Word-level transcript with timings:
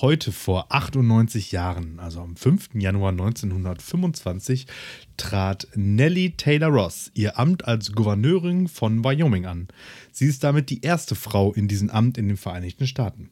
Heute 0.00 0.30
vor 0.30 0.66
98 0.68 1.50
Jahren, 1.50 1.98
also 1.98 2.20
am 2.20 2.36
5. 2.36 2.68
Januar 2.74 3.10
1925, 3.10 4.68
trat 5.16 5.66
Nellie 5.74 6.36
Taylor 6.36 6.68
Ross 6.68 7.10
ihr 7.14 7.36
Amt 7.36 7.66
als 7.66 7.90
Gouverneurin 7.92 8.68
von 8.68 9.02
Wyoming 9.02 9.46
an. 9.46 9.66
Sie 10.12 10.26
ist 10.26 10.44
damit 10.44 10.70
die 10.70 10.82
erste 10.82 11.16
Frau 11.16 11.52
in 11.52 11.66
diesem 11.66 11.90
Amt 11.90 12.16
in 12.16 12.28
den 12.28 12.36
Vereinigten 12.36 12.86
Staaten. 12.86 13.30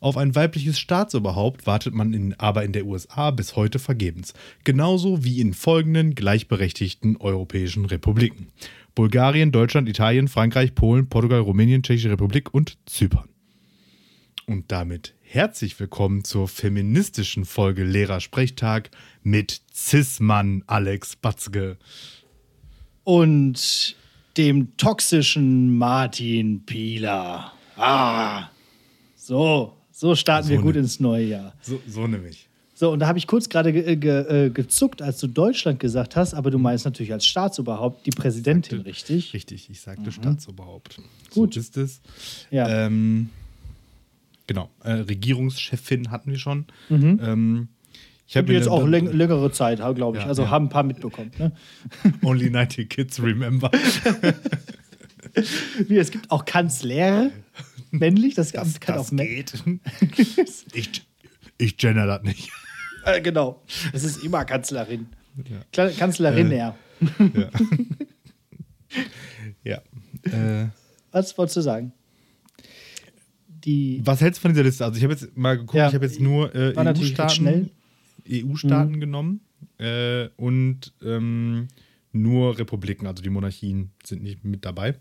Auf 0.00 0.16
ein 0.16 0.34
weibliches 0.34 0.76
Staatsoberhaupt 0.80 1.68
wartet 1.68 1.94
man 1.94 2.12
in, 2.12 2.34
aber 2.34 2.64
in 2.64 2.72
der 2.72 2.86
USA 2.86 3.30
bis 3.30 3.54
heute 3.54 3.78
vergebens. 3.78 4.34
Genauso 4.64 5.22
wie 5.22 5.40
in 5.40 5.54
folgenden 5.54 6.16
gleichberechtigten 6.16 7.18
europäischen 7.18 7.84
Republiken. 7.84 8.48
Bulgarien, 8.96 9.52
Deutschland, 9.52 9.88
Italien, 9.88 10.26
Frankreich, 10.26 10.74
Polen, 10.74 11.08
Portugal, 11.08 11.38
Rumänien, 11.38 11.84
Tschechische 11.84 12.10
Republik 12.10 12.52
und 12.52 12.76
Zypern. 12.86 13.28
Und 14.46 14.72
damit 14.72 15.14
herzlich 15.32 15.78
willkommen 15.78 16.24
zur 16.24 16.48
feministischen 16.48 17.44
Folge 17.44 17.84
Lehrersprechtag 17.84 18.90
mit 19.22 19.60
Cis-Mann 19.74 20.64
Alex 20.66 21.16
Batzke. 21.16 21.76
Und 23.04 23.94
dem 24.38 24.74
toxischen 24.78 25.76
Martin 25.76 26.64
Pieler. 26.64 27.52
Ah, 27.76 28.48
so, 29.16 29.74
so 29.92 30.14
starten 30.14 30.46
So 30.48 30.54
wir 30.54 30.60
gut 30.62 30.74
ne- 30.74 30.80
ins 30.80 30.98
neue 30.98 31.26
Jahr. 31.26 31.54
So, 31.60 31.78
so 31.86 32.06
nämlich. 32.06 32.48
So, 32.74 32.90
und 32.92 33.00
da 33.00 33.08
habe 33.08 33.18
ich 33.18 33.26
kurz 33.26 33.48
gerade 33.50 33.72
ge 33.72 33.96
ge 33.96 34.46
äh, 34.46 34.50
gezuckt, 34.50 35.02
als 35.02 35.18
du 35.18 35.26
Deutschland 35.26 35.78
gesagt 35.80 36.16
hast, 36.16 36.32
aber 36.32 36.50
du 36.50 36.58
meinst 36.58 36.84
natürlich 36.86 37.12
als 37.12 37.26
Staatsoberhaupt 37.26 38.06
die 38.06 38.10
Präsidentin, 38.10 38.80
richtig? 38.82 39.34
Richtig, 39.34 39.68
ich 39.68 39.80
sagte 39.80 40.10
Staatsoberhaupt. 40.10 41.00
Gut. 41.34 41.54
So 41.54 41.60
ist 41.60 41.76
es. 41.76 42.00
Ja. 42.50 42.86
Ähm, 42.86 43.30
genau, 44.48 44.70
äh, 44.82 44.90
Regierungschefin 44.92 46.10
hatten 46.10 46.32
wir 46.32 46.38
schon. 46.38 46.66
Mhm. 46.88 47.20
Ähm, 47.22 47.68
ich 48.26 48.36
habe 48.36 48.52
jetzt 48.52 48.68
auch 48.68 48.86
läng 48.86 49.06
längere 49.06 49.50
Zeit, 49.52 49.78
glaube 49.94 50.18
ich. 50.18 50.24
Ja, 50.24 50.28
also 50.28 50.42
ja. 50.42 50.50
haben 50.50 50.66
ein 50.66 50.68
paar 50.68 50.82
mitbekommen. 50.82 51.30
Ne? 51.38 51.52
Only 52.22 52.50
90 52.50 52.90
Kids 52.90 53.22
Remember. 53.22 53.70
Wie, 55.86 55.96
es 55.96 56.10
gibt 56.10 56.30
auch 56.30 56.44
Kanzler, 56.44 57.30
männlich, 57.90 58.34
das, 58.34 58.52
kann 58.52 58.98
auch 58.98 59.10
mä- 59.10 59.24
geht. 59.24 59.52
ich, 60.74 61.06
ich 61.58 61.76
gender 61.76 62.06
das 62.06 62.22
nicht. 62.22 62.50
Äh, 63.04 63.20
genau. 63.20 63.62
Es 63.92 64.04
ist 64.04 64.22
immer 64.24 64.44
Kanzlerin. 64.44 65.06
Ja. 65.74 65.88
Kanzlerin, 65.90 66.50
Äh. 66.52 66.58
ja. 66.58 66.76
Ja. 69.64 69.64
ja. 70.24 70.62
Äh, 70.64 70.68
Was 71.12 71.36
wolltest 71.38 71.56
du 71.58 71.60
sagen? 71.62 71.92
Die. 73.68 74.00
was 74.04 74.20
hältst 74.22 74.38
du 74.38 74.42
von 74.42 74.52
dieser 74.52 74.64
Liste? 74.64 74.84
Also 74.84 74.96
ich 74.96 75.02
habe 75.04 75.12
jetzt 75.12 75.36
mal 75.36 75.56
geguckt, 75.58 75.74
Ja. 75.74 75.88
ich 75.88 75.94
habe 75.94 76.06
jetzt 76.06 76.20
nur 76.20 76.54
äh, 76.54 76.72
EU-Staaten 76.76 77.70
EU-Staaten 78.30 78.92
Mhm. 78.92 79.00
genommen 79.00 79.40
äh, 79.78 80.28
und 80.36 80.92
ähm, 81.04 81.68
nur 82.12 82.58
Republiken, 82.58 83.06
also 83.06 83.22
die 83.22 83.28
Monarchien 83.30 83.90
sind 84.04 84.22
nicht 84.22 84.42
mit 84.44 84.64
dabei. 84.64 84.94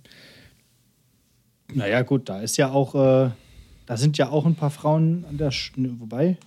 Naja, 1.73 2.01
gut, 2.01 2.29
da 2.29 2.41
ist 2.41 2.57
ja 2.57 2.69
auch. 2.71 2.95
Äh, 2.95 3.31
da 3.85 3.95
sind 3.97 4.17
ja 4.17 4.29
auch 4.29 4.45
ein 4.45 4.55
paar 4.55 4.69
Frauen 4.71 5.25
an 5.29 5.37
der. 5.37 5.51
Sch 5.51 5.73
ne, 5.77 5.95
wobei. 5.99 6.37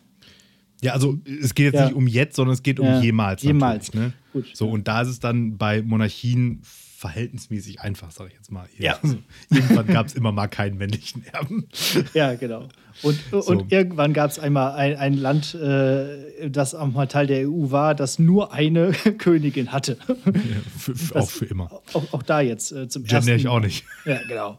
Ja, 0.83 0.93
also 0.93 1.19
es 1.43 1.55
geht 1.55 1.67
jetzt 1.67 1.75
Ja. 1.75 1.84
nicht 1.87 1.95
um 1.95 2.07
jetzt, 2.07 2.37
sondern 2.37 2.55
es 2.55 2.62
geht 2.62 2.81
um 2.81 2.87
Ja, 2.87 3.01
jemals. 3.01 3.43
jemals. 3.43 3.93
Ne? 3.95 4.12
Gut. 4.33 4.47
So, 4.55 4.69
und 4.69 4.89
da 4.89 5.03
ist 5.03 5.09
es 5.09 5.21
dann 5.21 5.59
bei 5.59 5.83
Monarchien 5.83 6.61
verhältnismäßig 7.01 7.81
einfach, 7.81 8.11
sage 8.11 8.29
ich 8.29 8.34
jetzt 8.37 8.53
mal. 8.53 8.69
Ja. 8.77 8.98
Also, 9.03 9.17
irgendwann 9.51 9.87
gab 9.87 10.06
es 10.06 10.12
immer 10.15 10.33
mal 10.33 10.48
keinen 10.48 10.77
männlichen 10.77 11.25
Erben. 11.33 11.67
Ja, 12.15 12.34
genau. 12.34 12.69
Und, 13.03 13.33
und 13.33 13.73
irgendwann 13.73 14.12
gab 14.12 14.31
es 14.31 14.39
einmal 14.39 14.73
ein, 14.73 14.97
ein 14.97 15.15
Land, 15.15 15.55
äh, 15.55 16.51
das 16.51 16.75
auch 16.75 16.89
mal 16.89 17.06
Teil 17.06 17.27
der 17.27 17.48
EU 17.48 17.71
war, 17.71 17.95
das 17.95 18.19
nur 18.19 18.53
eine 18.53 18.93
Königin 19.19 19.73
hatte. 19.73 19.97
Ja, 20.06 20.33
für, 20.77 20.95
für, 20.95 21.17
auch 21.17 21.31
für 21.31 21.47
immer. 21.47 21.73
Auch, 21.95 22.12
auch 22.12 22.23
da 22.23 22.43
jetzt 22.43 22.71
äh, 22.72 22.87
zum 22.88 23.05
Gender 23.05 23.17
ersten 23.32 23.37
ich 23.37 23.49
auch 23.49 23.61
nicht. 23.61 23.87
Ja, 24.05 24.21
genau. 24.28 24.59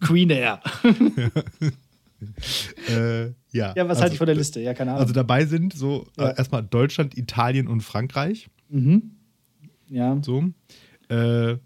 Queen 0.00 0.28
Air. 0.28 0.60
Äh, 2.88 3.26
ja, 3.26 3.32
Ja, 3.52 3.74
was 3.76 3.88
also, 3.90 4.02
halte 4.02 4.12
ich 4.14 4.18
von 4.18 4.26
der 4.26 4.36
Liste? 4.36 4.60
Ja, 4.60 4.74
keine 4.74 4.90
Ahnung. 4.90 5.00
Also 5.02 5.14
dabei 5.14 5.46
sind 5.46 5.72
so 5.72 6.06
Ja. 6.18 6.30
äh, 6.30 6.36
erstmal 6.36 6.62
Deutschland, 6.62 7.16
Italien 7.16 7.66
und 7.66 7.80
Frankreich. 7.80 8.48
ja. 9.88 10.18
So. 10.22 10.50
Äh, 11.08 11.58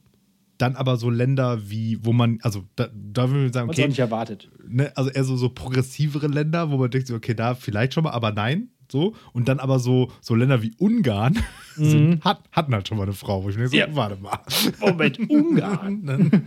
dann 0.58 0.76
aber 0.76 0.96
so 0.98 1.08
Länder 1.08 1.70
wie, 1.70 1.98
wo 2.04 2.12
man, 2.12 2.38
also 2.42 2.64
da, 2.76 2.88
da 2.94 3.30
würde 3.30 3.46
ich 3.46 3.52
sagen, 3.54 3.70
okay, 3.70 3.88
nicht 3.88 3.98
erwartet. 3.98 4.50
ne, 4.68 4.92
also 4.94 5.08
eher 5.10 5.24
so, 5.24 5.36
so 5.36 5.48
progressivere 5.48 6.26
Länder, 6.26 6.70
wo 6.70 6.76
man 6.76 6.90
denkt, 6.90 7.10
okay, 7.10 7.34
da 7.34 7.54
vielleicht 7.54 7.94
schon 7.94 8.04
mal, 8.04 8.10
aber 8.10 8.30
nein, 8.32 8.68
so. 8.92 9.14
Und 9.32 9.48
dann 9.48 9.58
aber 9.58 9.78
so, 9.78 10.12
so 10.20 10.34
Länder 10.34 10.60
wie 10.62 10.74
Ungarn 10.76 11.38
sind, 11.76 12.22
hat, 12.24 12.42
hatten 12.52 12.74
halt 12.74 12.86
schon 12.88 12.98
mal 12.98 13.04
eine 13.04 13.14
Frau, 13.14 13.42
wo 13.42 13.48
ich 13.48 13.56
mir 13.56 13.70
denke, 13.70 13.86
so, 13.86 13.90
Ja. 13.90 13.96
warte 13.96 14.20
mal. 14.20 14.38
Moment, 14.80 15.18
Ungarn. 15.30 16.04
Dann 16.04 16.30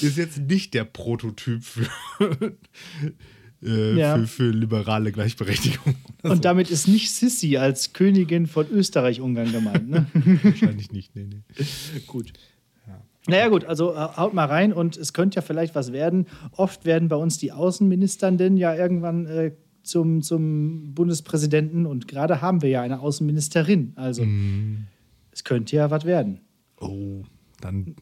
ist 0.00 0.16
jetzt 0.16 0.38
nicht 0.38 0.72
der 0.74 0.84
Prototyp 0.84 1.64
für, 1.64 1.86
äh, 3.64 3.96
Ja. 3.98 4.16
für, 4.18 4.26
für 4.26 4.50
liberale 4.50 5.10
Gleichberechtigung. 5.12 5.94
Und 6.22 6.44
damit 6.44 6.70
ist 6.70 6.86
nicht 6.88 7.10
Sissi 7.12 7.56
als 7.56 7.92
Königin 7.92 8.46
von 8.46 8.66
Österreich-Ungarn 8.70 9.52
gemeint. 9.52 9.88
Ne? 9.90 10.06
so. 10.14 10.20
wahrscheinlich 10.44 10.92
nicht. 10.92 11.14
Nee, 11.16 11.24
nee. 11.30 12.00
gut. 12.06 12.32
Naja, 13.26 13.48
gut, 13.48 13.64
also 13.64 13.94
äh, 13.94 13.96
haut 13.96 14.34
mal 14.34 14.44
rein 14.44 14.74
und 14.74 14.98
es 14.98 15.14
könnte 15.14 15.36
ja 15.36 15.42
vielleicht 15.42 15.74
was 15.74 15.92
werden. 15.92 16.26
Oft 16.52 16.84
werden 16.84 17.08
bei 17.08 17.16
uns 17.16 17.38
die 17.38 17.52
Außenministerinnen 17.52 18.58
ja 18.58 18.74
irgendwann 18.74 19.24
äh, 19.24 19.52
zum, 19.82 20.20
zum 20.20 20.92
Bundespräsidenten 20.94 21.86
und 21.86 22.06
gerade 22.06 22.42
haben 22.42 22.60
wir 22.60 22.68
ja 22.68 22.82
eine 22.82 23.00
Außenministerin. 23.00 23.92
Also 23.96 24.24
Mhm. 24.26 24.88
es 25.30 25.42
könnte 25.42 25.74
ja 25.76 25.90
was 25.90 26.04
werden. 26.04 26.40
Oh, 26.80 27.22
dann, 27.62 27.96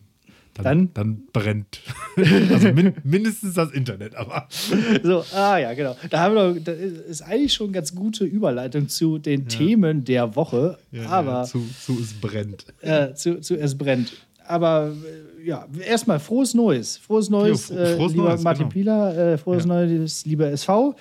dann, 0.55 0.65
Dann? 0.65 0.91
dann, 0.95 1.23
brennt. 1.33 1.81
also 2.17 2.73
min, 2.73 2.93
mindestens 3.05 3.55
das 3.55 3.71
Internet, 3.73 4.15
aber. 4.15 4.49
So, 5.03 5.25
ah 5.35 5.57
ja, 5.59 5.73
genau. 5.75 5.97
Da 6.11 6.21
haben 6.21 6.35
wir 6.35 6.55
doch, 6.55 6.61
das 6.65 6.77
ist 6.79 7.23
eigentlich 7.23 7.55
schon 7.55 7.69
eine 7.69 7.73
ganz 7.73 7.95
gute 7.95 8.25
Überleitung 8.25 8.89
zu 8.89 9.19
den 9.19 9.49
Themen 9.49 10.05
der 10.05 10.37
Woche. 10.37 10.79
Ja, 10.91 11.07
aber 11.09 11.33
ja, 11.33 11.45
zu, 11.45 11.65
zu 11.81 11.99
es 12.01 12.13
brennt. 12.13 12.67
äh, 12.83 13.15
zu, 13.15 13.41
zu 13.41 13.57
es 13.59 13.77
brennt. 13.79 14.13
Aber 14.47 14.93
äh, 15.41 15.47
ja, 15.47 15.67
erstmal 15.87 16.21
frohes 16.21 16.53
Neues. 16.53 16.99
Frohes 16.99 17.31
Neues, 17.31 17.71
fro- 17.73 17.77
äh, 17.79 17.97
frohes 17.97 18.13
lieber 18.13 18.25
Neues, 18.29 18.43
Martin 18.43 18.63
genau. 18.65 18.73
Pieler, 18.73 19.17
äh, 19.33 19.39
frohes 19.39 19.65
Ja. 19.65 19.69
Neues, 19.69 20.27
lieber 20.27 20.51
SV. 20.51 20.95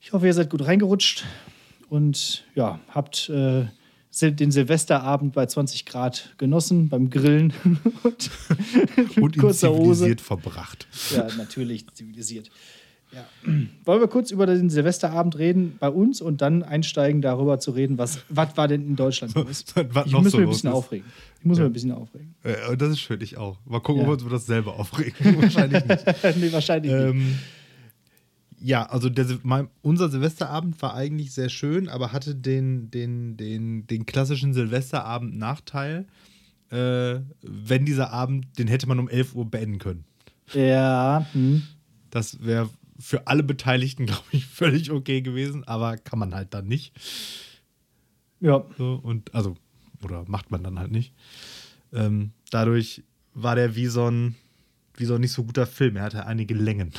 Ich 0.00 0.12
hoffe, 0.12 0.26
ihr 0.26 0.34
seid 0.34 0.50
gut 0.50 0.66
reingerutscht 0.66 1.24
und 1.88 2.44
ja, 2.54 2.80
habt 2.88 3.28
äh, 3.28 3.66
den 4.12 4.50
Silvesterabend 4.50 5.32
bei 5.34 5.46
20 5.46 5.86
Grad 5.86 6.34
genossen 6.38 6.88
beim 6.88 7.10
Grillen 7.10 7.52
und, 8.02 8.30
Und 9.20 9.36
in 9.36 9.40
kurzer 9.42 9.70
Hose. 9.70 9.82
zivilisiert 10.04 10.20
verbracht. 10.20 10.86
Ja, 11.14 11.28
natürlich 11.38 11.86
zivilisiert. 11.94 12.50
Ja. 13.12 13.24
Wollen 13.84 14.00
wir 14.00 14.06
kurz 14.06 14.30
über 14.30 14.46
den 14.46 14.70
Silvesterabend 14.70 15.36
reden 15.36 15.76
bei 15.80 15.88
uns 15.88 16.20
und 16.20 16.42
dann 16.42 16.62
einsteigen, 16.62 17.20
darüber 17.22 17.58
zu 17.58 17.72
reden, 17.72 17.98
was, 17.98 18.20
was 18.28 18.56
war 18.56 18.68
denn 18.68 18.86
in 18.86 18.94
Deutschland 18.94 19.34
los? 19.34 19.64
Was 19.92 20.06
Ich 20.06 20.12
noch 20.12 20.22
muss 20.22 20.30
so 20.30 20.38
mich 20.38 20.46
ein 20.46 20.50
bisschen 20.50 20.70
ist. 20.70 20.76
aufregen. 20.76 21.06
Ich 21.40 21.44
muss 21.44 21.58
Ja. 21.58 21.64
mich 21.64 21.70
ein 21.70 21.72
bisschen 21.72 21.90
aufregen. 21.92 22.34
Äh, 22.44 22.76
das 22.76 22.90
ist 22.90 23.00
schön, 23.00 23.20
ich 23.20 23.36
auch. 23.36 23.58
Mal 23.64 23.80
gucken, 23.80 24.02
Ja. 24.02 24.02
ob 24.02 24.08
wir 24.10 24.12
uns 24.12 24.22
über 24.22 24.30
das 24.30 24.46
selber 24.46 24.78
aufregen. 24.78 25.12
Wahrscheinlich 25.42 25.84
nicht. 25.84 26.04
nee, 26.36 26.52
wahrscheinlich 26.52 26.92
nicht. 26.92 27.24
Ja, 28.60 28.84
also 28.84 29.08
der, 29.08 29.26
mein, 29.42 29.68
unser 29.82 30.10
Silvesterabend 30.10 30.80
war 30.82 30.94
eigentlich 30.94 31.32
sehr 31.32 31.48
schön, 31.48 31.88
aber 31.88 32.12
hatte 32.12 32.34
den, 32.34 32.90
den, 32.90 33.36
den, 33.36 33.86
den 33.86 34.06
klassischen 34.06 34.52
Silvesterabend-Nachteil. 34.52 36.06
Äh, 36.70 37.20
wenn 37.42 37.84
dieser 37.84 38.10
Abend, 38.10 38.58
den 38.58 38.68
hätte 38.68 38.86
man 38.86 38.98
um 38.98 39.08
11 39.08 39.34
Uhr 39.34 39.50
beenden 39.50 39.78
können. 39.78 40.04
Ja, 40.52 41.26
hm. 41.32 41.62
Das 42.10 42.44
wäre 42.44 42.68
für 42.98 43.26
alle 43.26 43.42
Beteiligten, 43.42 44.06
glaube 44.06 44.24
ich, 44.32 44.46
völlig 44.46 44.90
okay 44.90 45.22
gewesen, 45.22 45.64
aber 45.64 45.96
kann 45.96 46.18
man 46.18 46.34
halt 46.34 46.52
dann 46.52 46.66
nicht. 46.66 46.92
ja. 48.40 48.64
So, 48.76 49.00
und 49.02 49.34
also, 49.34 49.56
oder 50.02 50.24
macht 50.28 50.50
man 50.50 50.62
dann 50.62 50.78
halt 50.78 50.92
nicht. 50.92 51.14
Ähm, 51.92 52.32
dadurch 52.50 53.02
war 53.34 53.54
der 53.54 53.74
wie 53.74 53.86
so 53.86 54.08
ein, 54.08 54.36
wie 54.96 55.06
so 55.06 55.14
ein 55.14 55.20
nicht 55.22 55.32
so 55.32 55.44
guter 55.44 55.66
Film. 55.66 55.96
Er 55.96 56.04
hatte 56.04 56.26
einige 56.26 56.54
Längen. 56.54 56.92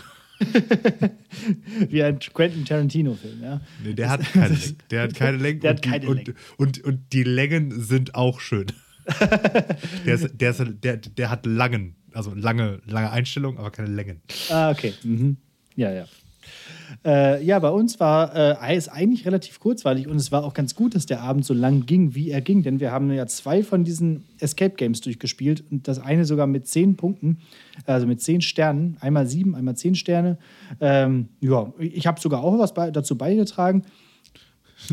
Wie 1.89 2.03
ein 2.03 2.19
Quentin 2.19 2.65
Tarantino-Film, 2.65 3.41
ja. 3.41 3.61
Nee, 3.83 3.93
der 3.93 4.09
hat 4.09 4.21
keine 4.33 4.55
Längen. 4.55 4.77
Der 4.89 5.01
hat 5.03 5.15
keine 5.15 5.37
Längen. 5.37 5.59
Der 5.61 5.69
hat 5.71 5.77
und, 5.77 5.85
die, 5.85 5.89
keine 5.89 6.07
und, 6.07 6.17
Längen. 6.17 6.35
Und, 6.57 6.83
und, 6.83 7.13
die 7.13 7.23
Längen 7.23 7.81
sind 7.81 8.15
auch 8.15 8.39
schön. 8.39 8.67
der, 10.05 10.15
ist, 10.15 10.29
der, 10.39 10.51
ist, 10.51 10.63
der, 10.83 10.97
der 10.97 11.29
hat 11.29 11.45
langen, 11.45 11.95
also 12.13 12.33
lange, 12.33 12.81
lange 12.85 13.11
Einstellungen, 13.11 13.59
aber 13.59 13.71
keine 13.71 13.89
Längen. 13.89 14.21
Ah, 14.49 14.71
okay. 14.71 14.93
Mhm. 15.03 15.37
Ja, 15.75 15.91
ja. 15.91 16.05
Äh, 17.05 17.43
ja, 17.43 17.59
bei 17.59 17.69
uns 17.69 17.99
war 17.99 18.35
äh, 18.35 18.75
es 18.75 18.89
eigentlich 18.89 19.25
relativ 19.25 19.59
kurzweilig 19.59 20.07
und 20.07 20.17
es 20.17 20.31
war 20.31 20.43
auch 20.43 20.53
ganz 20.53 20.75
gut, 20.75 20.95
dass 20.95 21.05
der 21.05 21.21
Abend 21.21 21.45
so 21.45 21.53
lang 21.53 21.85
ging, 21.85 22.15
wie 22.15 22.29
er 22.29 22.41
ging, 22.41 22.63
denn 22.63 22.79
wir 22.79 22.91
haben 22.91 23.11
ja 23.11 23.25
zwei 23.27 23.63
von 23.63 23.83
diesen 23.83 24.25
Escape 24.39 24.75
Games 24.75 25.01
durchgespielt 25.01 25.63
und 25.71 25.87
das 25.87 25.99
eine 25.99 26.25
sogar 26.25 26.47
mit 26.47 26.67
zehn 26.67 26.95
Punkten, 26.95 27.39
also 27.85 28.07
mit 28.07 28.21
zehn 28.21 28.41
Sternen, 28.41 28.97
einmal 28.99 29.27
sieben, 29.27 29.55
einmal 29.55 29.75
zehn 29.75 29.95
Sterne. 29.95 30.37
Ähm, 30.79 31.29
ja, 31.39 31.73
ich 31.79 32.07
habe 32.07 32.19
sogar 32.19 32.43
auch 32.43 32.57
was 32.59 32.73
bei, 32.73 32.91
dazu 32.91 33.17
beigetragen. 33.17 33.83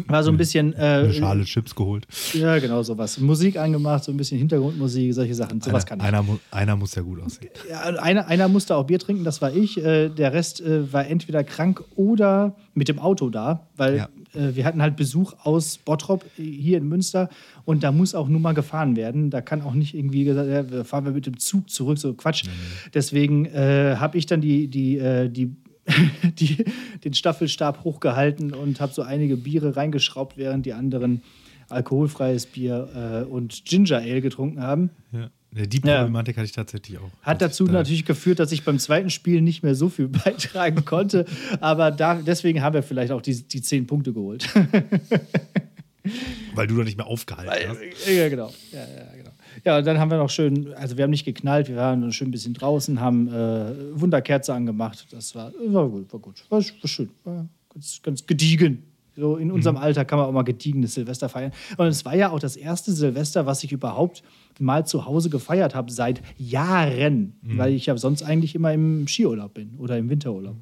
War 0.06 0.22
so 0.22 0.30
ein 0.30 0.36
bisschen. 0.36 0.72
Äh, 0.74 0.76
Eine 0.78 1.12
Schale 1.12 1.44
Chips 1.44 1.74
geholt. 1.74 2.06
Ja, 2.34 2.58
genau, 2.58 2.82
sowas. 2.82 3.18
Musik 3.18 3.56
angemacht, 3.56 4.04
so 4.04 4.12
ein 4.12 4.16
bisschen 4.16 4.38
Hintergrundmusik, 4.38 5.12
solche 5.14 5.34
Sachen. 5.34 5.60
Sowas 5.60 5.84
einer, 5.84 5.88
kann 5.88 5.98
ich. 6.00 6.04
Einer, 6.04 6.22
mu 6.22 6.38
einer 6.50 6.76
muss 6.76 6.94
ja 6.94 7.02
gut 7.02 7.20
aussehen. 7.20 7.50
Ja, 7.68 7.80
einer, 7.80 8.26
einer 8.26 8.48
musste 8.48 8.76
auch 8.76 8.84
Bier 8.84 8.98
trinken, 8.98 9.24
das 9.24 9.42
war 9.42 9.54
ich. 9.54 9.78
Äh, 9.78 10.08
der 10.08 10.32
Rest 10.32 10.60
äh, 10.60 10.92
war 10.92 11.06
entweder 11.06 11.44
krank 11.44 11.82
oder 11.96 12.54
mit 12.74 12.88
dem 12.88 12.98
Auto 12.98 13.28
da, 13.28 13.66
weil 13.76 13.96
ja. 13.96 14.08
äh, 14.34 14.54
wir 14.54 14.64
hatten 14.64 14.80
halt 14.80 14.96
Besuch 14.96 15.34
aus 15.42 15.78
Bottrop 15.78 16.24
äh, 16.38 16.42
hier 16.42 16.78
in 16.78 16.88
Münster 16.88 17.28
und 17.64 17.82
da 17.82 17.92
muss 17.92 18.14
auch 18.14 18.28
nur 18.28 18.40
mal 18.40 18.54
gefahren 18.54 18.96
werden. 18.96 19.30
Da 19.30 19.40
kann 19.40 19.62
auch 19.62 19.74
nicht 19.74 19.94
irgendwie 19.94 20.24
gesagt, 20.24 20.48
ja, 20.48 20.84
fahren 20.84 21.04
wir 21.04 21.12
mit 21.12 21.26
dem 21.26 21.38
Zug 21.38 21.68
zurück, 21.70 21.98
so 21.98 22.14
Quatsch. 22.14 22.44
Mhm. 22.44 22.50
Deswegen 22.94 23.46
äh, 23.46 23.96
habe 23.98 24.16
ich 24.16 24.26
dann 24.26 24.40
die, 24.40 24.68
die, 24.68 25.28
die 25.30 25.56
die, 26.22 26.64
den 27.04 27.14
Staffelstab 27.14 27.84
hochgehalten 27.84 28.54
und 28.54 28.80
habe 28.80 28.92
so 28.92 29.02
einige 29.02 29.36
Biere 29.36 29.76
reingeschraubt, 29.76 30.36
während 30.36 30.66
die 30.66 30.72
anderen 30.72 31.22
alkoholfreies 31.68 32.46
Bier 32.46 33.24
äh, 33.26 33.30
und 33.30 33.64
Ginger 33.64 33.98
Ale 33.98 34.20
getrunken 34.20 34.62
haben. 34.62 34.90
Ja. 35.12 35.30
Die 35.50 35.80
Problematik 35.80 36.36
ja. 36.36 36.40
hatte 36.40 36.46
ich 36.46 36.52
tatsächlich 36.52 36.98
auch. 36.98 37.10
Hat 37.22 37.40
dazu 37.40 37.64
da 37.64 37.72
natürlich 37.72 38.04
geführt, 38.04 38.38
dass 38.38 38.52
ich 38.52 38.64
beim 38.64 38.78
zweiten 38.78 39.08
Spiel 39.08 39.40
nicht 39.40 39.62
mehr 39.62 39.74
so 39.74 39.88
viel 39.88 40.08
beitragen 40.08 40.84
konnte. 40.84 41.24
aber 41.60 41.90
da, 41.90 42.16
deswegen 42.16 42.62
haben 42.62 42.74
wir 42.74 42.82
vielleicht 42.82 43.12
auch 43.12 43.22
die, 43.22 43.42
die 43.42 43.62
zehn 43.62 43.86
Punkte 43.86 44.12
geholt. 44.12 44.48
Weil 46.54 46.66
du 46.66 46.76
da 46.76 46.84
nicht 46.84 46.96
mehr 46.96 47.06
aufgehalten 47.06 47.50
Weil, 47.50 47.68
hast. 47.68 48.08
Ja, 48.08 48.28
genau. 48.28 48.52
Ja, 48.72 48.80
ja, 48.80 49.16
genau. 49.16 49.30
Ja, 49.64 49.82
dann 49.82 49.98
haben 49.98 50.10
wir 50.10 50.18
noch 50.18 50.30
schön, 50.30 50.72
also 50.74 50.96
wir 50.96 51.04
haben 51.04 51.10
nicht 51.10 51.24
geknallt, 51.24 51.68
wir 51.68 51.76
waren 51.76 52.00
noch 52.00 52.12
schön 52.12 52.28
ein 52.28 52.32
bisschen 52.32 52.54
draußen, 52.54 53.00
haben 53.00 53.28
äh, 53.28 54.00
Wunderkerze 54.00 54.54
angemacht. 54.54 55.06
Das 55.10 55.34
war, 55.34 55.52
war 55.66 55.88
gut, 55.88 56.12
war 56.12 56.20
gut. 56.20 56.44
War, 56.48 56.58
war 56.58 56.88
schön, 56.88 57.10
war 57.24 57.48
ganz, 57.72 58.00
ganz 58.02 58.26
gediegen. 58.26 58.82
So 59.18 59.36
in 59.36 59.50
unserem 59.50 59.76
mhm. 59.76 59.82
Alter 59.82 60.04
kann 60.04 60.18
man 60.18 60.28
auch 60.28 60.32
mal 60.32 60.42
gediegenes 60.42 60.94
Silvester 60.94 61.28
feiern. 61.28 61.50
Und 61.76 61.88
es 61.88 62.04
war 62.04 62.14
ja 62.14 62.30
auch 62.30 62.38
das 62.38 62.56
erste 62.56 62.92
Silvester, 62.92 63.46
was 63.46 63.64
ich 63.64 63.72
überhaupt 63.72 64.22
mal 64.60 64.86
zu 64.86 65.06
Hause 65.06 65.28
gefeiert 65.28 65.74
habe 65.74 65.90
seit 65.90 66.22
Jahren, 66.36 67.36
mhm. 67.42 67.58
weil 67.58 67.72
ich 67.72 67.86
ja 67.86 67.96
sonst 67.96 68.22
eigentlich 68.22 68.54
immer 68.54 68.72
im 68.72 69.08
Skiurlaub 69.08 69.54
bin 69.54 69.74
oder 69.78 69.98
im 69.98 70.08
Winterurlaub. 70.08 70.56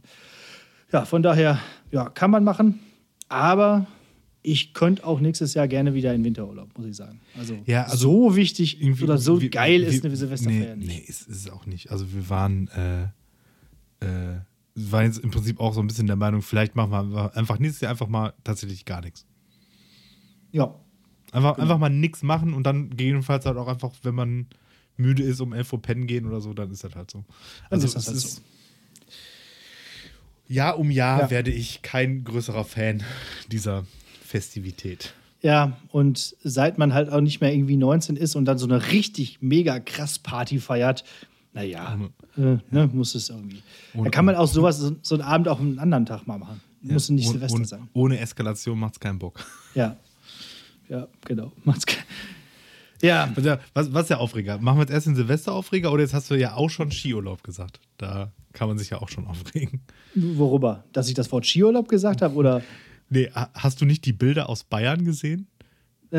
Ja, 0.90 1.04
von 1.04 1.22
daher, 1.22 1.58
ja, 1.90 2.08
kann 2.08 2.31
man 2.31 2.44
machen, 2.44 2.81
aber 3.28 3.87
ich 4.46 4.75
könnte 4.75 5.04
auch 5.04 5.19
nächstes 5.19 5.54
Jahr 5.54 5.66
gerne 5.66 5.93
wieder 5.93 6.14
in 6.14 6.22
Winterurlaub, 6.22 6.69
muss 6.78 6.87
ich 6.87 6.94
sagen. 6.94 7.20
Also, 7.37 7.58
ja, 7.66 7.82
also 7.82 7.96
so 7.96 8.37
wichtig 8.37 8.81
oder 9.02 9.19
so 9.19 9.40
wie, 9.40 9.50
geil 9.50 9.82
wie, 9.82 9.87
ist 9.87 10.04
eine 10.04 10.16
Silvesterfeier 10.16 10.76
nee, 10.76 10.87
nicht. 10.87 10.88
Nee, 10.88 11.04
ist, 11.08 11.22
ist 11.22 11.46
es 11.46 11.50
auch 11.50 11.66
nicht. 11.66 11.90
Also 11.90 12.12
wir 12.12 12.31
waren, 12.31 12.69
äh, 12.69 13.02
äh, 14.06 14.38
waren 14.76 15.04
jetzt 15.06 15.19
im 15.19 15.32
Prinzip 15.32 15.58
auch 15.58 15.75
so 15.75 15.81
ein 15.81 15.88
bisschen 15.88 16.06
der 16.06 16.14
Meinung, 16.14 16.43
vielleicht 16.43 16.76
machen 16.76 16.93
wir 16.93 17.37
einfach 17.37 17.58
nächstes 17.58 17.81
Jahr 17.81 17.90
einfach 17.90 18.06
mal 18.06 18.34
tatsächlich 18.44 18.84
gar 18.84 19.00
nichts. 19.00 19.26
Ja. 20.52 20.76
Einfach, 21.32 21.56
genau. 21.56 21.62
einfach 21.62 21.78
mal 21.78 21.90
nichts 21.90 22.22
machen 22.22 22.54
und 22.54 22.62
dann 22.64 22.90
gegebenenfalls 22.90 23.46
halt 23.46 23.56
auch 23.56 23.66
einfach, 23.66 23.90
wenn 24.04 24.14
man 24.14 24.46
müde 24.96 25.25
ist, 25.25 25.40
um 25.40 25.54
11 25.54 25.72
Uhr 25.72 25.82
pennen 25.82 26.06
gehen 26.06 26.25
oder 26.25 26.40
so, 26.40 26.54
dann 26.54 26.70
ist 26.70 26.84
das 26.84 26.94
halt 26.94 27.10
so. 27.10 27.25
Also 27.69 27.84
ist 27.84 27.96
das 27.96 28.06
halt 28.06 28.16
ist, 28.16 28.37
so. 28.37 28.43
Jahr 30.46 30.78
um 30.78 30.93
Jahr 30.93 31.22
ja. 31.22 31.31
werde 31.31 31.50
ich 31.50 31.82
kein 31.82 32.22
größerer 32.22 32.64
Fan 32.64 33.02
dieser 33.50 33.84
Festivität. 34.37 35.15
Ja, 35.41 35.79
und 35.93 36.37
seit 36.43 36.77
man 36.77 36.93
halt 36.93 37.11
auch 37.11 37.23
nicht 37.23 37.41
mehr 37.41 37.55
irgendwie 37.55 37.77
19 37.77 38.17
ist 38.17 38.37
und 38.37 38.44
dann 38.44 38.59
so 38.59 38.67
eine 38.67 38.91
richtig 38.91 39.38
mega 39.41 39.81
krass 39.81 40.19
Party 40.19 40.59
feiert, 40.59 41.05
naja, 41.55 41.99
äh, 42.37 42.59
ne, 42.71 42.91
muss 42.93 43.15
es 43.15 43.31
irgendwie. 43.31 43.62
da 43.94 44.11
kann 44.11 44.27
man 44.27 44.35
auch 44.35 44.47
sowas, 44.47 44.79
so, 44.79 44.94
so 45.00 45.15
einen 45.15 45.25
Abend 45.25 45.49
auch 45.49 45.59
einen 45.59 45.79
anderen 45.79 46.05
Tag 46.05 46.27
mal 46.27 46.37
machen. 46.37 46.61
Ja, 46.83 46.93
muss 46.93 47.09
nicht 47.09 47.31
Silvester 47.31 47.65
sein. 47.65 47.88
Ohne 47.94 48.19
Eskalation 48.19 48.79
macht 48.79 48.94
es 48.94 49.00
keinen 49.00 49.19
Bock. 49.19 49.41
Ja. 49.75 49.97
Ja, 50.89 51.09
genau. 51.25 51.50
Macht's 51.65 51.87
keinen 51.87 52.05
ja. 53.03 53.32
Was, 53.75 53.93
was 53.93 54.03
ist 54.03 54.11
der 54.11 54.21
Aufreger? 54.21 54.59
Machen 54.59 54.79
wir 54.79 54.82
jetzt 54.82 54.93
erst 54.93 55.06
den 55.06 55.17
Silvesteraufreger 55.17 55.93
oder 55.93 56.03
jetzt 56.03 56.15
hast 56.15 56.31
du 56.31 56.35
ja 56.35 56.55
auch 56.55 56.71
schon 56.71 56.91
Skiurlaub 56.91 57.43
gesagt? 57.43 57.81
Da 57.99 58.32
kann 58.53 58.69
man 58.69 58.79
sich 58.79 58.91
ja 58.91 58.99
auch 58.99 59.09
schon 59.09 59.27
aufregen. 59.27 59.81
Worüber? 60.15 60.85
Dass 60.93 61.09
ich 61.09 61.15
das 61.15 61.31
Wort 61.32 61.47
Skiurlaub 61.47 61.89
gesagt 61.89 62.23
habe 62.23 62.35
oder? 62.35 62.62
Nee, 63.08 63.31
hast 63.55 63.81
du 63.81 63.85
nicht 63.85 64.05
die 64.05 64.12
Bilder 64.12 64.49
aus 64.49 64.64
Bayern 64.64 65.05
gesehen? 65.05 65.47
Äh, 66.12 66.19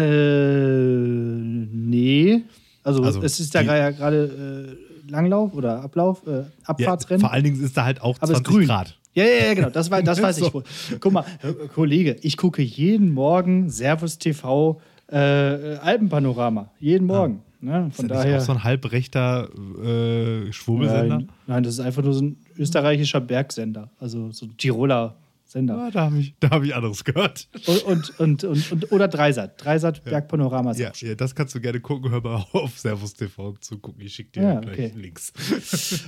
nee. 1.72 2.44
Also, 2.84 3.04
also 3.04 3.22
es 3.22 3.40
ist 3.40 3.54
da 3.54 3.62
ja 3.62 3.92
gerade 3.92 4.78
äh, 5.08 5.12
Langlauf 5.12 5.54
oder 5.54 5.82
Ablauf, 5.82 6.26
äh, 6.26 6.44
Abfahrtsrennen. 6.64 7.22
Ja, 7.22 7.28
vor 7.28 7.34
allen 7.34 7.44
Dingen 7.44 7.64
ist 7.64 7.76
da 7.76 7.86
halt 7.86 8.02
auch 8.02 8.18
Aber 8.22 8.34
20 8.34 8.68
Grad. 8.68 8.98
Ja, 9.14 9.24
ja, 9.24 9.48
ja, 9.48 9.54
genau. 9.54 9.70
Das, 9.70 9.90
war, 9.90 10.02
das 10.04 10.22
weiß 10.22 10.38
so. 10.38 10.48
ich 10.48 10.54
wohl. 10.54 10.64
Guck 11.00 11.12
mal, 11.12 11.26
äh, 11.42 11.68
Kollege, 11.68 12.18
ich 12.22 12.38
gucke 12.38 12.62
jeden 12.62 13.14
Morgen 13.14 13.70
Servus 13.70 14.18
TV 14.18 14.80
äh, 15.08 15.18
Alpenpanorama. 15.18 16.70
Jeden 16.80 17.08
Morgen. 17.08 17.42
Ja. 17.62 17.82
Ne? 17.82 17.92
Von 17.92 18.06
ist 18.06 18.12
daher. 18.12 18.34
Nicht 18.34 18.42
auch 18.42 18.46
so 18.46 18.52
ein 18.52 18.64
halbrechter 18.64 19.50
äh, 19.84 20.52
Schwurbelsender? 20.52 21.18
Nein, 21.18 21.30
nein, 21.48 21.64
das 21.64 21.74
ist 21.74 21.80
einfach 21.80 22.04
nur 22.04 22.14
so 22.14 22.22
ein 22.24 22.38
österreichischer 22.58 23.20
Bergsender. 23.20 23.90
Also 24.00 24.32
so 24.32 24.46
ein 24.46 24.56
Tiroler 24.58 25.16
Sender. 25.48 25.78
Ja, 25.78 25.92
da 25.92 26.02
habe 26.02 26.20
ich, 26.20 26.36
hab 26.44 26.64
ich 26.64 26.76
anderes 26.76 27.04
gehört. 27.04 27.48
Und, 27.66 27.84
und, 27.86 28.20
und, 28.20 28.44
und, 28.44 28.72
und 28.72 28.92
oder 28.92 29.08
Dreisat. 29.08 29.64
Dreisat 29.64 29.98
ja. 30.04 30.12
Bergpanorama. 30.12 30.74
Ja, 30.74 30.92
ja, 30.94 31.16
das 31.16 31.36
kannst 31.36 31.56
du 31.56 31.62
gerne 31.62 31.80
gucken. 31.80 32.12
Hör 32.12 32.22
mal 32.22 32.46
auf 32.52 32.78
Servus 32.78 33.14
TV 33.14 33.54
zu 33.62 33.80
gucken. 33.80 34.02
Ich 34.02 34.14
schicke 34.14 34.32
dir 34.32 34.44
ja, 34.44 34.60
gleich 34.60 34.74
okay. 34.74 34.92
Links. 34.96 35.34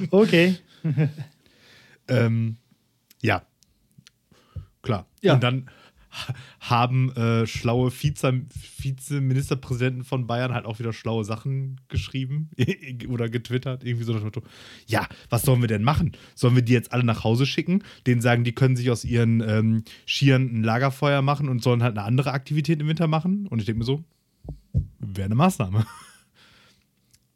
okay. 0.12 0.58
ähm, 2.10 2.58
ja. 3.22 3.44
Klar. 4.82 5.08
Ja. 5.22 5.36
Und 5.36 5.44
dann 5.44 5.70
haben 6.60 7.12
äh, 7.16 7.46
schlaue 7.46 7.92
Vize, 7.92 8.42
Vizeministerpräsidenten 8.78 10.04
von 10.04 10.28
Bayern 10.28 10.54
halt 10.54 10.66
auch 10.66 10.80
wieder 10.80 10.94
schlaue 10.94 11.24
Sachen 11.24 11.80
geschrieben 11.88 12.50
oder 13.10 13.30
getwittert. 13.30 13.84
Irgendwie 13.84 14.06
so 14.06 14.14
das 14.14 14.24
Motto: 14.24 14.42
Ja, 14.88 15.08
was 15.30 15.44
sollen 15.44 15.62
wir 15.62 15.68
denn 15.68 15.84
machen? 15.84 16.14
Sollen 16.36 16.56
wir 16.56 16.64
die 16.64 16.74
jetzt 16.74 16.92
alle 16.92 17.04
nach 17.04 17.24
Hause 17.24 17.46
schicken? 17.46 17.84
Denen 18.08 18.22
sagen, 18.22 18.44
die 18.44 18.54
können 18.54 18.76
sich 18.76 18.90
aus 18.90 19.06
ihren 19.06 19.42
ähm, 19.42 19.84
Skiern 20.08 20.44
ein 20.54 20.64
Lagerfeuer 20.64 21.22
machen 21.22 21.50
und 21.50 21.64
sollen 21.64 21.84
halt 21.84 21.98
eine 21.98 22.06
andere 22.06 22.32
Aktivität 22.32 22.82
im 22.82 22.88
Winter 22.88 23.08
machen? 23.08 23.48
Und 23.48 23.60
ich 23.60 23.66
denke 23.66 23.80
mir 23.80 23.86
so: 23.86 24.04
Wäre 25.00 25.26
eine 25.26 25.36
Maßnahme. 25.36 25.86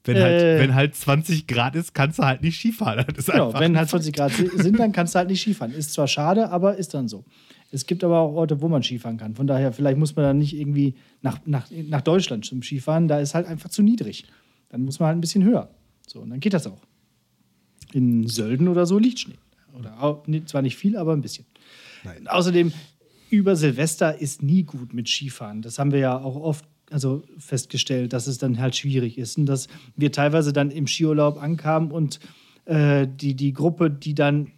Wenn, 0.05 0.21
halt, 0.21 0.41
äh, 0.41 0.59
wenn 0.59 0.75
halt 0.75 0.95
20 0.95 1.47
Grad 1.47 1.77
ist, 1.77 1.93
kannst 1.93 2.19
du 2.19 2.23
halt 2.23 2.41
nicht 2.41 2.59
Skifahren. 2.59 3.05
genau, 3.25 3.53
wenn 3.57 3.77
halt 3.77 3.87
20 3.89 4.13
Grad 4.13 4.33
sind, 4.33 4.77
dann 4.77 4.91
kannst 4.91 5.15
du 5.15 5.19
halt 5.19 5.29
nicht 5.29 5.41
Skifahren. 5.41 5.71
Ist 5.71 5.93
zwar 5.93 6.09
schade, 6.09 6.49
aber 6.49 6.75
ist 6.75 6.93
dann 6.93 7.07
so. 7.07 7.23
Es 7.73 7.87
gibt 7.87 8.03
aber 8.03 8.19
auch 8.19 8.35
Orte, 8.35 8.61
wo 8.61 8.67
man 8.67 8.83
Skifahren 8.83 9.17
kann. 9.17 9.33
Von 9.33 9.47
daher, 9.47 9.73
vielleicht 9.73 9.97
muss 9.97 10.15
man 10.15 10.25
dann 10.25 10.37
nicht 10.37 10.55
irgendwie 10.55 10.93
nach, 11.23 11.39
nach, 11.45 11.67
nach 11.71 12.01
Deutschland 12.01 12.45
zum 12.45 12.61
Skifahren. 12.61 13.07
Da 13.07 13.19
ist 13.19 13.33
halt 13.33 13.47
einfach 13.47 13.69
zu 13.69 13.81
niedrig. 13.81 14.25
Dann 14.69 14.85
muss 14.85 14.99
man 14.99 15.07
halt 15.07 15.17
ein 15.17 15.21
bisschen 15.21 15.43
höher. 15.43 15.69
So, 16.05 16.19
und 16.19 16.29
dann 16.29 16.39
geht 16.39 16.53
das 16.53 16.67
auch. 16.67 16.81
In 17.91 18.27
Sölden 18.27 18.67
oder 18.67 18.85
so 18.85 18.99
liegt 18.99 19.19
Schnee. 19.19 19.39
Oder 19.73 20.21
zwar 20.45 20.61
nicht 20.61 20.77
viel, 20.77 20.95
aber 20.95 21.13
ein 21.13 21.21
bisschen. 21.21 21.45
Nein. 22.03 22.27
Außerdem, 22.27 22.71
über 23.31 23.55
Silvester 23.55 24.21
ist 24.21 24.43
nie 24.43 24.61
gut 24.61 24.93
mit 24.93 25.09
Skifahren. 25.09 25.63
Das 25.63 25.79
haben 25.79 25.91
wir 25.91 25.99
ja 25.99 26.19
auch 26.19 26.35
oft 26.35 26.65
also 26.91 27.23
festgestellt, 27.39 28.13
dass 28.13 28.27
es 28.27 28.37
dann 28.37 28.59
halt 28.59 28.75
schwierig 28.75 29.17
ist. 29.17 29.39
Und 29.39 29.47
dass 29.47 29.67
wir 29.95 30.11
teilweise 30.11 30.53
dann 30.53 30.69
im 30.69 30.85
Skiurlaub 30.85 31.41
ankamen 31.41 31.89
und 31.89 32.19
äh, 32.65 33.07
die, 33.07 33.33
die 33.33 33.51
Gruppe, 33.51 33.89
die 33.89 34.13
dann 34.13 34.51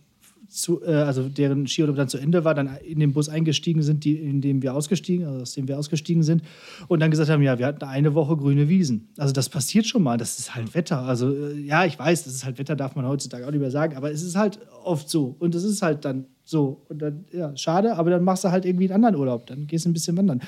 zu, 0.56 0.82
äh, 0.84 0.94
also 0.94 1.28
deren 1.28 1.68
Skiurlaub 1.68 1.96
dann 1.96 2.08
zu 2.08 2.18
Ende 2.18 2.46
war, 2.46 2.54
dann 2.54 2.78
in 2.84 3.00
den 3.00 3.14
Bus 3.14 3.30
eingestiegen 3.30 3.82
sind, 3.82 4.04
die, 4.06 4.16
in 4.16 4.42
dem 4.42 4.62
wir 4.62 4.74
ausgestiegen, 4.74 5.26
also 5.26 5.42
aus 5.42 5.54
dem 5.54 5.68
wir 5.68 5.78
ausgestiegen 5.78 6.24
sind, 6.24 6.44
und 6.88 7.02
dann 7.02 7.12
gesagt 7.12 7.30
haben, 7.30 7.42
ja, 7.42 7.60
wir 7.60 7.66
hatten 7.66 7.84
eine 7.84 8.16
Woche 8.16 8.38
grüne 8.38 8.70
Wiesen. 8.70 9.10
Also 9.18 9.34
das 9.34 9.50
passiert 9.50 9.86
schon 9.86 10.04
mal, 10.04 10.18
das 10.18 10.40
ist 10.40 10.56
halt 10.56 10.74
Wetter. 10.74 11.00
Also 11.00 11.34
äh, 11.34 11.60
ja, 11.60 11.86
ich 11.86 12.00
weiß, 12.00 12.24
das 12.24 12.34
ist 12.34 12.46
halt 12.46 12.58
Wetter, 12.58 12.76
darf 12.76 12.96
man 12.96 13.06
heutzutage 13.06 13.46
auch 13.46 13.52
nicht 13.52 13.60
mehr 13.60 13.72
sagen, 13.72 13.96
aber 13.98 14.12
es 14.12 14.24
ist 14.24 14.36
halt 14.36 14.60
oft 14.84 15.10
so. 15.10 15.36
Und 15.40 15.54
es 15.56 15.64
ist 15.64 15.82
halt 15.82 16.06
dann 16.06 16.26
so. 16.44 16.86
Und 16.90 17.02
dann, 17.02 17.26
ja, 17.32 17.56
schade, 17.58 17.96
aber 17.96 18.10
dann 18.10 18.24
machst 18.24 18.44
du 18.44 18.52
halt 18.52 18.66
irgendwie 18.66 18.86
einen 18.86 19.04
anderen 19.04 19.16
Urlaub, 19.16 19.48
dann 19.48 19.68
gehst 19.68 19.86
du 19.86 19.90
ein 19.90 19.94
bisschen 19.94 20.18
wandern. 20.18 20.42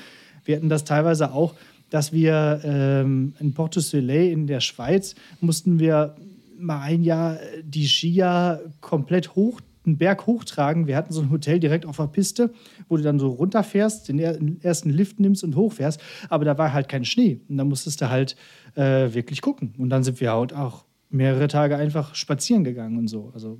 Wir 0.44 0.56
hatten 0.56 0.70
das 0.70 0.84
teilweise 0.84 1.32
auch, 1.32 1.54
dass 1.90 2.12
wir 2.12 2.60
ähm, 2.64 3.34
in 3.40 3.52
Porto 3.52 3.80
Soleil 3.80 4.30
in 4.30 4.46
der 4.46 4.60
Schweiz 4.60 5.14
mussten 5.40 5.78
wir 5.78 6.16
mal 6.58 6.80
ein 6.80 7.02
Jahr 7.02 7.38
die 7.62 7.86
Skier 7.86 8.60
komplett 8.80 9.34
hoch 9.34 9.60
einen 9.88 9.98
Berg 9.98 10.26
hochtragen. 10.26 10.86
Wir 10.86 10.96
hatten 10.96 11.12
so 11.12 11.20
ein 11.20 11.30
Hotel 11.30 11.58
direkt 11.58 11.86
auf 11.86 11.96
der 11.96 12.06
Piste, 12.06 12.52
wo 12.88 12.96
du 12.96 13.02
dann 13.02 13.18
so 13.18 13.28
runterfährst, 13.30 14.08
den 14.08 14.60
ersten 14.62 14.90
Lift 14.90 15.20
nimmst 15.20 15.42
und 15.44 15.56
hochfährst. 15.56 16.00
Aber 16.28 16.44
da 16.44 16.56
war 16.58 16.72
halt 16.72 16.88
kein 16.88 17.04
Schnee. 17.04 17.40
Und 17.48 17.58
da 17.58 17.64
musstest 17.64 18.00
du 18.00 18.10
halt 18.10 18.36
äh, 18.74 19.12
wirklich 19.12 19.42
gucken. 19.42 19.74
Und 19.78 19.90
dann 19.90 20.04
sind 20.04 20.20
wir 20.20 20.32
halt 20.32 20.52
auch 20.52 20.84
mehrere 21.10 21.48
Tage 21.48 21.76
einfach 21.76 22.14
spazieren 22.14 22.64
gegangen 22.64 22.98
und 22.98 23.08
so. 23.08 23.30
Also 23.34 23.58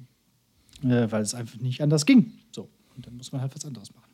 äh, 0.85 1.11
weil 1.11 1.23
es 1.23 1.35
einfach 1.35 1.59
nicht 1.61 1.83
anders 1.83 2.07
ging. 2.07 2.33
So, 2.53 2.69
und 2.97 3.07
dann 3.07 3.17
muss 3.17 3.33
man 3.33 3.41
halt 3.41 3.55
was 3.55 3.65
anderes 3.65 3.93
machen. 3.95 4.11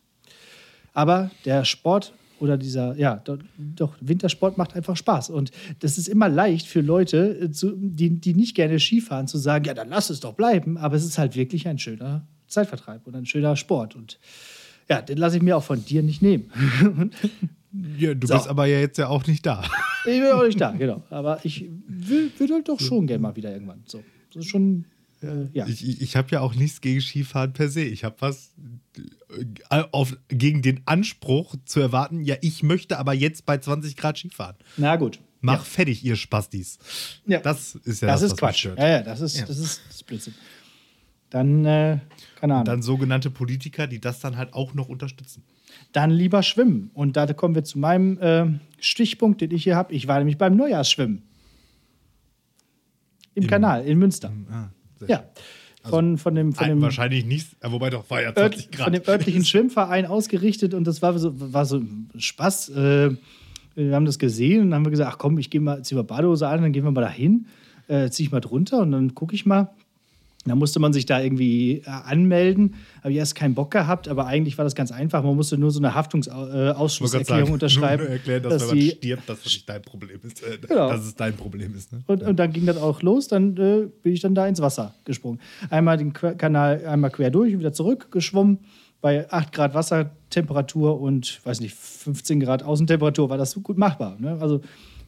Aber 0.93 1.31
der 1.45 1.65
Sport 1.65 2.15
oder 2.41 2.57
dieser, 2.57 2.97
ja, 2.97 3.23
doch, 3.77 3.95
Wintersport 4.01 4.59
macht 4.59 4.75
einfach 4.75 4.97
Spaß. 4.97 5.31
Und 5.31 5.51
das 5.81 5.99
ist 5.99 6.09
immer 6.09 6.29
leicht 6.29 6.67
für 6.67 6.81
Leute, 6.81 7.39
äh, 7.41 7.49
die, 7.51 8.11
die 8.11 8.35
nicht 8.35 8.55
gerne 8.55 8.79
Skifahren, 8.79 9.29
zu 9.29 9.39
sagen, 9.39 9.65
ja, 9.65 9.75
dann 9.75 9.89
lass 9.89 10.11
es 10.11 10.21
doch 10.21 10.35
bleiben. 10.35 10.77
Aber 10.77 10.97
es 10.97 11.05
ist 11.05 11.19
halt 11.19 11.37
wirklich 11.37 11.69
ein 11.69 11.79
schöner 11.79 12.27
Zeitvertreib 12.49 13.07
und 13.07 13.15
ein 13.15 13.27
schöner 13.27 13.57
Sport. 13.57 13.95
Und 13.95 14.19
ja, 14.89 15.01
den 15.03 15.19
lasse 15.19 15.37
ich 15.37 15.43
mir 15.43 15.57
auch 15.57 15.63
von 15.63 15.85
dir 15.85 16.03
nicht 16.03 16.23
nehmen. 16.23 16.51
ja, 17.99 18.15
du 18.15 18.27
so. 18.27 18.35
bist 18.35 18.49
aber 18.49 18.67
ja 18.67 18.81
jetzt 18.81 18.99
ja 18.99 19.09
auch 19.09 19.27
nicht 19.27 19.45
da. 19.47 19.65
Ich 20.05 20.21
bin 20.21 20.31
auch 20.33 20.45
nicht 20.45 20.61
da, 20.61 20.71
genau. 20.79 21.03
Aber 21.11 21.39
ich 21.45 21.69
will, 21.87 22.31
will 22.39 22.51
halt 22.51 22.69
doch 22.69 22.81
schon 22.81 23.07
gerne 23.07 23.23
mal 23.23 23.37
wieder 23.37 23.53
irgendwann. 23.53 23.83
So, 23.87 24.03
das 24.33 24.45
ist 24.45 24.51
schon 24.51 24.85
äh, 25.23 25.49
ja. 25.53 25.67
Ich, 25.67 26.01
ich 26.01 26.17
habe 26.17 26.29
ja 26.31 26.41
auch 26.41 26.55
nichts 26.55 26.81
gegen 26.81 27.01
Skifahren 27.01 27.53
per 27.53 27.69
se. 27.69 27.83
Ich 27.83 28.05
habe 28.05 28.17
was 28.21 28.53
äh, 29.71 29.83
auf, 29.93 30.17
gegen 30.29 30.63
den 30.63 30.83
Anspruch 30.87 31.57
zu 31.65 31.81
erwarten, 31.81 32.23
ja, 32.23 32.37
ich 32.41 32.63
möchte 32.63 32.99
aber 32.99 33.15
jetzt 33.15 33.47
bei 33.47 33.59
20 33.59 33.97
Grad 33.97 34.19
Skifahren. 34.19 34.57
Na 34.77 34.97
gut. 34.97 35.21
Mach 35.41 35.59
ja. 35.59 35.61
fertig, 35.61 36.05
ihr 36.05 36.17
Spastis. 36.17 36.79
Ja. 37.27 37.41
Das 37.41 37.75
ist 37.75 38.01
ja 38.01 38.09
das, 38.09 38.23
das 38.23 38.33
ist 38.33 38.39
Quatsch. 38.39 38.65
Ja, 38.65 38.89
ja, 38.89 39.03
das 39.03 39.21
ist, 39.21 39.39
ja. 39.39 39.45
das 39.45 39.59
ist 39.59 39.83
das 39.89 40.03
Blödsinn. 40.03 40.35
Dann, 41.29 41.65
äh, 41.65 41.99
keine 42.37 42.55
Ahnung. 42.55 42.61
Und 42.61 42.69
dann 42.69 42.83
sogenannte 42.83 43.31
Politiker, 43.31 43.87
die 43.87 44.01
das 44.01 44.21
dann 44.21 44.37
halt 44.37 44.55
auch 44.55 44.73
noch 44.73 44.89
unterstützen. 44.89 45.43
Dann 45.93 46.11
lieber 46.11 46.43
schwimmen. 46.43 46.91
Und 46.95 47.17
da 47.17 47.31
kommen 47.33 47.55
wir 47.55 47.65
zu 47.65 47.79
meinem 47.79 48.19
äh, 48.21 48.47
Stichpunkt, 48.79 49.41
den 49.41 49.51
ich 49.51 49.65
hier 49.65 49.77
habe. 49.77 49.93
Ich 49.93 50.09
war 50.09 50.19
nämlich 50.19 50.39
beim 50.39 50.57
Neujahrsschwimmen. 50.57 51.23
Im, 53.35 53.43
Im 53.43 53.49
Kanal 53.49 53.85
in 53.85 53.99
Münster. 53.99 54.33
Ah, 54.51 54.69
ja. 55.07 55.25
Also 55.83 55.97
von, 55.97 56.19
von 56.19 56.35
dem, 56.35 56.53
von 56.55 56.67
dem 56.67 56.81
wahrscheinlich 56.81 57.27
nicht, 57.27 57.57
wobei 57.63 57.91
doch 57.91 58.09
war 58.09 58.23
ja 58.23 58.35
20 58.35 58.71
Grad. 58.71 58.85
Von 58.85 58.93
dem 58.95 59.03
örtlichen 59.07 59.45
Schwimmverein 59.45 60.07
ausgerichtet 60.07 60.73
und 60.73 60.87
das 60.87 61.03
war 61.03 61.19
so, 61.19 61.33
war 61.53 61.67
so 61.67 61.83
Spaß. 62.17 62.71
Äh, 62.71 63.11
wir 63.75 63.95
haben 63.95 64.07
das 64.07 64.19
gesehen 64.19 64.63
und 64.63 64.71
dann 64.71 64.77
haben 64.77 64.87
wir 64.87 64.91
gesagt, 64.91 65.13
ach 65.13 65.19
komm, 65.19 65.37
ich 65.39 65.51
gehe 65.51 65.61
mal, 65.61 65.83
zieh 65.83 65.95
mal 65.95 66.05
Badehose 66.05 66.49
an, 66.49 66.63
dann 66.63 66.73
gehen 66.73 66.85
wir 66.85 66.91
mal 66.91 67.03
dahin, 67.03 67.47
äh, 67.89 68.09
ziehe 68.09 68.27
ich 68.27 68.33
mal 68.33 68.41
drunter 68.41 68.81
und 68.81 68.93
dann 68.93 69.15
gucke 69.15 69.35
ich 69.35 69.45
mal, 69.45 69.75
da 70.47 70.55
musste 70.55 70.79
man 70.79 70.93
sich 70.93 71.07
da 71.07 71.21
irgendwie 71.21 71.79
äh, 71.79 71.89
anmelden. 71.89 72.75
Habe 73.03 73.13
ich 73.13 73.19
erst 73.19 73.35
keinen 73.35 73.55
Bock 73.55 73.71
gehabt, 73.71 74.09
aber 74.09 74.27
eigentlich 74.27 74.59
war 74.59 74.65
das 74.65 74.75
ganz 74.75 74.93
einfach. 74.93 75.23
Man 75.23 75.37
musste 75.37 75.57
nur 75.57 75.71
so 75.71 75.81
eine 75.81 75.95
Haftungsausschlusserklärung 75.95 77.51
äh, 77.51 77.53
unterschreiben. 77.55 78.05
Nur 78.05 78.13
erklären, 78.13 78.43
dass, 78.43 78.53
dass 78.55 78.71
wenn 78.71 78.79
man 78.79 78.91
stirbt, 78.91 79.29
dass 79.29 79.43
das 79.43 79.53
nicht 79.53 79.69
dein 79.69 79.83
Problem 79.83 80.21
ist. 80.23 80.43
Äh, 80.43 80.59
genau. 80.61 80.91
Dass 80.91 81.05
es 81.07 81.15
dein 81.15 81.35
Problem 81.35 81.75
ist. 81.75 81.93
Ne? 81.93 82.03
Und, 82.07 82.23
ja. 82.23 82.29
und, 82.29 82.37
dann 82.37 82.53
ging 82.53 82.67
das 82.67 82.77
auch 82.77 83.01
los. 83.03 83.29
Dann 83.29 83.57
äh, 83.57 83.89
bin 84.03 84.13
ich 84.13 84.21
dann 84.21 84.35
da 84.35 84.47
ins 84.47 84.61
Wasser 84.61 84.95
gesprungen. 85.05 85.41
Einmal 85.71 85.97
den 85.97 86.13
Kanal 86.13 86.85
einmal 86.87 87.11
quer 87.11 87.31
durch 87.31 87.55
und 87.55 87.61
wieder 87.61 87.73
zurück 87.73 88.13
geschwommen. 88.13 88.59
Bei 89.01 89.31
8 89.31 89.53
Grad 89.53 89.75
Wassertemperatur 89.75 91.01
und, 91.01 91.41
weiß 91.45 91.61
nicht, 91.61 91.75
15 91.75 92.41
Grad 92.41 92.63
Außentemperatur 92.63 93.29
war 93.29 93.39
das 93.39 93.55
gut 93.63 93.77
machbar. 93.77 94.17
Ne? 94.19 94.39
Also 94.41 94.61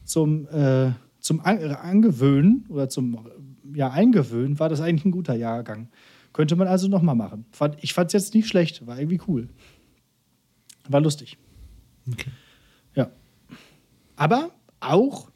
zum, 0.03 0.47
äh, 0.49 0.91
zum 1.19 1.41
Angewöhnen 1.41 2.65
oder 2.69 2.89
zum 2.89 3.19
ja, 3.73 3.91
eingewöhnt, 3.91 4.59
war 4.59 4.69
das 4.69 4.81
eigentlich 4.81 5.05
ein 5.05 5.11
guter 5.11 5.35
Jahrgang. 5.35 5.89
Könnte 6.33 6.55
man 6.55 6.67
also 6.67 6.87
nochmal 6.87 7.15
machen. 7.15 7.45
Ich 7.81 7.93
fand 7.93 8.07
es 8.07 8.13
jetzt 8.13 8.35
nicht 8.35 8.47
schlecht, 8.47 8.85
war 8.85 8.99
irgendwie 8.99 9.21
cool. 9.27 9.49
War 10.87 11.01
lustig. 11.01 11.37
Okay. 12.11 12.29
Ja. 12.95 13.09
Aber 14.15 14.51
auch 14.79 15.29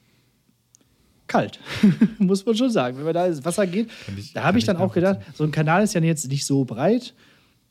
kalt, 1.28 1.60
muss 2.20 2.46
man 2.46 2.56
schon 2.56 2.70
sagen. 2.70 2.98
Wenn 2.98 3.06
man 3.06 3.14
da 3.14 3.26
ins 3.26 3.44
Wasser 3.46 3.66
geht, 3.66 3.90
ich, 4.18 4.34
da 4.34 4.44
habe 4.44 4.58
ich 4.58 4.66
dann 4.66 4.78
auch 4.78 4.94
gedacht, 4.94 5.20
so 5.34 5.44
ein 5.44 5.52
Kanal 5.52 5.84
ist 5.84 5.94
ja 5.94 6.02
jetzt 6.02 6.28
nicht 6.28 6.46
so 6.46 6.66
breit, 6.66 7.14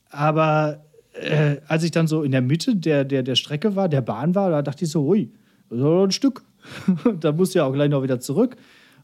aber 0.08 0.84
äh, 1.12 1.58
als 1.66 1.82
ich 1.82 1.90
dann 1.90 2.06
so 2.06 2.22
in 2.22 2.32
der 2.32 2.42
Mitte 2.42 2.76
der, 2.76 3.04
der, 3.04 3.22
der 3.22 3.34
Strecke 3.34 3.76
war, 3.76 3.88
der 3.88 4.00
Bahn 4.00 4.34
war, 4.34 4.50
da 4.50 4.62
dachte 4.62 4.84
ich 4.84 4.90
so, 4.90 5.06
ui, 5.06 5.30
so 5.68 6.04
ein 6.04 6.10
Stück. 6.10 6.42
da 7.20 7.32
musst 7.32 7.54
du 7.54 7.58
ja 7.58 7.64
auch 7.64 7.72
gleich 7.72 7.90
noch 7.90 8.02
wieder 8.02 8.20
zurück. 8.20 8.56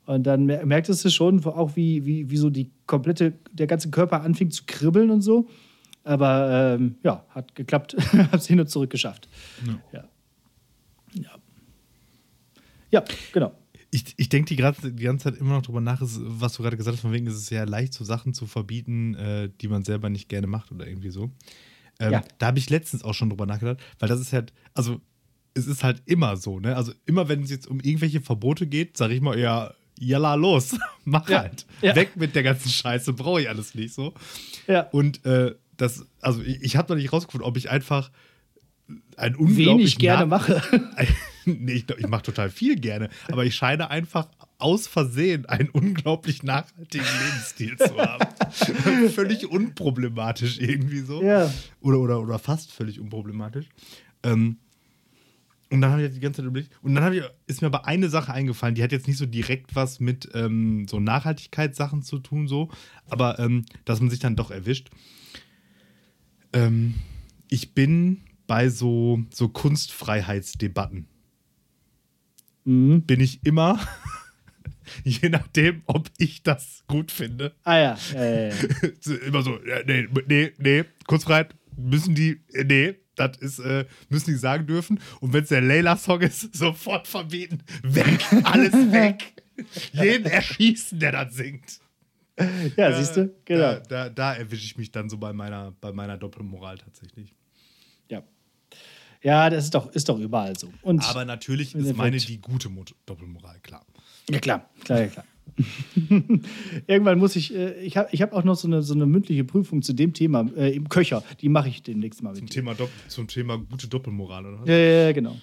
Und 0.07 0.23
dann 0.23 0.47
merktest 0.47 1.05
du 1.05 1.11
schon 1.11 1.45
auch, 1.45 1.75
wie, 1.75 2.07
wie, 2.07 2.31
wie 2.31 2.37
so 2.37 2.49
die 2.49 2.71
komplette, 2.87 3.35
der 3.53 3.67
ganze 3.67 3.91
Körper 3.91 4.23
anfing 4.23 4.51
zu 4.51 4.63
kribbeln 4.67 5.11
und 5.11 5.21
so. 5.21 5.49
Aber 6.05 6.77
ähm, 6.79 6.95
ja, 7.03 7.25
hat 7.31 7.57
geklappt. 7.57 7.97
Hab's 8.33 8.47
hin 8.47 8.61
und 8.61 8.71
zurück 8.71 8.91
geschafft. 8.91 9.29
Ja. 9.93 10.05
Ja, 11.13 11.31
ja. 12.91 13.05
genau. 13.33 13.53
Ich, 13.91 14.15
ich 14.17 14.29
denke 14.29 14.55
die, 14.55 14.57
die 14.57 15.03
ganze 15.03 15.25
Zeit 15.25 15.41
immer 15.41 15.55
noch 15.55 15.63
drüber 15.63 15.81
nach, 15.81 16.01
was 16.01 16.53
du 16.53 16.63
gerade 16.63 16.77
gesagt 16.77 16.97
hast, 16.97 17.03
von 17.03 17.13
wegen 17.13 17.27
ist 17.27 17.35
es 17.35 17.47
sehr 17.47 17.67
leicht, 17.67 17.93
so 17.93 18.05
Sachen 18.05 18.35
zu 18.35 18.47
verbieten, 18.47 19.15
äh, 19.15 19.51
die 19.61 19.69
man 19.69 19.83
selber 19.83 20.09
nicht 20.09 20.29
gerne 20.29 20.47
macht 20.47 20.71
oder 20.71 20.87
irgendwie 20.87 21.11
so. 21.11 21.31
Ähm, 21.99 22.13
ja. 22.13 22.25
Da 22.39 22.47
habe 22.47 22.59
ich 22.59 22.71
letztens 22.71 23.03
auch 23.03 23.15
schon 23.15 23.31
drüber 23.31 23.47
nachgedacht, 23.47 23.81
weil 23.99 24.09
das 24.09 24.21
ist 24.21 24.33
halt, 24.33 24.53
also 24.75 25.01
es 25.55 25.67
ist 25.67 25.83
halt 25.83 26.03
immer 26.05 26.37
so, 26.37 26.61
ne? 26.61 26.77
Also 26.77 26.93
immer 27.07 27.29
wenn 27.29 27.43
es 27.43 27.51
jetzt 27.51 27.67
um 27.67 27.81
irgendwelche 27.81 28.21
Verbote 28.21 28.67
geht, 28.67 28.97
sage 28.97 29.15
ich 29.15 29.21
mal 29.21 29.39
eher, 29.39 29.75
jalla, 29.99 30.35
los, 30.35 30.77
mach 31.05 31.29
ja. 31.29 31.41
halt. 31.41 31.67
Ja. 31.83 31.95
Weg 31.95 32.17
mit 32.17 32.35
der 32.35 32.43
ganzen 32.43 32.69
Scheiße, 32.69 33.13
brauche 33.13 33.43
ich 33.43 33.49
alles 33.49 33.75
nicht 33.75 33.95
so. 33.95 34.15
Ja. 34.67 34.83
Und 34.93 35.25
äh, 35.25 35.55
das, 35.77 36.07
also 36.21 36.43
ich, 36.43 36.63
ich 36.63 36.77
habe 36.77 36.93
noch 36.93 37.01
nicht 37.01 37.13
rausgefunden, 37.13 37.47
ob 37.47 37.57
ich 37.57 37.71
einfach 37.71 38.11
ein 39.17 39.35
unglaublich 39.35 39.67
wenig 39.67 39.99
gerne 39.99 40.27
mache. 40.27 40.63
nee, 41.45 41.73
ich, 41.73 41.91
ich 41.91 42.07
mache 42.07 42.23
total 42.23 42.51
viel 42.51 42.77
gerne, 42.77 43.09
aber 43.31 43.45
ich 43.45 43.55
scheine 43.55 43.91
einfach 43.91 44.29
aus 44.59 44.87
Versehen 44.87 45.47
einen 45.47 45.69
unglaublich 45.71 46.43
nachhaltigen 46.43 47.07
Lebensstil 47.25 47.77
zu 47.77 47.97
haben. 47.97 49.09
völlig 49.11 49.47
unproblematisch 49.51 50.59
irgendwie 50.59 51.01
so. 51.01 51.23
Ja. 51.23 51.53
Oder, 51.81 51.99
oder, 51.99 52.21
oder 52.21 52.39
fast 52.39 52.73
völlig 52.73 53.01
unproblematisch. 53.01 53.67
Ähm, 54.23 54.59
und 55.71 55.81
dann 55.81 55.91
habe 55.91 56.03
ich 56.03 56.13
die 56.13 56.21
ganze 56.21 56.43
Zeit 56.43 56.47
überlegt. 56.47 56.71
Und 56.83 56.95
dann 56.95 57.13
ich, 57.13 57.23
ist 57.47 57.61
mir 57.61 57.67
aber 57.67 57.87
eine 57.87 58.09
Sache 58.09 58.33
eingefallen, 58.33 58.75
die 58.75 58.83
hat 58.83 58.93
jetzt 58.93 59.09
nicht 59.09 59.19
so 59.19 59.27
direkt 59.27 59.75
was 59.75 59.99
mit 59.99 60.29
ähm, 60.35 60.87
so 60.89 61.01
Nachhaltigkeitssachen 61.01 62.03
zu 62.03 62.19
tun, 62.21 62.47
so, 62.47 62.71
aber 63.09 63.39
ähm, 63.39 63.65
dass 63.85 64.01
man 64.01 64.11
sich 64.11 64.21
dann 64.21 64.37
doch 64.37 64.51
erwischt. 64.51 64.91
Ähm, 66.53 66.95
ich 67.49 67.75
bin 67.75 68.23
bei 68.47 68.69
so, 68.69 69.23
so 69.31 69.49
Kunstfreiheitsdebatten. 69.49 71.07
Mhm. 72.65 73.03
Bin 73.03 73.21
ich 73.21 73.45
immer, 73.45 73.81
je 75.05 75.29
nachdem, 75.29 75.83
ob 75.87 76.11
ich 76.19 76.45
das 76.45 76.85
gut 76.87 77.11
finde. 77.11 77.55
Ah 77.65 77.79
ja. 77.79 77.99
ja, 78.15 78.25
ja, 78.25 78.49
ja. 78.49 79.15
immer 79.27 79.43
so, 79.43 79.59
nee, 79.85 80.07
nee, 80.29 80.53
nee, 80.59 80.85
Kunstfreiheit 81.09 81.57
müssen 81.77 82.15
die, 82.15 82.41
nee, 82.65 82.95
das 83.17 83.37
ist, 83.39 83.59
äh, 83.59 83.87
müssen 84.09 84.31
die 84.31 84.37
sagen 84.37 84.67
dürfen. 84.67 85.01
Und 85.21 85.33
wenn 85.33 85.43
es 85.43 85.49
der 85.49 85.61
Layla-Song 85.61 86.21
ist, 86.21 86.55
sofort 86.57 87.09
verbieten. 87.09 87.63
Weg, 87.83 88.25
alles 88.45 88.73
weg. 88.93 89.43
Jeden 89.93 90.27
erschießen, 90.27 90.99
der 90.99 91.13
das 91.13 91.35
singt. 91.35 91.81
Ja, 92.77 92.91
äh, 92.91 92.99
siehst 92.99 93.17
du, 93.17 93.35
genau. 93.45 93.61
Da, 93.61 93.81
da, 93.81 94.09
da 94.11 94.35
erwische 94.35 94.65
ich 94.65 94.77
mich 94.77 94.93
dann 94.93 95.09
so 95.09 95.17
bei 95.17 95.33
meiner, 95.33 95.73
bei 95.81 95.93
meiner 95.93 96.19
Doppelmoral 96.19 96.77
tatsächlich. 96.79 97.35
Ja. 98.09 98.23
Ja, 99.23 99.49
das 99.49 99.65
ist 99.65 99.75
doch, 99.75 99.91
ist 99.93 100.09
doch 100.09 100.19
überall 100.19 100.59
so. 100.59 100.71
Und 100.83 101.09
Aber 101.09 101.25
natürlich 101.25 101.75
ist 101.75 101.97
meine 101.97 102.19
die 102.19 102.41
gute 102.41 102.71
Doppelmoral, 103.07 103.59
klar. 103.61 103.87
Ja, 104.29 104.39
klar, 104.39 104.69
klar, 104.85 105.01
ja, 105.01 105.07
klar. 105.07 105.25
Irgendwann 106.87 107.19
muss 107.19 107.37
ich, 107.37 107.55
äh, 107.55 107.81
ich 107.81 107.97
habe 107.97 108.09
ich 108.13 108.23
hab 108.23 108.33
auch 108.33 108.45
noch 108.45 108.57
so 108.57 108.69
eine, 108.69 108.83
so 108.83 108.95
eine 108.95 109.07
mündliche 109.07 109.45
Prüfung 109.45 109.83
zu 109.83 109.93
dem 109.93 110.13
Thema 110.13 110.47
äh, 110.57 110.75
im 110.75 110.89
Köcher. 110.89 111.23
Die 111.41 111.49
mache 111.49 111.69
ich 111.69 111.83
demnächst 111.83 112.23
mal 112.23 112.31
mit. 112.31 112.39
Zum 112.39 112.49
Thema, 112.49 112.75
zum 113.09 113.27
Thema 113.27 113.59
gute 113.59 113.89
Doppelmoral, 113.89 114.47
oder? 114.47 114.71
Ja, 114.71 115.07
ja, 115.07 115.13
genau. 115.13 115.37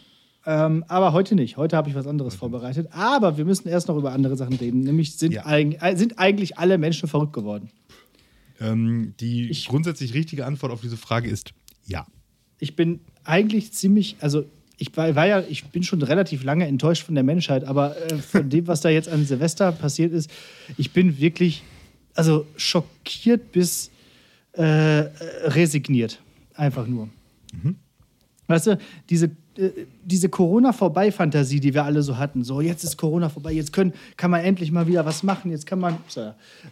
Ähm, 0.46 0.84
aber 0.88 1.14
heute 1.14 1.36
nicht. 1.36 1.58
Heute 1.58 1.78
habe 1.78 1.90
ich 1.90 1.96
was 1.96 2.06
anderes 2.06 2.34
okay. 2.34 2.40
vorbereitet. 2.40 2.88
Aber 2.92 3.38
wir 3.38 3.46
müssen 3.46 3.68
erst 3.68 3.88
noch 3.88 3.98
über 3.98 4.12
andere 4.12 4.36
Sachen 4.36 4.56
reden. 4.56 4.82
Nämlich 4.82 5.16
sind, 5.18 5.34
ja. 5.34 5.46
eig 5.46 5.82
äh, 5.82 5.96
sind 5.96 6.20
eigentlich 6.20 6.58
alle 6.58 6.78
Menschen 6.78 7.08
verrückt 7.08 7.34
geworden? 7.34 7.70
Ähm, 8.60 9.14
die 9.20 9.50
ich, 9.50 9.68
grundsätzlich 9.68 10.14
richtige 10.14 10.46
Antwort 10.46 10.72
auf 10.72 10.82
diese 10.82 10.98
Frage 10.98 11.30
ist 11.30 11.54
ja. 11.86 12.06
Ich 12.60 12.76
bin 12.76 13.02
eigentlich 13.24 13.74
ziemlich, 13.74 14.18
also 14.20 14.46
ich 14.78 14.96
war, 14.98 15.16
war, 15.16 15.28
ja, 15.28 15.44
ich 15.48 15.66
bin 15.66 15.84
schon 15.84 16.02
relativ 16.02 16.44
lange 16.44 16.68
enttäuscht 16.68 17.04
von 17.04 17.16
der 17.16 17.24
Menschheit, 17.24 17.64
aber 17.64 17.96
äh, 18.12 18.18
von 18.18 18.50
dem, 18.50 18.68
was 18.68 18.82
da 18.82 18.90
jetzt 18.90 19.10
an 19.10 19.26
Silvester 19.26 19.72
passiert 19.72 20.12
ist, 20.12 20.30
ich 20.78 20.92
bin 20.92 21.20
wirklich, 21.20 21.64
also 22.16 22.46
schockiert 22.58 23.52
bis 23.52 23.92
äh, 24.54 24.64
resigniert. 24.64 26.20
Einfach 26.56 26.88
nur. 26.88 27.10
Mhm. 27.52 27.76
Weißt 28.48 28.68
du, 28.68 28.78
diese 29.10 29.32
diese 30.04 30.30
Corona-Vorbei-Fantasie, 30.30 31.60
die 31.60 31.74
wir 31.74 31.84
alle 31.84 32.02
so 32.02 32.18
hatten, 32.18 32.44
so 32.44 32.60
jetzt 32.60 32.84
ist 32.84 32.98
Corona 32.98 33.30
vorbei, 33.30 33.52
jetzt 33.52 33.72
können, 33.72 33.94
kann 34.18 34.32
man 34.32 34.44
endlich 34.44 34.72
mal 34.72 34.88
wieder 34.88 35.06
was 35.06 35.22
machen, 35.22 35.52
jetzt 35.52 35.68
kann 35.68 35.80
man, 35.80 35.98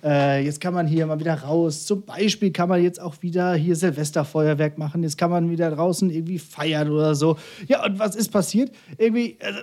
äh, 0.04 0.44
jetzt 0.44 0.60
kann 0.60 0.74
man 0.74 0.88
hier 0.88 1.06
mal 1.06 1.20
wieder 1.20 1.36
raus. 1.36 1.86
Zum 1.86 2.02
Beispiel 2.04 2.52
kann 2.52 2.70
man 2.70 2.82
jetzt 2.82 3.00
auch 3.00 3.22
wieder 3.22 3.54
hier 3.54 3.76
Silvesterfeuerwerk 3.76 4.78
machen, 4.78 5.04
jetzt 5.04 5.18
kann 5.18 5.30
man 5.30 5.52
wieder 5.52 5.70
draußen 5.70 6.10
irgendwie 6.10 6.40
feiern 6.40 6.90
oder 6.90 7.14
so. 7.14 7.38
Ja, 7.68 7.86
und 7.86 8.00
was 8.00 8.16
ist 8.16 8.30
passiert? 8.30 8.72
Irgendwie, 8.98 9.38
äh, 9.40 9.54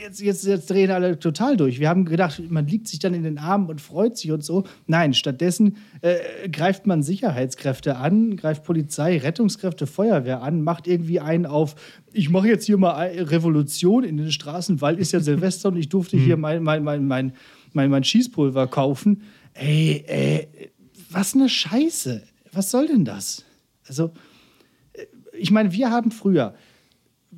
jetzt, 0.00 0.20
jetzt, 0.20 0.44
jetzt 0.44 0.70
drehen 0.70 0.90
alle 0.90 1.18
total 1.18 1.56
durch. 1.56 1.78
Wir 1.78 1.88
haben 1.88 2.04
gedacht, 2.04 2.42
man 2.50 2.66
liegt 2.66 2.88
sich 2.88 2.98
dann 2.98 3.14
in 3.14 3.22
den 3.22 3.38
Armen 3.38 3.68
und 3.68 3.80
freut 3.80 4.16
sich 4.16 4.32
und 4.32 4.44
so. 4.44 4.64
Nein, 4.86 5.14
stattdessen 5.14 5.76
äh, 6.00 6.48
greift 6.48 6.86
man 6.86 7.02
Sicherheitskräfte 7.02 7.96
an, 7.96 8.36
greift 8.36 8.64
Polizei, 8.64 9.18
Rettungskräfte, 9.18 9.86
Feuerwehr 9.86 10.42
an, 10.42 10.62
macht 10.62 10.86
irgendwie 10.86 11.20
einen 11.20 11.46
auf, 11.46 11.76
ich 12.12 12.30
mache 12.30 12.48
jetzt 12.48 12.66
hier 12.66 12.78
mal 12.78 13.06
Revolution 13.08 14.04
in 14.04 14.16
den 14.16 14.32
Straßen, 14.32 14.80
weil 14.80 14.98
ist 14.98 15.12
ja 15.12 15.20
Silvester 15.20 15.68
und 15.68 15.76
ich 15.76 15.88
durfte 15.88 16.16
hier 16.18 16.34
hm. 16.34 16.40
mein, 16.40 16.62
mein, 16.62 16.82
mein, 16.82 17.06
mein, 17.06 17.32
mein, 17.72 17.90
mein 17.90 18.04
Schießpulver 18.04 18.66
kaufen. 18.66 19.22
Ey, 19.54 20.04
ey, 20.06 20.48
was 21.10 21.34
eine 21.34 21.48
Scheiße. 21.48 22.22
Was 22.52 22.70
soll 22.70 22.86
denn 22.86 23.04
das? 23.04 23.44
Also, 23.86 24.12
äh, 24.92 25.04
ich 25.38 25.50
meine, 25.50 25.72
wir 25.72 25.90
haben 25.90 26.10
früher 26.10 26.54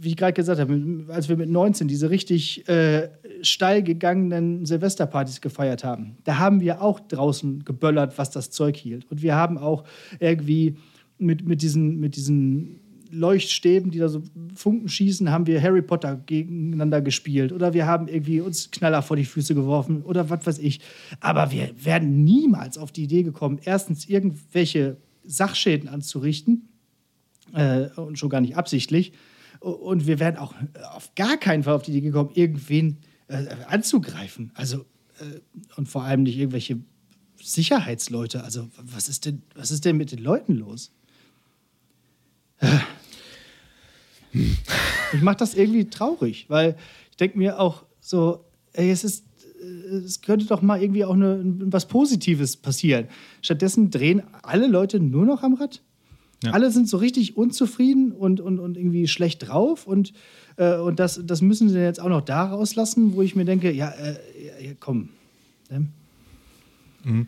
wie 0.03 0.09
ich 0.09 0.17
gerade 0.17 0.33
gesagt 0.33 0.59
habe, 0.59 1.05
als 1.09 1.29
wir 1.29 1.37
mit 1.37 1.51
19 1.51 1.87
diese 1.87 2.09
richtig 2.09 2.67
äh, 2.69 3.11
steil 3.43 3.83
gegangenen 3.83 4.65
Silvesterpartys 4.65 5.43
gefeiert 5.43 5.85
haben, 5.85 6.17
da 6.25 6.39
haben 6.39 6.63
wir 6.63 6.81
auch 6.81 7.01
draußen 7.01 7.65
geböllert, 7.67 8.17
was 8.17 8.31
das 8.31 8.51
Zeug 8.51 8.79
hielt. 8.79 9.11
Und 9.11 9.21
wir 9.21 9.35
haben 9.35 9.59
auch 9.59 9.85
irgendwie 10.19 10.77
mit, 11.19 11.47
mit, 11.47 11.61
diesen, 11.61 12.01
mit 12.01 12.17
diesen 12.17 12.81
Leuchtstäben, 13.11 13.91
die 13.91 13.99
da 13.99 14.09
so 14.09 14.23
Funken 14.55 14.89
schießen, 14.89 15.31
haben 15.31 15.47
wir 15.47 15.61
Harry 15.61 15.83
Potter 15.83 16.17
gegeneinander 16.25 17.03
gespielt. 17.03 17.53
Oder 17.53 17.75
wir 17.75 17.85
haben 17.87 18.09
irgendwie 18.09 18.41
uns 18.41 18.71
Knaller 18.71 19.03
vor 19.03 19.19
die 19.19 19.27
Füße 19.27 19.55
geworfen 19.55 20.01
oder 20.03 20.31
was 20.31 20.47
weiß 20.47 20.59
ich. 20.61 20.81
Aber 21.21 21.51
wir 21.51 21.73
werden 21.77 22.25
niemals 22.25 22.79
auf 22.79 22.91
die 22.91 23.05
Idee 23.05 23.23
gekommen, 23.23 23.61
erstens 23.65 24.09
irgendwelche 24.09 24.97
Sachschäden 25.25 25.91
anzurichten. 25.91 26.69
Äh, 27.53 27.89
und 27.97 28.19
schon 28.19 28.31
gar 28.31 28.41
nicht 28.41 28.57
absichtlich 28.57 29.13
und 29.61 30.07
wir 30.07 30.19
wären 30.19 30.37
auch 30.37 30.55
auf 30.93 31.15
gar 31.15 31.37
keinen 31.37 31.63
Fall 31.63 31.75
auf 31.75 31.83
die 31.83 31.93
Idee 31.93 32.01
gekommen, 32.01 32.31
irgendwen 32.35 32.99
äh, 33.29 33.47
anzugreifen. 33.67 34.51
Also, 34.55 34.87
äh, 35.21 35.41
und 35.77 35.89
vor 35.89 36.05
allem 36.05 36.23
nicht 36.23 36.39
irgendwelche 36.39 36.81
Sicherheitsleute. 37.41 38.43
Also, 38.43 38.69
was 38.77 39.09
ist 39.09 39.27
denn, 39.27 39.43
was 39.55 39.71
ist 39.71 39.85
denn 39.85 39.97
mit 39.97 40.13
den 40.13 40.21
Leuten 40.21 40.55
los? 40.55 40.93
Ich 45.13 45.23
mache 45.23 45.39
das 45.39 45.57
irgendwie 45.57 45.91
traurig, 45.91 46.49
weil 46.49 46.77
ich 47.11 47.17
denke 47.17 47.37
mir 47.37 47.59
auch 47.59 47.85
so, 48.01 48.45
ey, 48.75 48.93
es 48.93 49.03
ist 49.03 49.25
äh, 49.61 49.97
es 49.97 50.21
könnte 50.21 50.47
doch 50.47 50.63
mal 50.63 50.81
irgendwie 50.81 51.05
auch 51.05 51.15
eine, 51.15 51.43
was 51.45 51.89
Positives 51.89 52.57
passieren. 52.57 53.09
Stattdessen 53.43 53.91
drehen 53.91 54.23
alle 54.43 54.67
Leute 54.67 55.01
nur 55.01 55.27
noch 55.27 55.43
am 55.43 55.55
Rad. 55.55 55.83
Ja. 56.43 56.53
Alle 56.53 56.71
sind 56.71 56.89
so 56.89 56.97
richtig 56.97 57.37
unzufrieden 57.37 58.13
und, 58.13 58.41
und, 58.41 58.59
und 58.59 58.77
irgendwie 58.77 59.09
schlecht 59.09 59.47
drauf 59.47 59.87
und, 59.87 60.13
äh, 60.57 60.77
und 60.77 60.99
das, 60.99 61.21
das 61.25 61.43
müssen 61.43 61.69
sie 61.69 61.79
jetzt 61.79 62.01
auch 62.01 62.09
noch 62.09 62.23
da 62.23 62.45
rauslassen, 62.45 63.15
wo 63.15 63.23
ich 63.23 63.37
mir 63.37 63.45
denke, 63.45 63.71
ja, 63.71 63.91
äh, 63.91 64.17
ja 64.65 64.73
komm. 64.81 65.11
Ne? 65.71 65.87
Mhm. 67.05 67.27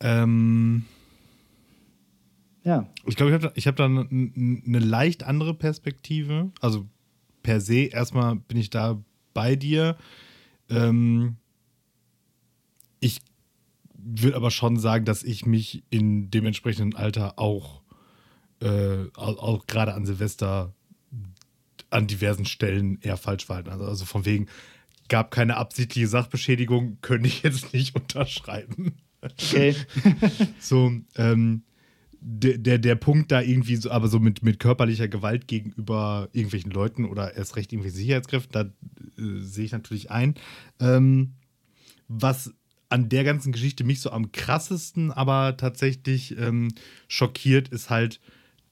Ähm, 0.00 0.84
ja. 2.64 2.88
Ich 3.06 3.16
glaube, 3.16 3.30
ich 3.34 3.42
habe 3.42 3.52
ich 3.54 3.66
hab 3.66 3.76
da 3.76 3.84
eine 3.84 4.06
ne 4.10 4.78
leicht 4.78 5.24
andere 5.24 5.54
Perspektive. 5.54 6.50
Also 6.60 6.86
per 7.42 7.60
se, 7.60 7.84
erstmal 7.84 8.36
bin 8.36 8.56
ich 8.56 8.70
da 8.70 9.02
bei 9.34 9.56
dir. 9.56 9.96
Ähm, 10.68 11.36
ich 13.00 13.20
würde 13.94 14.36
aber 14.36 14.50
schon 14.50 14.78
sagen, 14.78 15.04
dass 15.04 15.22
ich 15.22 15.46
mich 15.46 15.82
in 15.90 16.30
dem 16.30 16.46
entsprechenden 16.46 16.96
Alter 16.96 17.38
auch 17.38 17.82
äh, 18.60 19.06
auch, 19.14 19.38
auch 19.38 19.66
gerade 19.66 19.94
an 19.94 20.06
Silvester 20.06 20.74
an 21.90 22.06
diversen 22.06 22.44
Stellen 22.44 22.98
eher 23.00 23.16
falsch 23.16 23.46
verhalten. 23.46 23.70
Also, 23.70 23.84
also 23.84 24.04
von 24.04 24.24
wegen, 24.24 24.48
gab 25.08 25.30
keine 25.30 25.56
absichtliche 25.56 26.06
Sachbeschädigung, 26.06 26.98
könnte 27.00 27.28
ich 27.28 27.42
jetzt 27.42 27.72
nicht 27.72 27.94
unterschreiben. 27.94 28.94
Okay. 29.20 29.74
so, 30.60 30.92
ähm, 31.16 31.62
der, 32.20 32.58
der, 32.58 32.78
der 32.78 32.94
Punkt 32.96 33.30
da 33.30 33.40
irgendwie 33.40 33.76
so, 33.76 33.90
aber 33.90 34.08
so 34.08 34.18
mit, 34.18 34.42
mit 34.42 34.58
körperlicher 34.58 35.08
Gewalt 35.08 35.46
gegenüber 35.46 36.28
irgendwelchen 36.32 36.72
Leuten 36.72 37.04
oder 37.04 37.36
erst 37.36 37.56
recht 37.56 37.72
irgendwelchen 37.72 38.00
Sicherheitskräften, 38.00 38.52
da 38.52 38.62
äh, 39.22 39.40
sehe 39.40 39.64
ich 39.64 39.72
natürlich 39.72 40.10
ein. 40.10 40.34
Ähm, 40.80 41.34
was 42.08 42.52
an 42.88 43.08
der 43.08 43.22
ganzen 43.22 43.52
Geschichte 43.52 43.84
mich 43.84 44.00
so 44.00 44.10
am 44.10 44.32
krassesten 44.32 45.12
aber 45.12 45.56
tatsächlich 45.56 46.36
ähm, 46.38 46.72
schockiert, 47.06 47.68
ist 47.68 47.90
halt, 47.90 48.20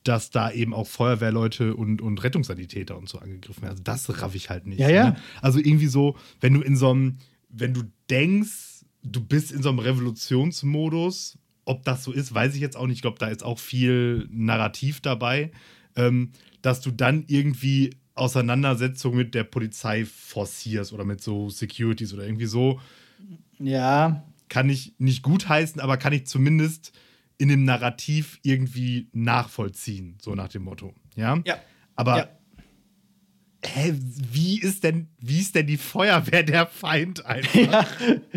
dass 0.09 0.31
da 0.31 0.51
eben 0.51 0.73
auch 0.73 0.87
Feuerwehrleute 0.87 1.75
und, 1.75 2.01
und 2.01 2.23
Rettungssanitäter 2.23 2.97
und 2.97 3.09
so 3.09 3.19
angegriffen 3.19 3.63
werden. 3.63 3.73
Also 3.73 3.83
das 3.83 4.23
raff 4.23 4.35
ich 4.35 4.51
halt 4.51 4.67
nicht. 4.67 4.79
Ja, 4.79 4.89
ja. 4.89 5.11
Ne? 5.11 5.17
Also 5.43 5.59
irgendwie 5.59 5.87
so, 5.87 6.17
wenn 6.41 6.55
du 6.55 6.61
in 6.61 6.77
so 6.77 6.91
einem, 6.91 7.19
wenn 7.49 7.75
du 7.75 7.83
denkst, 8.11 8.85
du 9.03 9.21
bist 9.21 9.53
in 9.53 9.63
so 9.63 9.69
einem 9.69 9.79
Revolutionsmodus, 9.79 11.39
ob 11.65 11.85
das 11.85 12.05
so 12.05 12.13
ist, 12.13 12.35
weiß 12.35 12.55
ich 12.55 12.61
jetzt 12.61 12.77
auch 12.77 12.87
nicht. 12.87 12.97
Ich 12.97 13.03
glaube, 13.03 13.19
da 13.19 13.29
ist 13.29 13.43
auch 13.43 13.59
viel 13.59 14.29
Narrativ 14.31 15.01
dabei, 15.01 15.51
ähm, 15.97 16.33
dass 16.63 16.81
du 16.81 16.91
dann 16.91 17.25
irgendwie 17.27 17.97
Auseinandersetzungen 18.15 19.19
mit 19.19 19.35
der 19.35 19.45
Polizei 19.45 20.05
forcierst 20.05 20.93
oder 20.93 21.05
mit 21.05 21.21
so 21.21 21.51
Securities 21.51 22.15
oder 22.15 22.25
irgendwie 22.25 22.47
so. 22.47 22.81
Ja. 23.59 24.25
Kann 24.49 24.71
ich 24.71 24.95
nicht 24.99 25.23
gut 25.23 25.49
heißen, 25.49 25.81
aber 25.81 25.97
kann 25.97 26.13
ich 26.13 26.27
zumindest 26.27 26.93
in 27.39 27.49
dem 27.49 27.65
Narrativ 27.65 28.39
irgendwie 28.43 29.09
nachvollziehen, 29.13 30.17
so 30.21 30.35
nach 30.35 30.49
dem 30.49 30.63
Motto. 30.63 30.95
Ja. 31.17 31.41
Ja. 31.45 31.59
Aber 31.95 32.19
ja. 32.19 32.29
Hä, 33.65 33.95
wie 34.33 34.61
ist 34.61 34.85
denn, 34.85 35.09
wie 35.19 35.41
ist 35.41 35.55
denn 35.55 35.67
die 35.67 35.77
Feuerwehr 35.77 36.43
der 36.43 36.67
Feind 36.67 37.27
einfach? 37.27 37.55
Ja. 37.55 37.87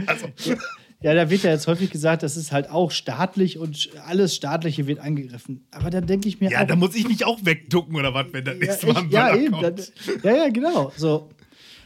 Also. 0.06 0.28
Ja, 1.02 1.14
da 1.14 1.30
wird 1.30 1.44
ja 1.44 1.52
jetzt 1.52 1.66
häufig 1.68 1.92
gesagt, 1.92 2.24
das 2.24 2.36
ist 2.36 2.52
halt 2.52 2.70
auch 2.70 2.92
staatlich 2.92 3.58
und 3.58 3.90
alles 4.06 4.36
Staatliche 4.36 4.86
wird 4.86 5.00
angegriffen. 5.00 5.66
Aber 5.72 5.90
dann 5.90 6.08
denke 6.08 6.28
ich 6.28 6.42
mir. 6.42 6.52
Ja, 6.52 6.64
auch, 6.64 6.68
da 6.68 6.76
muss 6.76 6.94
ich 6.94 7.08
mich 7.08 7.24
auch 7.24 7.40
wegducken 7.46 7.96
oder 7.96 8.14
was, 8.14 8.26
wenn 8.34 8.44
das 8.44 8.56
ja, 8.56 8.66
nächste 8.66 8.88
Mal 8.88 8.98
ein 8.98 9.10
Ja, 9.10 9.34
eben. 9.34 9.62
Dann, 9.62 9.76
ja, 10.24 10.36
ja, 10.36 10.50
genau. 10.50 10.92
So. 10.98 11.30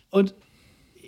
Und 0.09 0.33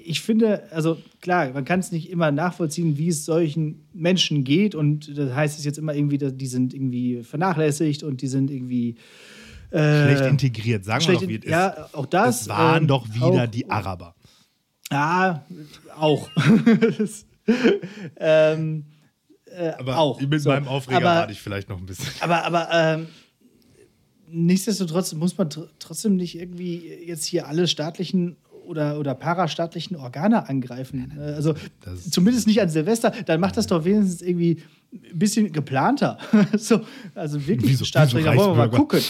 ich 0.05 0.21
finde, 0.21 0.63
also 0.71 0.97
klar, 1.21 1.51
man 1.51 1.65
kann 1.65 1.79
es 1.79 1.91
nicht 1.91 2.09
immer 2.09 2.31
nachvollziehen, 2.31 2.97
wie 2.97 3.09
es 3.09 3.25
solchen 3.25 3.87
Menschen 3.93 4.43
geht. 4.43 4.75
Und 4.75 5.17
das 5.17 5.33
heißt 5.33 5.57
es 5.57 5.65
jetzt 5.65 5.77
immer 5.77 5.93
irgendwie, 5.93 6.17
die 6.17 6.47
sind 6.47 6.73
irgendwie 6.73 7.23
vernachlässigt 7.23 8.03
und 8.03 8.21
die 8.21 8.27
sind 8.27 8.51
irgendwie. 8.51 8.95
Äh, 9.71 10.03
schlecht 10.03 10.25
integriert, 10.25 10.85
sagen 10.85 11.05
wir 11.07 11.13
doch, 11.15 11.27
wie 11.27 11.35
es 11.37 11.45
ja, 11.45 11.67
ist. 11.67 11.77
Ja, 11.77 11.89
auch 11.93 12.05
das. 12.05 12.41
Es 12.41 12.49
waren 12.49 12.83
ähm, 12.83 12.87
doch 12.87 13.07
wieder 13.13 13.43
auch, 13.43 13.47
die 13.47 13.69
Araber. 13.69 14.15
Ja, 14.91 15.45
auch. 15.97 16.29
ähm, 18.17 18.85
äh, 19.45 19.69
aber 19.79 19.97
auch. 19.97 20.21
mit 20.21 20.41
so. 20.41 20.49
meinem 20.49 20.67
Aufreger 20.67 20.97
aber, 20.97 21.05
warte 21.05 21.33
ich 21.33 21.41
vielleicht 21.41 21.69
noch 21.69 21.79
ein 21.79 21.85
bisschen. 21.85 22.07
Aber, 22.21 22.45
aber 22.45 22.69
ähm, 22.71 23.07
nichtsdestotrotz 24.29 25.13
muss 25.13 25.37
man 25.37 25.49
tr 25.49 25.67
trotzdem 25.79 26.15
nicht 26.15 26.37
irgendwie 26.37 26.87
jetzt 27.05 27.25
hier 27.25 27.47
alle 27.47 27.67
staatlichen 27.67 28.37
oder, 28.65 28.99
oder 28.99 29.15
parastaatlichen 29.15 29.97
Organe 29.97 30.47
angreifen. 30.49 31.13
Äh, 31.17 31.34
also 31.34 31.54
zumindest 32.10 32.47
nicht 32.47 32.62
an 32.62 32.69
Silvester. 32.69 33.12
Dann 33.25 33.39
macht 33.39 33.58
das 33.58 33.67
doch 33.67 33.86
wenigstens 33.86 34.21
irgendwie 34.21 34.62
ein 34.93 35.19
bisschen 35.19 35.51
geplanter. 35.51 36.17
so, 36.58 36.82
also 37.13 37.45
wirklich 37.45 37.80
wie 37.80 37.86
Staatsträger, 37.86 38.36
wollen 38.36 38.51
wir 38.51 38.56
mal 38.56 38.69
gucken. 38.69 39.01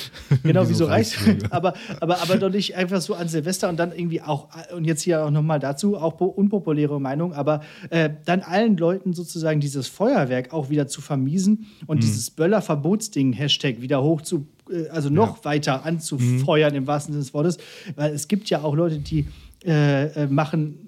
Genau, 0.44 0.68
wie 0.68 0.74
so 0.74 0.86
Reichsbürger. 0.86 1.48
aber, 1.52 1.74
aber, 2.00 2.22
aber 2.22 2.38
doch 2.38 2.50
nicht 2.50 2.76
einfach 2.76 3.02
so 3.02 3.13
an 3.13 3.28
Silvester 3.28 3.70
und 3.70 3.78
dann 3.78 3.91
irgendwie 3.91 4.22
auch, 4.22 4.50
und 4.76 4.86
jetzt 4.86 5.02
hier 5.02 5.24
auch 5.24 5.32
nochmal 5.32 5.60
dazu, 5.60 5.98
auch 5.98 6.20
unpopuläre 6.20 7.00
Meinung, 7.00 7.34
aber 7.34 7.62
äh, 7.89 8.10
dann 8.26 8.41
allen 8.41 8.78
Leuten 8.78 9.13
sozusagen 9.13 9.60
dieses 9.60 9.88
Feuerwerk 9.88 10.54
auch 10.54 10.70
wieder 10.70 10.88
zu 10.88 11.02
vermiesen 11.02 11.68
und 11.86 11.98
mhm. 11.98 12.02
dieses 12.02 12.32
Böller-Verbotsding, 12.32 13.34
Hashtag, 13.34 13.82
wieder 13.82 14.02
hoch 14.02 14.22
zu, 14.22 14.48
äh, 14.70 14.88
also 14.89 15.10
noch 15.10 15.38
ja. 15.38 15.46
weiter 15.46 15.86
anzufeuern 15.86 16.72
mhm. 16.72 16.78
im 16.78 16.88
wahrsten 16.88 17.13
Sinne 17.13 17.24
des 17.24 17.34
Wortes. 17.34 17.58
Weil 17.96 18.13
es 18.13 18.28
gibt 18.28 18.50
ja 18.50 18.63
auch 18.63 18.76
Leute, 18.76 19.00
die 19.00 19.28
äh, 19.65 20.23
äh, 20.23 20.28
machen 20.28 20.86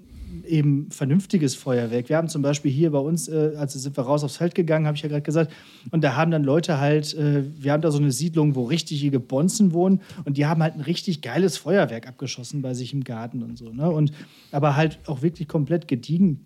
eben 0.48 0.90
vernünftiges 0.92 1.56
Feuerwerk. 1.56 2.10
Wir 2.10 2.18
haben 2.18 2.30
zum 2.30 2.42
Beispiel 2.42 2.72
hier 2.72 2.92
bei 2.92 3.00
uns, 3.00 3.28
äh, 3.28 3.54
also 3.58 3.78
sind 3.80 3.98
wir 3.98 4.04
raus 4.04 4.24
aufs 4.24 4.38
Feld 4.38 4.56
gegangen, 4.56 4.86
habe 4.88 4.96
ich 4.96 5.04
ja 5.04 5.10
gerade 5.10 5.22
gesagt, 5.22 5.52
und 5.92 6.04
da 6.04 6.16
haben 6.16 6.32
dann 6.32 6.44
Leute 6.44 6.80
halt, 6.80 7.14
äh, 7.16 7.44
wir 7.62 7.74
haben 7.74 7.82
da 7.82 7.92
so 7.92 8.00
eine 8.00 8.12
Siedlung, 8.12 8.56
wo 8.56 8.64
richtige 8.64 9.20
Bonzen 9.20 9.74
wohnen 9.74 10.02
und 10.26 10.38
die 10.38 10.46
haben 10.46 10.64
halt 10.64 10.76
ein 10.76 10.82
richtig 10.82 11.22
geiles 11.22 11.58
Feuerwerk 11.58 12.08
abgeschossen 12.08 12.62
bei 12.62 12.74
sich 12.74 12.94
im 12.94 13.04
Garten 13.04 13.44
und 13.44 13.58
so. 13.58 13.72
Ne? 13.72 13.90
Und, 13.90 14.12
aber 14.52 14.76
halt 14.76 15.00
auch 15.08 15.22
wirklich 15.22 15.48
komplett 15.48 15.88
gediegen. 15.88 16.46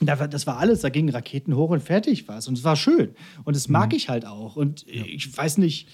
Das 0.00 0.46
war 0.46 0.56
alles, 0.56 0.80
da 0.80 0.88
gingen 0.88 1.10
Raketen 1.10 1.54
hoch 1.56 1.70
und 1.70 1.82
fertig 1.82 2.26
war 2.26 2.38
es. 2.38 2.48
Und 2.48 2.56
es 2.56 2.64
war 2.64 2.74
schön. 2.74 3.10
Und 3.44 3.54
das 3.54 3.68
mag 3.68 3.90
mhm. 3.90 3.96
ich 3.96 4.08
halt 4.08 4.24
auch. 4.24 4.56
Und 4.56 4.86
ja. 4.86 5.04
ich 5.04 5.36
weiß 5.36 5.58
nicht, 5.58 5.88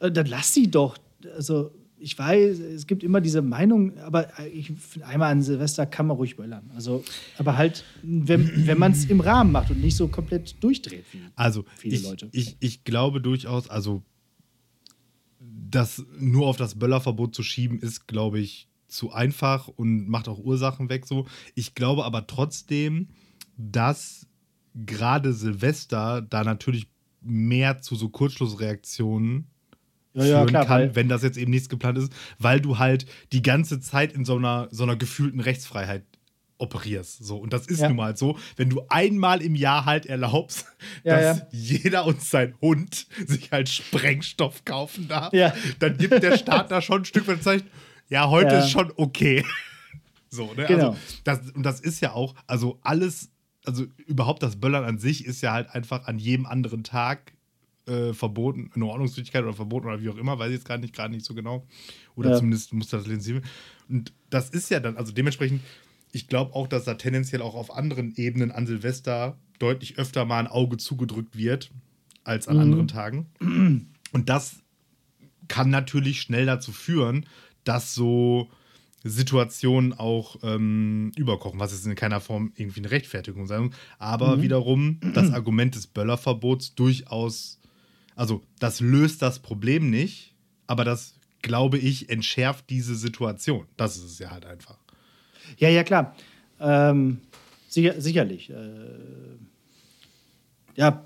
äh, 0.00 0.10
dann 0.10 0.26
lass 0.26 0.54
sie 0.54 0.70
doch. 0.70 0.96
Also 1.36 1.70
ich 2.00 2.18
weiß, 2.18 2.58
es 2.58 2.86
gibt 2.86 3.04
immer 3.04 3.20
diese 3.20 3.42
Meinung, 3.42 3.98
aber 3.98 4.28
ich 4.52 4.72
finde, 4.72 5.06
einmal 5.06 5.30
an 5.30 5.42
Silvester 5.42 5.86
kann 5.86 6.06
man 6.06 6.16
ruhig 6.16 6.36
böllern. 6.36 6.70
Also, 6.74 7.04
aber 7.38 7.56
halt, 7.56 7.84
wenn, 8.02 8.66
wenn 8.66 8.78
man 8.78 8.92
es 8.92 9.04
im 9.04 9.20
Rahmen 9.20 9.52
macht 9.52 9.70
und 9.70 9.80
nicht 9.80 9.96
so 9.96 10.08
komplett 10.08 10.62
durchdreht 10.62 11.04
wie 11.12 11.20
also, 11.36 11.64
viele 11.76 11.96
ich, 11.96 12.02
Leute. 12.02 12.28
Ich, 12.32 12.56
ich 12.60 12.84
glaube 12.84 13.20
durchaus, 13.20 13.68
also 13.68 14.02
das 15.38 16.04
nur 16.18 16.46
auf 16.46 16.56
das 16.56 16.78
Böllerverbot 16.78 17.34
zu 17.34 17.42
schieben, 17.42 17.78
ist, 17.78 18.08
glaube 18.08 18.40
ich, 18.40 18.68
zu 18.88 19.12
einfach 19.12 19.68
und 19.68 20.08
macht 20.08 20.28
auch 20.28 20.38
Ursachen 20.38 20.88
weg 20.88 21.06
so. 21.06 21.26
Ich 21.54 21.74
glaube 21.74 22.04
aber 22.04 22.26
trotzdem, 22.26 23.08
dass 23.56 24.26
gerade 24.74 25.32
Silvester 25.32 26.22
da 26.22 26.44
natürlich 26.44 26.88
mehr 27.20 27.80
zu 27.82 27.94
so 27.94 28.08
Kurzschlussreaktionen 28.08 29.46
ja, 30.14 30.22
führen 30.22 30.32
ja, 30.32 30.44
klar, 30.46 30.66
kann, 30.66 30.96
wenn 30.96 31.08
das 31.08 31.22
jetzt 31.22 31.38
eben 31.38 31.50
nichts 31.50 31.68
geplant 31.68 31.98
ist, 31.98 32.12
weil 32.38 32.60
du 32.60 32.78
halt 32.78 33.06
die 33.32 33.42
ganze 33.42 33.80
Zeit 33.80 34.12
in 34.12 34.24
so 34.24 34.36
einer, 34.36 34.68
so 34.70 34.82
einer 34.82 34.96
gefühlten 34.96 35.40
Rechtsfreiheit 35.40 36.04
operierst. 36.60 37.24
So. 37.24 37.38
Und 37.38 37.52
das 37.52 37.66
ist 37.66 37.80
ja. 37.80 37.88
nun 37.88 37.96
mal 37.96 38.16
so, 38.16 38.38
wenn 38.56 38.70
du 38.70 38.82
einmal 38.88 39.42
im 39.42 39.54
Jahr 39.54 39.84
halt 39.84 40.06
erlaubst, 40.06 40.66
ja, 41.04 41.20
dass 41.20 41.38
ja. 41.38 41.46
jeder 41.50 42.06
und 42.06 42.22
sein 42.22 42.54
Hund 42.60 43.06
sich 43.26 43.50
halt 43.50 43.68
Sprengstoff 43.68 44.64
kaufen 44.64 45.08
darf, 45.08 45.32
dann 45.78 45.96
gibt 45.96 46.22
der 46.22 46.36
Staat 46.36 46.70
da 46.70 46.82
schon 46.82 47.02
ein 47.02 47.04
Stück 47.04 47.26
weit 47.26 47.42
Zeichen, 47.42 47.68
ja, 48.08 48.28
heute 48.28 48.56
ist 48.56 48.70
schon 48.70 48.92
okay. 48.96 49.44
so, 50.28 50.52
ne? 50.54 50.66
Genau. 50.66 50.90
Also, 50.90 50.98
das, 51.24 51.50
und 51.52 51.62
das 51.62 51.80
ist 51.80 52.00
ja 52.00 52.12
auch, 52.12 52.34
also 52.46 52.78
alles, 52.82 53.30
also 53.64 53.86
überhaupt 54.06 54.42
das 54.42 54.56
Böllern 54.56 54.84
an 54.84 54.98
sich 54.98 55.24
ist 55.24 55.40
ja 55.42 55.52
halt 55.52 55.70
einfach 55.70 56.06
an 56.06 56.18
jedem 56.18 56.44
anderen 56.44 56.82
Tag 56.82 57.32
äh, 57.90 58.14
verboten, 58.14 58.70
eine 58.74 58.86
Ordnungswidrigkeit 58.86 59.42
oder 59.42 59.52
verboten 59.52 59.88
oder 59.88 60.00
wie 60.00 60.08
auch 60.08 60.16
immer, 60.16 60.38
weiß 60.38 60.48
ich 60.48 60.54
jetzt 60.54 60.64
gerade 60.64 60.80
nicht, 60.80 60.94
gerade 60.94 61.12
nicht 61.12 61.26
so 61.26 61.34
genau. 61.34 61.66
Oder 62.16 62.36
zumindest 62.36 62.72
muss 62.72 62.88
das 62.88 63.06
lesen. 63.06 63.42
Und 63.88 64.12
das 64.30 64.50
ist 64.50 64.70
ja 64.70 64.80
dann, 64.80 64.96
also 64.96 65.12
dementsprechend 65.12 65.60
ich 66.12 66.26
glaube 66.26 66.54
auch, 66.54 66.66
dass 66.66 66.84
da 66.84 66.94
tendenziell 66.94 67.42
auch 67.42 67.54
auf 67.54 67.74
anderen 67.76 68.14
Ebenen 68.16 68.50
an 68.50 68.66
Silvester 68.66 69.38
deutlich 69.58 69.98
öfter 69.98 70.24
mal 70.24 70.40
ein 70.40 70.46
Auge 70.46 70.76
zugedrückt 70.76 71.36
wird 71.36 71.70
als 72.24 72.48
an 72.48 72.56
mhm. 72.56 72.62
anderen 72.62 72.88
Tagen. 72.88 73.26
Und 74.12 74.28
das 74.28 74.62
kann 75.48 75.70
natürlich 75.70 76.20
schnell 76.20 76.46
dazu 76.46 76.72
führen, 76.72 77.26
dass 77.64 77.94
so 77.94 78.50
Situationen 79.02 79.94
auch 79.94 80.36
ähm, 80.42 81.12
überkochen, 81.16 81.58
was 81.58 81.72
jetzt 81.72 81.86
in 81.86 81.94
keiner 81.94 82.20
Form 82.20 82.52
irgendwie 82.56 82.80
eine 82.80 82.90
Rechtfertigung 82.90 83.46
sein 83.46 83.70
aber 83.98 84.36
mhm. 84.36 84.42
wiederum 84.42 85.00
das 85.14 85.30
Argument 85.32 85.74
des 85.74 85.86
Böllerverbots 85.86 86.74
durchaus, 86.74 87.59
also 88.20 88.42
das 88.58 88.80
löst 88.80 89.22
das 89.22 89.38
Problem 89.38 89.88
nicht, 89.88 90.34
aber 90.66 90.84
das, 90.84 91.14
glaube 91.40 91.78
ich, 91.78 92.10
entschärft 92.10 92.68
diese 92.68 92.94
Situation. 92.94 93.64
Das 93.78 93.96
ist 93.96 94.04
es 94.04 94.18
ja 94.18 94.30
halt 94.30 94.44
einfach. 94.44 94.76
Ja, 95.56 95.70
ja, 95.70 95.82
klar. 95.84 96.14
Ähm, 96.60 97.22
sicher, 97.66 97.98
sicherlich. 97.98 98.50
Äh, 98.50 98.54
ja, 100.76 101.02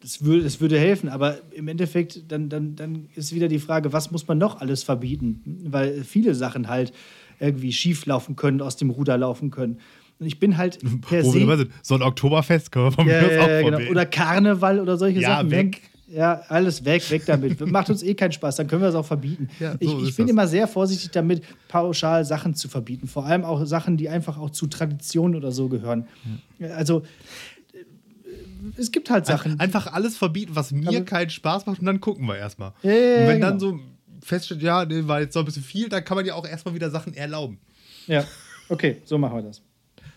das, 0.00 0.24
würde, 0.24 0.42
das 0.44 0.62
würde 0.62 0.78
helfen, 0.78 1.10
aber 1.10 1.36
im 1.52 1.68
Endeffekt, 1.68 2.32
dann, 2.32 2.48
dann, 2.48 2.74
dann 2.74 3.10
ist 3.14 3.34
wieder 3.34 3.48
die 3.48 3.58
Frage, 3.58 3.92
was 3.92 4.10
muss 4.10 4.26
man 4.26 4.38
noch 4.38 4.62
alles 4.62 4.82
verbieten? 4.82 5.42
Weil 5.66 6.04
viele 6.04 6.34
Sachen 6.34 6.68
halt 6.68 6.94
irgendwie 7.38 7.74
schief 7.74 8.06
laufen 8.06 8.34
können, 8.34 8.62
aus 8.62 8.76
dem 8.76 8.88
Ruder 8.88 9.18
laufen 9.18 9.50
können. 9.50 9.78
Und 10.18 10.26
ich 10.26 10.38
bin 10.38 10.56
halt 10.56 10.78
per 11.02 11.22
Wo 11.22 11.32
se 11.32 11.68
so 11.82 11.96
ein 11.96 12.02
Oktoberfest 12.02 12.72
können 12.72 12.86
wir 12.86 12.92
von 12.92 13.06
ja, 13.06 13.20
mir 13.20 13.42
auch 13.42 13.78
genau. 13.78 13.90
Oder 13.90 14.06
Karneval 14.06 14.80
oder 14.80 14.96
solche 14.96 15.20
ja, 15.20 15.36
Sachen. 15.36 15.50
Weg. 15.50 15.82
Ja, 16.12 16.42
alles 16.48 16.84
weg, 16.84 17.08
weg 17.10 17.22
damit. 17.26 17.60
Macht 17.66 17.88
uns 17.88 18.02
eh 18.02 18.14
keinen 18.14 18.32
Spaß, 18.32 18.56
dann 18.56 18.66
können 18.66 18.82
wir 18.82 18.88
es 18.88 18.94
auch 18.96 19.06
verbieten. 19.06 19.48
Ja, 19.60 19.72
so 19.72 19.78
ich, 19.80 20.08
ich 20.08 20.16
bin 20.16 20.26
das. 20.26 20.30
immer 20.32 20.48
sehr 20.48 20.66
vorsichtig 20.66 21.12
damit, 21.12 21.44
pauschal 21.68 22.24
Sachen 22.24 22.54
zu 22.54 22.68
verbieten. 22.68 23.06
Vor 23.06 23.26
allem 23.26 23.44
auch 23.44 23.64
Sachen, 23.64 23.96
die 23.96 24.08
einfach 24.08 24.36
auch 24.36 24.50
zu 24.50 24.66
Traditionen 24.66 25.36
oder 25.36 25.52
so 25.52 25.68
gehören. 25.68 26.08
Ja. 26.58 26.70
Also 26.70 27.02
es 28.76 28.90
gibt 28.90 29.08
halt 29.08 29.26
Sachen. 29.26 29.60
Einfach 29.60 29.92
alles 29.92 30.16
verbieten, 30.16 30.56
was 30.56 30.72
mir 30.72 30.88
aber, 30.88 31.02
keinen 31.02 31.30
Spaß 31.30 31.66
macht 31.66 31.78
und 31.78 31.86
dann 31.86 32.00
gucken 32.00 32.26
wir 32.26 32.36
erstmal. 32.36 32.72
Ja, 32.82 32.90
und 32.90 32.96
wenn 32.96 33.34
genau. 33.36 33.50
dann 33.50 33.60
so 33.60 33.78
feststeht, 34.22 34.62
ja, 34.62 34.84
nee, 34.84 35.06
war 35.06 35.20
jetzt 35.20 35.34
noch 35.34 35.42
ein 35.42 35.46
bisschen 35.46 35.62
viel, 35.62 35.88
dann 35.88 36.04
kann 36.04 36.16
man 36.16 36.26
ja 36.26 36.34
auch 36.34 36.46
erstmal 36.46 36.74
wieder 36.74 36.90
Sachen 36.90 37.14
erlauben. 37.14 37.58
Ja, 38.06 38.24
okay, 38.68 39.00
so 39.04 39.16
machen 39.16 39.36
wir 39.36 39.42
das. 39.42 39.62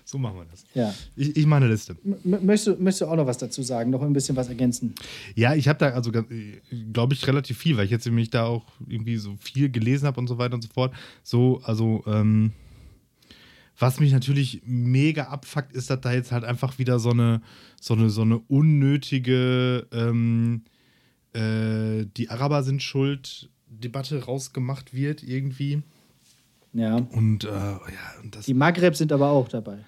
So 0.06 0.18
machen 0.18 0.38
wir 0.38 0.46
das. 0.46 0.63
Ja. 0.74 0.94
Ich, 1.16 1.36
ich 1.38 1.46
mache 1.46 1.63
eine 1.63 1.72
Liste. 1.72 1.96
M 2.04 2.46
möchtest, 2.46 2.68
du, 2.68 2.84
möchtest 2.84 3.02
du 3.02 3.06
auch 3.08 3.16
noch 3.16 3.26
was 3.26 3.38
dazu 3.38 3.63
sagen? 3.63 3.89
Noch 3.89 4.02
ein 4.02 4.13
bisschen 4.13 4.36
was 4.36 4.50
ergänzen? 4.50 4.94
Ja, 5.36 5.56
ich 5.56 5.68
habe 5.68 5.80
da 5.80 5.89
also, 5.89 6.12
glaube 6.12 7.13
ich, 7.13 7.28
relativ 7.28 7.58
viel, 7.58 7.78
weil 7.78 7.86
ich 7.86 7.92
jetzt 7.92 8.06
nämlich 8.06 8.30
da 8.30 8.46
auch 8.46 8.66
irgendwie 8.88 9.18
so 9.18 9.36
viel 9.39 9.70
gelesen 9.70 10.06
habe 10.06 10.20
und 10.20 10.28
so 10.28 10.38
weiter 10.38 10.56
und 10.56 10.62
so 10.62 10.70
fort. 10.74 10.94
So, 11.24 11.62
also, 11.63 12.04
ähm, 12.08 12.52
was 13.80 14.00
mich 14.00 14.12
natürlich 14.12 14.62
mega 14.66 15.24
abfuckt, 15.24 15.74
ist, 15.74 15.89
dass 15.89 16.02
da 16.02 16.13
jetzt 16.13 16.32
halt 16.32 16.44
einfach 16.44 16.78
wieder 16.78 17.00
so 17.00 17.10
eine, 17.10 17.42
so 17.82 17.96
eine, 17.96 18.10
so 18.10 18.22
eine 18.22 18.38
unnötige 18.38 19.88
ähm, 19.92 20.62
äh, 21.34 22.06
die 22.16 22.30
Araber 22.30 22.63
sind 22.63 22.84
schuld 22.84 23.50
Debatte 23.68 24.24
rausgemacht 24.24 24.94
wird 24.94 25.24
irgendwie. 25.24 25.82
Ja. 26.74 26.96
Und, 26.96 27.44
äh, 27.44 27.50
ja, 27.50 27.80
und 28.22 28.36
das, 28.36 28.46
die 28.46 28.54
Maghreb 28.54 28.96
sind 28.96 29.12
aber 29.12 29.30
auch 29.30 29.48
dabei. 29.48 29.80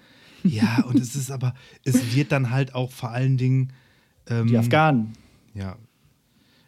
Ja, 0.48 0.84
und 0.84 0.98
es 0.98 1.14
ist 1.14 1.30
aber, 1.30 1.54
es 1.84 2.14
wird 2.14 2.32
dann 2.32 2.50
halt 2.50 2.74
auch 2.74 2.92
vor 2.92 3.10
allen 3.10 3.36
Dingen. 3.36 3.72
Ähm, 4.28 4.46
die 4.48 4.58
Afghanen. 4.58 5.12
Ja. 5.54 5.76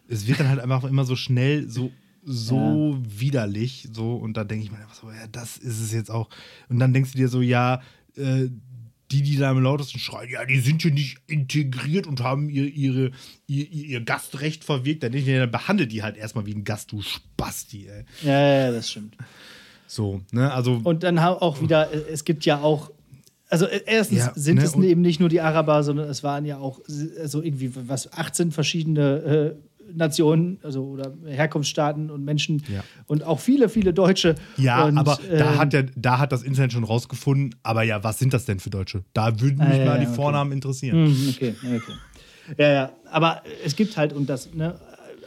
Es 0.08 0.26
wird 0.26 0.40
dann 0.40 0.48
halt 0.48 0.60
einfach 0.60 0.84
immer 0.84 1.04
so 1.04 1.16
schnell 1.16 1.68
so 1.68 1.90
so 2.24 2.94
ja. 2.94 3.20
widerlich, 3.20 3.88
so, 3.92 4.14
und 4.14 4.36
da 4.36 4.44
denke 4.44 4.64
ich 4.64 4.70
mir 4.70 4.78
einfach 4.78 4.94
so, 4.94 5.10
ja, 5.10 5.26
das 5.32 5.56
ist 5.56 5.80
es 5.80 5.92
jetzt 5.92 6.10
auch. 6.10 6.28
Und 6.68 6.78
dann 6.78 6.92
denkst 6.92 7.12
du 7.12 7.18
dir 7.18 7.28
so, 7.28 7.40
ja, 7.40 7.80
äh, 8.16 8.48
die, 9.10 9.22
die 9.22 9.36
da 9.36 9.50
am 9.50 9.62
lautesten 9.62 9.98
schreien, 9.98 10.30
ja, 10.30 10.44
die 10.44 10.60
sind 10.60 10.82
hier 10.82 10.90
nicht 10.90 11.18
integriert 11.26 12.06
und 12.06 12.20
haben 12.20 12.50
ihr, 12.50 12.66
ihre, 12.66 13.12
ihr, 13.46 13.70
ihr 13.70 14.00
Gastrecht 14.02 14.64
verwirkt, 14.64 15.02
dann, 15.02 15.12
dann 15.12 15.50
behandelt 15.50 15.90
die 15.92 16.02
halt 16.02 16.18
erstmal 16.18 16.44
wie 16.44 16.54
ein 16.54 16.64
Gast, 16.64 16.92
du 16.92 17.00
Spasti, 17.00 17.88
ey. 17.88 18.04
Ja, 18.22 18.66
ja, 18.66 18.72
das 18.72 18.90
stimmt. 18.90 19.16
So, 19.86 20.20
ne, 20.30 20.52
also. 20.52 20.82
Und 20.84 21.02
dann 21.02 21.18
auch 21.18 21.62
wieder, 21.62 21.90
es 22.10 22.24
gibt 22.24 22.44
ja 22.44 22.60
auch 22.60 22.90
also 23.48 23.66
äh, 23.66 23.80
erstens 23.86 24.18
ja, 24.18 24.32
sind 24.34 24.56
ne, 24.56 24.64
es 24.64 24.74
eben 24.74 25.00
nicht 25.00 25.20
nur 25.20 25.28
die 25.28 25.40
Araber, 25.40 25.82
sondern 25.82 26.08
es 26.08 26.22
waren 26.22 26.44
ja 26.44 26.58
auch 26.58 26.80
so 26.86 27.42
irgendwie 27.42 27.72
was 27.74 28.12
18 28.12 28.52
verschiedene 28.52 29.56
äh, 29.58 29.68
Nationen, 29.94 30.58
also 30.62 30.84
oder 30.84 31.12
Herkunftsstaaten 31.26 32.10
und 32.10 32.24
Menschen 32.24 32.62
ja. 32.72 32.82
und 33.06 33.24
auch 33.24 33.40
viele, 33.40 33.68
viele 33.68 33.92
Deutsche. 33.94 34.34
Ja, 34.56 34.84
und, 34.84 34.98
aber 34.98 35.18
äh, 35.30 35.38
da 35.38 35.56
hat 35.56 35.72
der, 35.72 35.86
da 35.96 36.18
hat 36.18 36.32
das 36.32 36.42
Internet 36.42 36.72
schon 36.72 36.84
rausgefunden. 36.84 37.54
Aber 37.62 37.82
ja, 37.82 38.04
was 38.04 38.18
sind 38.18 38.34
das 38.34 38.44
denn 38.44 38.60
für 38.60 38.70
Deutsche? 38.70 39.04
Da 39.14 39.40
würden 39.40 39.58
mich 39.58 39.68
ah, 39.68 39.76
ja, 39.76 39.84
mal 39.86 40.00
die 40.00 40.06
okay. 40.06 40.14
Vornamen 40.14 40.52
interessieren. 40.52 41.04
Mhm, 41.04 41.34
okay, 41.34 41.54
okay. 41.62 41.92
Ja, 42.58 42.72
ja. 42.72 42.92
Aber 43.10 43.42
es 43.64 43.76
gibt 43.76 43.96
halt 43.96 44.12
und 44.12 44.28
das 44.28 44.52
ne, 44.52 44.78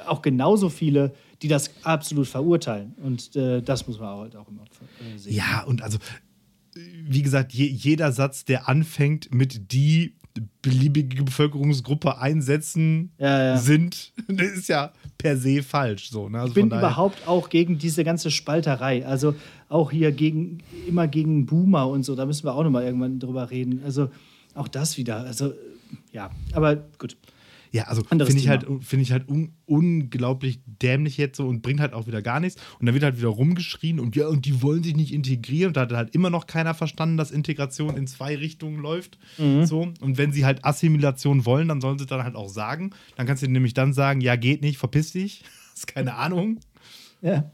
auch 0.07 0.21
genauso 0.21 0.69
viele, 0.69 1.13
die 1.41 1.47
das 1.47 1.71
absolut 1.83 2.27
verurteilen. 2.27 2.93
Und 3.01 3.35
äh, 3.35 3.61
das 3.61 3.87
muss 3.87 3.99
man 3.99 4.09
halt 4.09 4.35
auch 4.35 4.47
immer 4.47 4.63
äh, 4.63 5.17
sehen. 5.17 5.33
Ja, 5.33 5.63
und 5.63 5.81
also 5.81 5.97
wie 6.73 7.21
gesagt, 7.21 7.53
je, 7.53 7.65
jeder 7.65 8.11
Satz, 8.11 8.45
der 8.45 8.69
anfängt 8.69 9.33
mit 9.33 9.71
die 9.71 10.15
beliebige 10.61 11.23
Bevölkerungsgruppe 11.23 12.17
einsetzen 12.17 13.11
ja, 13.17 13.43
ja. 13.43 13.57
sind, 13.57 14.13
das 14.27 14.47
ist 14.51 14.69
ja 14.69 14.93
per 15.17 15.37
se 15.37 15.63
falsch. 15.63 16.09
So, 16.09 16.29
ne? 16.29 16.39
also 16.39 16.49
ich 16.49 16.53
bin 16.53 16.67
überhaupt 16.67 17.27
auch 17.27 17.49
gegen 17.49 17.77
diese 17.77 18.03
ganze 18.03 18.31
Spalterei. 18.31 19.05
Also 19.05 19.35
auch 19.69 19.91
hier 19.91 20.11
gegen, 20.11 20.59
immer 20.87 21.07
gegen 21.07 21.45
Boomer 21.45 21.87
und 21.87 22.03
so, 22.03 22.15
da 22.15 22.25
müssen 22.25 22.45
wir 22.45 22.55
auch 22.55 22.63
nochmal 22.63 22.83
irgendwann 22.83 23.19
drüber 23.19 23.51
reden. 23.51 23.81
Also 23.83 24.09
auch 24.53 24.67
das 24.67 24.97
wieder. 24.97 25.17
Also 25.17 25.53
ja, 26.11 26.29
aber 26.53 26.77
gut. 26.97 27.17
Ja, 27.73 27.85
also 27.85 28.03
finde 28.03 28.25
ich, 28.25 28.49
halt, 28.49 28.65
find 28.81 29.01
ich 29.01 29.13
halt 29.13 29.29
un 29.29 29.53
unglaublich 29.65 30.59
dämlich 30.65 31.15
jetzt 31.15 31.37
so 31.37 31.47
und 31.47 31.61
bringt 31.61 31.79
halt 31.79 31.93
auch 31.93 32.05
wieder 32.05 32.21
gar 32.21 32.41
nichts. 32.41 32.61
Und 32.79 32.85
dann 32.85 32.93
wird 32.93 33.05
halt 33.05 33.17
wieder 33.17 33.29
rumgeschrien 33.29 34.01
und 34.01 34.13
ja, 34.17 34.27
und 34.27 34.45
die 34.45 34.61
wollen 34.61 34.83
sich 34.83 34.93
nicht 34.93 35.13
integrieren. 35.13 35.69
Und 35.69 35.77
da 35.77 35.81
hat 35.81 35.93
halt 35.93 36.13
immer 36.13 36.29
noch 36.29 36.47
keiner 36.47 36.73
verstanden, 36.73 37.15
dass 37.15 37.31
Integration 37.31 37.95
in 37.95 38.07
zwei 38.07 38.35
Richtungen 38.35 38.81
läuft. 38.81 39.17
Mhm. 39.37 39.65
So. 39.65 39.93
Und 40.01 40.17
wenn 40.17 40.33
sie 40.33 40.43
halt 40.43 40.65
Assimilation 40.65 41.45
wollen, 41.45 41.69
dann 41.69 41.79
sollen 41.79 41.97
sie 41.97 42.05
dann 42.05 42.23
halt 42.23 42.35
auch 42.35 42.49
sagen. 42.49 42.91
Dann 43.15 43.25
kannst 43.25 43.41
du 43.41 43.47
nämlich 43.47 43.73
dann 43.73 43.93
sagen, 43.93 44.19
ja, 44.19 44.35
geht 44.35 44.61
nicht, 44.61 44.77
verpiss 44.77 45.11
dich. 45.13 45.43
Das 45.71 45.85
ist 45.85 45.87
keine 45.87 46.15
Ahnung. 46.15 46.59
Ja. 47.21 47.49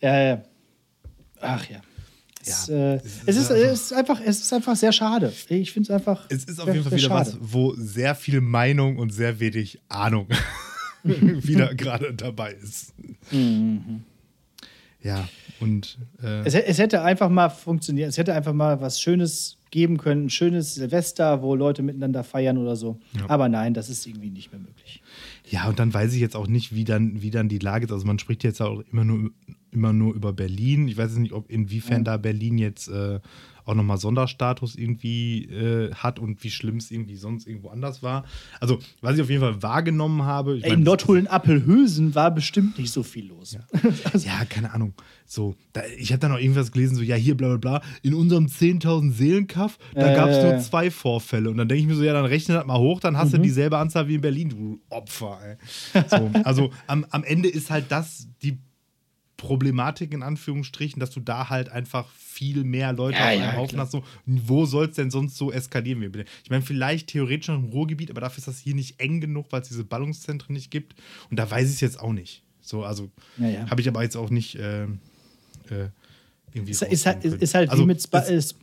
Ja, 0.00 0.22
ja. 0.22 0.42
Ach 1.40 1.68
ja. 1.68 1.80
Es, 2.46 2.66
ja, 2.66 2.94
äh, 2.94 3.00
es, 3.26 3.36
ist, 3.36 3.50
es, 3.50 3.80
ist, 3.80 3.92
einfach, 3.92 4.20
es 4.24 4.40
ist 4.40 4.52
einfach 4.52 4.76
sehr 4.76 4.92
schade. 4.92 5.32
Ich 5.48 5.72
finde 5.72 5.86
es 5.86 5.90
einfach. 5.90 6.26
Es 6.28 6.44
ist 6.44 6.60
auf 6.60 6.68
jeden 6.68 6.82
Fall 6.82 6.92
wieder 6.92 7.08
schade. 7.08 7.32
was, 7.32 7.38
wo 7.40 7.74
sehr 7.74 8.14
viel 8.14 8.40
Meinung 8.40 8.98
und 8.98 9.12
sehr 9.12 9.40
wenig 9.40 9.80
Ahnung 9.88 10.28
wieder 11.02 11.74
gerade 11.74 12.12
dabei 12.14 12.52
ist. 12.52 12.92
Mhm. 13.30 14.04
Ja, 15.02 15.28
und. 15.60 15.98
Äh 16.22 16.42
es, 16.44 16.54
es, 16.54 16.78
hätte 16.78 17.02
einfach 17.02 17.28
mal 17.28 17.50
funktioniert. 17.50 18.08
Es 18.08 18.18
hätte 18.18 18.34
einfach 18.34 18.54
mal 18.54 18.80
was 18.80 19.00
Schönes 19.00 19.58
geben 19.70 19.98
können. 19.98 20.26
Ein 20.26 20.30
schönes 20.30 20.74
Silvester, 20.74 21.42
wo 21.42 21.54
Leute 21.54 21.82
miteinander 21.82 22.24
feiern 22.24 22.58
oder 22.58 22.76
so. 22.76 22.98
Ja. 23.18 23.28
Aber 23.28 23.48
nein, 23.48 23.74
das 23.74 23.90
ist 23.90 24.06
irgendwie 24.06 24.30
nicht 24.30 24.52
mehr 24.52 24.60
möglich. 24.60 25.02
Ja, 25.46 25.68
und 25.68 25.78
dann 25.78 25.92
weiß 25.92 26.14
ich 26.14 26.20
jetzt 26.20 26.36
auch 26.36 26.46
nicht, 26.46 26.74
wie 26.74 26.84
dann, 26.84 27.20
wie 27.20 27.30
dann 27.30 27.48
die 27.48 27.58
Lage 27.58 27.84
ist. 27.84 27.92
Also, 27.92 28.06
man 28.06 28.18
spricht 28.18 28.44
jetzt 28.44 28.62
auch 28.62 28.82
immer 28.90 29.04
nur 29.04 29.30
immer 29.74 29.92
nur 29.92 30.14
über 30.14 30.32
Berlin. 30.32 30.88
Ich 30.88 30.96
weiß 30.96 31.10
jetzt 31.10 31.18
nicht, 31.20 31.32
ob 31.32 31.50
inwiefern 31.50 31.98
Ja. 31.98 32.04
da 32.04 32.16
Berlin 32.16 32.56
jetzt 32.58 32.88
äh, 32.88 33.20
auch 33.66 33.74
nochmal 33.74 33.96
Sonderstatus 33.96 34.76
irgendwie 34.76 35.44
äh, 35.46 35.94
hat 35.94 36.18
und 36.18 36.44
wie 36.44 36.50
schlimm 36.50 36.76
es 36.76 36.90
irgendwie 36.90 37.16
sonst 37.16 37.46
irgendwo 37.46 37.70
anders 37.70 38.02
war. 38.02 38.24
Also, 38.60 38.78
was 39.00 39.16
ich 39.16 39.22
auf 39.22 39.30
jeden 39.30 39.40
Fall 39.40 39.62
wahrgenommen 39.62 40.22
habe. 40.24 40.58
Ich 40.58 40.64
Ey, 40.64 40.70
mein, 40.70 40.80
in 40.80 40.84
Nordholen-Appelhösen 40.84 42.14
war 42.14 42.30
bestimmt 42.34 42.78
nicht 42.78 42.92
so 42.92 43.02
viel 43.02 43.26
los. 43.28 43.56
Ja, 44.22 44.44
keine 44.50 44.72
Ahnung. 44.74 44.92
So, 45.26 45.54
da, 45.72 45.80
ich 45.98 46.12
habe 46.12 46.20
da 46.20 46.28
noch 46.28 46.38
irgendwas 46.38 46.72
gelesen, 46.72 46.96
so, 46.96 47.02
ja, 47.02 47.16
hier, 47.16 47.36
bla, 47.36 47.48
bla, 47.56 47.78
bla. 47.78 47.82
In 48.02 48.12
unserem 48.12 48.46
10.000 48.46 49.12
Seelenkaff, 49.12 49.78
da 49.94 50.10
Äh, 50.10 50.14
gab 50.14 50.30
es 50.30 50.42
nur 50.42 50.58
zwei 50.58 50.90
Vorfälle. 50.90 51.48
Und 51.48 51.56
dann 51.56 51.66
denke 51.68 51.80
ich 51.82 51.88
mir 51.88 51.94
so, 51.94 52.04
ja, 52.04 52.12
dann 52.12 52.26
rechne 52.26 52.54
das 52.56 52.66
mal 52.66 52.78
hoch, 52.78 53.00
dann 53.00 53.16
hast 53.16 53.28
Mhm. 53.32 53.36
du 53.38 53.42
dieselbe 53.44 53.78
Anzahl 53.78 54.08
wie 54.08 54.16
in 54.16 54.20
Berlin, 54.20 54.50
du 54.50 54.80
Opfer. 54.90 55.38
So, 56.08 56.30
also, 56.44 56.70
am, 56.86 57.06
am 57.08 57.24
Ende 57.24 57.48
ist 57.48 57.70
halt 57.70 57.86
das 57.88 58.28
die 58.42 58.58
Problematik 59.36 60.12
in 60.12 60.22
Anführungsstrichen, 60.22 61.00
dass 61.00 61.10
du 61.10 61.20
da 61.20 61.48
halt 61.50 61.68
einfach 61.68 62.08
viel 62.10 62.64
mehr 62.64 62.92
Leute 62.92 63.18
Ja, 63.18 63.26
auf 63.26 63.38
ja, 63.38 63.48
einem 63.48 63.56
Haufen 63.56 63.74
klar. 63.74 63.84
hast. 63.84 63.92
So, 63.92 64.04
wo 64.26 64.64
soll 64.66 64.86
es 64.86 64.96
denn 64.96 65.10
sonst 65.10 65.36
so 65.36 65.50
eskalieren? 65.52 66.02
Ich 66.44 66.50
meine, 66.50 66.62
vielleicht 66.62 67.08
theoretisch 67.08 67.48
noch 67.48 67.56
im 67.58 67.64
Ruhrgebiet, 67.64 68.10
aber 68.10 68.20
dafür 68.20 68.38
ist 68.38 68.48
das 68.48 68.58
hier 68.60 68.74
nicht 68.74 69.00
eng 69.00 69.20
genug, 69.20 69.46
weil 69.50 69.62
es 69.62 69.68
diese 69.68 69.84
Ballungszentren 69.84 70.54
nicht 70.54 70.70
gibt. 70.70 70.94
Und 71.30 71.38
da 71.38 71.50
weiß 71.50 71.68
ich 71.68 71.74
es 71.74 71.80
jetzt 71.80 72.00
auch 72.00 72.12
nicht. 72.12 72.42
So, 72.60 72.84
also 72.84 73.10
Ja, 73.36 73.48
ja. 73.48 73.70
habe 73.70 73.80
ich 73.80 73.88
aber 73.88 74.02
jetzt 74.02 74.16
auch 74.16 74.30
nicht 74.30 74.56
ähm, 74.58 75.00
äh, 75.68 75.88
irgendwie. 76.52 76.72
Ist, 76.72 76.82
ist, 76.82 77.06
halt, 77.06 77.24
ist 77.24 77.54
halt 77.54 77.70
also, 77.70 77.82
wie 77.82 77.86
mit 77.86 78.02
Spa 78.02 78.20
es, 78.20 78.54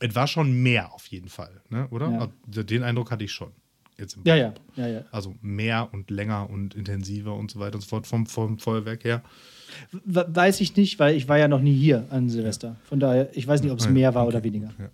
es 0.00 0.14
war 0.14 0.26
schon 0.26 0.52
mehr 0.62 0.92
auf 0.92 1.06
jeden 1.06 1.28
Fall, 1.28 1.60
ne? 1.70 1.88
oder? 1.88 2.10
Ja. 2.10 2.28
Also, 2.46 2.62
Den 2.62 2.82
Eindruck 2.82 3.10
hatte 3.10 3.24
ich 3.24 3.32
schon. 3.32 3.52
Jetzt 3.98 4.16
im 4.16 4.22
Ja, 4.24 4.36
ja, 4.36 4.54
ja, 4.76 4.86
ja. 4.88 5.04
Also 5.10 5.34
mehr 5.42 5.88
und 5.92 6.10
länger 6.10 6.48
und 6.50 6.74
intensiver 6.74 7.34
und 7.34 7.50
so 7.50 7.58
weiter 7.58 7.74
und 7.76 7.80
so 7.80 7.88
fort 7.88 8.06
vom, 8.06 8.26
vom 8.26 8.58
Feuerwerk 8.58 9.04
her. 9.04 9.22
We- 10.04 10.26
Weiß 10.28 10.60
ich 10.60 10.76
nicht, 10.76 10.98
weil 10.98 11.16
ich 11.16 11.28
war 11.28 11.38
ja 11.38 11.48
noch 11.48 11.60
nie 11.60 11.76
hier 11.76 12.06
an 12.10 12.30
Silvester. 12.30 12.76
Von 12.84 13.00
daher, 13.00 13.28
ich 13.36 13.46
weiß 13.46 13.62
nicht, 13.62 13.72
ob 13.72 13.78
es 13.80 13.86
ja, 13.86 13.90
mehr 13.90 14.14
war 14.14 14.22
okay. 14.26 14.36
oder 14.36 14.44
weniger. 14.44 14.72
Ja. 14.78 14.90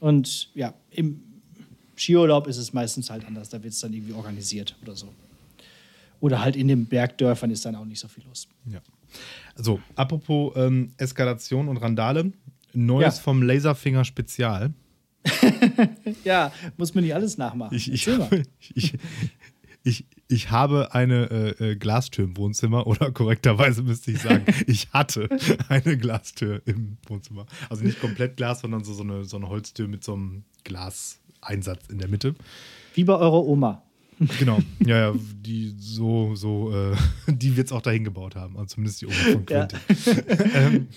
Und 0.00 0.50
ja, 0.54 0.74
im 0.90 1.20
Skiurlaub 1.96 2.46
ist 2.46 2.56
es 2.56 2.72
meistens 2.72 3.10
halt 3.10 3.26
anders. 3.26 3.50
Da 3.50 3.62
wird 3.62 3.74
es 3.74 3.80
dann 3.80 3.92
irgendwie 3.92 4.14
organisiert 4.14 4.76
oder 4.82 4.96
so. 4.96 5.12
Oder 6.20 6.40
halt 6.42 6.56
in 6.56 6.68
den 6.68 6.86
Bergdörfern 6.86 7.50
ist 7.50 7.64
dann 7.64 7.74
auch 7.76 7.84
nicht 7.84 8.00
so 8.00 8.08
viel 8.08 8.24
los. 8.24 8.48
Ja. 8.66 8.80
Also, 9.56 9.80
apropos 9.96 10.52
ähm, 10.56 10.92
Eskalation 10.96 11.68
und 11.68 11.76
Randale. 11.78 12.32
Neues 12.72 13.16
Ja. 13.16 13.22
vom 13.22 13.42
Laserfinger 13.42 14.04
Spezial. 14.04 14.72
Ja, 16.24 16.52
muss 16.76 16.94
man 16.94 17.04
nicht 17.04 17.14
alles 17.14 17.38
nachmachen. 17.38 17.74
Ich, 17.76 17.92
ich, 17.92 18.06
mal. 18.06 18.42
ich, 18.74 18.94
ich, 19.82 20.04
ich 20.28 20.50
habe 20.50 20.94
eine 20.94 21.56
äh, 21.58 21.70
äh, 21.70 21.76
Glastür 21.76 22.24
im 22.24 22.36
Wohnzimmer 22.36 22.86
oder 22.86 23.10
korrekterweise 23.10 23.82
müsste 23.82 24.10
ich 24.10 24.20
sagen, 24.20 24.44
ich 24.66 24.88
hatte 24.92 25.28
eine 25.68 25.96
Glastür 25.96 26.62
im 26.66 26.96
Wohnzimmer. 27.06 27.46
Also 27.68 27.84
nicht 27.84 28.00
komplett 28.00 28.36
Glas, 28.36 28.60
sondern 28.60 28.84
so, 28.84 28.92
so, 28.94 29.02
eine, 29.02 29.24
so 29.24 29.36
eine 29.36 29.48
Holztür 29.48 29.88
mit 29.88 30.04
so 30.04 30.14
einem 30.14 30.44
Glaseinsatz 30.64 31.86
in 31.88 31.98
der 31.98 32.08
Mitte. 32.08 32.34
Wie 32.94 33.04
bei 33.04 33.14
eurer 33.14 33.44
Oma. 33.44 33.82
Genau, 34.38 34.58
ja, 34.84 35.12
ja, 35.12 35.14
die 35.16 35.74
so, 35.78 36.34
so, 36.34 36.74
äh, 36.74 36.94
die 37.26 37.56
wird 37.56 37.68
es 37.68 37.72
auch 37.72 37.80
dahin 37.80 38.04
gebaut 38.04 38.36
haben, 38.36 38.54
also 38.58 38.74
zumindest 38.74 39.00
die 39.00 39.06
Oma 39.06 39.14
von 39.14 39.46
Ja. 39.48 39.66
Quentin. 39.66 39.78
ähm, 40.52 40.88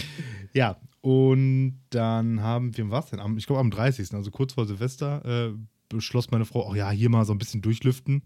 ja, 0.53 0.77
und 1.01 1.81
dann 1.89 2.41
haben 2.41 2.77
wir, 2.77 2.89
was 2.89 3.09
denn? 3.09 3.19
Am, 3.19 3.37
ich 3.37 3.45
glaube 3.45 3.59
am 3.59 3.71
30., 3.71 4.13
also 4.13 4.31
kurz 4.31 4.53
vor 4.53 4.65
Silvester, 4.65 5.49
äh, 5.49 5.53
beschloss 5.89 6.31
meine 6.31 6.45
Frau, 6.45 6.69
oh 6.69 6.75
ja, 6.75 6.89
hier 6.91 7.09
mal 7.09 7.25
so 7.25 7.33
ein 7.33 7.37
bisschen 7.37 7.61
durchlüften. 7.61 8.23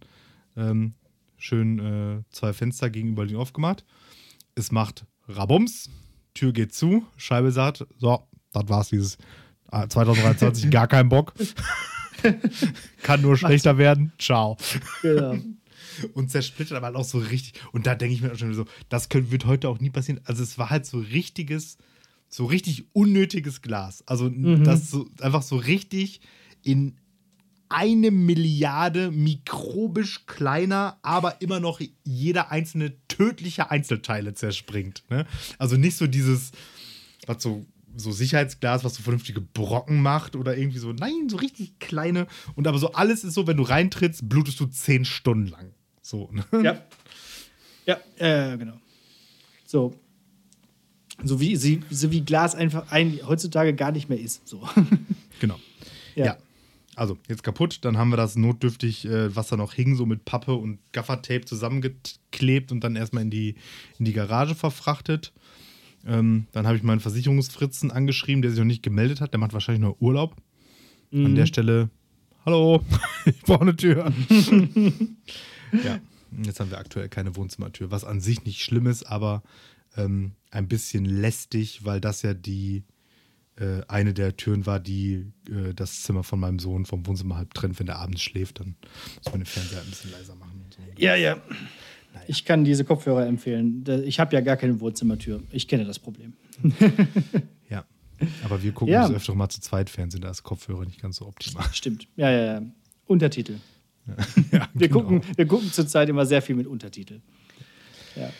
Ähm, 0.55 0.93
schön 1.37 1.79
äh, 1.79 2.23
zwei 2.31 2.53
Fenster 2.53 2.89
gegenüber 2.89 3.25
den 3.25 3.37
aufgemacht. 3.37 3.83
Es 4.55 4.71
macht 4.71 5.05
Rabums, 5.27 5.89
Tür 6.33 6.53
geht 6.53 6.73
zu, 6.73 7.05
Scheibe 7.15 7.51
sagt, 7.51 7.85
so, 7.97 8.27
das 8.53 8.69
war's 8.69 8.89
dieses 8.89 9.17
ah, 9.69 9.87
2023, 9.87 10.69
gar 10.71 10.87
kein 10.87 11.09
Bock. 11.09 11.33
Kann 13.03 13.21
nur 13.21 13.37
schlechter 13.37 13.77
werden. 13.77 14.11
Ciao 14.17 14.57
Genau. 15.01 15.37
und 16.13 16.31
zersplittert 16.31 16.77
aber 16.77 16.87
halt 16.87 16.95
auch 16.95 17.03
so 17.03 17.19
richtig. 17.19 17.53
Und 17.71 17.85
da 17.87 17.95
denke 17.95 18.15
ich 18.15 18.21
mir 18.21 18.33
auch 18.33 18.37
schon 18.37 18.53
so, 18.53 18.65
das 18.89 19.09
könnte, 19.09 19.31
wird 19.31 19.45
heute 19.45 19.69
auch 19.69 19.79
nie 19.79 19.89
passieren. 19.89 20.21
Also 20.25 20.43
es 20.43 20.57
war 20.57 20.69
halt 20.69 20.85
so 20.85 20.99
richtiges, 20.99 21.77
so 22.29 22.45
richtig 22.45 22.85
unnötiges 22.93 23.61
Glas. 23.61 24.03
Also 24.05 24.29
das 24.29 24.91
so, 24.91 25.09
einfach 25.21 25.41
so 25.41 25.57
richtig 25.57 26.21
in 26.63 26.97
eine 27.69 28.11
Milliarde 28.11 29.11
mikrobisch 29.11 30.25
kleiner, 30.25 30.97
aber 31.01 31.41
immer 31.41 31.59
noch 31.59 31.81
jeder 32.03 32.51
einzelne 32.51 32.93
tödliche 33.07 33.71
Einzelteile 33.71 34.33
zerspringt. 34.33 35.03
Ne? 35.09 35.25
Also 35.57 35.75
nicht 35.75 35.97
so 35.97 36.07
dieses, 36.07 36.51
was 37.25 37.43
so, 37.43 37.65
so 37.95 38.11
Sicherheitsglas, 38.11 38.83
was 38.83 38.95
so 38.95 39.03
vernünftige 39.03 39.41
Brocken 39.41 40.01
macht 40.01 40.35
oder 40.35 40.57
irgendwie 40.57 40.79
so, 40.79 40.93
nein, 40.93 41.27
so 41.29 41.37
richtig 41.37 41.79
kleine. 41.79 42.27
Und 42.55 42.67
aber 42.67 42.77
so 42.77 42.93
alles 42.93 43.23
ist 43.23 43.33
so, 43.33 43.47
wenn 43.47 43.57
du 43.57 43.63
reintrittst, 43.63 44.29
blutest 44.29 44.59
du 44.59 44.67
zehn 44.67 45.03
Stunden 45.03 45.47
lang. 45.47 45.73
So, 46.01 46.29
ne? 46.31 46.45
Ja. 46.63 46.83
Ja, 47.85 47.97
äh, 48.17 48.57
genau. 48.57 48.79
So. 49.65 49.93
So 51.23 51.39
wie, 51.39 51.55
sie, 51.55 51.81
so 51.89 52.11
wie 52.11 52.21
Glas 52.21 52.55
einfach 52.55 52.91
ein, 52.91 53.19
heutzutage 53.25 53.73
gar 53.73 53.91
nicht 53.91 54.09
mehr 54.09 54.19
ist. 54.19 54.47
So. 54.47 54.67
Genau. 55.39 55.59
Ja. 56.15 56.25
Ja. 56.25 56.37
Also, 56.95 57.19
jetzt 57.27 57.43
kaputt. 57.43 57.85
Dann 57.85 57.95
haben 57.95 58.09
wir 58.09 58.17
das 58.17 58.35
notdürftig, 58.35 59.05
äh, 59.05 59.35
was 59.35 59.49
da 59.49 59.55
noch 59.55 59.71
hing, 59.71 59.95
so 59.95 60.07
mit 60.07 60.25
Pappe 60.25 60.55
und 60.55 60.79
Gaffertape 60.93 61.45
zusammengeklebt 61.45 62.71
und 62.71 62.83
dann 62.83 62.95
erstmal 62.95 63.21
in 63.21 63.29
die, 63.29 63.53
in 63.99 64.05
die 64.05 64.13
Garage 64.13 64.55
verfrachtet. 64.55 65.31
Ähm, 66.07 66.47
dann 66.53 66.65
habe 66.65 66.75
ich 66.75 66.81
meinen 66.81 66.99
Versicherungsfritzen 66.99 67.91
angeschrieben, 67.91 68.41
der 68.41 68.49
sich 68.49 68.59
noch 68.59 68.65
nicht 68.65 68.81
gemeldet 68.81 69.21
hat. 69.21 69.31
Der 69.31 69.39
macht 69.39 69.53
wahrscheinlich 69.53 69.81
nur 69.81 70.01
Urlaub. 70.01 70.35
An 71.13 71.35
der 71.35 71.45
Stelle, 71.45 71.89
hallo, 72.45 72.83
ich 73.25 73.41
brauche 73.43 73.61
eine 73.61 73.75
Tür. 73.75 74.11
ja, 75.71 75.99
jetzt 76.43 76.59
haben 76.59 76.69
wir 76.69 76.79
aktuell 76.79 77.07
keine 77.07 77.35
Wohnzimmertür, 77.35 77.91
was 77.91 78.03
an 78.03 78.19
sich 78.19 78.43
nicht 78.43 78.61
schlimm 78.61 78.87
ist, 78.87 79.03
aber 79.03 79.41
ähm, 79.97 80.33
ein 80.51 80.67
bisschen 80.67 81.05
lästig, 81.05 81.83
weil 81.85 81.99
das 82.01 82.21
ja 82.21 82.33
die 82.33 82.83
äh, 83.59 83.81
eine 83.87 84.13
der 84.13 84.37
Türen 84.37 84.65
war, 84.65 84.79
die 84.79 85.31
äh, 85.49 85.73
das 85.73 86.03
Zimmer 86.03 86.23
von 86.23 86.39
meinem 86.39 86.59
Sohn 86.59 86.85
vom 86.85 87.05
Wohnzimmer 87.07 87.37
halb 87.37 87.53
trennt, 87.53 87.79
wenn 87.79 87.87
der 87.87 87.97
abends 87.97 88.21
schläft, 88.21 88.59
dann 88.59 88.75
muss 89.17 89.25
man 89.31 89.39
den 89.41 89.45
Fernseher 89.45 89.81
ein 89.81 89.89
bisschen 89.89 90.11
leiser 90.11 90.35
machen 90.35 90.63
so. 90.69 90.81
Ja, 90.97 91.15
ja. 91.15 91.37
Ich 92.27 92.45
kann 92.45 92.63
diese 92.63 92.83
Kopfhörer 92.83 93.27
empfehlen. 93.27 93.83
Ich 94.05 94.19
habe 94.19 94.33
ja 94.35 94.41
gar 94.41 94.57
keine 94.57 94.79
Wohnzimmertür. 94.79 95.43
Ich 95.51 95.67
kenne 95.67 95.85
das 95.85 95.99
Problem. 95.99 96.33
Ja. 97.69 97.85
Aber 98.43 98.63
wir 98.63 98.71
gucken 98.71 98.93
Ja. 98.93 99.03
das 99.03 99.11
öfter 99.17 99.35
mal 99.35 99.49
zu 99.49 99.61
zweit 99.61 99.89
Fernsehen, 99.89 100.21
da 100.21 100.31
ist 100.31 100.41
Kopfhörer 100.41 100.85
nicht 100.85 100.99
ganz 101.01 101.17
so 101.17 101.27
optimal. 101.27 101.65
Stimmt. 101.73 102.07
Ja, 102.15 102.31
ja, 102.31 102.43
ja. 102.59 102.61
Untertitel. 103.05 103.57
ja, 104.51 104.67
Wir, 104.73 104.87
genau. 104.87 105.01
gucken, 105.01 105.21
wir 105.35 105.45
gucken 105.45 105.71
zurzeit 105.71 106.09
immer 106.09 106.25
sehr 106.25 106.41
viel 106.41 106.55
mit 106.55 106.65
Untertitel. 106.65 107.19
Ja. 108.15 108.31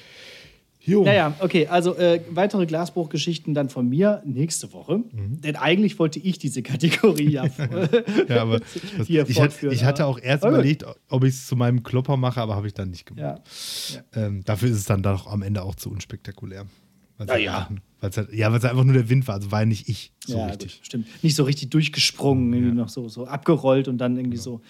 Jo. 0.88 1.04
Naja, 1.04 1.36
okay, 1.40 1.68
also 1.68 1.96
äh, 1.98 2.22
weitere 2.30 2.66
Glasbruchgeschichten 2.66 3.54
dann 3.54 3.68
von 3.70 3.90
mir 3.90 4.22
nächste 4.26 4.72
Woche. 4.72 5.00
Mhm. 5.00 5.42
Denn 5.42 5.58
eigentlich 5.58 6.00
wollte 6.00 6.18
ich 6.20 6.40
diese 6.40 6.64
Kategorie 6.64 7.30
ja, 7.30 7.46
Ja, 8.30 8.42
aber 8.42 8.62
hier 9.06 9.28
ich, 9.28 9.42
hatte, 9.42 9.68
ich 9.68 9.84
hatte 9.84 10.06
auch 10.06 10.18
erst 10.18 10.44
gut. 10.44 10.52
überlegt, 10.54 10.86
ob 11.10 11.26
ich 11.26 11.34
es 11.34 11.46
zu 11.46 11.58
meinem 11.58 11.84
Klopper 11.84 12.16
mache, 12.16 12.40
aber 12.40 12.56
habe 12.56 12.68
ich 12.68 12.74
dann 12.74 12.90
nicht 12.90 13.06
gemacht. 13.06 13.42
Ja. 13.94 14.02
Ähm, 14.28 14.46
dafür 14.46 14.70
ist 14.70 14.78
es 14.78 14.86
dann 14.86 15.04
doch 15.04 15.28
am 15.28 15.42
Ende 15.42 15.62
auch 15.64 15.76
zu 15.76 15.92
unspektakulär. 15.92 16.66
Weil's 17.18 17.28
Ja, 17.30 17.34
halt 17.34 17.44
ja. 17.44 17.70
Weil's 18.00 18.18
halt, 18.18 18.32
ja, 18.34 18.50
weil 18.52 18.60
es 18.60 18.66
einfach 18.66 18.84
nur 18.86 18.94
der 18.94 19.10
Wind 19.10 19.28
war, 19.28 19.36
also 19.36 19.52
war 19.52 19.62
ja 19.62 19.66
nicht 19.66 19.90
ich 19.90 20.14
so 20.26 20.38
ja, 20.38 20.46
richtig. 20.46 20.78
Gut, 20.78 20.86
stimmt. 20.86 21.08
Nicht 21.22 21.36
so 21.36 21.44
richtig 21.44 21.70
durchgesprungen, 21.70 22.54
irgendwie 22.54 22.76
noch 22.78 22.90
so, 22.90 23.10
so 23.10 23.26
abgerollt 23.28 23.90
und 23.90 23.98
dann 23.98 24.16
irgendwie 24.16 24.38
so. 24.38 24.62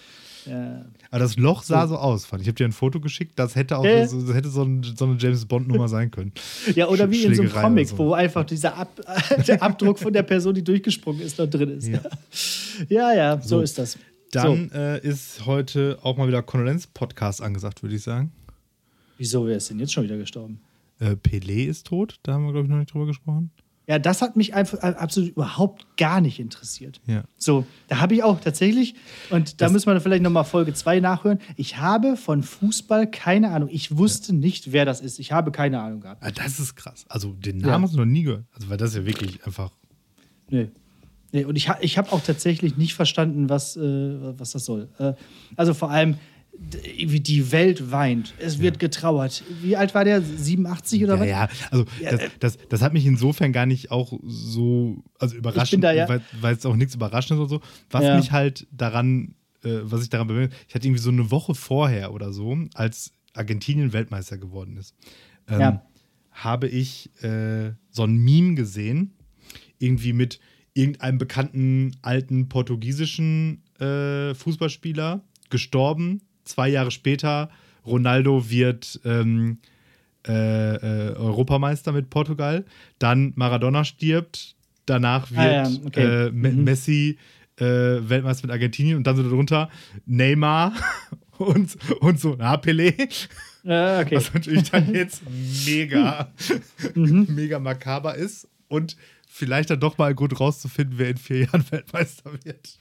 Ja. 0.50 0.86
Aber 1.12 1.20
das 1.20 1.38
Loch 1.38 1.64
sah 1.64 1.88
so, 1.88 1.98
aus, 1.98 2.26
fand 2.26 2.42
ich. 2.42 2.48
Ich 2.48 2.50
habe 2.50 2.56
dir 2.58 2.66
ein 2.66 2.72
Foto 2.72 3.00
geschickt, 3.00 3.34
das 3.38 3.56
hätte 3.56 3.78
auch 3.78 3.86
Äh. 3.86 4.08
so, 4.08 4.22
das 4.22 4.36
hätte 4.36 4.50
so, 4.50 4.64
ein, 4.64 4.84
so 4.84 5.06
eine 5.06 5.18
James 5.18 5.46
Bond-Nummer 5.46 5.88
sein 5.88 6.12
können. 6.12 6.32
ja, 6.76 6.88
oder 6.88 7.10
wie 7.12 7.24
in 7.24 7.36
so 7.36 7.42
einem 7.44 7.52
Comic, 7.52 7.88
so. 7.90 7.98
wo 7.98 8.14
einfach 8.14 8.46
dieser 8.46 8.76
Ab 8.76 8.90
der 9.48 9.62
Abdruck 9.62 10.00
von 10.00 10.14
der 10.14 10.24
Person, 10.24 10.54
die 10.54 10.64
durchgesprungen 10.64 11.22
ist, 11.22 11.38
noch 11.38 11.48
drin 11.48 11.70
ist. 11.78 11.88
Ja. 11.88 12.00
Ja, 12.90 13.14
ja, 13.14 13.42
so, 13.42 13.58
So. 13.58 13.62
ist 13.62 13.78
das. 13.80 13.98
Dann 14.32 14.70
So. 14.72 14.78
äh, 14.78 15.00
ist 15.08 15.46
heute 15.46 15.98
auch 16.04 16.16
mal 16.18 16.28
wieder 16.28 16.44
Kondolenz-Podcast 16.44 17.42
angesagt, 17.42 17.82
würde 17.82 17.96
ich 17.96 18.04
sagen. 18.04 18.32
Wieso, 19.18 19.48
wer 19.48 19.58
ist 19.58 19.70
denn 19.70 19.80
jetzt 19.80 19.94
schon 19.94 20.04
wieder 20.04 20.18
gestorben? 20.18 20.60
Äh, 21.00 21.12
Pelé 21.16 21.66
ist 21.68 21.88
tot, 21.88 22.20
da 22.24 22.34
haben 22.34 22.46
wir, 22.46 22.52
glaube 22.52 22.66
ich, 22.68 22.70
noch 22.72 22.78
nicht 22.78 22.94
drüber 22.94 23.06
gesprochen. 23.08 23.50
Ja, 23.90 24.00
das 24.00 24.22
hat 24.22 24.36
mich 24.36 24.54
einfach 24.54 24.80
absolut 24.80 25.30
überhaupt 25.30 25.96
gar 25.96 26.20
nicht 26.20 26.40
interessiert. 26.40 27.00
Ja. 27.08 27.24
So, 27.38 27.66
da 27.88 28.00
habe 28.02 28.16
ich 28.16 28.24
auch 28.24 28.42
tatsächlich, 28.42 28.96
und 29.30 29.62
da 29.62 29.66
Das- 29.66 29.72
müssen 29.72 29.88
wir 29.88 30.02
vielleicht 30.02 30.24
nochmal 30.24 30.44
Folge 30.44 30.74
2 30.74 31.00
nachhören. 31.00 31.40
Ich 31.56 31.78
habe 31.78 32.18
von 32.18 32.44
Fußball 32.44 33.10
keine 33.10 33.52
Ahnung. 33.52 33.70
Ich 33.72 33.96
wusste 33.98 34.34
nicht, 34.36 34.74
wer 34.74 34.84
das 34.84 35.00
ist. 35.00 35.20
Ich 35.20 35.32
habe 35.32 35.54
keine 35.54 35.80
Ahnung 35.80 36.02
gehabt. 36.02 36.22
Ah, 36.22 36.32
das 36.32 36.60
ist 36.60 36.76
krass. 36.76 37.06
Also 37.08 37.32
den 37.32 37.62
Ja. 37.62 37.68
Namen 37.68 37.86
hast 37.86 37.94
du 37.94 37.98
noch 38.00 38.06
nie 38.06 38.24
gehört. 38.24 38.44
Also, 38.54 38.70
weil 38.70 38.76
das 38.78 38.94
ja 38.94 39.06
wirklich 39.06 39.46
einfach. 39.46 39.72
Nee. 40.50 40.68
nee 41.32 41.46
und 41.46 41.56
ich, 41.56 41.70
ich 41.80 41.98
habe 41.98 42.12
auch 42.12 42.22
tatsächlich 42.22 42.76
nicht 42.76 42.94
verstanden, 42.94 43.48
was, 43.48 43.78
äh, 43.78 43.82
was 44.38 44.52
das 44.52 44.66
soll. 44.66 44.90
Äh, 45.00 45.14
also 45.56 45.74
vor 45.74 45.92
allem 45.92 46.18
die 46.60 47.52
Welt 47.52 47.92
weint. 47.92 48.34
Es 48.40 48.60
wird 48.60 48.80
getrauert. 48.80 49.44
Wie 49.62 49.76
alt 49.78 49.94
war 49.94 50.04
der? 50.04 50.22
87 50.22 51.04
oder 51.04 51.14
ja, 51.16 51.20
was? 51.20 51.30
Ja, 51.30 51.68
also 51.72 51.86
das, 52.02 52.22
das, 52.40 52.58
das, 52.70 52.82
hat 52.82 52.94
mich 52.94 53.06
insofern 53.06 53.54
gar 53.54 53.66
nicht 53.66 53.92
auch 53.92 54.14
so, 54.24 55.04
also 55.20 55.36
überraschend, 55.36 55.84
da, 55.84 55.92
ja. 55.92 56.08
weil, 56.08 56.54
es 56.56 56.66
auch 56.66 56.76
nichts 56.76 56.96
Überraschendes 56.96 57.40
oder 57.40 57.50
so. 57.50 57.62
Was 57.90 58.04
Ja. 58.04 58.18
mich 58.18 58.32
halt 58.32 58.68
daran, 58.72 59.36
äh, 59.64 59.80
was 59.84 60.04
ich 60.04 60.10
daran 60.10 60.28
bewegt, 60.28 60.54
ich 60.68 60.76
hatte 60.76 60.88
irgendwie 60.88 61.02
so 61.02 61.10
eine 61.12 61.30
Woche 61.32 61.54
vorher 61.56 62.14
oder 62.14 62.34
so, 62.34 62.58
als 62.74 63.12
Argentinien 63.34 63.94
Weltmeister 63.94 64.38
geworden 64.38 64.78
ist, 64.78 64.96
ähm, 65.48 65.60
Ja. 65.60 65.86
habe 66.32 66.68
ich 66.68 67.12
äh, 67.24 67.74
so 67.92 68.04
ein 68.04 68.18
Meme 68.18 68.56
gesehen, 68.56 69.14
irgendwie 69.80 70.14
mit 70.14 70.40
irgendeinem 70.74 71.18
bekannten 71.18 71.96
alten 72.02 72.50
portugiesischen 72.50 73.64
äh, 73.80 74.34
Fußballspieler 74.34 75.24
gestorben. 75.50 76.22
Zwei 76.48 76.70
Jahre 76.70 76.92
später, 76.92 77.50
Ronaldo 77.86 78.50
wird 78.50 79.00
ähm, 79.06 79.60
äh, 80.28 80.32
äh, 80.76 81.16
Europameister 81.16 81.92
mit 81.92 82.10
Portugal. 82.10 82.66
Dann 83.00 83.34
Maradona 83.36 83.84
stirbt. 83.84 84.56
Danach 84.86 85.30
wird 85.32 85.40
Ah, 85.40 85.70
ja, 85.70 85.70
okay. 85.86 86.28
äh, 86.28 86.32
Mhm. 86.32 86.64
Messi 86.64 87.18
äh, 87.58 87.64
Weltmeister 87.66 88.48
mit 88.48 88.52
Argentinien. 88.52 88.98
Und 88.98 89.06
dann 89.08 89.16
so 89.16 89.24
darunter 89.24 89.70
Neymar 90.06 90.74
und, 91.38 91.78
und 92.02 92.20
so, 92.20 92.36
na, 92.38 92.56
Pelé. 92.56 92.94
Ja, 93.64 94.00
okay. 94.02 94.16
Was 94.16 94.34
natürlich 94.34 94.70
dann 94.72 94.94
jetzt 94.94 95.24
mega, 95.66 96.32
Mhm. 96.96 97.28
mega 97.30 97.60
makaber 97.60 98.16
ist. 98.16 98.48
Und 98.70 98.96
vielleicht 99.30 99.70
dann 99.70 99.80
doch 99.80 99.98
mal 99.98 100.14
gut 100.16 100.40
rauszufinden, 100.40 100.98
wer 100.98 101.10
in 101.10 101.18
vier 101.18 101.42
Jahren 101.46 101.64
Weltmeister 101.72 102.32
wird. 102.44 102.78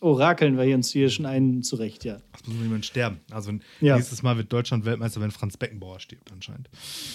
Orakeln 0.00 0.56
wir 0.56 0.64
hier 0.64 0.76
uns 0.76 0.92
hier 0.92 1.10
schon 1.10 1.26
einen 1.26 1.62
zurecht, 1.62 2.04
ja. 2.04 2.20
Es 2.34 2.46
muss 2.46 2.56
noch 2.56 2.62
jemand 2.62 2.84
sterben. 2.86 3.20
Also 3.30 3.52
Ja. 3.80 3.96
nächstes 3.96 4.22
Mal 4.22 4.36
wird 4.36 4.52
Deutschland 4.52 4.84
Weltmeister, 4.84 5.20
wenn 5.20 5.30
Franz 5.30 5.56
Beckenbauer 5.56 6.00
stirbt, 6.00 6.30
anscheinend. 6.32 6.68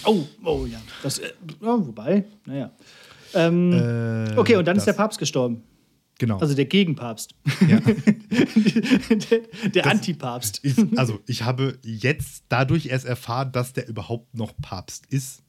Oh, 0.04 0.24
oh 0.44 0.66
ja. 0.66 0.80
Das, 1.02 1.18
äh, 1.18 1.32
wobei, 1.60 2.24
naja. 2.46 2.72
Ähm, 3.34 3.72
Äh, 3.72 4.36
okay, 4.36 4.56
und 4.56 4.66
dann 4.66 4.76
ist 4.76 4.86
der 4.86 4.92
Papst 4.92 5.18
gestorben. 5.18 5.62
Genau. 6.18 6.38
Also 6.38 6.54
der 6.54 6.66
Gegenpapst. 6.66 7.34
ja. 7.68 7.80
der 9.10 9.68
der 9.70 9.86
Antipapst. 9.86 10.60
ich, 10.62 10.76
also, 10.96 11.20
ich 11.26 11.42
habe 11.42 11.78
jetzt 11.82 12.44
dadurch 12.48 12.86
erst 12.86 13.04
erfahren, 13.04 13.50
dass 13.52 13.72
der 13.72 13.88
überhaupt 13.88 14.34
noch 14.34 14.52
Papst 14.62 15.06
ist. 15.06 15.42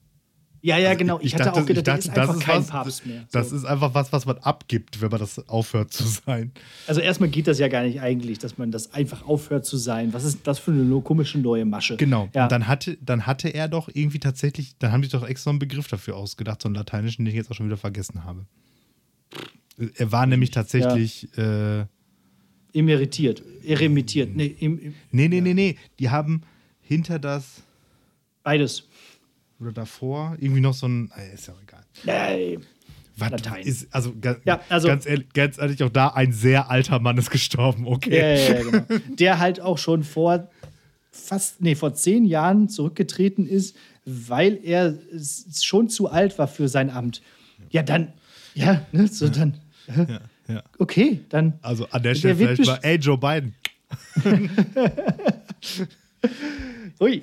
Ja, 0.65 0.79
ja, 0.79 0.89
Also 0.89 0.97
genau. 0.97 1.19
Ich, 1.21 1.35
hatte 1.35 1.53
auch 1.53 1.63
gedacht, 1.63 1.85
der 1.85 1.97
ist 1.99 2.09
einfach 2.09 2.39
kein 2.39 2.61
was, 2.61 2.67
Papst 2.67 3.05
mehr. 3.05 3.27
Das 3.31 3.51
So. 3.51 3.55
ist 3.55 3.65
einfach 3.65 3.93
was, 3.93 4.11
was 4.11 4.25
man 4.25 4.39
abgibt, 4.39 4.99
wenn 4.99 5.11
man 5.11 5.19
das 5.19 5.47
aufhört 5.47 5.93
zu 5.93 6.03
sein. 6.05 6.53
Also 6.87 7.01
erstmal 7.01 7.29
geht 7.29 7.45
das 7.45 7.59
ja 7.59 7.67
gar 7.67 7.83
nicht 7.83 8.01
eigentlich, 8.01 8.39
dass 8.39 8.57
man 8.57 8.71
das 8.71 8.91
einfach 8.91 9.27
aufhört 9.27 9.63
zu 9.63 9.77
sein. 9.77 10.11
Was 10.11 10.23
ist 10.23 10.39
das 10.47 10.57
für 10.57 10.71
eine 10.71 11.01
komische 11.01 11.37
neue 11.37 11.65
Masche? 11.65 11.97
Genau. 11.97 12.29
Ja. 12.33 12.45
Und 12.45 12.51
dann 12.51 12.67
hatte, 12.67 12.97
dann 12.99 13.27
hatte 13.27 13.49
er 13.49 13.67
doch 13.67 13.89
irgendwie 13.93 14.17
tatsächlich, 14.17 14.75
dann 14.79 14.91
haben 14.91 15.03
die 15.03 15.07
doch 15.07 15.27
extra 15.27 15.51
einen 15.51 15.59
Begriff 15.59 15.87
dafür 15.87 16.15
ausgedacht, 16.15 16.63
so 16.63 16.67
einen 16.67 16.75
lateinischen, 16.75 17.25
den 17.25 17.29
ich 17.29 17.35
jetzt 17.37 17.51
auch 17.51 17.55
schon 17.55 17.67
wieder 17.67 17.77
vergessen 17.77 18.23
habe. 18.23 18.47
Er 19.97 20.11
war 20.11 20.25
nämlich 20.25 20.49
tatsächlich, 20.49 21.27
äh, 21.37 21.85
Emeritiert. 22.73 23.43
Eremitiert. 23.63 24.35
Nee, 24.35 24.55
im, 24.59 24.95
nee, 25.11 25.27
nee, 25.27 25.41
nee, 25.41 25.53
nee, 25.53 25.77
die 25.99 26.09
haben 26.09 26.41
hinter 26.81 27.19
das 27.19 27.61
beides. 28.43 28.87
Oder 29.65 29.73
davor 29.73 30.35
irgendwie 30.39 30.61
noch 30.61 30.73
so 30.73 30.87
ein, 30.87 31.11
äh, 31.17 31.33
ist 31.33 31.47
ja 31.47 31.53
auch 31.53 31.61
egal. 31.61 31.83
Nee. 32.05 32.59
Was 33.17 33.31
Latein. 33.31 33.63
ist, 33.65 33.87
also, 33.95 34.13
Ja, 34.45 34.59
also- 34.69 34.87
ganz, 34.89 35.05
ehrlich, 35.05 35.27
ganz 35.33 35.57
ehrlich, 35.57 35.81
auch 35.83 35.89
da 35.89 36.09
ein 36.09 36.33
sehr 36.33 36.69
alter 36.69 36.99
Mann 36.99 37.17
ist 37.17 37.29
gestorben, 37.31 37.87
okay. 37.87 38.17
Ja, 38.19 38.27
ja, 38.27 38.53
ja, 38.55 38.61
genau. 38.63 38.83
Der 39.15 39.39
halt 39.39 39.61
auch 39.61 39.77
schon 39.77 40.03
vor 40.03 40.49
fast, 41.11 41.61
nee, 41.61 41.75
vor 41.75 41.93
zehn 41.93 42.25
Jahren 42.25 42.67
zurückgetreten 42.67 43.47
ist, 43.47 43.77
weil 44.03 44.59
er 44.63 44.97
schon 45.61 45.87
zu 45.89 46.09
alt 46.09 46.37
war 46.37 46.47
für 46.49 46.67
sein 46.67 46.89
Amt. 46.89 47.21
Ja, 47.69 47.83
dann, 47.83 48.11
ja, 48.53 48.85
ne, 48.91 49.07
so 49.07 49.29
dann. 49.29 49.57
Ja. 50.47 50.61
Okay, 50.77 51.21
dann. 51.29 51.53
Also 51.61 51.87
an 51.89 52.03
der 52.03 52.15
Stelle 52.15 52.35
vielleicht 52.35 52.65
mal, 52.65 52.79
ey, 52.83 52.97
Joe 52.97 53.17
Biden, 53.17 53.55
Ui, 56.99 57.21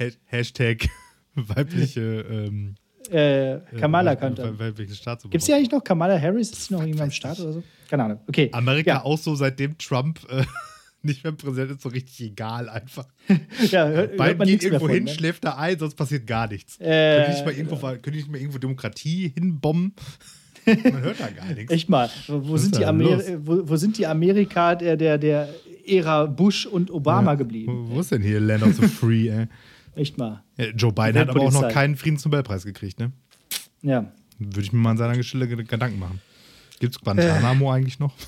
Ha- 0.00 0.10
Hashtag 0.26 0.88
weibliche, 1.56 2.00
ähm, 2.30 2.74
äh, 3.10 3.58
Kamala 3.78 4.12
äh, 4.12 4.16
könnte. 4.16 4.42
we- 4.44 4.58
weibliche 4.58 4.94
Staatsoberhaupt. 4.94 5.32
Gibt 5.32 5.42
es 5.42 5.48
ja 5.48 5.56
eigentlich 5.56 5.70
noch 5.70 5.82
Kamala 5.84 6.18
Harris? 6.20 6.50
Ist 6.52 6.66
sie 6.66 6.74
noch 6.74 6.82
irgendwann 6.82 7.04
am 7.04 7.10
Start 7.10 7.40
oder 7.40 7.52
so? 7.54 7.62
Keine 7.90 8.04
Ahnung. 8.04 8.20
Okay. 8.28 8.48
Amerika 8.52 8.90
Ja. 8.92 9.04
auch 9.04 9.18
so, 9.18 9.34
seitdem 9.34 9.76
Trump 9.78 10.20
äh, 10.30 10.44
nicht 11.02 11.24
mehr 11.24 11.32
Präsident 11.32 11.72
ist, 11.72 11.82
so 11.82 11.88
richtig 11.88 12.20
egal 12.20 12.68
einfach. 12.68 13.06
Ja, 13.70 13.86
hört, 13.86 13.96
hört 13.96 14.16
Biden 14.16 14.38
man 14.38 14.46
geht 14.48 14.62
irgendwo 14.62 14.88
hin, 14.88 15.04
ne? 15.04 15.10
schläft 15.10 15.44
da 15.44 15.56
ein, 15.56 15.78
sonst 15.78 15.94
passiert 15.94 16.26
gar 16.26 16.48
nichts. 16.48 16.78
Äh, 16.80 16.84
können, 16.84 17.24
die 17.26 17.32
nicht 17.32 17.44
mal 17.44 17.54
irgendwo, 17.54 17.76
mal 18.30 18.38
irgendwo 18.38 18.58
Demokratie 18.58 19.32
hinbomben? 19.34 19.94
Man 20.64 21.02
hört 21.02 21.18
da 21.20 21.28
gar 21.28 21.52
nichts. 21.54 21.72
Echt 21.72 21.88
mal. 21.88 22.08
Wo, 22.28 22.56
sind 22.56 22.78
die 22.78 22.84
wo, 23.44 23.68
wo 23.68 23.76
sind 23.76 23.98
die 23.98 24.06
Amerika 24.06 24.74
der, 24.76 24.96
der, 24.96 25.18
der 25.18 25.48
Ära 25.86 26.26
Bush 26.26 26.66
und 26.66 26.90
Obama 26.90 27.34
geblieben? 27.34 27.88
Wo, 27.90 27.96
wo 27.96 28.00
ist 28.00 28.12
denn 28.12 28.22
hier 28.22 28.38
Land 28.38 28.62
of 28.62 28.76
the 28.76 28.86
Free, 28.86 29.28
ey? 29.28 29.46
Echt 29.94 30.16
mal. 30.18 30.42
Ja, 30.56 30.66
Joe 30.70 30.92
Biden 30.92 31.18
hat 31.18 31.28
aber 31.28 31.40
auch 31.40 31.52
noch 31.52 31.68
keinen 31.68 31.96
Friedensnobelpreis 31.96 32.64
gekriegt, 32.64 32.98
ne? 32.98 33.12
Ja. 33.82 34.10
Würde 34.38 34.60
ich 34.60 34.72
mir 34.72 34.78
mal 34.78 34.90
an 34.92 34.96
seiner 34.96 35.22
Stelle 35.22 35.44
Ged- 35.46 35.64
Gedanken 35.68 35.98
machen. 35.98 36.20
Gibt 36.80 36.94
es 36.96 37.00
Guantanamo 37.00 37.70
Äh. 37.70 37.76
eigentlich 37.76 37.98
noch? 37.98 38.14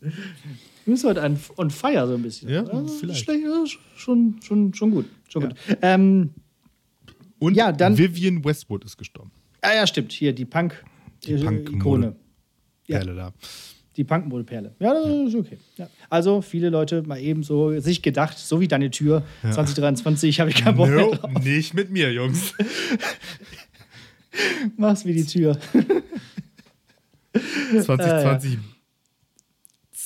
Du 0.00 0.92
bist 0.92 1.04
heute 1.04 1.22
on, 1.22 1.38
on 1.56 1.70
fire 1.70 2.06
so 2.06 2.14
ein 2.14 2.22
bisschen. 2.22 2.48
Ja, 2.48 2.62
Also, 2.62 2.86
vielleicht. 2.98 3.24
Schlecht, 3.24 3.42
ja, 3.44 3.64
schon, 3.96 4.36
schon, 4.42 4.72
schon 4.72 4.90
gut. 4.90 5.06
Schon 5.28 5.42
gut. 5.42 5.54
Ähm, 5.82 6.30
Und 7.40 7.54
Ja, 7.54 7.72
dann- 7.72 7.98
Vivian 7.98 8.44
Westwood 8.44 8.84
ist 8.84 8.96
gestorben. 8.96 9.30
ah 9.60 9.74
ja, 9.74 9.86
stimmt. 9.86 10.12
Hier 10.12 10.32
die 10.32 10.44
Punk 10.44 10.82
Die. 11.24 11.32
Ikone. 11.34 12.16
Ja. 12.86 13.04
Da. 13.04 13.32
Die 13.98 14.04
Punkmodeperle. 14.04 14.72
Ja, 14.78 14.94
das 14.94 15.06
ist 15.06 15.34
okay. 15.34 15.58
Ja. 15.76 15.88
Also 16.08 16.40
viele 16.40 16.70
Leute 16.70 17.02
mal 17.02 17.20
eben 17.20 17.42
so 17.42 17.78
sich 17.80 18.00
gedacht, 18.00 18.38
so 18.38 18.60
wie 18.60 18.68
deine 18.68 18.90
Tür 18.90 19.24
2023, 19.50 20.40
habe 20.40 20.50
ich 20.50 20.56
keinen 20.56 20.76
Bock 20.76 20.88
No, 20.88 21.14
drauf. 21.14 21.44
nicht 21.44 21.74
mit 21.74 21.90
mir, 21.90 22.12
Jungs. 22.12 22.54
Mach's 24.76 25.04
wie 25.04 25.14
die 25.14 25.26
Tür. 25.26 25.58
2020 27.84 28.58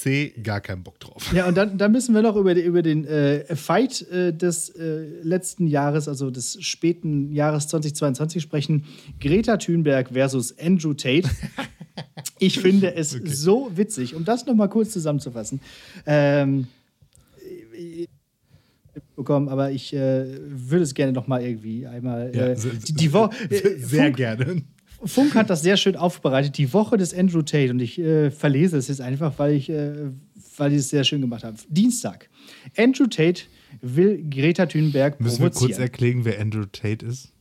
C, 0.02 0.34
gar 0.42 0.60
keinen 0.60 0.82
Bock 0.82 0.98
drauf. 1.00 1.32
Ja, 1.32 1.46
und 1.48 1.56
dann, 1.56 1.78
dann 1.78 1.92
müssen 1.92 2.14
wir 2.14 2.22
noch 2.22 2.36
über, 2.36 2.54
die, 2.54 2.62
über 2.62 2.82
den 2.82 3.04
äh, 3.06 3.54
Fight 3.56 4.02
äh, 4.10 4.32
des 4.32 4.68
äh, 4.70 5.04
letzten 5.22 5.66
Jahres, 5.66 6.08
also 6.08 6.30
des 6.30 6.58
späten 6.62 7.32
Jahres 7.32 7.68
2022 7.68 8.42
sprechen. 8.42 8.84
Greta 9.20 9.56
Thunberg 9.56 10.10
versus 10.12 10.56
Andrew 10.58 10.94
Tate. 10.94 11.28
Ich 12.38 12.58
finde 12.58 12.94
es 12.94 13.10
so 13.10 13.70
witzig, 13.76 14.14
um 14.14 14.24
das 14.24 14.46
noch 14.46 14.54
mal 14.54 14.66
kurz 14.68 14.90
zusammenzufassen. 14.90 15.60
Ähm, 16.06 16.66
bekommen, 19.16 19.48
aber 19.48 19.70
ich 19.70 19.92
äh, 19.94 20.26
würde 20.48 20.82
es 20.82 20.94
gerne 20.94 21.12
noch 21.12 21.26
mal 21.26 21.42
irgendwie 21.42 21.86
einmal. 21.86 22.32
Ja, 22.34 22.46
äh, 22.48 22.56
se- 22.56 22.70
die, 22.70 22.92
die 22.94 23.12
Wo 23.12 23.26
äh, 23.50 23.78
Sehr 23.78 24.04
Funk, 24.04 24.16
gerne. 24.16 24.62
Funk 25.04 25.34
hat 25.34 25.50
das 25.50 25.62
sehr 25.62 25.76
schön 25.76 25.96
aufbereitet. 25.96 26.58
Die 26.58 26.72
Woche 26.72 26.96
des 26.96 27.14
Andrew 27.14 27.42
Tate. 27.42 27.70
Und 27.70 27.80
ich 27.80 27.98
äh, 27.98 28.30
verlese 28.30 28.76
es 28.76 28.88
jetzt 28.88 29.00
einfach, 29.00 29.34
weil 29.38 29.54
ich, 29.54 29.68
äh, 29.70 29.92
weil 30.56 30.72
ich 30.72 30.78
es 30.78 30.90
sehr 30.90 31.04
schön 31.04 31.20
gemacht 31.20 31.44
habe. 31.44 31.56
Dienstag. 31.68 32.28
Andrew 32.76 33.06
Tate 33.06 33.42
will 33.80 34.22
Greta 34.30 34.66
Thunberg 34.66 35.20
Müssen 35.20 35.38
wir 35.40 35.46
kurz 35.50 35.58
provozieren. 35.58 35.82
erklären, 35.82 36.24
wer 36.24 36.40
Andrew 36.40 36.64
Tate 36.66 37.04
ist? 37.06 37.32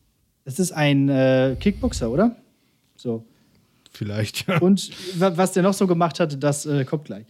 Das 0.45 0.60
ist 0.60 0.71
ein 0.71 1.10
äh, 1.10 1.56
Kickboxer, 1.60 2.10
oder? 2.10 2.36
So. 2.95 3.26
Vielleicht, 3.91 4.47
ja. 4.47 4.58
Und 4.60 4.89
wa- 5.19 5.34
was 5.36 5.52
der 5.52 5.63
noch 5.63 5.74
so 5.74 5.86
gemacht 5.86 6.19
hat, 6.19 6.41
das 6.41 6.65
äh, 6.65 6.86
kommt 6.86 7.06
gleich. 7.06 7.26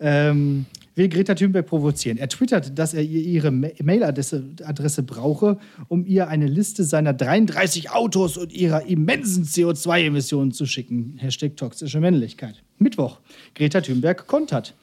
Ähm, 0.00 0.64
will 0.96 1.08
Greta 1.08 1.34
Thunberg 1.34 1.66
provozieren. 1.66 2.18
Er 2.18 2.28
twittert, 2.28 2.78
dass 2.78 2.92
er 2.94 3.02
ihr 3.02 3.20
ihre 3.22 3.50
Ma- 3.50 3.68
Mailadresse 3.82 4.44
Adresse 4.64 5.02
brauche, 5.02 5.58
um 5.88 6.04
ihr 6.04 6.28
eine 6.28 6.46
Liste 6.46 6.82
seiner 6.84 7.12
33 7.12 7.90
Autos 7.90 8.36
und 8.36 8.52
ihrer 8.52 8.86
immensen 8.86 9.44
CO2-Emissionen 9.44 10.52
zu 10.52 10.66
schicken. 10.66 11.14
Hashtag 11.18 11.56
toxische 11.56 12.00
Männlichkeit. 12.00 12.62
Mittwoch. 12.78 13.20
Greta 13.54 13.80
Thunberg 13.82 14.26
kontert. 14.26 14.74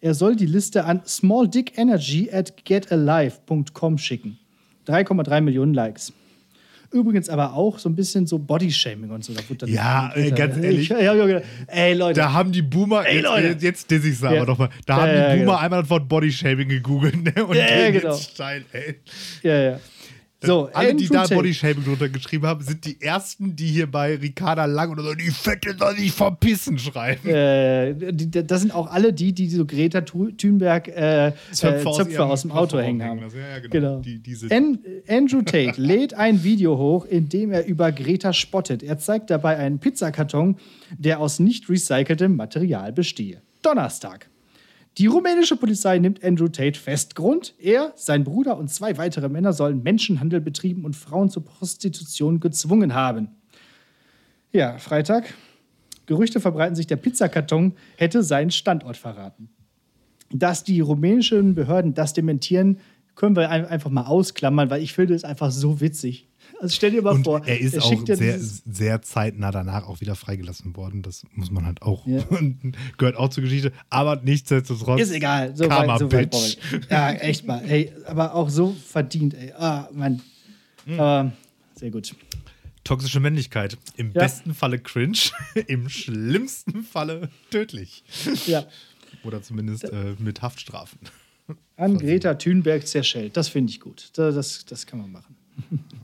Er 0.00 0.14
soll 0.14 0.36
die 0.36 0.46
Liste 0.46 0.84
an 0.84 1.00
smalldickenergy 1.06 2.30
at 2.30 2.64
getalive.com 2.64 3.96
schicken. 3.98 4.38
3,3 4.86 5.40
Millionen 5.40 5.72
Likes. 5.72 6.12
Übrigens 6.94 7.28
aber 7.28 7.54
auch 7.54 7.78
so 7.80 7.88
ein 7.88 7.96
bisschen 7.96 8.24
so 8.26 8.38
Bodyshaming 8.38 9.10
und 9.10 9.24
so. 9.24 9.32
Ja, 9.66 10.12
ey, 10.14 10.30
ganz 10.30 10.56
ehrlich. 10.56 10.82
Ich, 10.82 10.90
ich 10.90 10.96
mir 10.96 11.26
gedacht, 11.26 11.44
ey, 11.66 11.92
Leute. 11.94 12.20
Da 12.20 12.32
haben 12.32 12.52
die 12.52 12.62
Boomer, 12.62 13.04
Ey, 13.04 13.16
jetzt, 13.16 13.24
Leute. 13.24 13.46
jetzt, 13.48 13.62
jetzt 13.64 13.90
diss 13.90 14.04
ich's 14.04 14.20
Ja. 14.20 14.30
aber 14.30 14.46
nochmal, 14.46 14.68
da 14.86 14.96
Ja, 14.96 15.02
haben 15.02 15.08
ja, 15.08 15.14
die 15.32 15.38
Boomer 15.40 15.52
genau. 15.52 15.58
einmal 15.64 15.80
das 15.82 15.90
Wort 15.90 16.08
Bodyshaming 16.08 16.68
gegoogelt 16.68 17.16
ne? 17.36 17.44
und 17.44 17.56
Ja, 17.56 17.62
ja, 17.66 17.90
gehen 17.90 18.00
genau. 18.00 18.14
jetzt 18.14 18.30
steil, 18.30 18.64
ey. 18.72 18.94
ja, 19.42 19.56
ja. 19.60 19.80
So, 20.44 20.70
Alle, 20.72 20.94
die 20.94 21.08
da. 21.08 21.26
Bodyshaming 21.26 21.84
drunter 21.84 22.08
geschrieben 22.08 22.46
haben, 22.46 22.62
sind 22.62 22.84
die 22.84 23.00
ersten, 23.00 23.56
die 23.56 23.66
hier 23.66 23.90
bei 23.90 24.16
Ricarda 24.16 24.64
Lang 24.64 24.90
oder 24.90 25.02
so, 25.02 25.14
die 25.14 25.30
Fette 25.30 25.74
soll 25.78 25.96
sich 25.96 26.12
verpissen 26.12 26.78
schreiben. 26.78 27.28
Äh, 27.28 28.12
die, 28.12 28.30
das 28.30 28.60
sind 28.60 28.74
auch 28.74 28.90
alle 28.90 29.12
die, 29.12 29.32
die 29.32 29.48
so 29.48 29.64
Greta 29.64 30.02
Thunberg 30.02 30.88
äh, 30.88 31.32
Zöpfe, 31.52 31.88
aus, 31.88 31.96
Zöpfe 31.96 32.24
aus 32.24 32.42
dem 32.42 32.52
Auto 32.52 32.78
hängen 32.78 33.02
haben. 33.02 33.20
Ja, 33.20 33.26
ja, 33.26 33.58
genau. 33.60 34.00
Genau. 34.00 34.00
Die, 34.00 34.36
An 34.50 34.78
Andrew 35.08 35.42
Tate 35.42 35.80
lädt 35.80 36.14
ein 36.14 36.42
Video 36.44 36.78
hoch, 36.78 37.04
in 37.06 37.28
dem 37.28 37.52
er 37.52 37.66
über 37.66 37.92
Greta 37.92 38.32
spottet. 38.32 38.82
Er 38.82 38.98
zeigt 38.98 39.30
dabei 39.30 39.56
einen 39.56 39.78
Pizzakarton, 39.78 40.56
der 40.96 41.20
aus 41.20 41.38
nicht 41.38 41.68
recyceltem 41.68 42.36
Material 42.36 42.92
bestehe. 42.92 43.42
Donnerstag. 43.62 44.28
Die 44.98 45.06
rumänische 45.06 45.56
Polizei 45.56 45.98
nimmt 45.98 46.22
Andrew 46.22 46.48
Tate 46.48 46.78
fest. 46.78 47.14
Grund: 47.16 47.54
Er, 47.58 47.92
sein 47.96 48.22
Bruder 48.24 48.56
und 48.56 48.68
zwei 48.68 48.96
weitere 48.96 49.28
Männer 49.28 49.52
sollen 49.52 49.82
Menschenhandel 49.82 50.40
betrieben 50.40 50.84
und 50.84 50.94
Frauen 50.94 51.30
zur 51.30 51.44
Prostitution 51.44 52.38
gezwungen 52.40 52.94
haben. 52.94 53.28
Ja, 54.52 54.78
Freitag. 54.78 55.34
Gerüchte 56.06 56.38
verbreiten 56.38 56.76
sich, 56.76 56.86
der 56.86 56.96
Pizzakarton 56.96 57.74
hätte 57.96 58.22
seinen 58.22 58.50
Standort 58.50 58.96
verraten. 58.96 59.48
Dass 60.30 60.62
die 60.62 60.80
rumänischen 60.80 61.54
Behörden 61.54 61.94
das 61.94 62.12
dementieren, 62.12 62.78
können 63.14 63.36
wir 63.36 63.48
ein- 63.50 63.66
einfach 63.66 63.90
mal 63.90 64.04
ausklammern, 64.04 64.68
weil 64.70 64.82
ich 64.82 64.92
finde 64.92 65.14
es 65.14 65.24
einfach 65.24 65.50
so 65.50 65.80
witzig. 65.80 66.28
Also 66.60 66.74
stell 66.76 66.92
dir 66.92 67.02
mal 67.02 67.12
und 67.14 67.24
vor, 67.24 67.44
er 67.46 67.60
ist 67.60 67.78
auch 67.78 67.88
schickt 67.88 68.08
dir 68.08 68.16
sehr, 68.16 68.38
sehr 68.38 69.02
zeitnah 69.02 69.50
danach 69.50 69.86
auch 69.86 70.00
wieder 70.00 70.14
freigelassen 70.14 70.76
worden. 70.76 71.02
Das 71.02 71.24
muss 71.34 71.50
man 71.50 71.66
halt 71.66 71.82
auch. 71.82 72.06
Ja. 72.06 72.24
gehört 72.98 73.16
auch 73.16 73.28
zur 73.28 73.42
Geschichte. 73.42 73.72
Aber 73.90 74.16
nichtsdestotrotz. 74.16 75.00
Ist 75.00 75.10
egal. 75.12 75.54
So 75.56 75.68
Karma, 75.68 75.94
weit, 75.94 75.98
so 76.00 76.12
weit 76.12 76.30
Bitch. 76.30 76.56
Ja, 76.90 77.12
echt 77.12 77.46
mal. 77.46 77.62
Ey, 77.68 77.92
aber 78.06 78.34
auch 78.34 78.48
so 78.48 78.74
verdient, 78.86 79.34
ey. 79.34 79.52
Ah, 79.52 79.88
Mann. 79.92 80.22
Hm. 80.86 81.00
Aber 81.00 81.32
sehr 81.74 81.90
gut. 81.90 82.14
Toxische 82.84 83.20
Männlichkeit. 83.20 83.76
Im 83.96 84.08
Ja. 84.12 84.20
besten 84.20 84.54
Falle 84.54 84.78
cringe, 84.78 85.18
im 85.66 85.88
schlimmsten 85.88 86.82
Falle 86.82 87.30
tödlich. 87.50 88.04
Ja. 88.46 88.64
Oder 89.24 89.42
zumindest 89.42 89.84
äh, 89.84 90.14
mit 90.18 90.42
Haftstrafen. 90.42 90.98
An 91.76 91.98
Greta 91.98 92.34
Thunberg 92.34 92.86
zerschellt. 92.86 93.36
Das 93.36 93.48
finde 93.48 93.70
ich 93.70 93.80
gut. 93.80 94.10
Da- 94.14 94.30
Das, 94.30 94.64
das 94.66 94.86
kann 94.86 95.00
man 95.00 95.10
machen. 95.12 95.34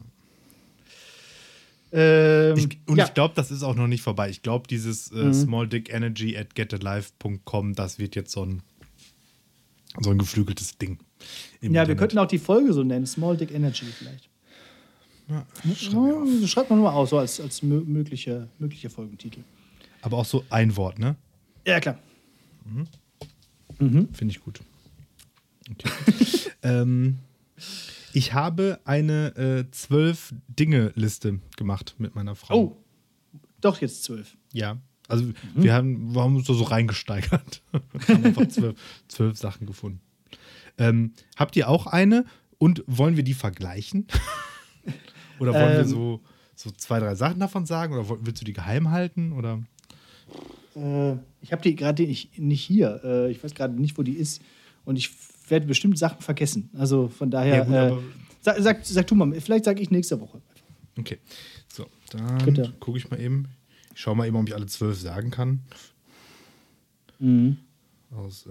ähm, 1.92 2.56
Ich, 2.56 2.78
und 2.86 2.96
ja. 2.96 3.04
ich 3.06 3.14
glaube, 3.14 3.34
das 3.34 3.50
ist 3.50 3.62
auch 3.62 3.74
noch 3.74 3.86
nicht 3.86 4.02
vorbei. 4.02 4.30
Ich 4.30 4.42
glaube, 4.42 4.68
dieses 4.68 5.10
äh, 5.12 5.32
smalldickenergy 5.32 6.36
at 6.36 6.54
getalive.com, 6.54 7.74
das 7.74 7.98
wird 7.98 8.16
jetzt 8.16 8.32
so 8.32 8.44
ein, 8.44 8.62
so 10.00 10.10
ein 10.10 10.18
geflügeltes 10.18 10.78
Ding. 10.78 10.98
ja, 11.20 11.26
wir 11.60 11.68
Internet. 11.68 11.98
könnten 11.98 12.18
auch 12.18 12.26
die 12.26 12.38
Folge 12.38 12.72
so 12.72 12.82
nennen. 12.82 13.06
Small 13.06 13.36
Dick 13.36 13.52
Energy 13.52 13.86
vielleicht. 13.86 14.28
Ja, 15.28 15.46
Ja, 15.64 16.46
schreibt 16.46 16.70
man 16.70 16.80
nur 16.80 16.90
mal 16.90 16.96
aus, 16.96 17.10
so 17.10 17.18
als, 17.18 17.40
als 17.40 17.62
mö 17.62 17.80
mögliche, 17.80 18.48
möglicher 18.58 18.90
Folgentitel. 18.90 19.40
Aber 20.02 20.18
auch 20.18 20.24
so 20.24 20.44
ein 20.50 20.76
Wort, 20.76 20.98
ne? 20.98 21.14
Ja, 21.66 21.78
klar. 21.78 21.98
Finde 23.78 24.26
ich 24.26 24.40
gut. 24.40 24.60
Okay. 25.70 25.88
ähm, 26.62 27.18
ich 28.12 28.32
habe 28.32 28.80
eine 28.84 29.36
äh, 29.36 29.70
zwölf 29.70 30.34
Dinge-Liste 30.48 31.40
gemacht 31.56 31.94
mit 31.98 32.14
meiner 32.14 32.34
Frau. 32.34 32.56
Oh, 32.56 32.84
doch 33.60 33.80
jetzt 33.80 34.04
zwölf. 34.04 34.36
Ja. 34.52 34.78
Also 35.08 35.24
wir, 35.54 35.74
haben, 35.74 36.14
wir 36.14 36.22
haben 36.22 36.36
uns 36.36 36.46
da 36.46 36.54
so 36.54 36.62
reingesteigert. 36.64 37.62
haben 38.08 38.24
einfach 38.24 38.46
zwölf, 38.48 38.76
zwölf 39.08 39.36
Sachen 39.36 39.66
gefunden. 39.66 40.00
Ähm, 40.78 41.12
habt 41.36 41.56
ihr 41.56 41.68
auch 41.68 41.86
eine 41.88 42.24
und 42.58 42.84
wollen 42.86 43.16
wir 43.16 43.24
die 43.24 43.34
vergleichen? 43.34 44.06
oder 45.40 45.52
wollen 45.52 45.72
wir 45.72 45.80
Ähm. 45.80 45.88
so, 45.88 46.20
so 46.54 46.70
zwei, 46.70 47.00
drei 47.00 47.16
Sachen 47.16 47.40
davon 47.40 47.66
sagen? 47.66 47.92
Oder 47.94 48.18
willst 48.24 48.40
du 48.40 48.44
die 48.44 48.52
geheim 48.52 48.90
halten? 48.90 49.32
Oder? 49.32 49.62
Äh, 50.76 51.14
ich 51.42 51.52
habe 51.52 51.62
die 51.62 51.74
gerade 51.74 52.04
nicht, 52.04 52.38
nicht 52.38 52.62
hier. 52.62 53.00
Äh, 53.02 53.30
ich 53.32 53.42
weiß 53.42 53.54
gerade 53.54 53.74
nicht, 53.74 53.98
wo 53.98 54.02
die 54.02 54.16
ist. 54.16 54.40
Und 54.84 54.96
ich 54.96 55.10
werde 55.50 55.66
bestimmt 55.66 55.98
Sachen 55.98 56.20
vergessen. 56.22 56.70
Also 56.76 57.08
von 57.08 57.30
daher. 57.30 57.66
Ja, 57.68 57.88
gut, 57.90 58.02
äh, 58.02 58.04
sag, 58.42 58.58
sag, 58.60 58.86
sag 58.86 59.06
du 59.06 59.14
mal, 59.14 59.38
vielleicht 59.40 59.64
sage 59.64 59.80
ich 59.82 59.90
nächste 59.90 60.20
Woche. 60.20 60.40
Okay. 60.98 61.18
So, 61.72 61.86
dann 62.10 62.74
gucke 62.80 62.98
ich 62.98 63.10
mal 63.10 63.20
eben. 63.20 63.48
Ich 63.94 64.00
schaue 64.00 64.16
mal 64.16 64.26
eben, 64.26 64.36
ob 64.36 64.48
ich 64.48 64.54
alle 64.54 64.66
zwölf 64.66 64.98
sagen 64.98 65.30
kann. 65.30 65.60
Mhm. 67.18 67.58
Aus 68.12 68.46
äh, 68.46 68.50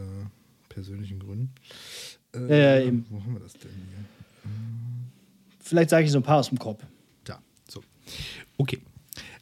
persönlichen 0.69 1.19
Gründen. 1.19 1.51
Äh, 2.33 2.39
Ja, 2.49 2.79
ja, 2.79 2.85
eben. 2.85 3.05
Wo 3.09 3.21
haben 3.23 3.33
wir 3.33 3.39
das 3.39 3.53
denn 3.53 3.71
hier? 3.71 4.05
Vielleicht 5.59 5.89
sage 5.89 6.05
ich 6.05 6.11
so 6.11 6.17
ein 6.19 6.23
paar 6.23 6.37
aus 6.39 6.49
dem 6.49 6.59
Kopf. 6.59 6.83
Da, 7.23 7.39
so. 7.67 7.83
Okay. 8.57 8.79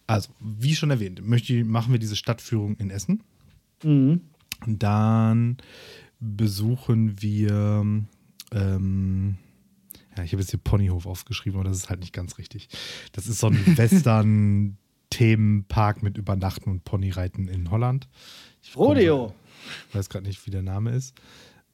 Also, 0.08 0.30
wie 0.40 0.76
schon 0.76 0.90
erwähnt, 0.90 1.26
möchte, 1.26 1.54
ich- 1.54 1.66
machen 1.66 1.92
wir 1.92 2.00
diese 2.00 2.16
Stadtführung 2.16 2.76
in 2.78 2.90
Essen. 2.90 3.22
Mhm. 3.84 4.22
Dann 4.66 5.58
besuchen 6.20 7.22
wir, 7.22 7.86
ähm, 8.52 9.38
ja, 10.16 10.24
ich 10.24 10.32
habe 10.32 10.42
jetzt 10.42 10.52
hier 10.52 10.60
Ponyhof 10.60 11.06
aufgeschrieben, 11.06 11.60
aber 11.60 11.70
das 11.70 11.78
ist 11.78 11.90
halt 11.90 12.00
nicht 12.00 12.14
ganz 12.14 12.38
richtig. 12.38 12.70
Das 13.12 13.28
ist 13.28 13.40
so 13.40 13.48
ein 13.48 13.56
Western-Themenpark 13.78 16.04
mit 16.04 16.18
Übernachten 16.18 16.70
und 16.70 16.84
Ponyreiten 16.84 17.48
in 17.48 17.72
Holland. 17.72 18.08
Ich 18.62 18.76
Rodeo. 18.76 19.34
weiß 19.94 20.10
gerade 20.10 20.28
nicht, 20.28 20.46
wie 20.46 20.52
der 20.52 20.64
Name 20.64 20.92
ist. 20.92 21.16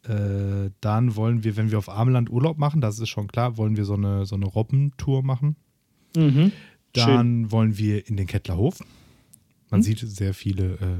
Äh, 0.04 0.72
dann 0.82 1.16
wollen 1.16 1.44
wir, 1.44 1.56
wenn 1.56 1.72
wir 1.72 1.78
auf 1.78 1.90
Armland 1.90 2.30
Urlaub 2.30 2.58
machen, 2.58 2.82
das 2.82 3.00
ist 3.00 3.10
schon 3.10 3.28
klar, 3.28 3.58
wollen 3.58 3.78
wir 3.78 3.86
so 3.86 3.94
eine, 3.94 4.26
so 4.26 4.36
eine 4.36 4.46
Robbentour 4.46 5.24
machen. 5.24 5.56
Mhm. 6.16 6.52
Dann 6.94 7.52
wollen 7.52 7.78
wir 7.78 8.08
in 8.08 8.18
den 8.18 8.28
Kettlerhof. 8.28 8.80
Man 9.70 9.80
Hm? 9.80 9.84
sieht 9.84 10.00
sehr 10.00 10.34
viele, 10.34 10.74
äh, 10.74 10.98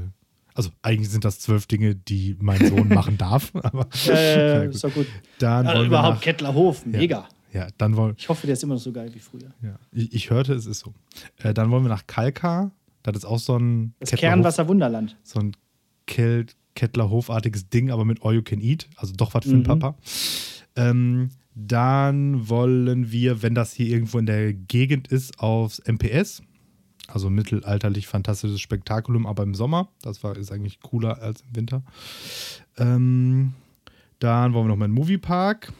also 0.54 0.70
eigentlich 0.82 1.10
sind 1.10 1.24
das 1.24 1.40
zwölf 1.40 1.66
Dinge, 1.66 1.94
die 1.94 2.36
mein 2.40 2.64
Sohn 2.66 2.88
machen 2.94 3.18
darf. 3.18 3.52
Aber 3.54 3.88
Äh, 4.08 4.54
Ja, 4.60 4.64
gut. 4.66 4.74
ist 4.74 4.84
doch 4.84 4.94
gut. 4.94 5.06
dann 5.38 5.66
Also 5.66 5.84
überhaupt 5.84 6.14
nach, 6.16 6.20
Kettlerhof, 6.22 6.86
mega. 6.86 7.28
ja, 7.52 7.66
dann 7.78 7.96
wollen, 7.96 8.14
Ich 8.16 8.28
hoffe, 8.28 8.46
der 8.46 8.54
ist 8.54 8.62
immer 8.62 8.74
noch 8.74 8.80
so 8.80 8.92
geil 8.92 9.10
wie 9.14 9.18
früher. 9.18 9.52
ja, 9.62 9.76
ich, 9.92 10.12
ich 10.14 10.30
hörte, 10.30 10.54
es 10.54 10.66
ist 10.66 10.80
so. 10.80 10.94
Äh, 11.38 11.52
dann 11.54 11.70
wollen 11.70 11.82
wir 11.84 11.88
nach 11.88 12.06
Kalkar. 12.06 12.70
Das 13.02 13.16
ist 13.16 13.24
auch 13.24 13.38
so 13.38 13.56
ein 13.58 13.94
Das 14.00 14.10
Kernwasser 14.12 14.66
Wunderland. 14.68 15.16
so 15.22 15.40
ein 15.40 15.56
Kel 16.06 16.46
Kettlerhofartiges 16.76 17.68
Ding, 17.68 17.90
aber 17.92 18.04
mit 18.04 18.22
All 18.24 18.34
You 18.34 18.42
Can 18.42 18.60
Eat. 18.60 18.88
Also 18.96 19.12
doch 19.14 19.32
was 19.34 19.44
für 19.44 19.54
Mhm. 19.56 19.62
Papa. 19.62 19.96
Ähm, 20.76 21.30
dann 21.54 22.48
wollen 22.48 23.12
wir, 23.12 23.42
wenn 23.42 23.54
das 23.54 23.72
hier 23.72 23.86
irgendwo 23.88 24.18
in 24.18 24.26
der 24.26 24.52
Gegend 24.52 25.06
ist, 25.08 25.38
aufs 25.38 25.80
MPS. 25.86 26.42
Also 27.08 27.28
mittelalterlich 27.30 28.06
fantastisches 28.06 28.60
Spektakulum, 28.60 29.26
aber 29.26 29.42
im 29.42 29.54
Sommer. 29.54 29.88
Das 30.02 30.22
war, 30.24 30.36
ist 30.36 30.50
eigentlich 30.50 30.80
cooler 30.80 31.20
als 31.20 31.42
im 31.42 31.56
Winter. 31.56 31.82
Ähm, 32.78 33.54
dann 34.20 34.54
wollen 34.54 34.64
wir 34.64 34.68
noch 34.70 34.76
mal 34.76 34.86
in 34.86 34.92
den 34.92 35.00
Moviepark. 35.00 35.72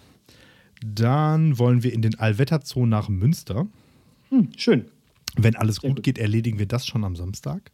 Dann 0.85 1.59
wollen 1.59 1.83
wir 1.83 1.93
in 1.93 2.03
den 2.03 2.18
Allwetterzoo 2.18 2.85
nach 2.85 3.09
Münster. 3.09 3.66
Hm, 4.29 4.49
schön. 4.57 4.85
Wenn 5.37 5.57
alles 5.57 5.81
gut, 5.81 5.97
gut. 5.97 6.03
geht, 6.03 6.18
erledigen 6.18 6.59
wir 6.59 6.66
das 6.66 6.87
schon 6.87 7.05
am 7.05 7.16
Samstag. 7.16 7.72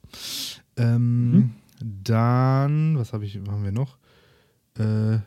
Ähm, 0.76 1.54
Dann, 1.80 2.96
was 2.98 3.12
habe 3.12 3.24
ich, 3.24 3.36
haben 3.36 3.64
wir 3.64 3.72
noch? 3.72 3.98
Äh, 4.78 5.18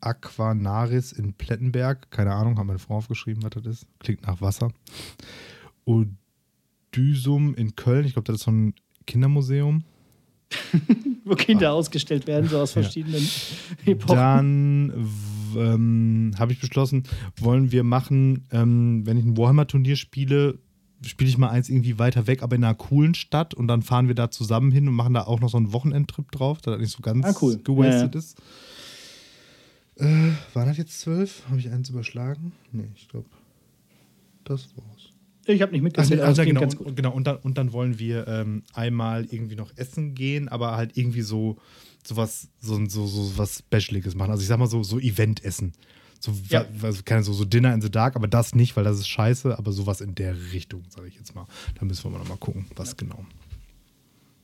Aquanaris 0.00 1.12
in 1.12 1.34
Plettenberg. 1.34 2.10
Keine 2.10 2.34
Ahnung, 2.34 2.58
haben 2.58 2.66
meine 2.66 2.78
Frau 2.78 2.96
aufgeschrieben, 2.96 3.42
was 3.42 3.50
das 3.50 3.66
ist. 3.66 3.86
Klingt 3.98 4.26
nach 4.26 4.40
Wasser. 4.40 4.72
Odysum 6.96 7.54
in 7.54 7.76
Köln. 7.76 8.06
Ich 8.06 8.14
glaube, 8.14 8.26
das 8.26 8.36
ist 8.36 8.44
so 8.44 8.50
ein 8.50 8.74
Kindermuseum. 9.06 9.84
Wo 11.24 11.34
Kinder 11.34 11.72
ausgestellt 11.72 12.26
werden, 12.26 12.48
so 12.48 12.58
aus 12.58 12.74
Ja. 12.74 12.82
verschiedenen 12.82 13.26
Epochen. 13.86 14.16
Dann 14.16 15.06
ähm, 15.56 16.32
habe 16.38 16.52
ich 16.52 16.60
beschlossen, 16.60 17.02
wollen 17.38 17.72
wir 17.72 17.82
machen, 17.82 18.44
ähm, 18.52 19.02
wenn 19.06 19.16
ich 19.18 19.24
ein 19.24 19.36
Warhammer-Turnier 19.36 19.96
spiele, 19.96 20.58
spiele 21.04 21.28
ich 21.28 21.36
mal 21.38 21.48
eins 21.50 21.68
irgendwie 21.68 21.98
weiter 21.98 22.26
weg, 22.26 22.42
aber 22.42 22.56
in 22.56 22.64
einer 22.64 22.74
coolen 22.74 23.14
Stadt 23.14 23.54
und 23.54 23.66
dann 23.68 23.82
fahren 23.82 24.06
wir 24.08 24.14
da 24.14 24.30
zusammen 24.30 24.70
hin 24.70 24.86
und 24.88 24.94
machen 24.94 25.14
da 25.14 25.22
auch 25.24 25.40
noch 25.40 25.50
so 25.50 25.56
einen 25.56 25.72
Wochenendtrip 25.72 26.30
drauf, 26.30 26.60
da 26.60 26.70
das 26.72 26.80
nicht 26.80 26.92
so 26.96 27.02
ganz 27.02 27.26
Ah, 27.26 27.34
cool. 27.42 27.58
gewastet 27.62 28.14
Ja, 28.14 28.18
ist. 28.20 28.38
Äh, 29.98 30.04
waren 30.54 30.66
das 30.68 30.76
jetzt 30.76 31.00
zwölf? 31.00 31.42
Habe 31.48 31.58
ich 31.58 31.70
eins 31.70 31.90
überschlagen? 31.90 32.52
Nee, 32.70 32.88
ich 32.94 33.08
glaube, 33.08 33.26
das 34.44 34.68
war's. 34.76 34.95
Ich 35.46 35.62
habe 35.62 35.72
nicht 35.72 35.82
mitgezählt, 35.82 36.20
also 36.20 36.42
genau, 36.42 36.60
ganz 36.60 36.74
und, 36.74 36.78
gut. 36.78 36.86
und, 36.88 36.96
genau 36.96 37.12
und, 37.12 37.26
dann, 37.26 37.36
und 37.36 37.56
dann 37.56 37.72
wollen 37.72 37.98
wir 37.98 38.26
ähm, 38.26 38.62
einmal 38.74 39.26
irgendwie 39.30 39.54
noch 39.54 39.70
essen 39.76 40.14
gehen, 40.14 40.48
aber 40.48 40.76
halt 40.76 40.96
irgendwie 40.96 41.22
so, 41.22 41.56
so 42.04 42.16
was, 42.16 42.48
so, 42.60 42.84
so, 42.86 43.06
so 43.06 43.38
was 43.38 43.58
Specialiges 43.58 44.14
machen. 44.14 44.30
Also 44.30 44.42
ich 44.42 44.48
sag 44.48 44.58
mal 44.58 44.66
so, 44.66 44.82
so 44.82 44.98
Event-Essen. 44.98 45.72
So, 46.20 46.32
Ja. 46.48 46.64
also 46.82 47.02
keine 47.04 47.22
so, 47.22 47.32
so 47.32 47.44
Dinner 47.44 47.72
in 47.74 47.80
the 47.80 47.90
Dark, 47.90 48.16
aber 48.16 48.26
das 48.26 48.54
nicht, 48.54 48.76
weil 48.76 48.84
das 48.84 48.98
ist 48.98 49.08
scheiße, 49.08 49.56
aber 49.56 49.72
sowas 49.72 50.00
in 50.00 50.14
der 50.14 50.34
Richtung, 50.52 50.82
sage 50.88 51.08
ich 51.08 51.14
jetzt 51.14 51.34
mal. 51.34 51.46
Da 51.78 51.84
müssen 51.84 52.04
wir 52.04 52.10
mal 52.10 52.18
noch 52.18 52.28
mal 52.28 52.38
gucken, 52.38 52.66
was 52.74 52.96
genau. 52.96 53.24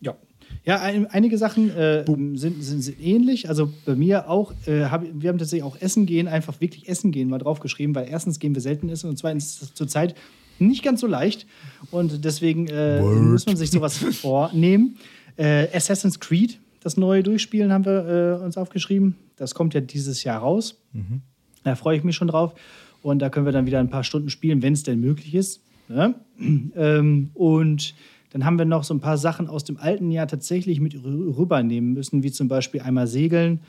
Ja. 0.01 0.17
Ja, 0.65 0.81
ein, 0.81 1.07
einige 1.07 1.39
Sachen 1.39 1.71
äh, 1.71 2.05
sind, 2.05 2.37
sind, 2.37 2.63
sind, 2.63 3.01
ähnlich. 3.01 3.49
Also 3.49 3.73
bei 3.87 3.95
mir 3.97 4.29
auch, 4.29 4.53
äh, 4.67 4.85
hab, 4.85 5.03
wir 5.03 5.31
haben 5.31 5.39
tatsächlich 5.39 5.63
auch 5.65 5.81
Essen 5.81 6.05
gehen, 6.05 6.29
einfach 6.29 6.61
wirklich 6.61 6.89
Essen 6.89 7.11
gehen 7.11 7.31
mal 7.31 7.39
draufgeschrieben, 7.39 7.95
weil 7.95 8.09
erstens 8.09 8.39
gehen 8.39 8.55
wir 8.55 8.61
selten 8.61 8.89
essen 8.89 9.09
und 9.09 9.17
zweitens 9.17 9.73
zurzeit 9.75 10.15
nicht 10.67 10.83
ganz 10.83 11.01
so 11.01 11.07
leicht. 11.07 11.47
Und 11.91 12.25
deswegen 12.25 12.67
äh, 12.69 13.01
muss 13.03 13.47
man 13.47 13.57
sich 13.57 13.71
sowas 13.71 13.99
vornehmen. 14.21 14.97
Äh, 15.37 15.69
Assassin's 15.75 16.21
Creed, 16.21 16.59
das 16.81 16.97
neue 16.97 17.23
Durchspielen, 17.23 17.73
haben 17.73 17.85
wir 17.85 18.39
äh, 18.41 18.45
uns 18.45 18.57
aufgeschrieben. 18.57 19.17
Das 19.37 19.55
kommt 19.55 19.75
ja 19.75 19.81
dieses 19.81 20.25
Jahr 20.25 20.41
raus. 20.41 20.81
Mhm. 20.93 21.23
Da 21.65 21.75
freue 21.77 21.97
ich 21.97 22.05
mich 22.05 22.17
schon 22.17 22.29
drauf. 22.29 22.55
Und 23.03 23.19
da 23.19 23.31
können 23.31 23.47
wir 23.47 23.53
dann 23.53 23.67
wieder 23.67 23.81
ein 23.81 23.91
paar 23.91 24.05
Stunden 24.05 24.31
spielen, 24.31 24.63
wenn 24.63 24.73
es 24.73 24.83
denn 24.83 25.01
möglich 25.01 25.35
ist. 25.35 25.61
Ja? 25.89 26.15
Ähm, 26.75 27.31
und 27.35 27.95
dann 28.31 28.45
haben 28.45 28.59
wir 28.59 28.65
noch 28.65 28.83
so 28.83 28.95
ein 28.95 29.01
paar 29.01 29.19
Sachen 29.19 29.47
aus 29.47 29.63
dem 29.63 29.77
alten 29.77 30.11
Jahr 30.11 30.27
tatsächlich 30.27 30.81
mit 30.81 30.95
rübernehmen 31.05 31.93
müssen, 31.93 32.23
wie 32.23 32.33
zum 32.33 32.49
Beispiel 32.49 32.81
einmal 32.81 33.07
Segeln. 33.07 33.61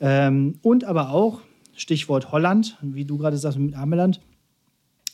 Ähm, 0.00 0.58
und 0.62 0.84
aber 0.84 1.10
auch, 1.10 1.40
Stichwort 1.76 2.30
Holland, 2.30 2.78
wie 2.80 3.04
du 3.04 3.18
gerade 3.18 3.36
sagst 3.36 3.58
mit 3.58 3.74
Ameland, 3.74 4.20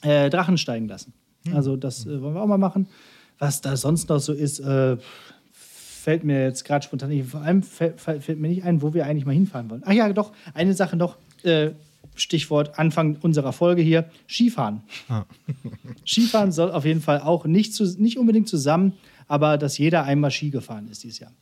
äh, 0.03 0.29
Drachen 0.31 0.59
steigen 0.59 0.87
lassen. 0.87 1.15
Hm. 1.47 1.57
Also 1.57 1.77
das 1.77 2.07
äh, 2.07 2.21
wollen 2.21 2.35
wir 2.35 2.43
auch 2.43 2.47
mal 2.47 2.59
machen. 2.59 2.89
Was 3.39 3.61
da 3.61 3.77
sonst 3.77 4.09
noch 4.09 4.19
so 4.19 4.33
ist, 4.33 4.61
äh, 4.61 4.97
fällt 5.53 6.25
mir 6.25 6.43
jetzt 6.43 6.65
gerade 6.65 6.85
spontan 6.85 7.11
nicht. 7.11 7.29
Vor 7.29 7.43
allem 7.43 7.63
fällt, 7.63 8.01
fällt, 8.01 8.39
mir 8.39 8.49
nicht 8.49 8.65
ein, 8.65 8.83
wo 8.83 8.95
wir 8.95 9.07
eigentlich 9.07 9.27
mal 9.27 9.33
hinfahren 9.33 9.71
wollen. 9.71 9.83
Ach 9.85 9.93
ja, 9.93 10.13
doch, 10.13 10.33
eine 10.55 10.75
Sache 10.75 10.97
noch. 10.97 11.17
Äh, 11.43 11.71
Stichwort 12.17 12.79
Anfang 12.79 13.17
unserer 13.23 13.53
Folge 13.53 13.83
hier, 13.83 14.11
Skifahren. 14.29 14.83
Ah. 15.09 15.25
Skifahren 16.07 16.53
soll 16.53 16.71
auf 16.71 16.85
jeden 16.85 17.01
Fall 17.01 17.21
auch 17.21 17.47
nicht, 17.47 17.75
zu, 17.75 17.85
nicht 18.01 18.19
unbedingt 18.19 18.49
zusammen, 18.49 18.95
aber 19.27 19.57
dass 19.57 19.79
jeder 19.79 20.05
einmal 20.05 20.31
Ski 20.31 20.51
gefahren 20.51 20.89
ist 20.91 21.05
dieses 21.05 21.21
Jahr. 21.21 21.33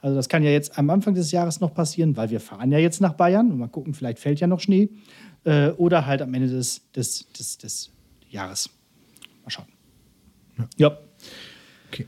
Also 0.00 0.14
das 0.14 0.28
kann 0.28 0.44
ja 0.44 0.50
jetzt 0.50 0.78
am 0.78 0.90
Anfang 0.90 1.14
des 1.14 1.32
Jahres 1.32 1.60
noch 1.60 1.74
passieren, 1.74 2.16
weil 2.16 2.30
wir 2.30 2.40
fahren 2.40 2.70
ja 2.70 2.78
jetzt 2.78 3.00
nach 3.00 3.14
Bayern 3.14 3.50
und 3.50 3.58
mal 3.58 3.68
gucken, 3.68 3.94
vielleicht 3.94 4.18
fällt 4.18 4.38
ja 4.38 4.46
noch 4.46 4.60
Schnee. 4.60 4.90
Äh, 5.44 5.70
oder 5.70 6.06
halt 6.06 6.22
am 6.22 6.32
Ende 6.34 6.48
des, 6.48 6.82
des, 6.94 7.26
des, 7.32 7.58
des 7.58 7.90
Jahres. 8.30 8.70
Ja. 10.76 10.98
Okay. 11.88 12.06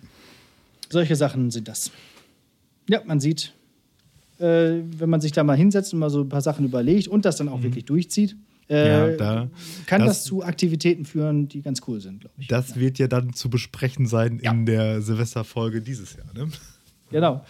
Solche 0.89 1.17
Sachen 1.17 1.51
sind 1.51 1.69
das. 1.69 1.91
Ja, 2.89 3.03
man 3.05 3.21
sieht, 3.21 3.53
äh, 4.39 4.83
wenn 4.99 5.11
man 5.11 5.21
sich 5.21 5.33
da 5.33 5.45
mal 5.45 5.57
hinsetzt 5.57 5.93
und 5.93 6.01
mal 6.01 6.11
so 6.11 6.23
ein 6.23 6.29
paar 6.29 6.41
Sachen 6.41 6.65
überlegt 6.65 7.09
und 7.09 7.25
das 7.25 7.37
dann 7.37 7.49
auch 7.49 7.59
mhm. 7.59 7.65
wirklich 7.65 7.85
durchzieht, 7.85 8.37
äh, 8.69 8.89
ja, 8.89 9.17
da, 9.17 9.49
kann 9.87 10.01
das, 10.03 10.19
das, 10.19 10.25
zu 10.25 10.45
Aktivitäten 10.45 11.05
führen, 11.05 11.49
die 11.49 11.61
ganz 11.61 11.83
cool 11.89 12.01
sind, 12.01 12.21
glaube 12.21 12.35
ich. 12.39 12.47
Das 12.47 12.71
ja. 12.71 12.77
wird 12.77 12.99
ja 12.99 13.09
dann 13.09 13.33
zu 13.33 13.51
besprechen 13.51 14.07
sein 14.07 14.41
ja. 14.43 14.53
in 14.53 14.65
der 14.65 15.03
Silvesterfolge 15.03 15.83
dieses 15.83 16.17
Jahr, 16.17 16.33
ne? 16.35 16.49
Genau. 17.11 17.45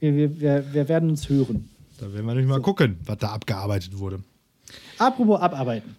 Wir, 0.00 0.40
wir, 0.40 0.64
wir, 0.72 0.88
werden 0.88 1.10
uns 1.10 1.28
hören. 1.28 1.68
Da 1.98 2.10
werden 2.12 2.24
wir 2.24 2.32
nämlich 2.32 2.48
mal 2.48 2.56
so. 2.56 2.62
gucken, 2.62 2.96
was 3.04 3.18
da 3.18 3.28
abgearbeitet 3.28 3.98
wurde. 3.98 4.20
Apropos 4.98 5.40
abarbeiten. 5.40 5.96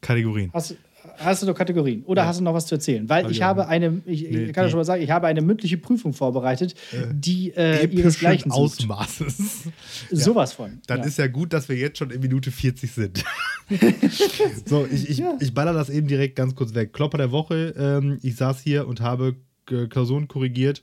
Kategorien. 0.00 0.50
Hast, 0.54 0.76
hast 1.18 1.42
du 1.42 1.46
noch 1.46 1.54
Kategorien? 1.54 2.02
Oder 2.04 2.22
ja. 2.22 2.28
hast 2.28 2.40
du 2.40 2.44
noch 2.44 2.54
was 2.54 2.66
zu 2.66 2.74
erzählen? 2.74 3.08
Weil 3.08 3.24
Hab 3.24 3.30
ich 3.30 3.42
habe 3.42 3.68
eine, 3.68 4.02
ich, 4.06 4.22
nee, 4.22 4.44
ich 4.44 4.52
kann 4.52 4.64
ja 4.64 4.70
schon 4.70 4.78
mal 4.78 4.84
sagen, 4.84 5.02
ich 5.02 5.10
habe 5.10 5.26
eine 5.26 5.42
mündliche 5.42 5.78
Prüfung 5.78 6.12
vorbereitet, 6.12 6.74
äh, 6.92 7.06
die 7.12 7.52
äh, 7.56 7.86
ihresgleichen. 7.86 8.50
Ausmaßes. 8.50 9.68
Sowas 10.10 10.52
von. 10.52 10.80
Dann 10.86 11.00
ja. 11.00 11.06
ist 11.06 11.18
ja 11.18 11.26
gut, 11.26 11.52
dass 11.52 11.68
wir 11.68 11.76
jetzt 11.76 11.98
schon 11.98 12.10
in 12.10 12.20
Minute 12.20 12.50
40 12.50 12.90
sind. 12.90 13.24
so, 14.66 14.86
ich, 14.90 15.08
ich, 15.08 15.18
ja. 15.18 15.36
ich 15.40 15.54
baller 15.54 15.72
das 15.72 15.90
eben 15.90 16.08
direkt 16.08 16.36
ganz 16.36 16.54
kurz 16.54 16.74
weg. 16.74 16.92
Klopper 16.92 17.18
der 17.18 17.30
Woche. 17.30 17.74
Ähm, 17.76 18.18
ich 18.22 18.36
saß 18.36 18.60
hier 18.60 18.86
und 18.88 19.00
habe 19.00 19.36
Klausuren 19.66 20.28
korrigiert. 20.28 20.82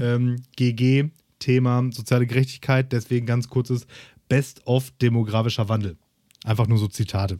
ähm, 0.00 0.36
GG, 0.56 1.10
Thema 1.38 1.84
soziale 1.92 2.26
Gerechtigkeit. 2.26 2.92
Deswegen 2.92 3.26
ganz 3.26 3.48
kurzes 3.48 3.86
Best 4.28 4.66
of 4.66 4.90
demografischer 5.02 5.68
Wandel. 5.68 5.96
Einfach 6.44 6.66
nur 6.66 6.78
so 6.78 6.88
Zitate. 6.88 7.38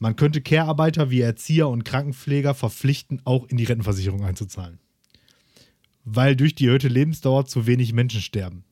Man 0.00 0.16
könnte 0.16 0.40
Care-Arbeiter 0.40 1.10
wie 1.10 1.20
Erzieher 1.20 1.68
und 1.68 1.84
Krankenpfleger 1.84 2.54
verpflichten, 2.54 3.20
auch 3.24 3.46
in 3.46 3.58
die 3.58 3.64
Rentenversicherung 3.64 4.24
einzuzahlen. 4.24 4.80
Weil 6.04 6.36
durch 6.36 6.54
die 6.54 6.66
erhöhte 6.66 6.88
Lebensdauer 6.88 7.44
zu 7.44 7.66
wenig 7.66 7.92
Menschen 7.92 8.22
sterben. 8.22 8.64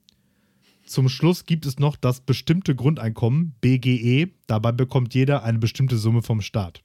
Zum 0.87 1.11
Schluss 1.11 1.45
gibt 1.45 1.67
es 1.67 1.79
noch 1.79 1.97
das 1.97 2.23
bestimmte 2.23 2.75
Grundeinkommen, 2.75 3.55
BGE. 3.61 4.31
Dabei 4.47 4.73
bekommt 4.73 5.15
jeder 5.15 5.45
eine 5.45 5.59
bestimmte 5.59 5.99
Summe 5.99 6.23
vom 6.23 6.41
Staat. 6.41 6.83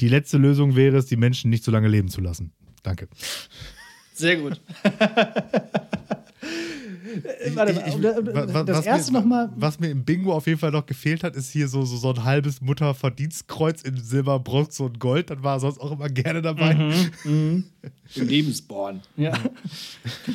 Die 0.00 0.08
letzte 0.08 0.36
Lösung 0.36 0.74
wäre 0.74 0.96
es, 0.96 1.06
die 1.06 1.16
Menschen 1.16 1.48
nicht 1.48 1.62
so 1.62 1.70
lange 1.70 1.86
leben 1.86 2.08
zu 2.08 2.20
lassen. 2.20 2.50
Danke. 2.82 3.06
Sehr 4.14 4.36
gut. 4.36 4.60
Warte, 7.54 7.72
ich, 7.72 7.94
ich, 7.94 8.00
das 8.00 8.78
was 8.78 8.86
erste 8.86 9.12
nochmal. 9.12 9.50
Was 9.56 9.78
mir 9.78 9.90
im 9.90 10.04
Bingo 10.04 10.32
auf 10.32 10.46
jeden 10.46 10.58
Fall 10.58 10.70
noch 10.70 10.86
gefehlt 10.86 11.24
hat, 11.24 11.36
ist 11.36 11.50
hier 11.50 11.68
so, 11.68 11.84
so, 11.84 11.96
so 11.96 12.10
ein 12.10 12.24
halbes 12.24 12.60
Mutterverdienstkreuz 12.60 13.82
in 13.82 13.96
Silber, 13.96 14.38
Bronze 14.38 14.82
und 14.84 14.98
Gold. 14.98 15.30
Das 15.30 15.42
war 15.42 15.60
sonst 15.60 15.78
auch 15.78 15.92
immer 15.92 16.08
gerne 16.08 16.42
dabei. 16.42 16.74
Mhm, 16.74 17.12
mhm. 17.24 17.64
Lebensborn. 18.14 19.02
Ja. 19.16 19.32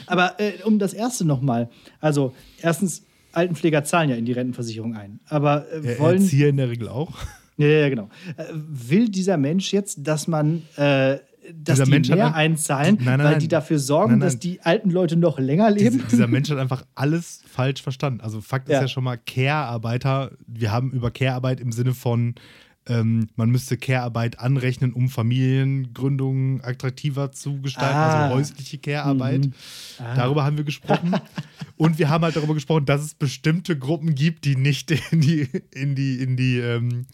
Aber 0.05 0.39
äh, 0.39 0.61
um 0.63 0.79
das 0.79 0.93
erste 0.93 1.25
nochmal. 1.25 1.69
Also, 1.99 2.33
erstens, 2.61 3.03
Altenpfleger 3.31 3.83
zahlen 3.83 4.09
ja 4.09 4.15
in 4.15 4.25
die 4.25 4.33
Rentenversicherung 4.33 4.95
ein. 4.95 5.19
Aber 5.27 5.71
äh, 5.71 5.99
wollen. 5.99 6.21
Erzieher 6.21 6.49
in 6.49 6.57
der 6.57 6.69
Regel 6.69 6.89
auch. 6.89 7.17
Ja, 7.57 7.67
ja, 7.67 7.89
genau. 7.89 8.09
Äh, 8.37 8.45
will 8.53 9.09
dieser 9.09 9.37
Mensch 9.37 9.73
jetzt, 9.73 9.99
dass 10.07 10.27
man 10.27 10.63
äh, 10.75 11.17
dass 11.53 11.81
die 11.81 11.89
Mensch 11.89 12.09
mehr 12.09 12.35
einzahlen, 12.35 12.97
nein, 13.01 13.17
nein, 13.19 13.33
weil 13.33 13.37
die 13.37 13.47
dafür 13.47 13.79
sorgen, 13.79 14.13
nein, 14.13 14.19
dass 14.21 14.39
die 14.39 14.61
alten 14.61 14.89
Leute 14.89 15.15
noch 15.15 15.39
länger 15.39 15.69
leben. 15.71 15.97
Dieser, 15.97 16.07
dieser 16.07 16.27
Mensch 16.27 16.49
hat 16.49 16.57
einfach 16.57 16.85
alles 16.95 17.41
falsch 17.47 17.81
verstanden. 17.81 18.21
Also 18.21 18.41
Fakt 18.41 18.69
ja. 18.69 18.77
ist 18.77 18.81
ja 18.81 18.87
schon 18.87 19.03
mal 19.03 19.17
Care-Arbeiter. 19.17 20.31
Wir 20.45 20.71
haben 20.71 20.91
über 20.91 21.11
Care-Arbeit 21.11 21.59
im 21.59 21.71
Sinne 21.71 21.93
von 21.93 22.35
ähm, 22.89 23.27
man 23.35 23.49
müsste 23.49 23.77
Care-Arbeit 23.77 24.39
anrechnen, 24.39 24.93
um 24.93 25.09
Familiengründungen 25.09 26.63
attraktiver 26.63 27.31
zu 27.31 27.61
gestalten, 27.61 27.95
also 27.95 28.17
ah. 28.17 28.23
also 28.25 28.35
häusliche 28.37 28.77
Care-Arbeit. 28.77 29.45
Mhm. 29.45 29.53
Ah. 29.99 30.15
Darüber 30.15 30.45
haben 30.45 30.57
wir 30.57 30.63
gesprochen. 30.63 31.15
Und 31.75 31.99
wir 31.99 32.09
haben 32.09 32.23
halt 32.23 32.35
darüber 32.35 32.53
gesprochen, 32.53 32.85
dass 32.85 33.01
es 33.01 33.13
bestimmte 33.13 33.77
Gruppen 33.77 34.15
gibt, 34.15 34.45
die 34.45 34.55
nicht 34.55 34.91
in 35.11 35.21
die, 35.21 35.47
in 35.73 35.95
die, 35.95 36.15
in 36.21 36.37
die 36.37 36.59
ähm, 36.59 37.05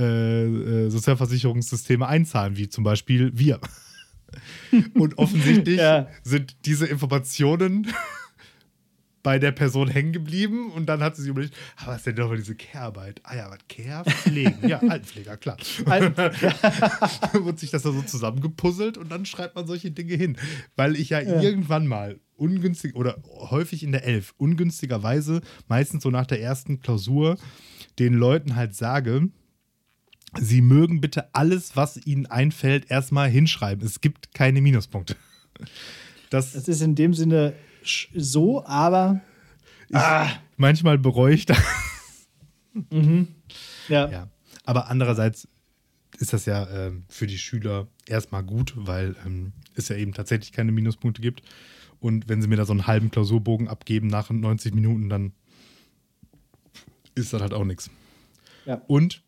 äh, 0.00 0.86
äh, 0.86 0.90
Sozialversicherungssysteme 0.90 2.06
einzahlen, 2.06 2.56
wie 2.56 2.68
zum 2.68 2.84
Beispiel 2.84 3.30
wir. 3.34 3.60
Und 4.94 5.18
offensichtlich 5.18 5.78
ja. 5.78 6.08
sind 6.22 6.56
diese 6.64 6.86
Informationen 6.86 7.88
bei 9.22 9.38
der 9.38 9.52
Person 9.52 9.88
hängen 9.88 10.12
geblieben 10.12 10.70
und 10.72 10.86
dann 10.86 11.02
hat 11.02 11.16
sie 11.16 11.22
sich 11.22 11.30
überlegt, 11.30 11.54
ah, 11.76 11.88
was 11.88 11.98
ist 11.98 12.06
denn 12.06 12.16
doch 12.16 12.34
diese 12.34 12.54
Care-Arbeit? 12.54 13.20
Ah 13.24 13.36
ja, 13.36 13.50
was 13.50 13.58
Care? 13.68 14.04
Pflegen. 14.08 14.66
Ja, 14.66 14.78
Altenpfleger, 14.88 15.36
klar. 15.36 15.56
Altenpfleger. 15.84 16.54
wird 17.44 17.58
sich 17.58 17.70
das 17.70 17.82
da 17.82 17.92
so 17.92 18.02
zusammengepuzzelt 18.02 18.96
und 18.96 19.10
dann 19.10 19.26
schreibt 19.26 19.56
man 19.56 19.66
solche 19.66 19.90
Dinge 19.90 20.14
hin. 20.14 20.38
Weil 20.76 20.96
ich 20.96 21.10
ja, 21.10 21.20
ja. 21.20 21.42
irgendwann 21.42 21.86
mal 21.86 22.18
ungünstig 22.36 22.94
oder 22.94 23.22
häufig 23.24 23.82
in 23.82 23.92
der 23.92 24.04
Elf 24.04 24.32
ungünstigerweise, 24.38 25.42
meistens 25.68 26.02
so 26.02 26.10
nach 26.10 26.26
der 26.26 26.40
ersten 26.40 26.80
Klausur, 26.80 27.36
den 27.98 28.14
Leuten 28.14 28.56
halt 28.56 28.74
sage, 28.74 29.28
Sie 30.38 30.60
mögen 30.60 31.00
bitte 31.00 31.34
alles, 31.34 31.76
was 31.76 32.06
Ihnen 32.06 32.26
einfällt, 32.26 32.90
erstmal 32.90 33.28
hinschreiben. 33.28 33.84
Es 33.84 34.00
gibt 34.00 34.34
keine 34.34 34.60
Minuspunkte. 34.60 35.16
Das, 36.30 36.52
das 36.52 36.68
ist 36.68 36.80
in 36.80 36.94
dem 36.94 37.14
Sinne 37.14 37.54
so, 38.14 38.64
aber. 38.64 39.20
Ich, 39.88 39.96
ah. 39.96 40.30
Manchmal 40.56 40.98
bereue 40.98 41.34
ich 41.34 41.46
das. 41.46 41.58
Mhm. 42.90 43.28
Ja. 43.88 44.08
ja. 44.08 44.28
Aber 44.64 44.88
andererseits 44.88 45.48
ist 46.18 46.32
das 46.32 46.46
ja 46.46 46.64
äh, 46.64 46.92
für 47.08 47.26
die 47.26 47.38
Schüler 47.38 47.88
erstmal 48.06 48.44
gut, 48.44 48.74
weil 48.76 49.16
ähm, 49.26 49.52
es 49.74 49.88
ja 49.88 49.96
eben 49.96 50.12
tatsächlich 50.12 50.52
keine 50.52 50.70
Minuspunkte 50.70 51.20
gibt. 51.20 51.42
Und 51.98 52.28
wenn 52.28 52.40
sie 52.40 52.48
mir 52.48 52.56
da 52.56 52.64
so 52.64 52.72
einen 52.72 52.86
halben 52.86 53.10
Klausurbogen 53.10 53.68
abgeben 53.68 54.06
nach 54.06 54.30
90 54.30 54.74
Minuten, 54.74 55.08
dann 55.08 55.32
ist 57.14 57.32
das 57.32 57.42
halt 57.42 57.52
auch 57.52 57.64
nichts. 57.64 57.90
Ja. 58.66 58.82
Und 58.86 59.22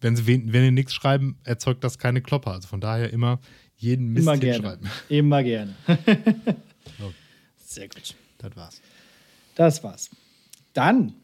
wenn 0.00 0.16
sie 0.16 0.26
wenn 0.26 0.64
ihr 0.64 0.72
nichts 0.72 0.94
schreiben, 0.94 1.38
erzeugt 1.44 1.84
das 1.84 1.98
keine 1.98 2.20
Klopper. 2.20 2.52
Also 2.52 2.68
von 2.68 2.80
daher 2.80 3.12
immer 3.12 3.40
jeden 3.76 4.12
Mist 4.12 4.22
immer 4.26 4.36
gerne. 4.36 4.58
schreiben. 4.62 4.90
Immer 5.08 5.42
gerne. 5.42 5.74
so. 6.98 7.12
Sehr 7.64 7.88
gut. 7.88 8.14
Das 8.38 8.56
war's. 8.56 8.80
Das 9.54 9.84
war's. 9.84 10.10
Dann 10.72 11.14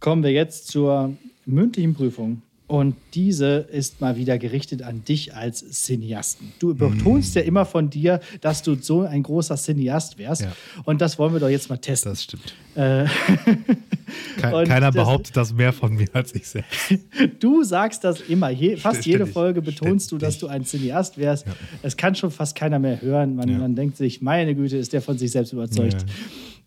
kommen 0.00 0.22
wir 0.22 0.32
jetzt 0.32 0.68
zur 0.68 1.16
mündlichen 1.44 1.94
Prüfung 1.94 2.42
Und 2.68 2.96
diese 3.14 3.58
ist 3.70 4.00
mal 4.00 4.16
wieder 4.16 4.38
gerichtet 4.38 4.82
an 4.82 5.04
dich 5.04 5.34
als 5.34 5.64
Cineasten. 5.70 6.52
Du 6.58 6.74
betonst 6.74 7.36
mm. 7.36 7.38
ja 7.38 7.44
immer 7.44 7.64
von 7.64 7.90
dir, 7.90 8.20
dass 8.40 8.62
du 8.62 8.74
so 8.74 9.02
ein 9.02 9.22
großer 9.22 9.56
Cineast 9.56 10.18
wärst. 10.18 10.42
Ja. 10.42 10.52
Und 10.84 11.00
das 11.00 11.16
wollen 11.16 11.32
wir 11.32 11.38
doch 11.38 11.48
jetzt 11.48 11.70
mal 11.70 11.76
testen. 11.76 12.10
Das 12.10 12.24
stimmt. 12.24 12.54
Äh 12.74 13.06
Ke 14.36 14.64
keiner 14.64 14.90
das, 14.90 14.94
behauptet 14.94 15.36
das 15.36 15.52
mehr 15.52 15.72
von 15.72 15.94
mir 15.94 16.08
als 16.12 16.34
ich 16.34 16.48
selbst. 16.48 16.94
Du 17.40 17.62
sagst 17.62 18.02
das 18.02 18.20
immer. 18.20 18.50
Je, 18.50 18.76
fast 18.76 19.02
Ständig. 19.02 19.20
jede 19.20 19.26
Folge 19.26 19.62
betonst 19.62 20.06
Ständig. 20.06 20.08
du, 20.08 20.18
dass 20.18 20.38
du 20.38 20.46
ein 20.48 20.64
Cineast 20.64 21.18
wärst. 21.18 21.46
Ja. 21.46 21.52
Es 21.82 21.96
kann 21.96 22.16
schon 22.16 22.32
fast 22.32 22.56
keiner 22.56 22.80
mehr 22.80 23.00
hören. 23.00 23.36
Man, 23.36 23.48
ja. 23.48 23.58
man 23.58 23.76
denkt 23.76 23.96
sich, 23.96 24.20
meine 24.22 24.54
Güte, 24.56 24.76
ist 24.76 24.92
der 24.92 25.02
von 25.02 25.16
sich 25.18 25.30
selbst 25.30 25.52
überzeugt. 25.52 26.04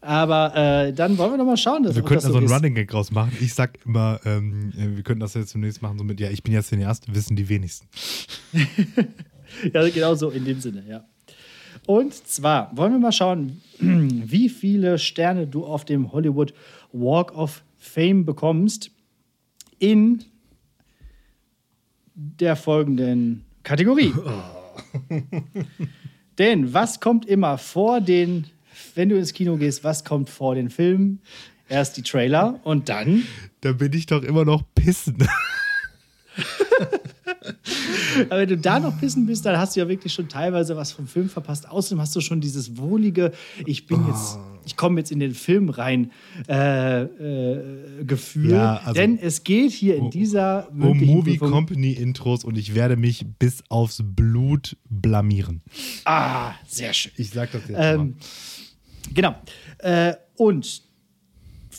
Aber 0.02 0.56
äh, 0.56 0.94
dann 0.94 1.18
wollen 1.18 1.32
wir 1.32 1.38
doch 1.38 1.46
mal 1.46 1.58
schauen. 1.58 1.84
Dass, 1.84 1.96
wir 1.96 2.04
könnten 2.04 2.26
da 2.26 2.32
so 2.32 2.38
einen 2.38 2.52
Running 2.52 2.76
Gag 2.76 2.94
raus 2.94 3.12
machen. 3.12 3.36
Ich 3.42 3.54
sag 3.54 3.78
immer, 3.86 4.20
ähm, 4.26 4.72
wir 4.74 5.04
könnten 5.04 5.20
das 5.20 5.34
jetzt 5.34 5.50
zunächst 5.50 5.82
machen, 5.82 5.98
so 5.98 6.04
mit, 6.04 6.20
ja, 6.20 6.30
ich 6.30 6.42
bin 6.42 6.54
jetzt 6.54 6.70
Cineast, 6.70 7.14
wissen 7.14 7.36
die 7.36 7.50
wenigsten. 7.50 7.88
ja, 9.74 9.90
genau 9.90 10.16
so 10.16 10.30
in 10.30 10.46
dem 10.46 10.62
Sinne, 10.62 10.84
ja. 10.88 11.04
Und 11.86 12.14
zwar 12.14 12.76
wollen 12.78 12.94
wir 12.94 13.00
mal 13.00 13.12
schauen, 13.12 13.62
wie 13.80 14.48
viele 14.48 15.00
Sterne 15.00 15.48
du 15.48 15.66
auf 15.66 15.84
dem 15.86 16.12
Hollywood 16.12 16.54
Walk 16.94 17.36
of 17.36 17.64
Fame 17.78 18.26
bekommst 18.26 18.92
in 19.80 20.24
der 22.16 22.56
folgenden 22.56 23.44
Kategorie. 23.64 24.14
Denn 26.38 26.74
was 26.74 27.00
kommt 27.00 27.26
immer 27.26 27.58
vor 27.58 28.02
den 28.02 28.46
wenn 28.96 29.10
du 29.10 29.18
ins 29.18 29.34
Kino 29.34 29.58
gehst, 29.58 29.84
was 29.84 30.04
kommt 30.04 30.30
vor 30.30 30.56
den 30.56 30.70
Film? 30.70 31.20
Erst 31.68 31.98
die 31.98 32.02
Trailer 32.02 32.60
und 32.64 32.90
dann. 32.90 33.24
Da 33.62 33.74
bin 33.74 33.94
ich 33.94 34.06
doch 34.08 34.24
immer 34.24 34.46
noch 34.46 34.64
pissen. 34.74 35.18
Aber 38.30 38.40
wenn 38.40 38.50
du 38.50 38.58
da 38.58 38.80
noch 38.80 39.00
pissen 39.00 39.26
bist, 39.26 39.46
dann 39.46 39.58
hast 39.58 39.76
du 39.76 39.82
ja 39.82 39.88
wirklich 39.88 40.14
schon 40.14 40.28
teilweise 40.28 40.76
was 40.76 40.92
vom 40.92 41.08
Film 41.08 41.30
verpasst. 41.30 41.70
Außerdem 41.70 42.02
hast 42.02 42.16
du 42.16 42.22
schon 42.22 42.42
dieses 42.42 42.78
wohlige, 42.78 43.32
ich 43.66 43.86
bin 43.86 44.06
jetzt, 44.08 44.38
oh. 44.38 44.60
ich 44.66 44.76
komme 44.76 45.00
jetzt 45.00 45.12
in 45.12 45.20
den 45.20 45.34
Film 45.34 45.70
rein 45.70 46.12
äh, 46.48 47.04
äh, 47.04 48.04
Gefühl. 48.04 48.52
Ja, 48.52 48.82
also 48.84 48.94
Denn 48.94 49.18
es 49.18 49.44
geht 49.44 49.72
hier 49.72 49.96
in 49.96 50.10
dieser 50.10 50.70
um 50.72 50.98
Movie 50.98 51.38
Company 51.38 51.94
Intros 51.94 52.44
und 52.44 52.58
ich 52.58 52.76
werde 52.76 52.98
mich 52.98 53.26
bis 53.38 53.64
aufs 53.70 54.02
Blut 54.04 54.78
blamieren. 54.90 55.62
Ah, 56.06 56.54
sehr 56.68 56.94
schön. 56.94 57.12
Ich 57.18 57.30
sag 57.30 57.52
das 57.52 57.62
jetzt 57.68 57.78
ähm, 57.80 57.98
mal. 57.98 58.14
Genau. 59.14 59.36
Äh, 59.80 60.14
und 60.38 60.90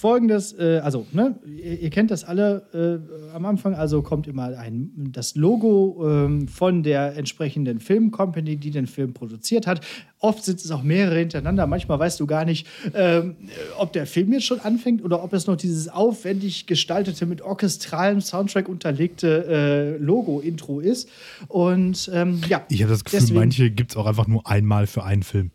folgendes, 0.00 0.52
äh, 0.58 0.80
also, 0.82 1.06
ne, 1.12 1.38
ihr, 1.44 1.80
ihr, 1.80 1.90
kennt 1.90 2.10
das 2.10 2.24
alle 2.24 2.62
äh, 2.72 3.34
am 3.34 3.44
Anfang, 3.44 3.74
also 3.74 4.02
kommt 4.02 4.26
immer 4.26 4.56
ein, 4.58 4.90
das 5.12 5.34
Logo 5.34 6.08
ähm, 6.08 6.48
von 6.48 6.82
der 6.82 7.16
entsprechenden 7.16 7.80
Filmcompany, 7.80 8.56
die 8.56 8.70
den 8.70 8.86
Film 8.86 9.12
produziert 9.12 9.66
hat. 9.66 9.80
Oft 10.18 10.44
sind 10.44 10.60
es 10.60 10.70
auch 10.70 10.82
mehrere 10.82 11.18
hintereinander. 11.18 11.66
Manchmal 11.66 11.98
weißt 11.98 12.18
du 12.20 12.26
gar 12.26 12.44
nicht, 12.44 12.66
ähm, 12.94 13.36
ob 13.78 13.92
der 13.92 14.06
Film 14.06 14.32
jetzt 14.32 14.44
schon 14.44 14.60
anfängt 14.60 15.04
oder 15.04 15.22
ob 15.22 15.32
es 15.32 15.46
noch 15.46 15.56
dieses 15.56 15.88
aufwendig 15.88 16.66
gestaltete, 16.66 17.26
mit 17.26 17.42
orchestralem 17.42 18.20
Soundtrack 18.20 18.68
unterlegte 18.68 19.46
äh, 19.46 20.02
Logo-Intro 20.02 20.80
ist. 20.80 21.08
Und 21.48 22.10
ähm, 22.14 22.40
ja. 22.48 22.64
Ich 22.68 22.82
habe 22.82 22.92
das 22.92 23.04
Gefühl, 23.04 23.20
deswegen, 23.20 23.38
manche 23.38 23.70
gibt 23.70 23.90
es 23.90 23.96
auch 23.96 24.06
einfach 24.06 24.26
nur 24.26 24.46
einmal 24.46 24.86
für 24.86 25.04
einen 25.04 25.22
Film. 25.22 25.50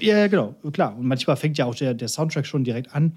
Ja, 0.00 0.26
genau, 0.26 0.54
klar. 0.72 0.96
Und 0.96 1.06
manchmal 1.06 1.36
fängt 1.36 1.58
ja 1.58 1.64
auch 1.64 1.74
der, 1.74 1.94
der 1.94 2.08
Soundtrack 2.08 2.46
schon 2.46 2.64
direkt 2.64 2.94
an. 2.94 3.12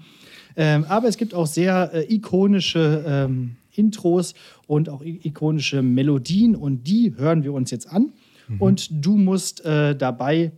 Ähm, 0.56 0.84
aber 0.88 1.08
es 1.08 1.16
gibt 1.16 1.34
auch 1.34 1.46
sehr 1.46 1.90
äh, 1.92 2.14
ikonische 2.14 3.04
ähm, 3.06 3.56
Intros 3.74 4.34
und 4.66 4.88
auch 4.88 5.02
ikonische 5.02 5.82
Melodien 5.82 6.54
und 6.54 6.84
die 6.86 7.14
hören 7.16 7.42
wir 7.42 7.52
uns 7.52 7.70
jetzt 7.70 7.90
an. 7.90 8.12
Mhm. 8.48 8.60
Und 8.60 9.04
du 9.04 9.16
musst 9.16 9.64
äh, 9.64 9.96
dabei 9.96 10.52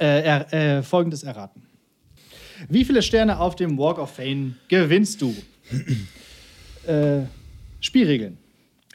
äh, 0.00 0.78
äh, 0.78 0.82
Folgendes 0.82 1.22
erraten. 1.22 1.62
Wie 2.68 2.84
viele 2.84 3.02
Sterne 3.02 3.38
auf 3.38 3.56
dem 3.56 3.78
Walk 3.78 3.98
of 3.98 4.10
Fame 4.10 4.56
gewinnst 4.68 5.22
du? 5.22 5.34
Äh, 6.86 7.24
Spielregeln. 7.80 8.38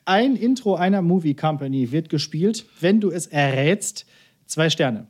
Ein 0.05 0.35
Intro 0.35 0.73
einer 0.73 1.03
Movie 1.03 1.35
Company 1.35 1.91
wird 1.91 2.09
gespielt, 2.09 2.65
wenn 2.81 2.99
du 2.99 3.11
es 3.11 3.27
errätst, 3.27 4.07
zwei 4.47 4.71
Sterne. 4.71 5.05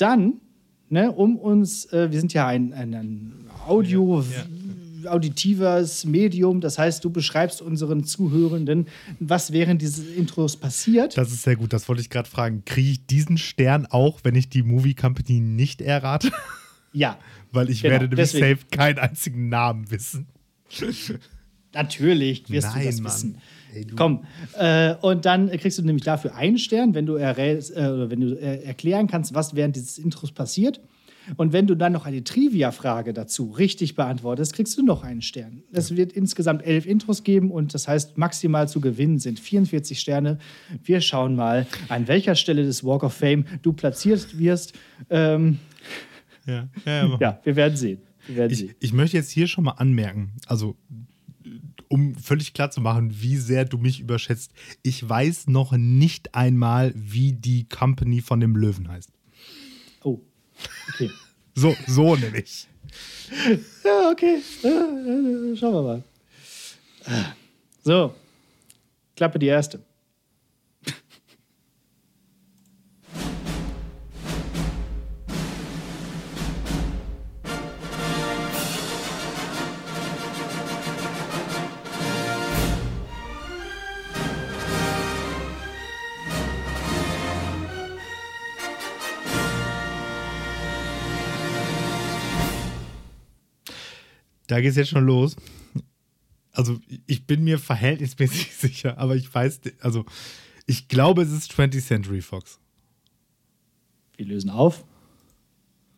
Dann, 0.00 0.40
ne, 0.88 1.12
um 1.12 1.36
uns, 1.36 1.86
äh, 1.92 2.10
wir 2.10 2.20
sind 2.20 2.32
ja 2.32 2.46
ein, 2.46 2.72
ein, 2.72 2.94
ein 2.94 3.32
Audio, 3.66 4.22
ja, 4.22 4.46
auditives 5.10 6.04
Medium, 6.04 6.60
das 6.60 6.78
heißt, 6.78 7.04
du 7.04 7.10
beschreibst 7.10 7.62
unseren 7.62 8.04
Zuhörenden, 8.04 8.86
was 9.18 9.52
während 9.52 9.82
dieses 9.82 10.06
Intros 10.06 10.56
passiert. 10.56 11.16
Das 11.16 11.32
ist 11.32 11.42
sehr 11.42 11.56
gut, 11.56 11.72
das 11.72 11.88
wollte 11.88 12.02
ich 12.02 12.10
gerade 12.10 12.28
fragen. 12.28 12.64
Kriege 12.64 12.90
ich 12.90 13.06
diesen 13.06 13.38
Stern 13.38 13.86
auch, 13.86 14.20
wenn 14.24 14.34
ich 14.34 14.48
die 14.48 14.62
Movie 14.62 14.94
Company 14.94 15.40
nicht 15.40 15.80
errate? 15.80 16.30
Ja. 16.92 17.18
Weil 17.52 17.68
ich 17.68 17.82
genau, 17.82 17.92
werde 17.92 18.08
nämlich 18.08 18.30
deswegen. 18.30 18.56
safe 18.58 18.66
keinen 18.70 18.98
einzigen 18.98 19.48
Namen 19.48 19.90
wissen. 19.90 20.26
Natürlich 21.72 22.48
wirst 22.48 22.68
Nein, 22.68 22.80
du 22.80 22.86
das 22.86 23.00
Mann. 23.00 23.12
wissen. 23.12 23.38
Hey, 23.72 23.86
Komm, 23.96 24.24
äh, 24.58 24.94
und 25.00 25.24
dann 25.24 25.50
kriegst 25.50 25.78
du 25.78 25.82
nämlich 25.82 26.04
dafür 26.04 26.34
einen 26.34 26.58
Stern, 26.58 26.94
wenn 26.94 27.06
du, 27.06 27.16
äh, 27.16 27.34
wenn 28.10 28.20
du 28.20 28.34
äh, 28.34 28.62
erklären 28.64 29.06
kannst, 29.06 29.34
was 29.34 29.54
während 29.54 29.76
dieses 29.76 29.98
Intros 29.98 30.32
passiert. 30.32 30.80
Und 31.36 31.52
wenn 31.52 31.66
du 31.66 31.76
dann 31.76 31.92
noch 31.92 32.06
eine 32.06 32.24
Trivia-Frage 32.24 33.12
dazu 33.12 33.50
richtig 33.50 33.94
beantwortest, 33.94 34.54
kriegst 34.54 34.76
du 34.78 34.82
noch 34.82 35.04
einen 35.04 35.22
Stern. 35.22 35.62
Es 35.70 35.94
wird 35.94 36.12
insgesamt 36.12 36.64
elf 36.64 36.86
Intros 36.86 37.22
geben 37.22 37.50
und 37.50 37.74
das 37.74 37.86
heißt, 37.86 38.18
maximal 38.18 38.68
zu 38.68 38.80
gewinnen 38.80 39.18
sind 39.18 39.38
44 39.38 40.00
Sterne. 40.00 40.38
Wir 40.82 41.00
schauen 41.00 41.36
mal, 41.36 41.66
an 41.88 42.08
welcher 42.08 42.34
Stelle 42.34 42.64
des 42.64 42.82
Walk 42.84 43.04
of 43.04 43.12
Fame 43.12 43.44
du 43.62 43.72
platziert 43.72 44.38
wirst. 44.38 44.72
Ähm, 45.08 45.58
ja, 46.46 46.68
ja, 46.84 47.06
ja. 47.06 47.16
ja, 47.20 47.40
wir 47.44 47.56
werden 47.56 47.76
sehen. 47.76 48.00
Wir 48.26 48.36
werden 48.36 48.52
ich, 48.52 48.58
sehen. 48.58 48.74
ich 48.80 48.92
möchte 48.92 49.16
jetzt 49.16 49.30
hier 49.30 49.46
schon 49.46 49.64
mal 49.64 49.72
anmerken, 49.72 50.32
also 50.46 50.76
um 51.90 52.14
völlig 52.14 52.54
klar 52.54 52.70
zu 52.70 52.80
machen, 52.80 53.20
wie 53.20 53.36
sehr 53.36 53.64
du 53.64 53.76
mich 53.76 54.00
überschätzt. 54.00 54.52
Ich 54.82 55.06
weiß 55.06 55.48
noch 55.48 55.72
nicht 55.72 56.34
einmal, 56.34 56.92
wie 56.94 57.32
die 57.32 57.68
Company 57.68 58.22
von 58.22 58.38
dem 58.40 58.56
Löwen 58.56 58.88
heißt. 58.88 59.10
Oh, 60.04 60.20
okay. 60.88 61.10
so, 61.54 61.74
so 61.86 62.14
nämlich. 62.14 62.68
Ja, 63.84 64.10
okay. 64.10 64.38
Schauen 64.62 65.74
wir 65.74 65.82
mal. 65.82 66.04
So, 67.82 68.14
Klappe 69.16 69.38
die 69.38 69.46
erste. 69.46 69.82
Da 94.50 94.60
geht 94.60 94.70
es 94.70 94.76
jetzt 94.76 94.90
schon 94.90 95.06
los. 95.06 95.36
Also, 96.50 96.80
ich 97.06 97.24
bin 97.24 97.44
mir 97.44 97.56
verhältnismäßig 97.56 98.52
sicher, 98.58 98.98
aber 98.98 99.14
ich 99.14 99.32
weiß, 99.32 99.60
also, 99.80 100.04
ich 100.66 100.88
glaube, 100.88 101.22
es 101.22 101.30
ist 101.30 101.52
20th 101.52 101.86
Century 101.86 102.20
Fox. 102.20 102.58
Wir 104.16 104.26
lösen 104.26 104.50
auf. 104.50 104.84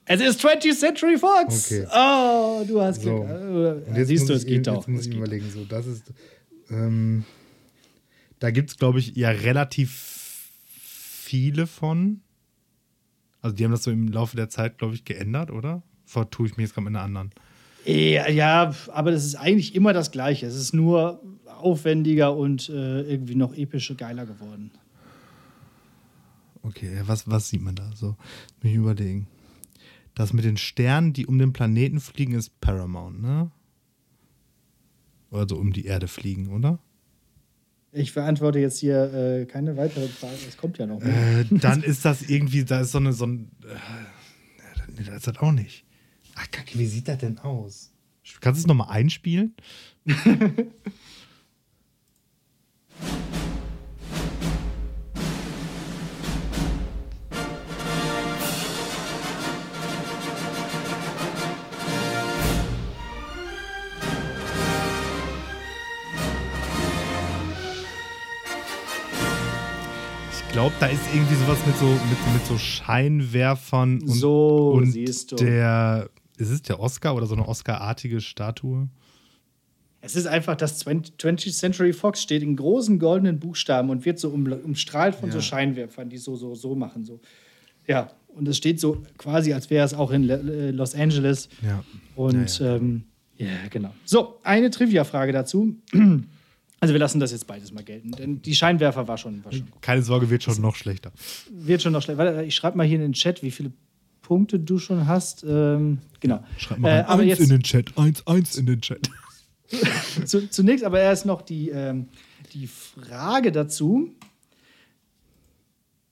Es 0.05 0.21
ist 0.21 0.45
20th 0.45 0.79
Century 0.79 1.17
Fox. 1.17 1.73
Okay. 1.73 1.87
Oh, 1.91 2.63
du 2.69 2.83
hast 2.83 3.01
so. 3.01 3.23
Glück. 3.23 3.87
Und 3.87 3.97
jetzt 3.97 4.09
Siehst 4.09 4.29
du, 4.29 4.35
es 4.35 4.45
geht 4.45 4.67
doch. 4.67 4.77
Jetzt 4.77 4.89
muss 4.89 5.07
ich 5.07 5.15
überlegen, 5.15 5.51
so, 5.51 5.65
das 5.65 5.87
ist. 5.87 6.13
Ähm, 6.69 7.25
da 8.39 8.51
gibt 8.51 8.69
es, 8.69 8.77
glaube 8.77 8.99
ich, 8.99 9.17
ja 9.17 9.31
relativ 9.31 10.51
viele 10.67 11.67
von. 11.67 12.21
Also, 13.41 13.57
die 13.57 13.65
haben 13.65 13.73
das 13.73 13.85
so 13.85 13.91
im 13.91 14.09
Laufe 14.09 14.37
der 14.37 14.51
Zeit, 14.51 14.77
glaube 14.77 14.95
ich, 14.95 15.07
geändert, 15.07 15.51
oder? 15.51 15.83
Vertue 16.05 16.49
ich 16.49 16.59
mich 16.59 16.65
jetzt 16.65 16.75
gerade 16.75 16.85
mit 16.85 16.95
einer 16.95 17.05
anderen. 17.05 17.33
Ja, 17.85 18.29
ja, 18.29 18.75
aber 18.93 19.11
das 19.11 19.25
ist 19.25 19.35
eigentlich 19.35 19.75
immer 19.75 19.93
das 19.93 20.11
Gleiche. 20.11 20.47
Es 20.47 20.55
ist 20.55 20.73
nur 20.73 21.21
aufwendiger 21.47 22.37
und 22.37 22.69
äh, 22.69 23.03
irgendwie 23.03 23.35
noch 23.35 23.55
epischer, 23.55 23.95
geiler 23.95 24.27
geworden. 24.27 24.71
Okay, 26.63 27.01
was, 27.07 27.29
was 27.29 27.49
sieht 27.49 27.63
man 27.63 27.75
da? 27.75 27.91
So, 27.95 28.17
mich 28.63 28.75
überlegen. 28.75 29.27
Das 30.15 30.33
mit 30.33 30.45
den 30.45 30.57
Sternen, 30.57 31.13
die 31.13 31.27
um 31.27 31.39
den 31.39 31.53
Planeten 31.53 31.99
fliegen, 31.99 32.35
ist 32.35 32.61
Paramount, 32.61 33.21
ne? 33.21 33.51
Also 35.31 35.57
um 35.57 35.73
die 35.73 35.87
Erde 35.87 36.09
fliegen, 36.09 36.49
oder? 36.49 36.79
Ich 37.91 38.15
beantworte 38.15 38.59
jetzt 38.59 38.79
hier 38.79 39.13
äh, 39.13 39.47
keine 39.47 39.77
weitere 39.77 40.09
Frage. 40.09 40.37
Es 40.49 40.57
kommt 40.57 40.79
ja 40.79 40.87
noch. 40.87 41.03
Äh, 41.03 41.45
dann 41.51 41.83
ist 41.83 42.05
das 42.05 42.23
irgendwie, 42.23 42.65
da 42.65 42.81
ist 42.81 42.93
so 42.93 42.99
eine, 42.99 43.13
so 43.13 43.27
ein. 43.27 43.51
Äh, 43.65 44.93
nee, 44.97 45.05
das 45.05 45.17
ist 45.17 45.27
das 45.27 45.39
auch 45.39 45.53
nicht. 45.53 45.85
Ach, 46.35 46.51
Kacke, 46.51 46.79
wie 46.79 46.87
sieht 46.87 47.09
das 47.09 47.19
denn 47.19 47.39
aus? 47.39 47.91
Kannst 48.41 48.61
du 48.61 48.63
es 48.63 48.67
nochmal 48.67 48.89
einspielen? 48.91 49.55
Ich 50.05 50.17
glaube, 70.55 70.75
da 70.81 70.87
ist 70.87 71.01
irgendwie 71.15 71.35
sowas 71.35 71.59
mit 71.67 71.77
so, 71.79 71.87
mit, 71.87 72.33
mit 72.35 72.47
so 72.47 72.59
Scheinwerfern 72.59 74.03
und, 74.03 74.09
so, 74.09 74.73
und 74.73 75.41
der 75.41 76.11
ist 76.43 76.51
es 76.51 76.63
der 76.63 76.81
Oscar 76.81 77.15
oder 77.15 77.27
so 77.27 77.35
eine 77.35 77.47
Oscar-artige 77.47 78.21
Statue? 78.21 78.89
Es 80.01 80.17
ist 80.17 80.27
einfach, 80.27 80.57
das 80.57 80.81
20, 80.81 81.15
20th 81.17 81.53
Century 81.57 81.93
Fox 81.93 82.21
steht 82.21 82.43
in 82.43 82.57
großen 82.57 82.99
goldenen 82.99 83.39
Buchstaben 83.39 83.89
und 83.91 84.05
wird 84.05 84.19
so 84.19 84.31
um, 84.31 84.45
umstrahlt 84.51 85.15
von 85.15 85.29
Ja. 85.29 85.35
so 85.35 85.41
Scheinwerfern, 85.41 86.09
die 86.09 86.19
so, 86.19 86.35
so, 86.35 86.55
so 86.57 86.75
machen. 86.75 87.05
So. 87.05 87.21
Ja, 87.87 88.11
und 88.35 88.49
es 88.49 88.57
steht 88.57 88.81
so 88.81 89.03
quasi, 89.17 89.53
als 89.53 89.71
wäre 89.71 89.85
es 89.87 89.95
auch 89.95 90.11
in 90.11 90.29
äh, 90.29 90.71
Los 90.73 90.95
Angeles. 90.97 91.49
Ja. 91.63 91.85
Und 92.17 92.59
Ja, 92.59 92.67
ja, 92.67 92.77
ähm, 92.77 93.05
ja 93.37 93.47
genau. 93.71 93.95
So, 94.05 94.41
eine 94.43 94.71
Trivia-Frage 94.71 95.33
dazu. 95.33 95.77
Also 96.81 96.95
wir 96.95 96.99
lassen 96.99 97.21
das 97.21 97.31
jetzt 97.31 97.47
beides 97.47 97.71
mal 97.73 97.85
gelten, 97.85 98.11
denn 98.11 98.43
die 98.43 98.57
Scheinwerfer 98.57 99.07
war 99.07 99.17
schon, 99.17 99.45
war 99.45 99.53
schon 99.53 99.69
Keine 99.81 100.03
Sorge, 100.03 100.29
wird 100.31 100.43
schon 100.43 100.61
noch 100.61 100.75
schlechter. 100.75 101.13
wird 101.53 101.81
schon 101.81 101.93
noch 101.93 102.03
schlecht. 102.03 102.19
Warte, 102.19 102.43
ich 102.43 102.57
schreibe 102.57 102.77
mal 102.77 102.85
hier 102.85 102.97
in 102.97 103.03
den 103.03 103.13
Chat, 103.13 103.41
wie 103.45 103.53
viele 103.53 103.71
Punkte 104.23 104.59
du 104.59 104.79
schon 104.79 105.07
hast. 105.07 105.45
Ähm, 105.47 105.99
genau. 106.21 106.43
Schreib 106.57 106.79
mal 106.79 107.01
Äh, 107.01 107.03
aber 107.03 107.23
eins 107.23 107.29
jetzt 107.29 107.41
in 107.41 107.49
den 107.51 107.63
Chat. 107.63 107.99
Eins, 107.99 108.27
eins 108.27 108.57
in 108.57 108.67
den 108.67 108.81
Chat. 108.81 109.11
zu, 110.25 110.49
zunächst 110.49 110.85
aber 110.85 111.01
erst 111.01 111.27
noch 111.27 111.43
die, 111.43 111.71
ähm, 111.71 112.09
die 112.53 112.67
Frage 112.67 113.53
dazu. 113.53 114.11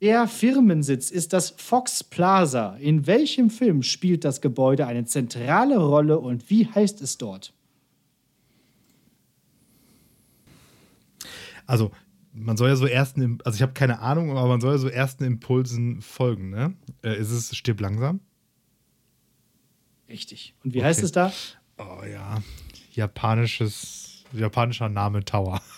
Der 0.00 0.26
Firmensitz 0.26 1.10
ist 1.10 1.34
das 1.34 1.50
Fox 1.50 2.02
Plaza. 2.02 2.76
In 2.80 3.06
welchem 3.06 3.50
Film 3.50 3.82
spielt 3.82 4.24
das 4.24 4.40
Gebäude 4.40 4.86
eine 4.86 5.04
zentrale 5.04 5.78
Rolle 5.78 6.18
und 6.18 6.48
wie 6.48 6.66
heißt 6.66 7.02
es 7.02 7.18
dort? 7.18 7.52
Also, 11.66 11.92
man 12.40 12.56
soll 12.56 12.68
ja 12.68 12.76
so 12.76 12.86
ersten, 12.86 13.38
also 13.44 13.56
ich 13.56 13.62
habe 13.62 13.72
keine 13.72 14.00
Ahnung, 14.00 14.30
aber 14.36 14.48
man 14.48 14.60
soll 14.60 14.72
ja 14.72 14.78
so 14.78 14.88
ersten 14.88 15.24
Impulsen 15.24 16.00
folgen, 16.02 16.50
ne? 16.50 16.74
Äh, 17.02 17.16
ist 17.18 17.30
es 17.30 17.54
Stirb 17.56 17.80
langsam? 17.80 18.20
Richtig. 20.08 20.54
Und 20.64 20.74
wie 20.74 20.82
heißt 20.82 20.98
Okay. 21.00 21.06
es 21.06 21.12
da? 21.12 21.32
Oh 21.78 22.04
ja. 22.04 22.42
Japanisches, 22.92 24.24
japanischer 24.32 24.88
Name 24.88 25.24
Tower. 25.24 25.60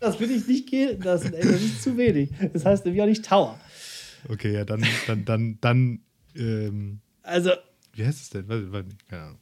Das 0.00 0.18
will 0.18 0.32
ich 0.32 0.48
nicht 0.48 0.68
gelten 0.68 1.02
lassen, 1.04 1.32
ey, 1.32 1.44
das 1.44 1.62
ist 1.62 1.80
zu 1.82 1.96
wenig. 1.96 2.30
Das 2.52 2.64
heißt 2.64 2.84
nämlich 2.84 3.00
auch 3.02 3.06
nicht 3.06 3.24
Tower. 3.24 3.56
Okay, 4.28 4.52
ja, 4.52 4.64
dann, 4.64 4.84
dann, 5.06 5.24
dann, 5.24 5.58
dann, 5.60 6.00
ähm, 6.34 7.00
Also, 7.22 7.52
wie 7.92 8.04
heißt 8.04 8.20
es 8.20 8.30
denn? 8.30 8.48
Keine 9.08 9.22
Ahnung. 9.22 9.38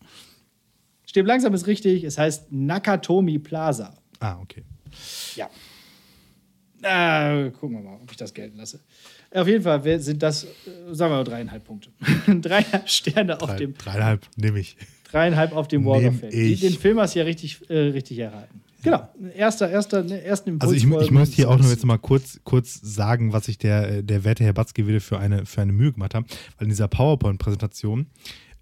stirb 1.06 1.26
langsam 1.26 1.54
ist 1.54 1.66
richtig. 1.66 2.04
Es 2.04 2.18
heißt 2.18 2.52
Nakatomi 2.52 3.38
Plaza. 3.38 3.96
Ah, 4.18 4.38
okay. 4.40 4.64
Ja. 5.36 5.48
Äh, 6.82 7.50
gucken 7.50 7.76
wir 7.76 7.90
mal, 7.90 7.98
ob 8.02 8.10
ich 8.10 8.16
das 8.16 8.32
gelten 8.32 8.56
lasse. 8.56 8.80
Auf 9.32 9.46
jeden 9.46 9.62
Fall 9.62 10.00
sind 10.00 10.22
das, 10.22 10.44
äh, 10.44 10.48
sagen 10.92 11.12
wir 11.12 11.18
mal, 11.18 11.24
dreieinhalb 11.24 11.64
Punkte. 11.64 11.90
dreieinhalb 12.26 12.88
Sterne 12.88 13.40
auf 13.40 13.50
Drei, 13.50 13.56
dem, 13.56 13.74
dreieinhalb 13.74 14.26
nehme 14.36 14.58
ich. 14.60 14.76
dreieinhalb 15.10 15.54
auf 15.54 15.68
dem 15.68 15.84
Walk 15.84 16.02
Nehm 16.02 16.14
of 16.14 16.20
Fame. 16.20 16.30
Den 16.30 16.72
Film 16.72 16.98
hast 16.98 17.14
du 17.14 17.20
ja 17.20 17.24
richtig, 17.24 17.60
äh, 17.68 17.76
richtig 17.76 18.18
erraten. 18.18 18.62
Genau. 18.82 19.08
Erster, 19.36 19.68
erster, 19.68 20.02
ne, 20.02 20.22
ersten 20.22 20.50
Impuls. 20.50 20.72
Also 20.72 20.74
ich, 20.74 21.04
ich 21.04 21.10
möchte 21.10 21.36
hier 21.36 21.50
auch 21.50 21.58
noch 21.58 21.68
jetzt 21.68 21.84
mal 21.84 21.98
kurz, 21.98 22.40
kurz 22.44 22.80
sagen, 22.82 23.32
was 23.32 23.44
sich 23.46 23.58
der, 23.58 23.98
äh, 23.98 24.02
der 24.02 24.24
werte 24.24 24.42
Herr 24.44 24.54
Batzke 24.54 24.86
wieder 24.86 25.00
für 25.00 25.18
eine, 25.18 25.44
für 25.44 25.60
eine 25.60 25.72
Mühe 25.72 25.92
gemacht 25.92 26.14
hat. 26.14 26.24
Weil 26.56 26.64
in 26.64 26.70
dieser 26.70 26.88
PowerPoint-Präsentation, 26.88 28.06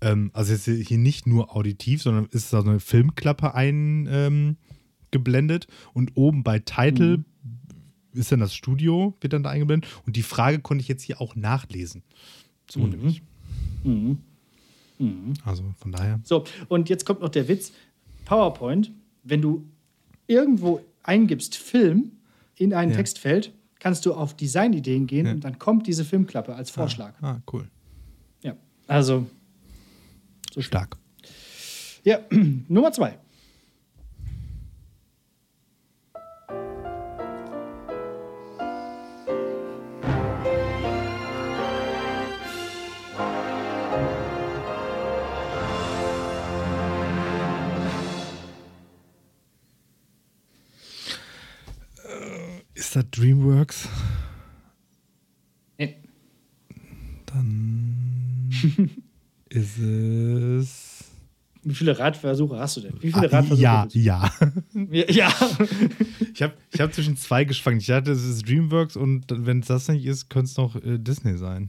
ähm, 0.00 0.30
also 0.34 0.52
jetzt 0.52 0.64
hier 0.64 0.98
nicht 0.98 1.26
nur 1.26 1.54
auditiv, 1.54 2.02
sondern 2.02 2.26
ist 2.26 2.52
da 2.52 2.62
so 2.62 2.70
eine 2.70 2.80
Filmklappe 2.80 3.54
eingeblendet 3.54 4.26
ähm, 4.32 4.56
geblendet 5.10 5.66
und 5.94 6.12
oben 6.16 6.42
bei 6.42 6.58
Title 6.58 7.24
ist 8.12 8.32
dann 8.32 8.40
das 8.40 8.54
Studio, 8.54 9.14
wird 9.20 9.32
dann 9.32 9.42
da 9.42 9.50
eingeblendet 9.50 9.90
und 10.06 10.16
die 10.16 10.22
Frage 10.22 10.58
konnte 10.60 10.82
ich 10.82 10.88
jetzt 10.88 11.02
hier 11.02 11.20
auch 11.20 11.36
nachlesen. 11.36 12.02
So 12.70 12.86
nämlich. 12.86 13.22
Mhm. 13.84 14.18
Also 15.44 15.62
von 15.78 15.92
daher. 15.92 16.20
So, 16.24 16.44
und 16.68 16.88
jetzt 16.88 17.04
kommt 17.06 17.20
noch 17.20 17.28
der 17.28 17.46
Witz. 17.48 17.72
PowerPoint, 18.24 18.90
wenn 19.22 19.40
du 19.40 19.64
irgendwo 20.26 20.80
eingibst 21.02 21.56
Film 21.56 22.12
in 22.56 22.74
ein 22.74 22.90
Ja. 22.90 22.96
Textfeld, 22.96 23.52
kannst 23.78 24.04
du 24.04 24.12
auf 24.12 24.36
Designideen 24.36 25.06
gehen 25.06 25.26
Ja. 25.26 25.32
und 25.32 25.44
dann 25.44 25.58
kommt 25.58 25.86
diese 25.86 26.04
Filmklappe 26.04 26.54
als 26.54 26.70
Vorschlag. 26.70 27.14
Ah, 27.22 27.38
cool. 27.52 27.68
Ja, 28.42 28.56
also 28.88 29.26
So 30.52 30.60
stark. 30.60 30.96
Ja, 32.04 32.18
Nummer 32.68 32.90
zwei. 32.92 33.18
Ist 52.88 52.96
das 52.96 53.04
DreamWorks? 53.10 53.86
Nee. 55.76 55.98
Dann 57.26 58.48
ist 59.50 59.76
es. 59.78 61.04
Wie 61.64 61.74
viele 61.74 61.98
Radversuche 61.98 62.58
hast 62.58 62.78
du 62.78 62.80
denn? 62.80 62.94
Wie 63.02 63.12
viele 63.12 63.30
Ah, 63.30 63.36
Radversuche? 63.36 63.60
ja, 63.60 63.84
du? 63.86 63.98
ja. 63.98 64.30
Ja. 65.10 65.30
Ich 66.32 66.40
habe 66.42 66.54
ich 66.72 66.80
hab 66.80 66.94
zwischen 66.94 67.16
zwei 67.18 67.44
geschwankt. 67.44 67.82
Ich 67.82 67.88
dachte, 67.88 68.10
es 68.12 68.24
ist 68.24 68.48
DreamWorks 68.48 68.96
und 68.96 69.26
wenn 69.28 69.60
es 69.60 69.66
das 69.66 69.88
nicht 69.88 70.06
ist, 70.06 70.30
könnte 70.30 70.46
es 70.50 70.56
noch 70.56 70.74
äh, 70.76 70.96
Disney 70.98 71.36
sein. 71.36 71.68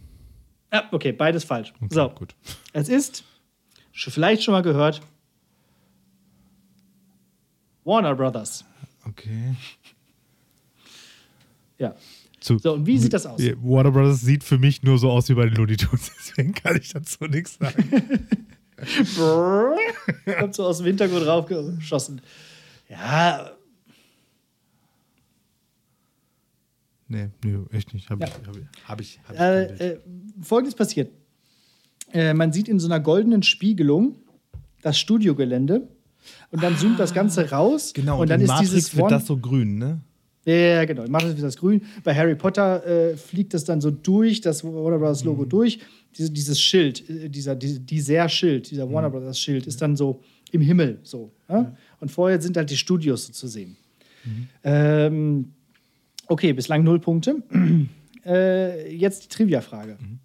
ja, 0.71 0.87
okay, 0.93 1.11
beides 1.11 1.43
falsch. 1.43 1.73
Okay, 1.81 1.93
so, 1.93 2.09
gut. 2.11 2.33
es 2.71 2.87
ist, 2.87 3.25
vielleicht 3.91 4.43
schon 4.43 4.53
mal 4.53 4.61
gehört, 4.61 5.01
Warner 7.83 8.15
Brothers. 8.15 8.63
Okay. 9.05 9.55
Ja. 11.79 11.95
Zu, 12.39 12.57
So, 12.59 12.73
und 12.73 12.85
wie 12.85 12.97
sieht 12.97 13.11
das 13.13 13.25
aus? 13.25 13.39
Warner 13.61 13.91
Brothers 13.91 14.21
sieht 14.21 14.43
für 14.43 14.57
mich 14.57 14.83
nur 14.83 14.97
so 14.97 15.09
aus 15.11 15.27
wie 15.29 15.33
bei 15.33 15.45
den 15.45 15.55
Looney 15.55 15.75
Tunes, 15.77 16.11
deswegen 16.19 16.53
kann 16.53 16.77
ich 16.77 16.89
dazu 16.93 17.25
nichts 17.25 17.57
sagen. 17.59 18.27
Kommt 20.39 20.55
so 20.55 20.63
aus 20.65 20.77
dem 20.77 20.85
Hintergrund 20.85 21.25
raufgeschossen. 21.27 22.21
Ja, 22.89 23.51
nee, 27.07 27.29
nee, 27.43 27.57
echt 27.71 27.93
nicht. 27.93 28.09
Habe 28.09 28.25
Ja. 28.25 28.29
ich, 28.29 28.47
hab 28.47 28.55
ich, 28.55 28.67
hab 28.87 29.01
ich, 29.01 29.19
hab 29.27 29.35
ich 29.35 29.39
Äh, 29.81 29.87
äh, 29.93 29.99
Folgendes 30.41 30.75
passiert. 30.75 31.11
Äh, 32.13 32.33
man 32.33 32.51
sieht 32.53 32.67
in 32.67 32.79
so 32.79 32.87
einer 32.87 32.99
goldenen 32.99 33.43
Spiegelung 33.43 34.15
das 34.81 34.97
Studiogelände 34.99 35.87
und 36.51 36.63
dann 36.63 36.77
zoomt 36.77 36.99
das 36.99 37.13
Ganze 37.13 37.49
raus. 37.51 37.91
Genau, 37.93 38.21
und 38.21 38.29
dann 38.29 38.39
in 38.39 38.45
ist 38.45 38.49
Matrix 38.49 38.69
dieses 38.71 38.95
wird 38.95 39.03
One- 39.07 39.13
das 39.15 39.25
so 39.27 39.37
grün, 39.37 39.77
ne? 39.77 40.01
Ja, 40.45 40.85
genau. 40.85 41.05
Macht 41.07 41.25
das 41.25 41.37
wie 41.37 41.41
das 41.41 41.57
Grün. 41.57 41.81
Bei 42.03 42.15
Harry 42.15 42.35
Potter 42.35 42.85
äh, 42.85 43.17
fliegt 43.17 43.53
das 43.53 43.65
dann 43.65 43.81
so 43.81 43.91
durch, 43.91 44.41
das 44.41 44.63
Warner 44.63 44.97
Brothers 44.97 45.23
Logo 45.23 45.43
Mhm. 45.43 45.49
durch. 45.49 45.79
Diese, 46.17 46.31
dieses 46.31 46.59
Schild, 46.59 47.07
äh, 47.09 47.29
dieser, 47.29 47.55
die, 47.55 47.79
dieser 47.79 48.27
Schild, 48.29 48.71
dieser 48.71 48.85
Mhm. 48.87 48.93
Warner 48.93 49.09
Brothers 49.09 49.39
Schild 49.39 49.67
ist 49.67 49.81
dann 49.81 49.95
so 49.95 50.21
im 50.51 50.61
Himmel 50.61 50.99
so. 51.03 51.31
Ja? 51.49 51.75
Und 51.99 52.09
vorher 52.09 52.41
sind 52.41 52.57
halt 52.57 52.69
die 52.69 52.77
Studios 52.77 53.27
so 53.27 53.33
zu 53.33 53.47
sehen. 53.47 53.75
Mhm. 54.25 54.47
Ähm, 54.63 55.53
okay, 56.27 56.53
bislang 56.53 56.83
null 56.83 56.99
Punkte. 56.99 57.43
äh, 58.25 58.95
jetzt 58.95 59.25
die 59.25 59.27
Trivia-Frage. 59.27 59.97
Mhm. 59.99 60.19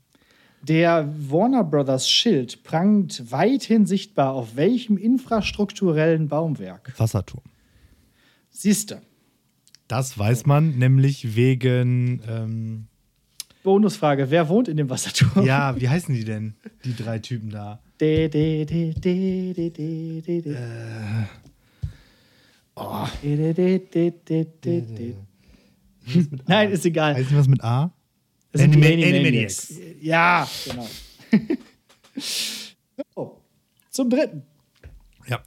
Der 0.62 1.12
Warner 1.28 1.62
Brothers 1.64 2.08
Schild 2.08 2.62
prangt 2.62 3.30
weithin 3.30 3.84
sichtbar 3.84 4.32
auf 4.32 4.56
welchem 4.56 4.96
infrastrukturellen 4.96 6.28
Baumwerk? 6.28 6.94
Wasserturm. 6.96 7.42
Siehste. 8.50 9.02
Das 9.88 10.18
weiß 10.18 10.46
man 10.46 10.78
nämlich 10.78 11.36
wegen. 11.36 12.20
Ähm, 12.28 12.86
Bonusfrage: 13.62 14.30
Wer 14.30 14.48
wohnt 14.48 14.68
in 14.68 14.76
dem 14.76 14.88
Wasserturm? 14.90 15.44
ja, 15.46 15.78
wie 15.80 15.88
heißen 15.88 16.14
die 16.14 16.24
denn? 16.24 16.54
Die 16.84 16.94
drei 16.94 17.18
Typen 17.18 17.50
da. 17.50 17.80
De, 18.00 18.28
de, 18.28 18.64
de, 18.66 18.92
de, 18.94 19.52
de, 19.54 19.70
de, 19.70 20.20
de, 20.22 20.42
de. 20.42 20.56
Oh. 22.76 23.06
De, 23.22 23.36
de, 23.54 23.78
de, 23.78 24.10
de, 24.28 24.44
de, 24.62 24.80
de. 24.82 25.14
Nein, 26.46 26.70
ist 26.72 26.84
egal. 26.84 27.14
Heißt 27.14 27.34
was 27.34 27.46
mit 27.48 27.62
A? 27.62 27.92
Das 28.52 28.62
Anima- 28.62 28.86
Animaniacs. 28.86 29.74
Ja, 30.00 30.48
genau. 30.64 30.88
so, 33.14 33.40
zum 33.90 34.10
dritten. 34.10 34.42
Ja, 35.28 35.40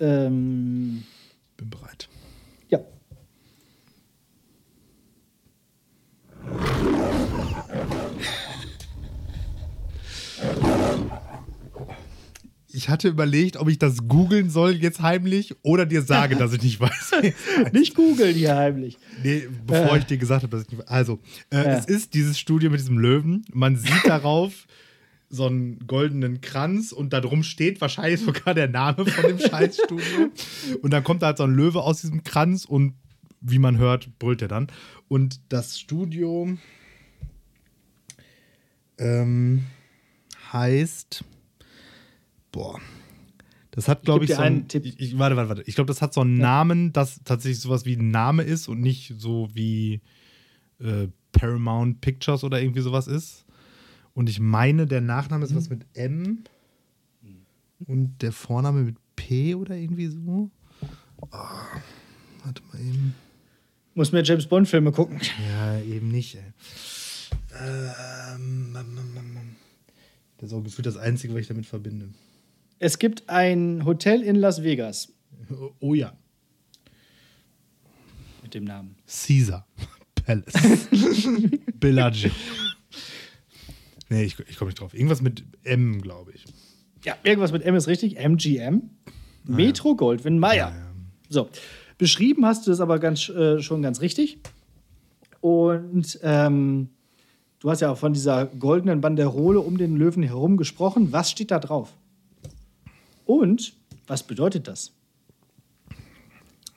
Ähm, 0.00 1.04
bin 1.56 1.70
bereit. 1.70 2.08
Ich 12.76 12.88
hatte 12.88 13.08
überlegt, 13.08 13.56
ob 13.56 13.68
ich 13.68 13.78
das 13.78 14.08
googeln 14.08 14.50
soll 14.50 14.72
jetzt 14.72 15.00
heimlich 15.00 15.54
oder 15.62 15.86
dir 15.86 16.02
sage, 16.02 16.34
dass 16.34 16.52
ich 16.52 16.62
nicht 16.62 16.80
weiß. 16.80 17.12
nicht 17.72 17.94
googeln 17.94 18.34
hier 18.34 18.56
heimlich. 18.56 18.98
Nee, 19.22 19.48
bevor 19.64 19.94
äh. 19.94 19.98
ich 20.00 20.04
dir 20.06 20.18
gesagt 20.18 20.42
habe, 20.42 20.50
dass 20.50 20.66
ich 20.66 20.70
nicht 20.72 20.80
weiß. 20.80 20.88
Also, 20.88 21.20
äh, 21.50 21.56
ja. 21.56 21.78
es 21.78 21.86
ist 21.86 22.14
dieses 22.14 22.38
Studio 22.38 22.70
mit 22.70 22.80
diesem 22.80 22.98
Löwen. 22.98 23.44
Man 23.52 23.76
sieht 23.76 24.04
darauf 24.04 24.66
so 25.30 25.46
einen 25.46 25.86
goldenen 25.86 26.40
Kranz 26.40 26.92
und 26.92 27.12
da 27.12 27.20
drum 27.20 27.42
steht 27.42 27.80
wahrscheinlich 27.80 28.20
sogar 28.20 28.54
der 28.54 28.68
Name 28.68 29.06
von 29.06 29.28
dem 29.28 29.38
Scheißstudio. 29.38 30.30
und 30.82 30.92
dann 30.92 31.04
kommt 31.04 31.22
da 31.22 31.28
halt 31.28 31.38
so 31.38 31.44
ein 31.44 31.54
Löwe 31.54 31.80
aus 31.80 32.00
diesem 32.00 32.24
Kranz 32.24 32.64
und 32.64 32.94
wie 33.44 33.58
man 33.58 33.78
hört, 33.78 34.18
brüllt 34.18 34.42
er 34.42 34.48
dann. 34.48 34.68
Und 35.08 35.40
das 35.50 35.78
Studio 35.78 36.56
ähm, 38.98 39.64
heißt. 40.52 41.24
Boah. 42.50 42.80
Das 43.70 43.88
hat, 43.88 44.02
glaube 44.02 44.24
ich, 44.24 44.30
ich 44.30 44.36
so 44.36 44.42
einen 44.42 44.68
Tipp. 44.68 44.84
Ich, 44.86 45.00
ich, 45.00 45.18
warte, 45.18 45.36
warte, 45.36 45.48
warte. 45.48 45.62
Ich 45.66 45.74
glaube, 45.74 45.88
das 45.88 46.00
hat 46.00 46.14
so 46.14 46.20
einen 46.20 46.36
ja. 46.36 46.42
Namen, 46.42 46.92
das 46.92 47.20
tatsächlich 47.24 47.60
sowas 47.60 47.84
wie 47.84 47.96
ein 47.96 48.10
Name 48.10 48.44
ist 48.44 48.68
und 48.68 48.80
nicht 48.80 49.14
so 49.18 49.48
wie 49.52 50.00
äh, 50.78 51.08
Paramount 51.32 52.00
Pictures 52.00 52.44
oder 52.44 52.60
irgendwie 52.60 52.82
sowas 52.82 53.08
ist. 53.08 53.44
Und 54.14 54.30
ich 54.30 54.38
meine, 54.38 54.86
der 54.86 55.00
Nachname 55.00 55.44
ist 55.44 55.50
mhm. 55.50 55.56
was 55.56 55.70
mit 55.70 55.86
M 55.94 56.44
und 57.86 58.22
der 58.22 58.30
Vorname 58.30 58.82
mit 58.82 58.96
P 59.16 59.56
oder 59.56 59.76
irgendwie 59.76 60.06
so. 60.06 60.50
Oh, 61.20 61.28
warte 62.44 62.62
mal 62.72 62.80
eben. 62.80 63.14
Muss 63.94 64.10
mir 64.10 64.22
James 64.22 64.46
Bond-Filme 64.46 64.90
gucken. 64.92 65.20
Ja, 65.48 65.78
eben 65.80 66.08
nicht, 66.08 66.34
ey. 66.34 66.42
Ähm, 67.60 68.76
das 70.38 70.50
ist 70.50 70.54
auch 70.54 70.62
gefühlt 70.62 70.86
das 70.86 70.96
Einzige, 70.96 71.32
was 71.34 71.42
ich 71.42 71.48
damit 71.48 71.66
verbinde. 71.66 72.08
Es 72.80 72.98
gibt 72.98 73.28
ein 73.28 73.84
Hotel 73.84 74.22
in 74.22 74.36
Las 74.36 74.62
Vegas. 74.62 75.12
Oh, 75.50 75.70
oh 75.80 75.94
ja. 75.94 76.12
Mit 78.42 78.54
dem 78.54 78.64
Namen. 78.64 78.96
Caesar 79.06 79.66
Palace. 80.26 80.54
Bellagio. 81.80 82.30
Nee, 84.08 84.24
ich, 84.24 84.38
ich 84.48 84.56
komme 84.56 84.70
nicht 84.70 84.80
drauf. 84.80 84.92
Irgendwas 84.92 85.22
mit 85.22 85.44
M, 85.62 86.02
glaube 86.02 86.32
ich. 86.32 86.44
Ja, 87.04 87.16
irgendwas 87.22 87.52
mit 87.52 87.62
M 87.62 87.74
ist 87.74 87.86
richtig. 87.86 88.16
MGM. 88.16 88.82
Ah, 89.06 89.10
Metro 89.44 89.90
ja. 89.90 89.94
Goldwyn 89.94 90.38
Mayer. 90.38 90.68
Ah, 90.68 90.76
ja. 90.76 90.94
So. 91.28 91.48
Beschrieben 91.98 92.44
hast 92.44 92.66
du 92.66 92.70
das 92.70 92.80
aber 92.80 92.98
ganz, 92.98 93.28
äh, 93.28 93.60
schon 93.60 93.82
ganz 93.82 94.00
richtig. 94.00 94.38
Und 95.40 96.18
ähm, 96.22 96.88
du 97.60 97.70
hast 97.70 97.80
ja 97.80 97.90
auch 97.90 97.98
von 97.98 98.12
dieser 98.12 98.46
goldenen 98.46 99.00
Banderole 99.00 99.60
um 99.60 99.78
den 99.78 99.96
Löwen 99.96 100.22
herum 100.22 100.56
gesprochen. 100.56 101.12
Was 101.12 101.30
steht 101.30 101.50
da 101.50 101.58
drauf? 101.58 101.92
Und 103.26 103.74
was 104.06 104.22
bedeutet 104.22 104.68
das? 104.68 104.92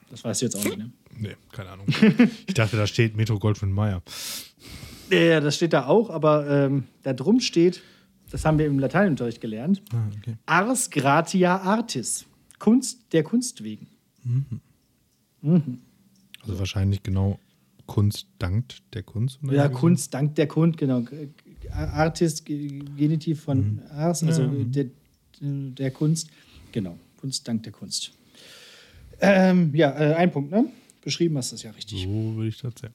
Das 0.10 0.24
weißt 0.24 0.42
du 0.42 0.46
jetzt 0.46 0.56
auch 0.56 0.64
nicht, 0.64 0.78
ne? 0.78 0.92
Nee, 1.20 1.36
keine 1.52 1.70
Ahnung. 1.70 1.88
ich 2.48 2.54
dachte, 2.54 2.78
da 2.78 2.88
steht 2.88 3.18
Metro 3.18 3.40
Goldwyn 3.40 3.72
Mayer. 3.72 4.02
Ja, 5.10 5.40
das 5.40 5.56
steht 5.56 5.74
da 5.74 5.88
auch, 5.88 6.10
aber 6.10 6.48
ähm, 6.50 6.84
da 7.04 7.14
drum 7.14 7.40
steht, 7.40 7.82
das 8.30 8.46
haben 8.46 8.60
wir 8.60 8.66
im 8.66 8.80
Lateinunterricht 8.80 9.42
gelernt, 9.42 9.82
ah, 9.94 10.10
okay. 10.18 10.36
Ars 10.46 10.90
gratia 10.90 11.58
artis, 11.58 12.26
Kunst 12.60 13.14
der 13.14 13.24
Kunst 13.24 13.64
wegen. 13.64 13.88
Mhm. 14.24 14.62
Mhm. 15.48 15.80
Also 16.42 16.60
wahrscheinlich 16.60 17.04
genau 17.04 17.40
Kunst 17.86 18.28
dankt 18.38 18.84
der 18.94 19.04
Kunst. 19.04 19.40
ja, 19.50 19.70
Kunst 19.70 20.14
dankt 20.14 20.38
der 20.38 20.48
Kunst, 20.48 20.78
genau. 20.78 21.06
Artist, 21.72 22.46
Genitiv 22.46 23.42
von 23.42 23.76
mhm. 23.76 23.82
Ars, 23.92 24.24
also 24.24 24.44
ja. 24.44 24.50
der, 24.64 24.86
der 25.42 25.92
Kunst. 25.92 26.30
Genau, 26.72 26.98
Kunst 27.18 27.48
dankt 27.48 27.66
der 27.66 27.74
Kunst. 27.74 28.12
Ähm, 29.20 29.74
ja, 29.74 29.98
äh, 29.98 30.16
ein 30.16 30.32
Punkt, 30.32 30.52
ne? 30.52 30.66
Beschrieben 31.02 31.38
hast 31.38 31.52
du 31.52 31.56
das 31.56 31.64
ja 31.64 31.72
richtig. 31.72 32.04
So 32.04 32.36
würde 32.36 32.50
ich 32.50 32.60
das 32.60 32.74
sagen. 32.80 32.94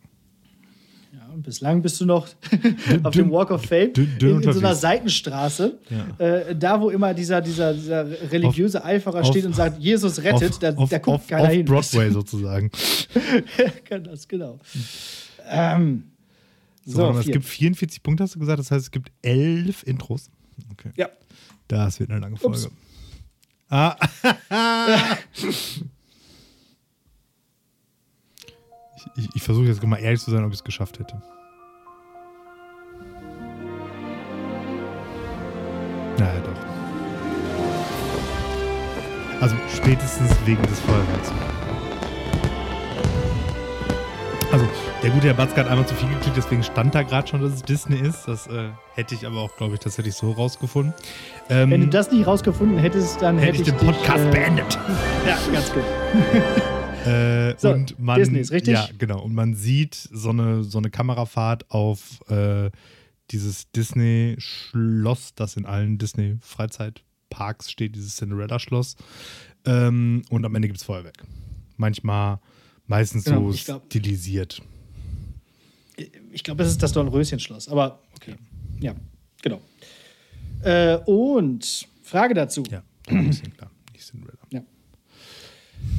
Ja, 1.12 1.26
und 1.32 1.42
bislang 1.42 1.82
bist 1.82 2.00
du 2.00 2.06
noch 2.06 2.26
auf 3.02 3.12
dem 3.12 3.30
Walk 3.30 3.50
of 3.50 3.64
Fame 3.64 3.92
dünn, 3.92 4.18
dünn 4.18 4.36
in, 4.36 4.42
in 4.42 4.52
so 4.52 4.58
einer 4.60 4.74
Seitenstraße, 4.74 5.78
ja. 5.90 6.26
äh, 6.26 6.56
da 6.56 6.80
wo 6.80 6.88
immer 6.88 7.12
dieser, 7.12 7.42
dieser, 7.42 7.74
dieser 7.74 8.32
religiöse 8.32 8.80
auf, 8.80 8.86
Eiferer 8.86 9.24
steht 9.24 9.44
und 9.44 9.54
sagt, 9.54 9.78
Jesus 9.78 10.22
rettet, 10.22 10.52
auf, 10.52 10.58
da, 10.58 10.72
da 10.72 10.98
guckt 10.98 11.08
auf, 11.08 11.26
keiner 11.26 11.48
hin. 11.48 11.66
Broadway 11.66 12.10
sozusagen. 12.12 12.70
Kann 13.84 14.04
das, 14.04 14.26
genau. 14.26 14.58
Ähm, 15.48 16.04
so, 16.86 17.12
so 17.12 17.18
es 17.18 17.26
gibt 17.26 17.44
44 17.44 18.02
Punkte, 18.02 18.24
hast 18.24 18.34
du 18.34 18.38
gesagt, 18.38 18.58
das 18.58 18.70
heißt, 18.70 18.84
es 18.86 18.90
gibt 18.90 19.12
elf 19.20 19.82
Intros. 19.82 20.30
Okay. 20.72 20.92
Ja. 20.96 21.10
Das 21.68 22.00
wird 22.00 22.10
eine 22.10 22.20
lange 22.20 22.36
Folge. 22.36 22.56
Ups. 22.56 22.70
Ah. 23.68 23.96
Ich, 29.14 29.28
ich 29.34 29.42
versuche 29.42 29.66
jetzt 29.66 29.82
mal 29.84 29.96
ehrlich 29.96 30.20
zu 30.20 30.30
sein, 30.30 30.44
ob 30.44 30.50
ich 30.50 30.58
es 30.58 30.64
geschafft 30.64 30.98
hätte. 30.98 31.20
Naja, 36.18 36.40
doch. 36.40 36.72
Also 39.40 39.56
spätestens 39.74 40.30
wegen 40.46 40.62
des 40.62 40.78
Feuerwerks. 40.80 41.32
Also, 44.52 44.68
der 45.02 45.10
gute 45.10 45.28
Herr 45.28 45.34
Batzke 45.34 45.60
hat 45.60 45.68
einmal 45.68 45.86
zu 45.86 45.94
viel 45.94 46.10
geklickt, 46.10 46.36
deswegen 46.36 46.62
stand 46.62 46.94
da 46.94 47.02
gerade 47.02 47.26
schon, 47.26 47.40
dass 47.40 47.54
es 47.54 47.62
Disney 47.62 47.96
ist. 47.96 48.28
Das 48.28 48.46
äh, 48.48 48.68
hätte 48.94 49.14
ich 49.14 49.26
aber 49.26 49.40
auch, 49.40 49.56
glaube 49.56 49.74
ich, 49.74 49.80
das 49.80 49.96
hätte 49.96 50.10
ich 50.10 50.14
so 50.14 50.30
rausgefunden. 50.30 50.92
Ähm, 51.48 51.70
Wenn 51.70 51.80
du 51.80 51.86
das 51.88 52.12
nicht 52.12 52.26
rausgefunden 52.26 52.76
hättest, 52.76 53.22
dann 53.22 53.38
hätte, 53.38 53.58
hätte 53.58 53.70
ich, 53.70 53.76
den 53.78 53.86
Podcast 53.86 54.24
dich, 54.24 54.26
äh, 54.26 54.30
beendet. 54.30 54.78
ja, 55.26 55.38
ganz 55.52 55.72
gut. 55.72 55.82
Äh, 57.06 57.58
so, 57.58 57.70
und 57.70 57.98
man, 57.98 58.18
Disney 58.18 58.38
ist 58.38 58.52
richtig. 58.52 58.74
Ja, 58.74 58.88
genau. 58.98 59.22
Und 59.22 59.34
man 59.34 59.54
sieht 59.54 59.94
so 59.94 60.30
eine, 60.30 60.62
so 60.64 60.78
eine 60.78 60.90
Kamerafahrt 60.90 61.70
auf 61.70 62.20
äh, 62.30 62.70
dieses 63.30 63.70
Disney-Schloss, 63.72 65.34
das 65.34 65.56
in 65.56 65.66
allen 65.66 65.98
Disney-Freizeitparks 65.98 67.70
steht, 67.70 67.96
dieses 67.96 68.16
Cinderella-Schloss. 68.16 68.96
Ähm, 69.64 70.22
und 70.30 70.44
am 70.44 70.54
Ende 70.54 70.68
gibt 70.68 70.78
es 70.78 70.84
Feuerwerk. 70.84 71.24
Manchmal, 71.76 72.38
meistens 72.86 73.24
genau, 73.24 73.50
so 73.50 73.64
glaub, 73.64 73.86
stilisiert. 73.86 74.62
Ich 76.30 76.44
glaube, 76.44 76.62
es 76.62 76.70
ist 76.70 76.82
das 76.82 76.92
Dornröschen-Schloss, 76.92 77.68
aber 77.68 78.00
okay. 78.16 78.36
Ja, 78.80 78.94
genau. 79.42 79.60
Äh, 80.62 80.98
und 81.06 81.88
Frage 82.02 82.34
dazu. 82.34 82.62
Ja, 82.70 82.82
ein 83.08 83.28
bisschen 83.28 83.52
klar. 83.56 83.71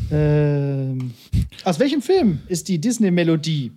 Nicht. 0.04 0.12
Ähm, 0.12 1.12
aus 1.64 1.80
welchem 1.80 2.02
Film 2.02 2.40
ist 2.48 2.68
die 2.68 2.80
Disney-Melodie, 2.80 3.72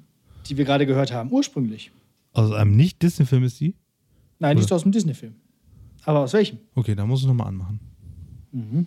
die 0.48 0.56
wir 0.56 0.64
gerade 0.64 0.86
gehört 0.86 1.12
haben, 1.12 1.30
ursprünglich? 1.32 1.90
Aus 2.32 2.52
einem 2.52 2.76
Nicht-Disney-Film 2.76 3.44
ist 3.44 3.60
die? 3.60 3.74
Nein, 4.38 4.56
die 4.56 4.62
ist 4.62 4.72
aus 4.72 4.82
einem 4.82 4.92
Disney-Film. 4.92 5.34
Aber 6.04 6.20
aus 6.20 6.32
welchem? 6.32 6.58
Okay, 6.74 6.94
da 6.94 7.06
muss 7.06 7.20
ich 7.20 7.26
nochmal 7.26 7.48
anmachen. 7.48 7.80
Mhm. 8.52 8.86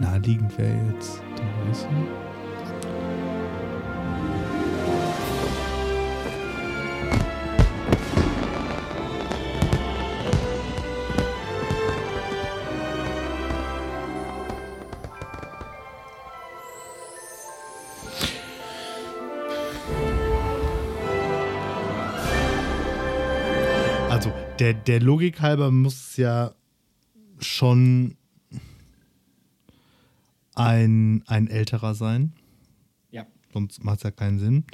Naheliegend 0.00 0.56
wäre 0.56 0.92
jetzt 0.94 1.20
der 1.38 2.29
der, 24.70 24.80
der 24.82 25.00
Logik 25.00 25.40
halber 25.40 25.70
muss 25.70 26.10
es 26.10 26.16
ja 26.16 26.54
schon 27.40 28.16
ein, 30.54 31.24
ein 31.26 31.48
älterer 31.48 31.94
sein. 31.94 32.32
Ja. 33.10 33.26
Sonst 33.52 33.82
macht 33.82 33.98
es 33.98 34.02
ja 34.04 34.10
keinen 34.10 34.38
Sinn. 34.38 34.64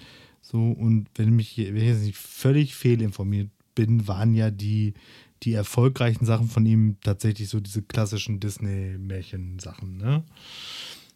So, 0.42 0.70
und 0.70 1.09
wenn, 1.14 1.34
mich, 1.34 1.57
wenn 1.57 1.76
ich 1.76 1.84
jetzt 1.84 2.03
nicht 2.03 2.18
völlig 2.18 2.74
fehlinformiert 2.74 3.51
bin, 3.74 4.07
waren 4.07 4.34
ja 4.34 4.51
die, 4.51 4.94
die 5.42 5.53
erfolgreichen 5.53 6.26
Sachen 6.26 6.49
von 6.49 6.66
ihm 6.66 6.97
tatsächlich 7.03 7.49
so 7.49 7.61
diese 7.61 7.82
klassischen 7.82 8.38
Disney-Märchen-Sachen. 8.40 9.97
Ne? 9.97 10.24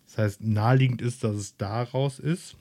Das 0.06 0.18
heißt, 0.18 0.42
naheliegend 0.42 1.02
ist, 1.02 1.22
dass 1.22 1.36
es 1.36 1.56
daraus 1.56 2.18
ist. 2.18 2.56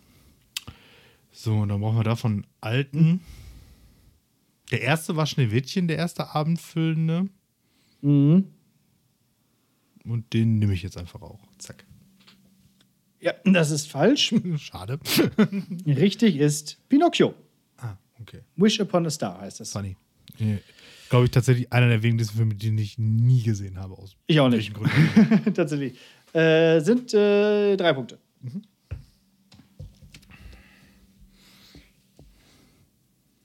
So, 1.31 1.59
und 1.59 1.69
dann 1.69 1.81
brauchen 1.81 1.97
wir 1.97 2.03
davon 2.03 2.45
alten. 2.59 3.21
Der 4.71 4.81
erste 4.81 5.15
war 5.15 5.25
Schneewittchen, 5.25 5.87
der 5.87 5.97
erste 5.97 6.33
Abendfüllende. 6.33 7.27
Mhm. 8.01 8.45
Und 10.05 10.33
den 10.33 10.59
nehme 10.59 10.73
ich 10.73 10.83
jetzt 10.83 10.97
einfach 10.97 11.21
auch. 11.21 11.39
Zack. 11.57 11.85
Ja, 13.19 13.33
das 13.43 13.71
ist 13.71 13.87
falsch. 13.87 14.33
Schade. 14.57 14.99
Richtig 15.85 16.37
ist 16.37 16.77
Pinocchio. 16.87 17.33
Ah, 17.77 17.97
okay. 18.21 18.41
Wish 18.55 18.79
Upon 18.79 19.05
a 19.05 19.09
Star 19.09 19.41
heißt 19.41 19.59
das. 19.59 19.71
Funny. 19.71 19.95
Glaube 21.09 21.25
ich 21.25 21.31
tatsächlich 21.31 21.71
einer 21.73 21.89
der 21.89 22.01
wenigen 22.01 22.19
Disney-Filme, 22.19 22.55
die 22.55 22.81
ich 22.81 22.97
nie 22.97 23.41
gesehen 23.43 23.77
habe. 23.77 23.95
Aus 23.95 24.15
ich 24.27 24.39
auch 24.39 24.49
nicht. 24.49 24.71
tatsächlich. 25.53 25.97
Äh, 26.33 26.79
sind 26.81 27.13
äh, 27.13 27.75
drei 27.75 27.93
Punkte. 27.93 28.19
Mhm. 28.41 28.61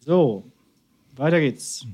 So, 0.01 0.53
weiter 1.17 1.41
geht's. 1.41 1.87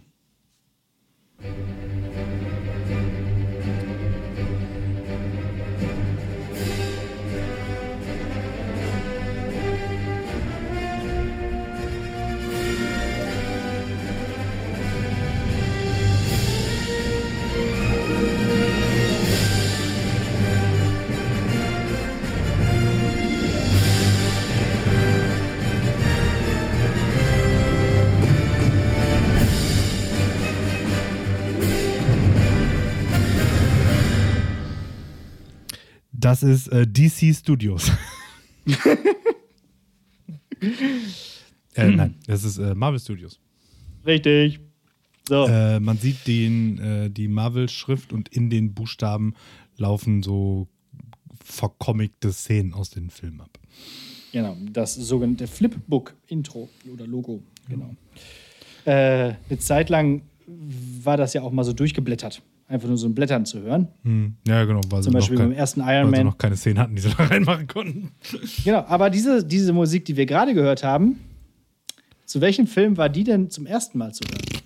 Das 36.20 36.42
ist 36.42 36.68
äh, 36.68 36.86
DC 36.86 37.34
Studios. 37.34 37.90
äh, 41.74 41.88
nein, 41.88 42.16
das 42.26 42.44
ist 42.44 42.58
äh, 42.58 42.74
Marvel 42.74 43.00
Studios. 43.00 43.40
Richtig. 44.04 44.60
So. 45.26 45.46
Äh, 45.46 45.80
man 45.80 45.96
sieht 45.96 46.26
den, 46.26 46.78
äh, 46.78 47.10
die 47.10 47.26
Marvel-Schrift 47.28 48.12
und 48.12 48.28
in 48.28 48.50
den 48.50 48.74
Buchstaben 48.74 49.34
laufen 49.78 50.22
so 50.22 50.68
vercommigte 51.42 52.34
Szenen 52.34 52.74
aus 52.74 52.90
den 52.90 53.08
Filmen 53.08 53.40
ab. 53.40 53.58
Genau, 54.32 54.58
das 54.72 54.94
sogenannte 54.94 55.46
Flipbook-Intro 55.46 56.68
oder 56.92 57.06
Logo. 57.06 57.42
Genau. 57.66 57.96
Äh, 58.84 59.36
eine 59.48 59.58
Zeit 59.58 59.88
lang 59.88 60.20
war 61.02 61.16
das 61.16 61.32
ja 61.32 61.40
auch 61.40 61.52
mal 61.52 61.64
so 61.64 61.72
durchgeblättert 61.72 62.42
einfach 62.70 62.88
nur 62.88 62.96
so 62.96 63.08
ein 63.08 63.14
Blättern 63.14 63.44
zu 63.44 63.60
hören. 63.60 63.88
Hm. 64.04 64.36
Ja, 64.46 64.64
genau. 64.64 64.80
Weil 64.88 65.02
Zum 65.02 65.12
Beispiel 65.12 65.36
beim 65.36 65.52
ersten 65.52 65.80
Iron 65.80 66.10
Man. 66.10 66.20
Sie 66.20 66.24
noch 66.24 66.38
keine 66.38 66.56
Szenen 66.56 66.78
hatten, 66.78 66.94
die 66.94 67.02
sie 67.02 67.10
da 67.10 67.24
reinmachen 67.24 67.66
konnten. 67.66 68.12
Genau, 68.64 68.84
aber 68.86 69.10
diese, 69.10 69.44
diese 69.44 69.72
Musik, 69.72 70.04
die 70.04 70.16
wir 70.16 70.24
gerade 70.24 70.54
gehört 70.54 70.84
haben, 70.84 71.18
zu 72.26 72.40
welchem 72.40 72.68
Film 72.68 72.96
war 72.96 73.08
die 73.08 73.24
denn 73.24 73.50
zum 73.50 73.66
ersten 73.66 73.98
Mal 73.98 74.14
zu 74.14 74.22
hören? 74.30 74.62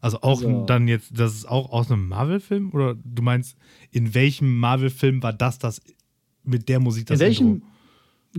Also 0.00 0.22
auch 0.22 0.40
so. 0.40 0.64
dann 0.64 0.88
jetzt, 0.88 1.10
das 1.18 1.34
ist 1.34 1.48
auch 1.48 1.70
aus 1.70 1.90
einem 1.90 2.08
Marvel-Film? 2.08 2.70
Oder 2.72 2.94
du 2.94 3.22
meinst, 3.22 3.58
in 3.90 4.14
welchem 4.14 4.58
Marvel-Film 4.58 5.22
war 5.22 5.32
das 5.32 5.58
das 5.58 5.82
mit 6.42 6.68
der 6.70 6.80
Musik 6.80 7.06
das 7.06 7.20
In 7.20 7.26
welchem, 7.26 7.48
Intro? 7.54 7.66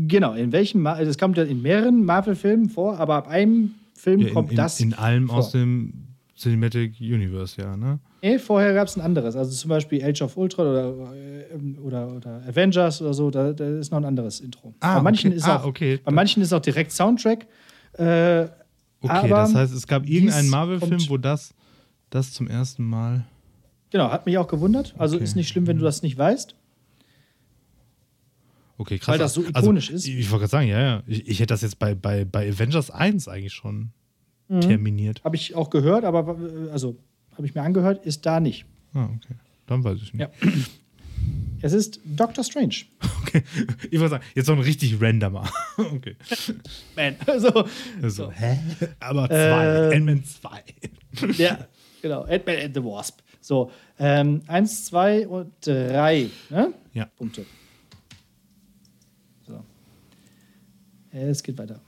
genau, 0.07 0.33
in 0.33 0.51
welchem, 0.51 0.87
also 0.87 1.11
es 1.11 1.17
kommt 1.19 1.37
ja 1.37 1.43
in 1.43 1.61
mehreren 1.61 2.05
Marvel-Filmen 2.05 2.69
vor, 2.69 2.97
aber 2.97 3.15
ab 3.15 3.27
einem 3.27 3.75
Film 3.99 4.21
ja, 4.21 4.33
kommt 4.33 4.51
in, 4.51 4.57
das. 4.57 4.79
In 4.79 4.93
allem 4.93 5.27
vor. 5.27 5.39
aus 5.39 5.51
dem 5.51 6.07
Cinematic 6.37 6.99
Universe, 7.01 7.61
ja, 7.61 7.75
ne? 7.75 7.99
Nee, 8.21 8.39
vorher 8.39 8.73
gab 8.73 8.87
es 8.87 8.95
ein 8.95 9.01
anderes. 9.01 9.35
Also 9.35 9.51
zum 9.51 9.69
Beispiel 9.69 10.03
Age 10.03 10.21
of 10.21 10.37
Ultron 10.37 10.67
oder, 10.67 11.13
äh, 11.13 11.79
oder, 11.79 12.15
oder 12.15 12.41
Avengers 12.47 13.01
oder 13.01 13.13
so, 13.13 13.29
da, 13.29 13.53
da, 13.53 13.77
ist 13.77 13.91
noch 13.91 13.97
ein 13.97 14.05
anderes 14.05 14.39
Intro. 14.39 14.73
Ah, 14.79 14.95
bei 14.95 15.03
manchen, 15.03 15.31
okay. 15.31 15.37
ist, 15.37 15.45
auch, 15.45 15.63
ah, 15.63 15.65
okay. 15.65 15.99
bei 16.03 16.11
manchen 16.11 16.41
ist 16.41 16.53
auch 16.53 16.61
direkt 16.61 16.91
Soundtrack. 16.91 17.45
Äh, 17.93 18.47
okay, 19.01 19.29
das 19.29 19.53
heißt, 19.53 19.73
es 19.73 19.87
gab 19.87 20.07
irgendeinen 20.07 20.49
Marvel-Film, 20.49 21.09
wo 21.09 21.17
das, 21.17 21.53
das 22.09 22.31
zum 22.33 22.47
ersten 22.47 22.83
Mal. 22.83 23.25
Genau, 23.89 24.09
hat 24.11 24.25
mich 24.25 24.37
auch 24.37 24.47
gewundert. 24.47 24.95
Also 24.97 25.15
okay. 25.15 25.23
ist 25.23 25.35
nicht 25.35 25.49
schlimm, 25.49 25.67
wenn 25.67 25.77
du 25.77 25.83
das 25.83 26.03
nicht 26.03 26.17
weißt. 26.17 26.55
Okay, 28.79 28.97
krass. 28.97 29.09
Weil 29.09 29.19
das 29.19 29.33
so 29.33 29.41
also, 29.41 29.59
ikonisch 29.59 29.91
also, 29.91 29.95
ist. 29.97 30.07
Ich, 30.07 30.31
wollte 30.31 30.43
gerade 30.43 30.51
sagen, 30.51 30.67
ja, 30.69 30.79
ja. 30.79 31.03
Ich, 31.05 31.27
ich, 31.27 31.39
hätte 31.39 31.53
das 31.53 31.61
jetzt 31.61 31.79
bei, 31.79 31.95
bei, 31.95 32.23
bei 32.23 32.49
Avengers 32.49 32.89
1 32.89 33.27
eigentlich 33.27 33.51
schon 33.51 33.91
mhm. 34.47 34.61
terminiert. 34.61 35.21
Habe 35.25 35.35
ich 35.35 35.53
auch 35.53 35.69
gehört, 35.69 36.05
aber 36.05 36.37
also 36.71 36.97
habe 37.33 37.45
ich 37.45 37.53
mir 37.53 37.61
angehört, 37.61 38.05
ist 38.05 38.25
da 38.25 38.39
nicht. 38.39 38.65
Ah, 38.93 39.09
okay. 39.15 39.35
Dann 39.67 39.83
weiß 39.83 39.99
ich 40.01 40.13
nicht. 40.13 40.21
Ja. 40.21 40.29
Es 41.61 41.73
ist 41.73 41.99
Doctor 42.05 42.43
Strange. 42.43 42.75
Okay. 43.29 43.43
Ich 43.91 43.99
wollte 43.99 44.11
sagen, 44.15 44.23
jetzt 44.33 44.47
noch 44.47 44.55
ein 44.55 44.63
richtig 44.63 44.99
randomer. 44.99 45.47
okay. 45.77 46.15
Man. 46.95 47.15
So. 47.39 47.67
so. 48.07 48.31
Hä? 48.31 48.57
Aber 48.99 49.27
zwei. 49.27 49.91
Ähm, 49.93 50.09
Ant-Man 50.09 50.23
2. 50.23 50.63
ja, 51.37 51.67
genau. 52.01 52.23
Ant-Man 52.23 52.55
and 52.55 52.73
the 52.73 52.83
Wasp. 52.83 53.19
So. 53.39 53.69
Ähm, 53.99 54.41
eins, 54.47 54.85
zwei 54.85 55.27
und 55.27 55.53
drei. 55.61 56.29
Ne? 56.49 56.73
Ja. 56.93 57.05
Punkte. 57.17 57.45
Es 61.11 61.43
geht 61.43 61.57
weiter. 61.57 61.79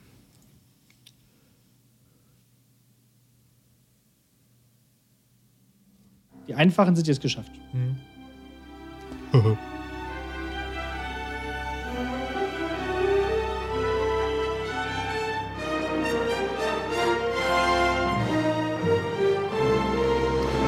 Die 6.48 6.56
einfachen 6.56 6.96
sind 6.96 7.08
jetzt 7.08 7.22
geschafft. 7.22 7.52
Mhm. 7.72 7.98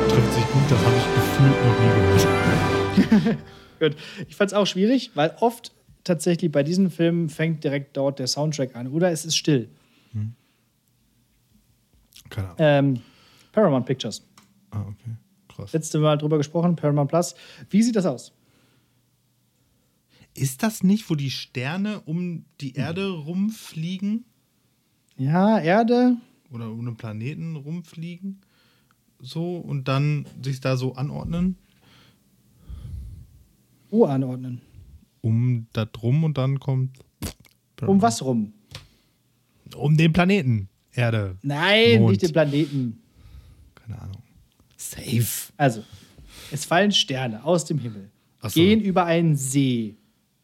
Trifft 0.10 0.34
sich 0.34 0.46
gut, 0.46 0.64
das 0.70 0.80
habe 0.80 0.96
ich 0.96 1.04
gefühlt 1.16 1.58
noch 1.64 1.80
nie 1.80 1.90
gehört. 3.18 3.38
gut. 3.80 3.96
Ich 4.30 4.36
fand 4.36 4.52
es 4.52 4.54
auch 4.54 4.68
schwierig, 4.68 5.12
weil 5.16 5.36
oft 5.40 5.72
tatsächlich 6.04 6.52
bei 6.52 6.64
diesen 6.64 6.90
Filmen 6.92 7.30
fängt 7.30 7.64
direkt 7.64 7.98
dort 7.98 8.20
der 8.20 8.28
Soundtrack 8.28 8.76
an 8.76 8.88
oder 8.88 9.12
es 9.12 9.26
ist 9.26 9.36
still. 9.36 9.70
Hm. 10.12 10.34
Keine 12.30 12.48
Ahnung. 12.48 12.58
Ähm, 12.60 13.02
Paramount 13.52 13.86
Pictures. 13.86 14.24
Ah, 14.72 14.82
okay. 14.82 15.16
Krass. 15.48 15.74
Letzte 15.74 16.00
Mal 16.00 16.18
drüber 16.18 16.38
gesprochen, 16.38 16.76
Paramount 16.76 17.10
Plus. 17.10 17.36
Wie 17.70 17.84
sieht 17.84 17.96
das 17.96 18.06
aus? 18.06 18.34
Ist 20.36 20.64
das 20.64 20.84
nicht, 20.84 21.10
wo 21.10 21.16
die 21.16 21.30
Sterne 21.30 22.02
um 22.02 22.46
die 22.60 22.74
Erde 22.74 23.12
rumfliegen? 23.12 24.26
Ja, 25.16 25.60
Erde. 25.60 26.18
Oder 26.52 26.70
um 26.72 26.80
einen 26.80 26.98
Planeten 26.98 27.56
rumfliegen? 27.56 28.42
So 29.20 29.58
und 29.58 29.88
dann 29.88 30.26
sich 30.42 30.60
da 30.60 30.76
so 30.76 30.96
anordnen? 30.96 31.56
Wo 33.92 34.06
anordnen? 34.06 34.62
Um 35.24 35.68
da 35.74 35.86
drum 35.86 36.24
und 36.24 36.38
dann 36.38 36.60
kommt. 36.60 37.00
Um 37.82 38.02
was 38.02 38.22
rum? 38.22 38.54
Um 39.76 39.98
den 39.98 40.14
Planeten. 40.14 40.70
Erde. 40.92 41.38
Nein, 41.42 42.02
Mond. 42.02 42.12
nicht 42.12 42.22
den 42.22 42.32
Planeten. 42.32 43.02
Keine 43.74 44.00
Ahnung. 44.00 44.22
Safe. 44.78 45.52
Also, 45.58 45.84
es 46.52 46.66
fallen 46.66 46.92
Sterne 46.92 47.44
aus 47.44 47.66
dem 47.66 47.80
Himmel, 47.80 48.12
so. 48.44 48.50
gehen 48.50 48.80
über 48.82 49.06
einen 49.06 49.36
See. 49.36 49.96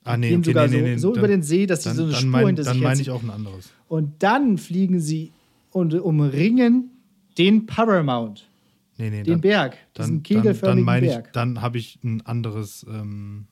Ah, 0.04 0.18
nee, 0.18 0.30
gehen 0.30 0.40
okay, 0.40 0.50
sogar 0.50 0.68
nee, 0.68 0.82
nee, 0.82 0.96
so, 0.96 1.10
so 1.10 1.14
dann, 1.14 1.20
über 1.20 1.28
den 1.28 1.44
See, 1.44 1.68
dass 1.68 1.84
sie 1.84 1.92
so 1.92 2.06
eine 2.06 2.14
Spur 2.14 2.30
mein, 2.30 2.48
hinter 2.48 2.64
sich 2.64 2.74
Dann 2.74 2.82
meine 2.82 3.02
ich 3.02 3.12
auch 3.12 3.22
ein 3.22 3.30
anderes. 3.30 3.70
Und 3.88 4.24
dann 4.24 4.58
fliegen 4.58 5.00
sie 5.00 5.32
und 5.72 5.94
umringen 5.94 6.90
den 7.38 7.68
Paramount. 7.68 8.50
Nee, 8.98 9.12
nee, 9.12 9.24
den 9.24 9.34
dann, 9.34 9.42
Berg, 9.42 9.78
diesen 9.98 10.24
kegelförmigen 10.24 10.86
dann, 10.86 10.96
dann 10.96 11.10
Berg. 11.10 11.26
Ich, 11.28 11.32
dann 11.32 11.62
habe 11.62 11.78
ich 11.78 12.00
ein 12.04 12.22
anderes 12.26 12.86
ähm, 12.90 13.48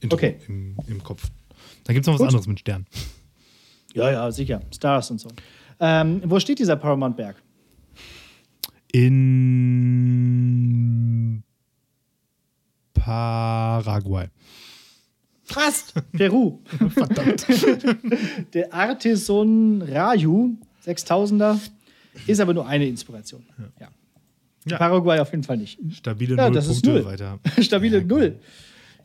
Intro 0.00 0.16
okay. 0.16 0.38
im, 0.48 0.76
im 0.86 1.02
Kopf. 1.02 1.30
Dann 1.84 1.94
gibt 1.94 2.04
es 2.04 2.06
noch 2.06 2.14
was 2.14 2.20
Gut. 2.20 2.28
anderes 2.28 2.46
mit 2.46 2.60
Sternen. 2.60 2.86
Ja, 3.94 4.10
ja, 4.10 4.30
sicher. 4.30 4.60
Stars 4.74 5.10
und 5.10 5.20
so. 5.20 5.28
Ähm, 5.80 6.22
wo 6.24 6.38
steht 6.40 6.58
dieser 6.58 6.76
Paramount 6.76 7.16
Berg? 7.16 7.36
In 8.92 9.42
Paraguay. 12.94 14.28
Fast. 15.44 15.94
Peru. 16.12 16.60
Verdammt. 16.90 17.46
Der 18.54 18.72
Artisan 18.72 19.82
Raju 19.82 20.56
6000er 20.84 21.58
ist 22.26 22.40
aber 22.40 22.52
nur 22.54 22.66
eine 22.66 22.86
Inspiration. 22.86 23.44
Ja. 23.80 23.88
ja. 24.66 24.76
Paraguay 24.76 25.20
auf 25.20 25.30
jeden 25.30 25.42
Fall 25.44 25.56
nicht. 25.56 25.78
Stabile 25.90 26.36
ja, 26.36 26.44
Null 26.44 26.54
das 26.54 26.66
Punkte 26.66 26.90
ist 26.90 26.94
null. 26.94 27.04
weiter. 27.04 27.38
Stabile 27.62 28.04
Null. 28.04 28.38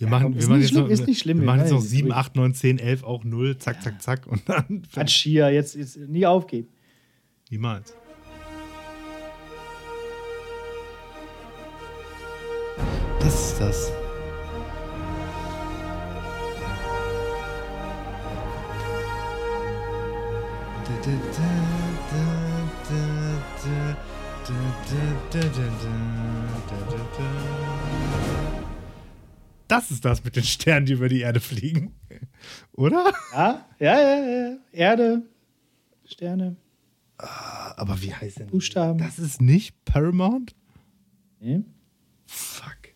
Wir 0.04 0.10
machen, 0.10 0.24
ja, 0.24 0.30
komm, 0.32 0.40
wir 0.42 0.48
machen 0.50 0.62
jetzt, 0.62 0.74
noch, 0.74 0.90
ist 0.90 1.08
nicht 1.08 1.20
schlimm, 1.22 1.40
wir 1.40 1.46
machen 1.46 1.62
jetzt 1.62 1.72
noch 1.72 1.80
7, 1.80 2.12
8, 2.12 2.36
9, 2.36 2.54
10, 2.54 2.80
11, 2.80 3.04
auch 3.06 3.24
0, 3.24 3.58
zack, 3.58 3.82
zack, 3.82 4.02
zack. 4.02 4.28
Und 4.28 4.42
dann. 4.50 4.84
Hatschia, 4.98 5.50
jetzt, 5.50 5.76
jetzt 5.76 5.98
nie 5.98 6.26
aufgeben. 6.26 6.68
Niemals. 7.50 7.96
Das 13.22 13.52
ist 13.52 13.62
das. 13.62 13.92
Das 29.74 29.90
ist 29.90 30.06
das 30.06 30.24
mit 30.24 30.36
den 30.36 30.44
Sternen, 30.44 30.86
die 30.86 30.94
über 30.94 31.10
die 31.10 31.22
Erde 31.22 31.40
fliegen. 31.40 31.96
Oder? 32.74 33.12
Ja, 33.34 33.66
ja, 33.80 34.00
ja, 34.00 34.50
ja. 34.52 34.58
Erde, 34.72 35.24
Sterne. 36.06 36.58
Aber 37.18 38.00
wie 38.04 38.14
heißt 38.14 38.38
denn 38.38 38.48
Buchstaben. 38.52 39.00
Das 39.00 39.18
ist 39.18 39.42
nicht 39.42 39.74
Paramount? 39.84 40.54
Nee. 41.40 41.64
Fuck. 42.28 42.94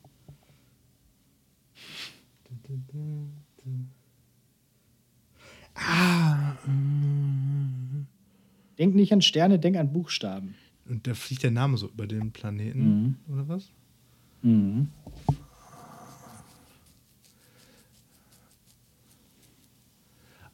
Denk 8.77 8.93
nicht 8.93 9.11
an 9.13 9.23
Sterne, 9.23 9.57
denk 9.57 9.77
an 9.77 9.91
Buchstaben. 9.91 10.53
Und 10.87 11.07
da 11.07 11.15
fliegt 11.15 11.41
der 11.41 11.49
Name 11.49 11.77
so 11.77 11.87
über 11.87 12.05
den 12.05 12.31
Planeten, 12.31 13.17
oder 13.27 13.47
was? 13.47 13.71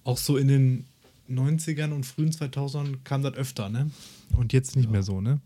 Auch 0.03 0.17
so 0.17 0.37
in 0.37 0.47
den 0.47 0.85
90ern 1.29 1.91
und 1.93 2.05
frühen 2.05 2.31
2000ern 2.31 2.97
kam 3.03 3.21
das 3.23 3.33
öfter, 3.35 3.69
ne? 3.69 3.89
Und 4.35 4.53
jetzt 4.53 4.75
nicht 4.75 4.89
mehr 4.91 5.03
so, 5.03 5.21
ne? 5.21 5.39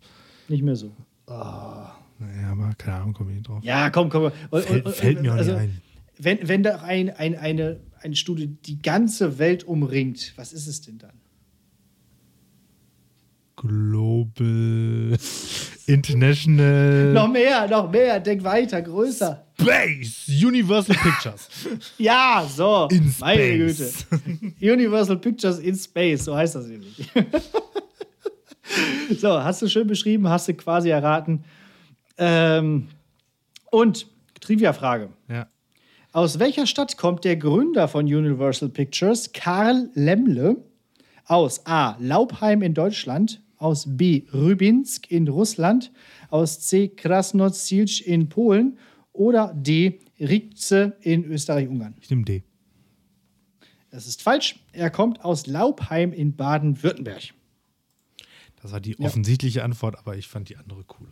Nicht 0.47 0.63
mehr 0.63 0.75
so. 0.75 0.91
Naja, 1.27 2.51
aber 2.51 2.73
keine 2.77 2.97
Ahnung, 2.97 3.13
komme 3.13 3.31
ich 3.31 3.37
nicht 3.37 3.47
drauf. 3.47 3.63
Ja, 3.63 3.89
komm, 3.89 4.09
komm. 4.09 4.31
Und- 4.49 4.63
Fällt- 4.63 4.85
und- 4.85 4.95
fällt 4.95 5.21
mir 5.21 5.31
auch 5.33 5.37
nicht 5.37 5.49
also, 5.49 5.55
ein. 5.55 5.81
Wenn, 6.17 6.47
wenn 6.47 6.63
da 6.63 6.77
ein, 6.77 7.11
ein, 7.11 7.35
eine, 7.35 7.79
eine 8.01 8.15
Studie 8.15 8.47
die 8.47 8.81
ganze 8.81 9.37
Welt 9.37 9.65
umringt, 9.65 10.33
was 10.35 10.51
ist 10.51 10.65
es 10.65 10.81
denn 10.81 10.97
dann? 10.97 11.11
Global 13.57 15.17
International 15.87 17.13
Noch 17.13 17.27
mehr, 17.27 17.67
noch 17.67 17.91
mehr, 17.91 18.19
denk 18.19 18.43
weiter, 18.43 18.81
größer. 18.81 19.43
Space 19.59 20.27
Universal 20.29 20.95
Pictures. 20.95 21.49
Ja, 21.97 22.45
so. 22.47 22.87
In 22.91 23.13
Meine 23.19 23.57
Güte. 23.57 23.73
Space. 23.73 24.05
Universal 24.61 25.17
Pictures 25.17 25.59
in 25.59 25.75
Space, 25.75 26.25
so 26.25 26.35
heißt 26.35 26.55
das 26.55 26.67
nämlich. 26.67 27.09
so, 29.19 29.43
hast 29.43 29.61
du 29.61 29.67
schön 29.67 29.87
beschrieben, 29.87 30.27
hast 30.29 30.47
du 30.47 30.53
quasi 30.53 30.89
erraten. 30.89 31.43
Ähm, 32.17 32.87
und 33.71 34.07
Trivia-Frage. 34.41 35.09
ja. 35.29 35.47
Aus 36.13 36.39
welcher 36.39 36.65
Stadt 36.65 36.97
kommt 36.97 37.25
der 37.25 37.35
Gründer 37.35 37.87
von 37.87 38.05
Universal 38.05 38.69
Pictures, 38.69 39.31
Karl 39.33 39.89
Lemle? 39.93 40.55
Aus 41.25 41.63
A. 41.67 41.95
Laubheim 41.99 42.63
in 42.63 42.73
Deutschland, 42.73 43.41
aus 43.57 43.85
B. 43.97 44.23
Rybinsk 44.33 45.11
in 45.11 45.27
Russland, 45.27 45.91
aus 46.29 46.61
C. 46.61 46.89
Krasnodsilj 46.89 48.03
in 48.05 48.29
Polen 48.29 48.77
oder 49.13 49.53
D. 49.53 49.99
Rietze 50.19 50.97
in 51.01 51.25
Österreich-Ungarn. 51.25 51.95
Ich 52.01 52.09
nehme 52.09 52.23
D. 52.23 52.43
Das 53.89 54.07
ist 54.07 54.21
falsch. 54.21 54.59
Er 54.73 54.89
kommt 54.89 55.23
aus 55.23 55.47
Laubheim 55.47 56.11
in 56.11 56.35
Baden-Württemberg. 56.35 57.33
Das 58.61 58.71
war 58.71 58.79
die 58.79 58.99
offensichtliche 58.99 59.63
Antwort, 59.63 59.97
aber 59.97 60.17
ich 60.17 60.27
fand 60.27 60.49
die 60.49 60.57
andere 60.57 60.83
cooler. 60.83 61.11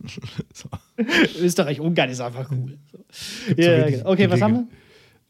so. 0.52 0.68
Österreich-Ungarn 1.40 2.10
ist 2.10 2.20
einfach 2.20 2.50
cool. 2.50 2.78
So. 2.90 2.98
Ja, 3.48 3.54
so 3.54 3.62
ja, 3.62 3.90
genau. 3.90 4.10
okay, 4.10 4.30
was 4.30 4.40
haben 4.40 4.54
wir? 4.54 4.68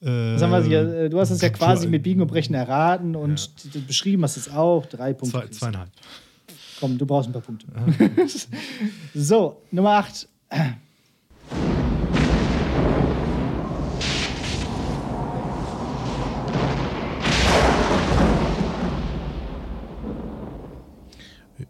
Äh, 0.01 0.35
Was 0.35 0.43
haben 0.43 0.71
wir? 0.71 0.81
Äh, 1.05 1.09
Du 1.11 1.19
hast 1.21 1.31
es 1.31 1.41
ja 1.41 1.51
quasi 1.51 1.87
mit 1.89 2.03
Biegen 2.03 2.21
und 2.23 2.29
Brechen 2.29 2.55
erraten 2.55 3.17
und 3.17 3.51
d- 3.75 3.79
beschrieben 3.81 4.23
hast 4.23 4.37
es 4.37 4.51
auch. 4.53 4.87
Drei 4.87 5.13
Punkte. 5.13 5.39
Zwei, 5.41 5.49
zweieinhalb. 5.49 5.91
Komm, 6.81 6.97
du 6.99 7.05
brauchst 7.07 7.29
ein 7.29 7.33
paar 7.33 7.43
Punkte. 7.43 7.67
so, 9.15 9.63
Nummer 9.73 9.91
8. 9.99 10.29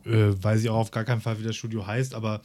Äh, 0.09 0.43
weiß 0.43 0.63
ich 0.63 0.69
auch 0.71 0.77
auf 0.79 0.91
gar 0.91 1.05
keinen 1.05 1.21
Fall, 1.21 1.39
wie 1.39 1.45
das 1.45 1.55
Studio 1.57 1.87
heißt, 1.87 2.15
aber 2.15 2.41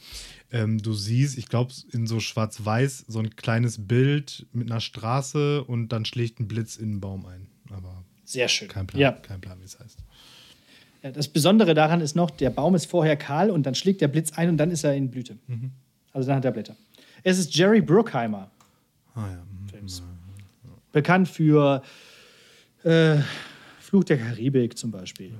ähm, 0.52 0.78
du 0.82 0.92
siehst, 0.92 1.38
ich 1.38 1.48
glaube, 1.48 1.72
in 1.92 2.06
so 2.06 2.20
schwarz-weiß 2.20 3.06
so 3.08 3.18
ein 3.18 3.34
kleines 3.36 3.86
Bild 3.86 4.46
mit 4.52 4.70
einer 4.70 4.80
Straße 4.80 5.64
und 5.64 5.88
dann 5.88 6.04
schlägt 6.04 6.40
ein 6.40 6.46
Blitz 6.48 6.76
in 6.76 6.90
einen 6.90 7.00
Baum 7.00 7.26
ein. 7.26 7.46
Aber 7.70 8.04
Sehr 8.24 8.48
schön. 8.48 8.68
kein 8.68 8.86
Plan, 8.86 9.00
Ja. 9.00 9.12
kein 9.12 9.40
Plan, 9.40 9.58
wie 9.60 9.64
es 9.64 9.78
heißt. 9.80 9.98
Ja, 11.02 11.10
Das 11.12 11.28
Besondere 11.28 11.74
daran 11.74 12.00
ist 12.00 12.14
noch, 12.14 12.30
der 12.30 12.50
Baum 12.50 12.74
ist 12.74 12.86
vorher 12.86 13.16
kahl 13.16 13.50
und 13.50 13.64
dann 13.64 13.74
schlägt 13.74 14.00
der 14.00 14.08
Blitz 14.08 14.32
ein 14.32 14.48
und 14.50 14.56
dann 14.58 14.70
ist 14.70 14.84
er 14.84 14.94
in 14.94 15.10
Blüte. 15.10 15.38
Also 16.12 16.28
dann 16.28 16.36
hat 16.36 16.44
er 16.44 16.52
Blätter. 16.52 16.76
Es 17.22 17.38
ist 17.38 17.54
Jerry 17.56 17.80
Bruckheimer. 17.80 18.50
Ah 19.14 19.26
ja. 19.30 19.36
mhm. 19.42 19.68
Films. 19.68 20.02
Bekannt 20.92 21.28
für 21.28 21.82
äh, 22.84 23.16
Fluch 23.80 24.04
der 24.04 24.18
Karibik 24.18 24.76
zum 24.78 24.90
Beispiel. 24.90 25.32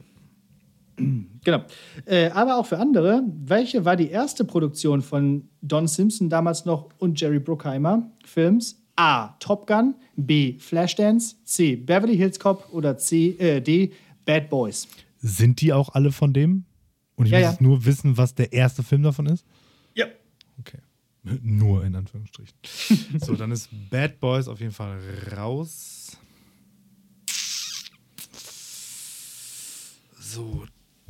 Genau. 0.96 1.64
Äh, 2.06 2.30
aber 2.30 2.56
auch 2.56 2.66
für 2.66 2.78
andere. 2.78 3.22
Welche 3.44 3.84
war 3.84 3.96
die 3.96 4.08
erste 4.10 4.44
Produktion 4.44 5.02
von 5.02 5.48
Don 5.62 5.86
Simpson 5.88 6.28
damals 6.28 6.64
noch 6.64 6.88
und 6.98 7.20
Jerry 7.20 7.38
Bruckheimer 7.40 8.10
Films? 8.24 8.80
A. 8.96 9.34
Top 9.40 9.66
Gun, 9.66 9.96
B. 10.16 10.56
Flashdance, 10.58 11.34
C. 11.44 11.74
Beverly 11.76 12.16
Hills 12.16 12.38
Cop 12.38 12.68
oder 12.72 12.96
C, 12.96 13.30
äh, 13.38 13.60
D. 13.60 13.92
Bad 14.24 14.48
Boys. 14.48 14.86
Sind 15.18 15.60
die 15.60 15.72
auch 15.72 15.94
alle 15.94 16.12
von 16.12 16.32
dem? 16.32 16.64
Und 17.16 17.26
ich 17.26 17.32
Ja, 17.32 17.38
muss 17.38 17.42
ja. 17.44 17.50
jetzt 17.50 17.60
nur 17.60 17.84
wissen, 17.84 18.16
was 18.16 18.34
der 18.34 18.52
erste 18.52 18.82
Film 18.84 19.02
davon 19.02 19.26
ist? 19.26 19.44
Ja. 19.94 20.06
Okay. 20.60 20.78
Nur 21.42 21.84
in 21.84 21.94
Anführungsstrichen. 21.96 22.54
so, 23.20 23.34
dann 23.34 23.50
ist 23.50 23.68
Bad 23.90 24.20
Boys 24.20 24.46
auf 24.46 24.60
jeden 24.60 24.72
Fall 24.72 24.98
raus. 25.36 26.16
So, 30.20 30.64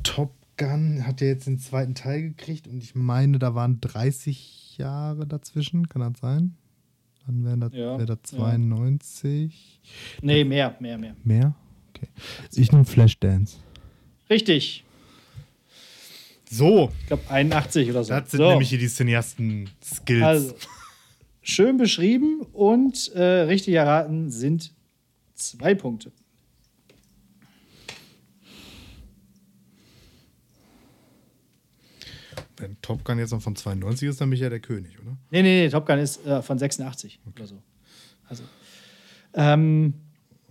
Top 0.05 0.33
Gun 0.57 1.05
hat 1.05 1.19
ja 1.19 1.27
jetzt 1.27 1.47
den 1.47 1.59
zweiten 1.59 1.95
Teil 1.95 2.21
gekriegt 2.21 2.67
und 2.67 2.81
ich 2.81 2.95
meine, 2.95 3.39
da 3.39 3.55
waren 3.55 3.81
30 3.81 4.77
Jahre 4.77 5.27
dazwischen. 5.27 5.89
Kann 5.89 6.01
das 6.13 6.21
sein? 6.21 6.55
Dann 7.25 7.43
wäre 7.43 7.57
das, 7.57 7.73
Ja, 7.73 7.97
wär 7.97 8.05
das 8.05 8.19
ja. 8.31 8.37
92. 8.37 9.81
Nee, 10.21 10.43
mehr, 10.45 10.75
mehr, 10.79 10.97
mehr. 10.97 11.15
Mehr? 11.23 11.55
Okay. 11.89 12.07
Ich 12.55 12.71
nehme 12.71 12.85
Flashdance. 12.85 13.57
Richtig. 14.29 14.83
So, 16.49 16.91
Ich 17.01 17.07
glaube 17.07 17.23
81 17.29 17.89
oder 17.89 18.03
so. 18.03 18.13
das 18.13 18.31
sind 18.31 18.37
so. 18.39 18.49
nämlich 18.49 18.69
hier 18.69 18.77
die 18.77 18.87
Cineasten-Skills. 18.87 20.23
Also, 20.23 20.55
schön 21.41 21.77
beschrieben 21.77 22.41
und 22.53 23.11
äh, 23.13 23.21
richtig 23.23 23.73
erraten 23.73 24.29
sind 24.31 24.71
zwei 25.33 25.73
Punkte. 25.75 26.11
Wenn 32.65 32.81
Top 32.81 33.03
Gun 33.03 33.19
jetzt 33.19 33.31
noch 33.31 33.41
von 33.41 33.55
92 33.55 34.09
ist, 34.09 34.19
dann 34.19 34.29
bin 34.29 34.37
ich 34.37 34.41
ja 34.41 34.49
der 34.49 34.59
König, 34.59 34.99
oder? 34.99 35.15
Nee, 35.29 35.43
nee, 35.43 35.63
nee, 35.63 35.69
Top 35.69 35.85
Gun 35.85 35.99
ist 35.99 36.25
äh, 36.25 36.41
von 36.41 36.57
86 36.57 37.19
oder 37.35 37.45
so. 37.45 37.61
Also, 38.27 38.43
ähm, 39.35 39.93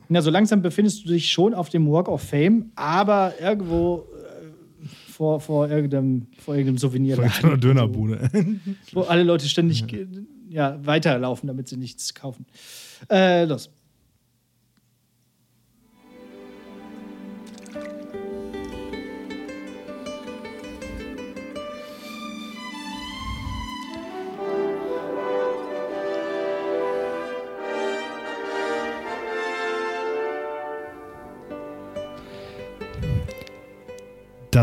na, 0.09 0.23
so 0.23 0.31
langsam 0.31 0.63
befindest 0.63 1.05
du 1.05 1.09
dich 1.09 1.31
schon 1.31 1.55
auf 1.55 1.71
dem 1.71 1.91
Walk 1.91 2.09
of 2.09 2.23
Fame, 2.23 2.71
aber 2.77 3.35
irgendwo 3.41 4.07
äh, 4.15 5.11
vor, 5.11 5.41
vor, 5.41 5.69
irgendeinem, 5.69 6.29
vor 6.39 6.55
irgendeinem 6.55 6.79
Souvenir. 6.79 7.17
Von 7.17 7.29
so 7.29 7.47
einer 7.49 7.57
Dönerbude. 7.57 8.31
Wo 8.93 9.01
alle 9.03 9.25
Leute 9.25 9.49
ständig 9.49 9.83
äh, 9.93 10.07
ja, 10.51 10.79
weiterlaufen, 10.87 11.49
damit 11.49 11.69
sie 11.69 11.77
nichts 11.77 12.15
kaufen. 12.15 12.47
Äh, 13.11 13.45
los. 13.47 13.71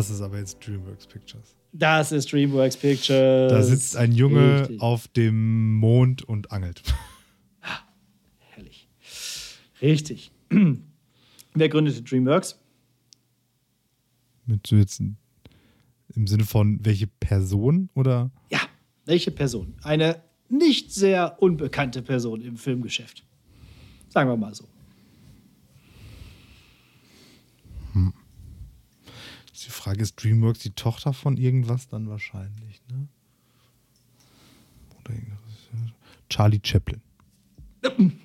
Das 0.01 0.09
ist 0.09 0.21
aber 0.21 0.39
jetzt 0.39 0.65
DreamWorks 0.65 1.05
Pictures. 1.05 1.55
Das 1.73 2.11
ist 2.11 2.33
DreamWorks 2.33 2.75
Pictures. 2.75 3.51
Da 3.51 3.61
sitzt 3.61 3.95
ein 3.95 4.11
Junge 4.11 4.61
Richtig. 4.61 4.81
auf 4.81 5.07
dem 5.09 5.75
Mond 5.75 6.23
und 6.23 6.51
angelt. 6.51 6.81
Herrlich. 8.39 8.89
Richtig. 9.79 10.31
Wer 11.53 11.69
gründete 11.69 12.01
DreamWorks? 12.01 12.59
Mit 14.47 14.71
jetzt 14.71 15.03
im 16.15 16.25
Sinne 16.25 16.45
von 16.45 16.83
welche 16.83 17.05
Person 17.05 17.91
oder? 17.93 18.31
Ja, 18.49 18.61
welche 19.05 19.29
Person? 19.29 19.75
Eine 19.83 20.23
nicht 20.49 20.91
sehr 20.91 21.39
unbekannte 21.43 22.01
Person 22.01 22.41
im 22.41 22.57
Filmgeschäft. 22.57 23.23
Sagen 24.09 24.31
wir 24.31 24.35
mal 24.35 24.55
so. 24.55 24.67
Die 29.65 29.71
Frage, 29.71 30.01
ist 30.01 30.21
DreamWorks 30.23 30.59
die 30.59 30.71
Tochter 30.71 31.13
von 31.13 31.37
irgendwas 31.37 31.87
dann 31.87 32.09
wahrscheinlich, 32.09 32.81
ne? 32.89 33.07
Oder 34.99 35.15
Charlie 36.29 36.61
Chaplin. 36.63 37.01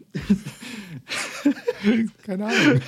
Keine 2.24 2.46
Ahnung. 2.46 2.80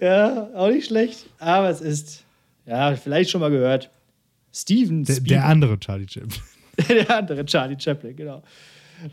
Ja, 0.00 0.48
auch 0.54 0.68
nicht 0.68 0.86
schlecht. 0.86 1.26
Aber 1.38 1.70
es 1.70 1.80
ist, 1.80 2.24
ja, 2.66 2.94
vielleicht 2.96 3.30
schon 3.30 3.40
mal 3.40 3.50
gehört. 3.50 3.90
Steven 4.52 5.04
der, 5.04 5.20
der 5.20 5.44
andere 5.44 5.78
Charlie 5.78 6.06
Chaplin. 6.08 6.42
der 6.88 7.16
andere 7.16 7.44
Charlie 7.44 7.76
Chaplin, 7.78 8.16
genau. 8.16 8.42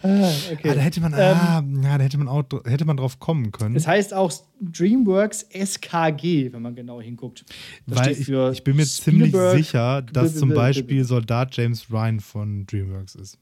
Ah, 0.01 0.31
okay. 0.51 0.69
ah, 0.69 0.75
da 0.75 0.81
hätte 0.81 1.01
man, 1.01 1.13
ah, 1.13 1.59
ähm, 1.59 1.83
ja, 1.83 1.97
da 1.97 2.03
hätte 2.03 2.17
man 2.17 2.27
auch, 2.27 2.43
hätte 2.65 2.85
man 2.85 2.97
drauf 2.97 3.19
kommen 3.19 3.51
können. 3.51 3.75
Es 3.75 3.87
heißt 3.87 4.13
auch 4.13 4.31
DreamWorks 4.61 5.47
SKG, 5.53 6.53
wenn 6.53 6.61
man 6.61 6.75
genau 6.75 7.01
hinguckt. 7.01 7.45
Das 7.85 7.99
Weil 7.99 8.11
ich, 8.11 8.29
ich, 8.29 8.63
bin 8.63 8.75
mir 8.75 8.85
ziemlich 8.85 9.33
sicher, 9.33 10.01
dass 10.01 10.35
zum 10.35 10.49
Beispiel 10.49 11.03
Soldat 11.03 11.55
James 11.55 11.91
Ryan 11.91 12.19
von 12.19 12.65
DreamWorks 12.65 13.15
ist. 13.15 13.37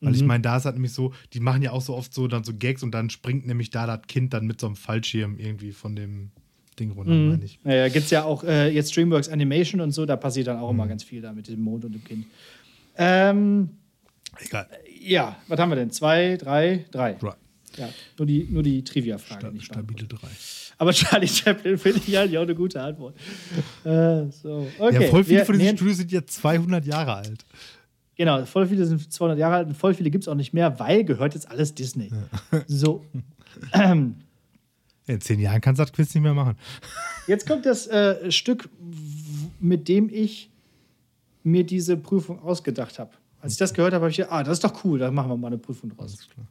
Weil 0.00 0.10
mhm. 0.10 0.16
ich 0.16 0.24
meine, 0.24 0.42
da 0.42 0.56
ist 0.56 0.64
halt 0.64 0.76
nämlich 0.76 0.92
so, 0.92 1.12
die 1.32 1.40
machen 1.40 1.62
ja 1.62 1.72
auch 1.72 1.82
so 1.82 1.94
oft 1.94 2.14
so 2.14 2.28
dann 2.28 2.44
so 2.44 2.54
Gags 2.54 2.82
und 2.82 2.92
dann 2.92 3.10
springt 3.10 3.46
nämlich 3.46 3.70
da 3.70 3.86
das 3.86 4.06
Kind 4.06 4.32
dann 4.32 4.46
mit 4.46 4.60
so 4.60 4.66
einem 4.66 4.76
Fallschirm 4.76 5.38
irgendwie 5.38 5.72
von 5.72 5.96
dem 5.96 6.30
Ding 6.78 6.92
runter, 6.92 7.12
mhm. 7.12 7.28
meine 7.30 7.44
ich. 7.44 7.58
Ja, 7.64 7.88
gibt 7.88 8.04
es 8.04 8.10
ja 8.10 8.24
auch 8.24 8.44
äh, 8.44 8.68
jetzt 8.68 8.96
DreamWorks 8.96 9.28
Animation 9.28 9.80
und 9.80 9.90
so, 9.90 10.06
da 10.06 10.16
passiert 10.16 10.46
dann 10.46 10.58
auch 10.58 10.70
mhm. 10.72 10.78
immer 10.78 10.88
ganz 10.88 11.02
viel 11.02 11.20
da 11.20 11.32
mit 11.32 11.48
dem 11.48 11.60
Mond 11.60 11.84
und 11.84 11.92
dem 11.92 12.04
Kind. 12.04 12.26
Ähm, 12.96 13.70
Egal. 14.38 14.68
Ja, 15.00 15.36
was 15.46 15.58
haben 15.58 15.70
wir 15.70 15.76
denn? 15.76 15.90
Zwei, 15.90 16.36
drei, 16.36 16.84
drei. 16.90 17.14
Drei. 17.14 17.34
Ja, 17.76 17.88
nur 18.18 18.26
die, 18.26 18.48
nur 18.50 18.62
die 18.62 18.82
Trivia-Frage. 18.82 19.52
Sta 19.60 19.74
stabile 19.74 20.06
drei. 20.06 20.28
Aber 20.78 20.92
Charlie 20.94 21.28
Chaplin 21.28 21.78
finde 21.78 22.00
ich 22.06 22.16
halt 22.16 22.36
auch 22.36 22.42
eine 22.42 22.54
gute 22.54 22.80
Antwort. 22.80 23.16
Äh, 23.84 24.30
so. 24.30 24.66
okay. 24.78 25.04
Ja, 25.04 25.10
voll 25.10 25.24
viele 25.24 25.40
wir, 25.40 25.46
von 25.46 25.58
diesen 25.58 25.76
Studios 25.76 25.98
sind 25.98 26.12
jetzt 26.12 26.34
200 26.40 26.84
Jahre 26.86 27.14
alt. 27.14 27.44
Genau, 28.16 28.44
voll 28.46 28.66
viele 28.66 28.84
sind 28.84 29.12
200 29.12 29.38
Jahre 29.38 29.56
alt 29.56 29.68
und 29.68 29.74
voll 29.74 29.94
viele 29.94 30.10
gibt 30.10 30.24
es 30.24 30.28
auch 30.28 30.34
nicht 30.34 30.52
mehr, 30.52 30.78
weil 30.80 31.04
gehört 31.04 31.34
jetzt 31.34 31.48
alles 31.48 31.74
Disney. 31.74 32.10
Ja. 32.10 32.62
So. 32.66 33.04
Ähm, 33.72 34.16
in 35.06 35.20
zehn 35.20 35.40
Jahren 35.40 35.60
kannst 35.60 35.78
du 35.80 35.84
das 35.84 35.92
Quiz 35.92 36.14
nicht 36.14 36.22
mehr 36.22 36.34
machen. 36.34 36.56
Jetzt 37.26 37.46
kommt 37.46 37.64
das 37.64 37.86
äh, 37.86 38.30
Stück, 38.30 38.68
mit 39.60 39.88
dem 39.88 40.08
ich 40.12 40.50
mir 41.42 41.64
diese 41.64 41.96
Prüfung 41.96 42.40
ausgedacht 42.42 42.98
habe. 42.98 43.10
Als 43.40 43.52
ich 43.52 43.58
das 43.58 43.72
gehört 43.72 43.94
habe, 43.94 44.02
habe 44.02 44.10
ich 44.10 44.16
gedacht, 44.16 44.32
ah, 44.32 44.42
das 44.42 44.54
ist 44.54 44.64
doch 44.64 44.84
cool, 44.84 44.98
da 44.98 45.10
machen 45.10 45.30
wir 45.30 45.36
mal 45.36 45.48
eine 45.48 45.58
Prüfung 45.58 45.90
draus. 45.90 46.12
Alles 46.12 46.28
klar. 46.28 46.46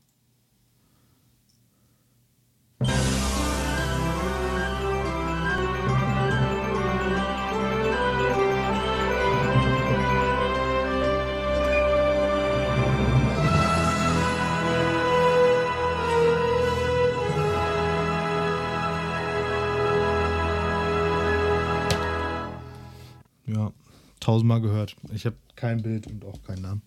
Tausendmal 24.27 24.59
gehört. 24.59 24.93
Ich 25.13 25.25
habe 25.25 25.37
kein 25.55 25.81
Bild 25.81 26.05
und 26.07 26.25
auch 26.25 26.41
keinen 26.43 26.61
Namen. 26.61 26.81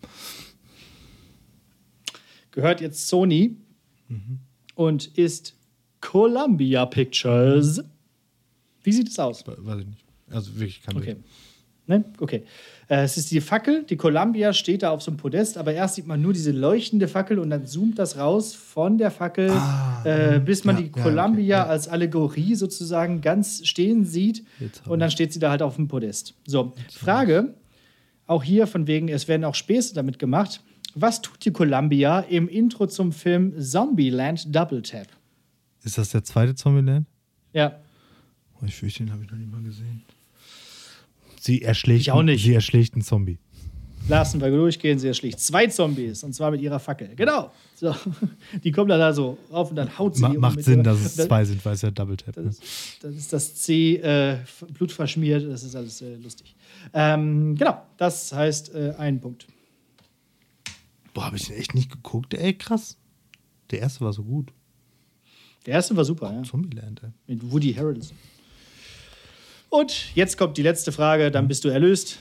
Gehört 2.51 2.83
jetzt 2.83 3.09
Sony 3.09 3.57
mhm. 4.09 4.41
und 4.75 5.07
ist 5.17 5.57
Columbia 6.03 6.85
Pictures. 6.85 7.83
Wie 8.83 8.93
sieht 8.93 9.09
es 9.09 9.19
aus? 9.19 9.43
Weiß 9.47 9.81
ich 9.81 9.87
nicht. 9.87 10.05
Also 10.29 10.55
wirklich 10.57 10.83
kein 10.83 10.99
okay. 10.99 11.15
Bild. 11.15 11.25
Ne? 11.87 12.05
Okay. 12.21 12.45
Äh, 12.91 13.05
es 13.05 13.17
ist 13.17 13.31
die 13.31 13.41
Fackel, 13.41 13.85
die 13.85 13.97
Columbia 13.97 14.53
steht 14.53 14.83
da 14.83 14.91
auf 14.91 15.01
so 15.01 15.13
einem 15.13 15.19
Podest, 15.19 15.57
aber 15.57 15.73
erst 15.73 15.95
sieht 15.95 16.09
man 16.09 16.21
nur 16.21 16.33
diese 16.33 16.51
leuchtende 16.51 17.07
Fackel 17.07 17.39
und 17.39 17.49
dann 17.49 17.65
zoomt 17.65 18.01
das 18.01 18.19
raus 18.19 18.53
von 18.53 18.99
der 18.99 19.13
Fackel, 19.13 19.51
ah, 19.51 20.03
äh, 20.05 20.39
mhm. 20.39 20.45
bis 20.45 20.65
man 20.65 20.77
ja, 20.77 20.83
die 20.83 20.91
Columbia 20.91 21.45
ja, 21.45 21.61
okay, 21.61 21.67
ja. 21.67 21.67
als 21.67 21.87
Allegorie 21.87 22.57
sozusagen 22.57 23.21
ganz 23.21 23.65
stehen 23.65 24.05
sieht 24.05 24.45
und 24.87 24.99
dann 24.99 25.13
steht 25.13 25.33
sie 25.33 25.39
da 25.39 25.51
halt 25.51 25.63
auf 25.63 25.77
dem 25.77 25.87
Podest. 25.87 26.35
So, 26.47 26.73
Frage, 26.93 27.55
auch 28.27 28.43
hier 28.43 28.67
von 28.67 28.89
wegen, 28.89 29.09
es 29.09 29.29
werden 29.29 29.45
auch 29.45 29.55
Späße 29.55 29.95
damit 29.95 30.19
gemacht. 30.19 30.61
Was 30.97 31.23
tut 31.23 31.45
die 31.45 31.53
Columbia 31.53 32.21
im 32.21 32.49
Intro 32.49 32.89
zum 32.89 33.13
Film 33.13 33.55
Zombieland 33.61 34.53
Double 34.53 34.83
Tap? 34.83 35.07
Ist 35.85 35.97
das 35.97 36.11
der 36.11 36.25
zweite 36.25 36.57
Zombieland? 36.57 37.07
Ja. 37.53 37.79
Oh, 38.61 38.65
ich 38.67 38.75
fürchte, 38.75 39.05
den 39.05 39.13
habe 39.13 39.23
ich 39.23 39.31
noch 39.31 39.39
nicht 39.39 39.51
mal 39.51 39.63
gesehen. 39.63 40.03
Sie 41.41 41.63
erschlägt, 41.63 42.03
ich 42.03 42.13
auch 42.13 42.23
nicht. 42.23 42.45
sie 42.45 42.53
erschlägt 42.53 42.93
einen 42.93 43.03
Zombie. 43.03 43.39
Lassen 44.09 44.43
wir 44.43 44.51
durchgehen, 44.51 44.99
sie 44.99 45.09
erschlägt 45.09 45.41
zwei 45.41 45.69
Zombies 45.69 46.23
und 46.23 46.35
zwar 46.35 46.51
mit 46.51 46.61
ihrer 46.61 46.79
Fackel. 46.79 47.15
Genau. 47.17 47.51
So. 47.75 47.95
Die 48.65 48.71
kommen 48.73 48.91
dann 48.91 49.01
da 49.01 49.15
so 49.15 49.39
rauf 49.51 49.71
und 49.71 49.77
dann 49.77 49.99
haut 49.99 50.17
sie 50.17 50.23
Ma 50.23 50.35
Macht 50.35 50.63
Sinn, 50.63 50.83
dass 50.83 51.01
es 51.01 51.17
zwei 51.17 51.47
sind, 51.47 51.65
weil 51.65 51.75
es 51.75 51.83
ja 51.83 51.91
Double 51.91 52.19
Tap 52.19 52.37
ist. 52.37 52.63
Das 53.01 53.15
ist 53.15 53.33
das 53.33 53.55
C, 53.55 53.97
äh, 53.97 54.37
Blut 54.75 54.93
verschmiert, 54.93 55.51
das 55.51 55.63
ist 55.63 55.75
alles 55.75 56.03
äh, 56.03 56.17
lustig. 56.17 56.55
Ähm, 56.93 57.55
genau, 57.57 57.81
das 57.97 58.33
heißt 58.35 58.75
äh, 58.75 58.95
ein 58.99 59.19
Punkt. 59.19 59.47
Boah, 61.15 61.25
habe 61.25 61.37
ich 61.37 61.47
den 61.47 61.57
echt 61.57 61.75
nicht 61.75 61.91
geguckt, 61.91 62.35
ey, 62.35 62.53
krass. 62.53 62.99
Der 63.71 63.79
erste 63.81 64.05
war 64.05 64.13
so 64.13 64.25
gut. 64.25 64.53
Der 65.65 65.75
erste 65.75 65.97
war 65.97 66.05
super, 66.05 66.31
oh, 66.31 66.37
ja. 66.37 66.43
Zombieland, 66.43 67.03
ey. 67.03 67.11
Mit 67.29 67.51
Woody 67.51 67.73
Harrelson. 67.73 68.17
Und 69.71 70.15
jetzt 70.17 70.37
kommt 70.37 70.57
die 70.59 70.63
letzte 70.63 70.91
Frage, 70.91 71.31
dann 71.31 71.47
bist 71.47 71.65
du 71.65 71.69
erlöst. 71.69 72.19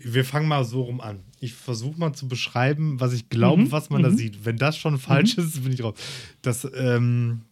Wir, 0.00 0.14
wir, 0.14 0.24
fangen 0.24 0.48
mal 0.48 0.64
so 0.64 0.82
rum 0.82 1.00
an. 1.00 1.20
Ich 1.40 1.54
versuche 1.54 1.98
mal 1.98 2.12
zu 2.12 2.28
beschreiben, 2.28 3.00
was 3.00 3.12
ich 3.12 3.28
glaube, 3.28 3.62
mhm. 3.62 3.72
was 3.72 3.90
man 3.90 4.00
mhm. 4.00 4.04
da 4.04 4.10
sieht. 4.10 4.44
Wenn 4.44 4.56
das 4.56 4.76
schon 4.76 4.98
falsch 4.98 5.36
mhm. 5.36 5.44
ist, 5.44 5.62
bin 5.62 5.72
ich 5.72 5.82
raus. 5.82 5.94
Das, 6.40 6.66
ähm, 6.74 7.42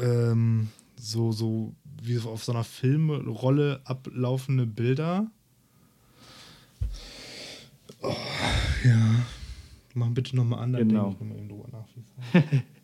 ähm, 0.00 0.68
so, 0.96 1.32
so 1.32 1.74
wie 2.02 2.18
auf 2.18 2.44
so 2.44 2.52
einer 2.52 2.64
Filmrolle 2.64 3.80
ablaufende 3.84 4.66
Bilder. 4.66 5.30
Oh, 8.00 8.14
ja. 8.84 9.24
Mach 9.94 10.08
bitte 10.08 10.34
nochmal 10.34 10.60
an, 10.60 10.72
dann 10.72 10.88
genau. 10.88 11.10
denke 11.10 11.14
ich 11.14 11.20
nochmal 11.20 11.38
eben 11.38 11.48
drüber 11.48 11.68
nach. 11.70 12.42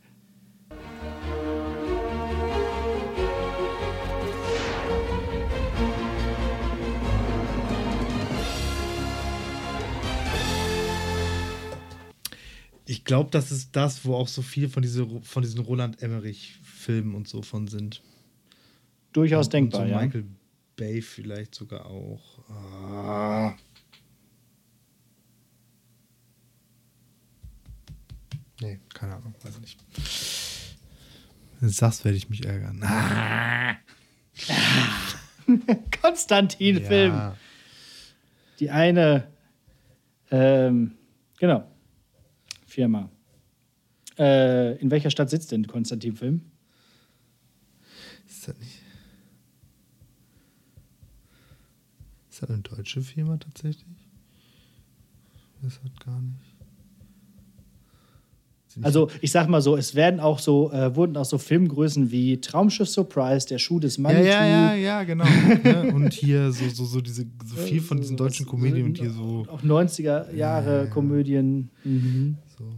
Ich 12.89 13.05
glaube, 13.05 13.29
das 13.31 13.53
ist 13.53 13.77
das, 13.77 14.07
wo 14.07 14.15
auch 14.15 14.29
so 14.29 14.41
viel 14.41 14.67
von, 14.71 14.83
diese, 14.83 15.07
von 15.21 15.43
diesen 15.43 15.61
Roland 15.61 16.03
Emmerich-Filmen 16.03 17.15
und 17.15 17.29
so 17.29 17.43
von 17.43 17.69
sind. 17.69 18.03
Durchaus 19.13 19.49
und, 19.49 19.53
denkbar, 19.53 19.83
und 19.83 19.89
so 19.89 19.93
ja. 19.93 20.01
Michael 20.01 20.25
Bay 20.75 21.03
vielleicht 21.03 21.55
sogar 21.55 21.85
auch. 21.85 22.49
Ah. 22.49 23.55
Nee, 28.63 28.81
keine 28.95 29.17
Ahnung, 29.17 29.35
weiß 29.43 29.57
ich 29.57 29.61
nicht. 29.61 29.85
Wenn 31.61 31.69
du 31.69 31.75
sagst, 31.75 32.07
werde 32.07 32.17
ich 32.17 32.31
mich 32.31 32.47
ärgern. 32.47 32.83
Ah. 32.83 33.77
Konstantin-Film. 36.01 37.13
Ja. 37.13 37.37
Die 38.61 38.71
eine, 38.71 39.31
ähm, 40.31 40.97
genau. 41.39 41.71
Firma. 42.79 43.11
Äh, 44.17 44.77
in 44.77 44.93
welcher 44.93 45.11
Stadt 45.11 45.31
sitzt 45.31 45.51
denn 45.51 45.67
Konstantin 45.67 46.15
Film? 46.15 46.43
Ist 48.29 48.47
das 48.47 48.57
nicht. 48.57 48.83
Ist 52.31 52.41
das 52.41 52.51
eine 52.51 52.61
deutsche 52.61 53.01
Firma 53.01 53.37
tatsächlich? 53.37 53.99
Das 55.61 55.83
hat 55.83 56.07
gar 56.07 56.21
nicht. 56.21 56.55
Also 58.83 59.11
ich 59.23 59.33
sag 59.33 59.49
mal 59.49 59.61
so, 59.61 59.77
es 59.77 59.97
werden 59.97 60.21
auch 60.21 60.39
so, 60.39 60.71
äh, 60.71 60.95
wurden 60.95 61.17
auch 61.17 61.25
so 61.25 61.37
Filmgrößen 61.37 62.13
wie 62.13 62.41
Traumschiff 62.41 62.89
Surprise, 62.89 63.49
der 63.49 63.59
Schuh 63.59 63.81
des 63.81 63.99
Manitou. 63.99 64.25
Ja, 64.25 64.47
ja, 64.47 64.75
ja, 64.75 64.75
ja 64.75 65.03
genau. 65.03 65.25
ja, 65.65 65.81
und 65.93 66.13
hier 66.13 66.53
so, 66.53 66.69
so, 66.69 66.85
so 66.85 67.01
diese, 67.01 67.27
so 67.45 67.57
viel 67.67 67.81
von 67.81 68.01
diesen 68.01 68.17
deutschen 68.17 68.47
Komödien 68.47 68.87
und 68.87 68.99
hier 68.99 69.11
so. 69.11 69.47
Auch 69.49 69.65
90er 69.65 70.33
Jahre 70.33 70.85
ja, 70.85 70.87
Komödien. 70.87 71.71
Mhm. 71.83 72.37
So. 72.59 72.75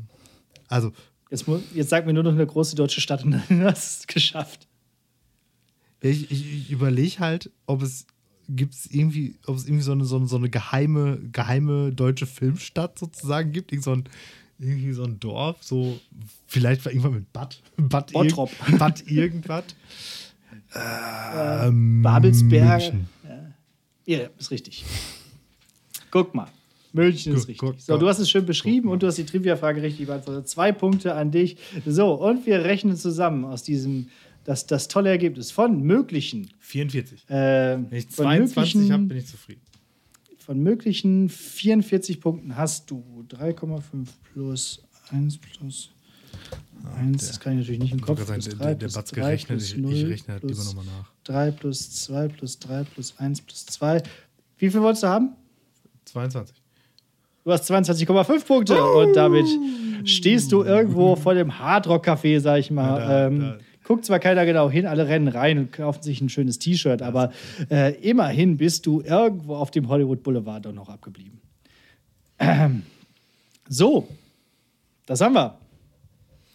Also 0.69 0.93
Jetzt, 1.31 1.47
jetzt 1.74 1.90
sag 1.90 2.07
mir 2.07 2.12
nur 2.12 2.24
noch 2.24 2.32
eine 2.32 2.47
große 2.47 2.74
deutsche 2.74 3.01
Stadt 3.01 3.24
und 3.24 3.31
dann 3.48 3.62
hast 3.62 4.01
du 4.01 4.01
es 4.01 4.07
geschafft. 4.07 4.66
Ich, 6.01 6.31
ich, 6.31 6.52
ich 6.52 6.70
überlege 6.70 7.20
halt, 7.20 7.51
ob 7.66 7.82
es 7.82 8.07
gibt 8.48 8.74
es 8.74 8.86
irgendwie, 8.86 9.36
ob 9.47 9.57
es 9.57 9.66
irgendwie 9.66 9.85
so 9.85 9.93
eine, 9.93 10.05
so 10.05 10.16
eine, 10.16 10.27
so 10.27 10.36
eine 10.36 10.51
geheime, 10.51 11.20
geheime 11.31 11.93
deutsche 11.93 12.27
Filmstadt 12.27 12.98
sozusagen 12.98 13.52
gibt. 13.52 13.70
Irgend 13.70 13.85
so 13.85 13.93
ein, 13.93 14.05
irgendwie 14.59 14.93
so 14.93 15.05
ein 15.05 15.20
Dorf, 15.20 15.62
so 15.62 16.01
vielleicht 16.47 16.85
war 16.85 16.90
irgendwann 16.90 17.15
mit 17.15 17.32
Bad. 17.32 17.62
Bad, 17.77 18.12
Bottrop. 18.12 18.51
Ir 18.69 18.78
Bad 18.78 19.09
irgendwas. 19.09 19.65
ähm, 20.74 22.02
Babelsberg. 22.02 22.93
Ja. 23.23 23.55
ja, 24.07 24.28
ist 24.36 24.51
richtig. 24.51 24.85
Guck 26.11 26.35
mal. 26.35 26.48
München 26.93 27.35
ist 27.35 27.49
richtig. 27.49 27.83
So, 27.83 27.97
du 27.97 28.09
hast 28.09 28.19
es 28.19 28.31
schön 28.31 28.47
beschrieben 28.47 28.89
und 28.89 29.03
du 29.03 29.07
hast 29.07 29.17
die 29.17 29.25
Trivia-Frage 29.25 29.83
richtig 29.83 30.07
beantwortet. 30.07 30.49
Zwei 30.49 30.73
Punkte 30.73 31.15
an 31.15 31.31
dich. 31.31 31.57
So, 31.87 32.15
und 32.15 32.47
wir 32.47 32.65
rechnen 32.65 32.97
zusammen 32.97 33.45
aus 33.45 33.62
diesem, 33.62 34.09
das, 34.45 34.67
das 34.67 34.89
tolle 34.89 35.11
Ergebnis 35.11 35.51
von 35.51 35.83
möglichen. 35.83 36.51
44. 36.61 37.29
Äh, 37.29 37.33
Wenn 37.35 37.87
ich 37.93 38.11
22 38.11 38.91
habe, 38.91 39.05
bin 39.05 39.19
ich 39.19 39.27
zufrieden. 39.27 39.62
Von 40.39 40.62
möglichen 40.62 41.29
44 41.29 42.21
Punkten 42.21 42.57
hast 42.57 42.91
du 42.91 43.25
3,5 43.29 44.09
plus 44.33 44.83
1 45.11 45.39
plus 45.39 45.91
1, 46.97 47.27
das 47.29 47.41
kann 47.41 47.53
ich 47.53 47.59
natürlich 47.61 47.81
nicht 47.81 47.93
im 47.93 48.01
Kopf. 48.01 48.25
Sein, 48.27 48.41
plus 48.41 48.49
3 48.49 48.57
der, 48.57 48.75
der 48.75 48.87
plus 48.87 48.95
Batzke 48.95 49.21
3 49.21 49.27
rechnet, 49.27 49.59
plus 49.59 49.77
0 49.77 49.93
ich, 49.93 50.03
ich 50.03 50.09
rechne 50.09 50.35
halt 50.35 50.43
lieber 50.45 50.65
nochmal 50.65 50.85
nach. 50.87 51.12
3 51.25 51.51
plus 51.53 51.91
2 51.91 52.29
plus 52.29 52.59
3 52.59 52.85
plus 52.85 53.15
1 53.19 53.43
plus 53.43 53.67
2. 53.67 54.03
Wie 54.59 54.71
viel 54.71 54.81
wolltest 54.81 55.03
du 55.05 55.09
haben? 55.09 55.37
22. 56.07 56.60
Du 57.45 57.53
hast 57.53 57.71
22,5 57.71 58.45
Punkte 58.45 58.79
oh. 58.79 59.01
und 59.01 59.15
damit 59.15 59.47
stehst 60.05 60.53
du 60.53 60.62
irgendwo 60.62 61.17
vor 61.17 61.35
dem 61.35 61.59
Hardrock-Café, 61.59 62.41
sag 62.41 62.59
ich 62.59 62.71
mal. 62.71 63.01
Ja, 63.01 63.07
da, 63.07 63.27
ähm, 63.27 63.41
da. 63.41 63.59
Guckt 63.85 64.05
zwar 64.05 64.21
keiner 64.21 64.45
genau 64.47 64.71
hin, 64.71 64.87
alle 64.87 65.09
rennen 65.09 65.27
rein 65.27 65.59
und 65.59 65.73
kaufen 65.73 66.03
sich 66.03 66.21
ein 66.21 66.29
schönes 66.29 66.59
T-Shirt, 66.59 67.03
aber 67.03 67.33
äh, 67.71 67.95
immerhin 68.03 68.57
bist 68.57 68.87
du 68.87 69.01
irgendwo 69.01 69.57
auf 69.57 69.71
dem 69.71 69.89
Hollywood 69.89 70.23
Boulevard 70.23 70.65
doch 70.65 70.73
noch 70.73 70.89
abgeblieben. 70.89 71.41
Ähm, 72.39 72.83
so, 73.69 74.07
das 75.07 75.21
haben 75.21 75.35
wir. 75.35 75.59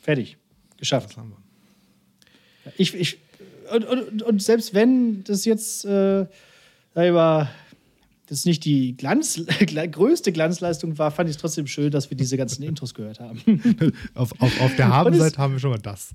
Fertig. 0.01 0.37
Geschafft. 0.77 1.09
Das 1.09 1.17
haben 1.17 1.31
wir. 1.31 2.71
Ich, 2.77 2.93
ich, 2.93 3.17
und, 3.73 3.85
und, 3.85 4.23
und 4.23 4.41
selbst 4.41 4.73
wenn 4.73 5.23
das 5.23 5.45
jetzt 5.45 5.83
äh, 5.85 6.25
über 6.95 7.49
das 8.27 8.45
nicht 8.45 8.65
die 8.65 8.95
Glanz, 8.97 9.41
größte 9.91 10.31
Glanzleistung 10.31 10.97
war, 10.97 11.11
fand 11.11 11.29
ich 11.29 11.35
es 11.35 11.41
trotzdem 11.41 11.67
schön, 11.67 11.91
dass 11.91 12.09
wir 12.09 12.17
diese 12.17 12.37
ganzen 12.37 12.63
Intros 12.63 12.93
gehört 12.93 13.19
haben. 13.19 13.41
auf, 14.13 14.31
auf, 14.41 14.61
auf 14.61 14.75
der 14.75 14.89
Habenseite 14.89 15.37
haben 15.37 15.53
wir 15.53 15.59
schon 15.59 15.71
mal 15.71 15.79
das. 15.79 16.09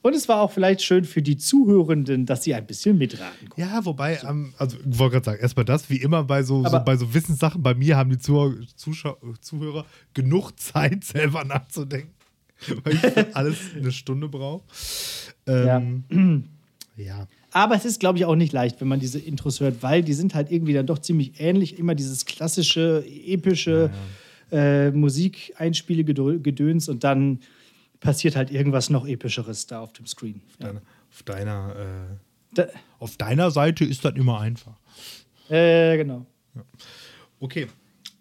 Und 0.00 0.14
es 0.14 0.28
war 0.28 0.40
auch 0.40 0.52
vielleicht 0.52 0.82
schön 0.82 1.04
für 1.04 1.22
die 1.22 1.36
Zuhörenden, 1.36 2.24
dass 2.24 2.44
sie 2.44 2.54
ein 2.54 2.66
bisschen 2.66 2.98
mitraten 2.98 3.48
konnten. 3.48 3.60
Ja, 3.60 3.84
wobei, 3.84 4.16
so. 4.16 4.28
ähm, 4.28 4.54
also 4.56 4.76
ich 4.78 4.98
wollte 4.98 5.14
gerade 5.14 5.24
sagen, 5.24 5.42
erstmal 5.42 5.64
das, 5.64 5.90
wie 5.90 5.96
immer 5.96 6.22
bei 6.24 6.42
so, 6.42 6.64
so, 6.64 6.80
bei 6.80 6.96
so 6.96 7.12
Wissenssachen, 7.14 7.62
bei 7.62 7.74
mir 7.74 7.96
haben 7.96 8.10
die 8.10 8.18
Zuhörer, 8.18 8.54
Zuhörer 9.40 9.86
genug 10.14 10.58
Zeit, 10.58 11.04
selber 11.04 11.44
nachzudenken. 11.44 12.14
Weil 12.84 12.94
ich 12.94 13.36
alles 13.36 13.58
eine 13.76 13.92
Stunde 13.92 14.28
brauche. 14.28 14.64
Ähm, 15.46 16.04
ja. 16.96 17.04
ja. 17.04 17.28
Aber 17.52 17.74
es 17.74 17.84
ist, 17.84 18.00
glaube 18.00 18.18
ich, 18.18 18.24
auch 18.24 18.34
nicht 18.36 18.52
leicht, 18.52 18.80
wenn 18.80 18.88
man 18.88 19.00
diese 19.00 19.18
Intros 19.18 19.60
hört, 19.60 19.82
weil 19.82 20.02
die 20.02 20.12
sind 20.12 20.34
halt 20.34 20.50
irgendwie 20.50 20.74
dann 20.74 20.86
doch 20.86 20.98
ziemlich 20.98 21.40
ähnlich. 21.40 21.78
Immer 21.78 21.94
dieses 21.94 22.26
klassische, 22.26 23.04
epische 23.06 23.90
ja, 24.50 24.58
ja. 24.58 24.86
Äh, 24.86 24.90
Musikeinspiele-Gedöns 24.92 26.88
und 26.88 27.04
dann 27.04 27.40
passiert 28.00 28.36
halt 28.36 28.50
irgendwas 28.50 28.90
noch 28.90 29.06
epischeres 29.06 29.66
da 29.66 29.80
auf 29.80 29.92
dem 29.92 30.06
Screen. 30.06 30.40
Auf 30.48 30.56
deiner, 30.58 30.82
auf 31.10 31.22
deiner, 31.24 31.76
äh, 31.76 32.16
da, 32.54 32.66
auf 32.98 33.16
deiner 33.16 33.50
Seite 33.50 33.84
ist 33.84 34.04
das 34.04 34.14
immer 34.14 34.40
einfach. 34.40 34.74
Äh, 35.48 35.96
genau. 35.96 36.26
Okay. 37.40 37.66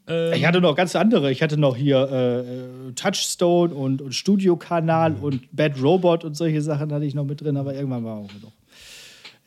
Ähm, 0.07 0.33
ich 0.33 0.45
hatte 0.45 0.61
noch 0.61 0.75
ganz 0.75 0.95
andere. 0.95 1.31
Ich 1.31 1.41
hatte 1.41 1.57
noch 1.57 1.75
hier 1.75 2.09
äh, 2.09 2.39
äh 2.39 2.93
Touchstone 2.93 3.73
und, 3.73 4.01
und 4.01 4.13
Studiokanal 4.15 5.11
mhm. 5.11 5.23
und 5.23 5.55
Bad 5.55 5.81
Robot 5.81 6.23
und 6.23 6.35
solche 6.35 6.61
Sachen 6.61 6.91
hatte 6.91 7.05
ich 7.05 7.13
noch 7.13 7.25
mit 7.25 7.41
drin, 7.41 7.57
aber 7.57 7.73
irgendwann 7.73 8.03
war 8.03 8.17
auch 8.17 8.31
noch. 8.41 8.53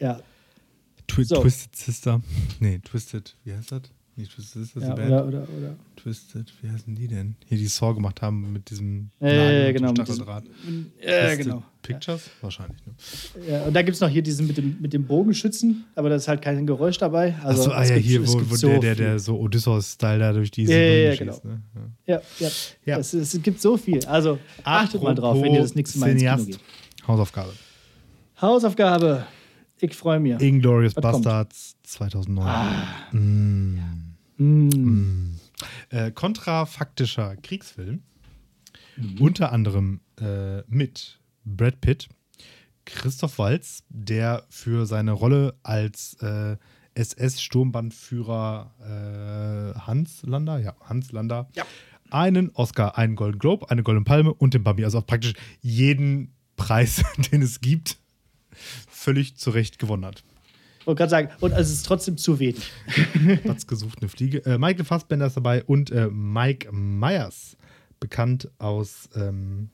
Ja. 0.00 0.20
Twi 1.06 1.24
so. 1.24 1.42
Twisted 1.42 1.76
Sister. 1.76 2.20
Nee, 2.60 2.78
Twisted, 2.78 3.36
wie 3.44 3.52
heißt 3.52 3.72
das? 3.72 3.82
Nicht 4.16 4.32
Twisted 4.32 4.64
Sister, 4.64 4.80
ja, 4.80 4.92
oder, 4.92 5.26
oder, 5.26 5.42
oder. 5.56 5.76
Twisted, 5.96 6.52
wie 6.60 6.70
heißen 6.70 6.94
die 6.94 7.08
denn? 7.08 7.36
Hier, 7.46 7.58
die 7.58 7.66
Saw 7.66 7.94
gemacht 7.94 8.20
haben 8.22 8.52
mit 8.52 8.68
diesem 8.68 9.10
äh, 9.20 9.72
genau, 9.72 9.92
mit 9.92 10.06
diesem, 10.06 10.26
äh, 11.00 11.36
genau. 11.36 11.62
Pictures? 11.80 12.26
Ja. 12.26 12.42
Wahrscheinlich, 12.42 12.78
ne? 12.84 12.92
Ja, 13.48 13.62
und 13.62 13.74
da 13.74 13.82
gibt 13.82 13.94
es 13.94 14.00
noch 14.00 14.08
hier 14.08 14.22
diesen 14.22 14.46
mit 14.46 14.56
dem, 14.56 14.76
mit 14.80 14.92
dem 14.92 15.06
Bogenschützen, 15.06 15.84
aber 15.94 16.10
da 16.10 16.16
ist 16.16 16.28
halt 16.28 16.42
kein 16.42 16.66
Geräusch 16.66 16.98
dabei. 16.98 17.34
Also, 17.42 17.70
Achso, 17.70 17.72
ah 17.72 17.84
ja, 17.84 17.94
hier, 17.94 18.26
wo, 18.26 18.50
wo 18.50 18.56
so 18.56 18.68
der, 18.68 18.80
der, 18.80 18.94
der 18.94 19.18
so 19.18 19.38
Odysseus-Style 19.38 20.18
da 20.18 20.32
durch 20.32 20.50
diese 20.50 20.72
ja, 20.72 20.78
ja, 20.78 21.16
genau. 21.16 21.32
schießt, 21.32 21.44
ne? 21.44 21.62
ja. 22.06 22.14
ja, 22.16 22.22
ja. 22.40 22.50
ja. 22.84 22.98
Es, 22.98 23.14
es, 23.14 23.40
gibt 23.42 23.60
so 23.60 23.76
viel. 23.76 24.04
Also 24.06 24.38
achtet 24.64 24.96
Apropos 24.96 25.02
mal 25.02 25.14
drauf, 25.14 25.40
wenn 25.40 25.54
ihr 25.54 25.62
das 25.62 25.74
nächste 25.74 25.98
Mal 25.98 26.10
ins 26.10 26.22
Kino 26.22 26.44
geht. 26.44 26.58
Hausaufgabe. 27.06 27.52
Hausaufgabe. 28.40 29.26
Ich 29.80 29.96
freue 29.96 30.20
mich. 30.20 30.40
Inglorious 30.40 30.94
Bastards 30.94 31.76
2009. 31.84 32.46
Ah. 32.46 33.12
Mm. 33.12 33.76
Ja. 33.76 34.44
Mm. 34.44 35.40
Äh, 35.90 36.10
kontrafaktischer 36.12 37.36
Kriegsfilm. 37.36 38.02
Mhm. 38.96 39.20
Unter 39.20 39.52
anderem 39.52 40.00
äh, 40.20 40.62
mit 40.68 41.18
Brad 41.44 41.80
Pitt, 41.80 42.08
Christoph 42.84 43.38
Waltz, 43.38 43.84
der 43.88 44.44
für 44.50 44.86
seine 44.86 45.12
Rolle 45.12 45.54
als 45.62 46.14
äh, 46.20 46.56
SS-Sturmbandführer 46.94 48.74
äh, 48.80 49.78
Hans 49.80 50.22
Lander, 50.22 50.58
ja, 50.58 50.74
Hans 50.84 51.12
Lander, 51.12 51.48
ja. 51.54 51.64
einen 52.10 52.50
Oscar, 52.50 52.98
einen 52.98 53.16
Golden 53.16 53.38
Globe, 53.38 53.70
eine 53.70 53.82
Goldene 53.82 54.04
Palme 54.04 54.34
und 54.34 54.54
den 54.54 54.64
Bambi. 54.64 54.84
Also 54.84 54.98
auch 54.98 55.06
praktisch 55.06 55.34
jeden 55.60 56.32
Preis, 56.56 57.02
den 57.32 57.42
es 57.42 57.60
gibt, 57.60 57.98
völlig 59.00 59.36
zu 59.36 59.50
Recht 59.50 59.78
gewonnen 59.78 60.04
hat. 60.04 60.22
Ich 60.80 60.86
wollte 60.86 60.98
gerade 60.98 61.10
sagen, 61.10 61.28
und 61.40 61.52
es 61.52 61.70
ist 61.70 61.84
trotzdem 61.84 62.16
zu 62.16 62.38
wenig. 62.38 62.70
Platz 63.42 63.66
gesucht, 63.66 63.98
eine 64.00 64.08
Fliege. 64.08 64.44
Äh, 64.44 64.58
Michael 64.58 64.84
Fassbender 64.84 65.26
ist 65.26 65.36
dabei 65.36 65.64
und 65.64 65.90
äh, 65.90 66.08
Mike 66.08 66.70
Myers, 66.72 67.56
bekannt 67.98 68.50
aus. 68.58 69.08
Ähm 69.14 69.70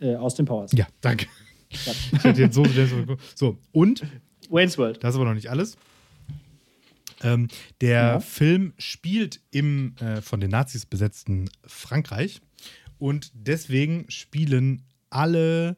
äh, 0.00 0.16
aus 0.16 0.34
den 0.34 0.46
Powers. 0.46 0.72
Ja, 0.72 0.86
danke. 1.00 1.26
Ja. 1.26 1.92
Ich 2.12 2.24
hätte 2.24 2.42
jetzt 2.42 2.54
so, 2.54 2.66
so, 3.34 3.58
und. 3.72 4.04
Wayne's 4.50 4.76
World. 4.76 5.02
Das 5.02 5.14
ist 5.14 5.16
aber 5.16 5.24
noch 5.24 5.34
nicht 5.34 5.48
alles. 5.48 5.78
Ähm, 7.22 7.48
der 7.80 7.90
ja. 7.90 8.20
Film 8.20 8.74
spielt 8.76 9.40
im 9.50 9.94
äh, 9.98 10.20
von 10.20 10.40
den 10.40 10.50
Nazis 10.50 10.84
besetzten 10.84 11.48
Frankreich 11.64 12.42
und 12.98 13.32
deswegen 13.34 14.04
spielen 14.10 14.82
alle 15.12 15.76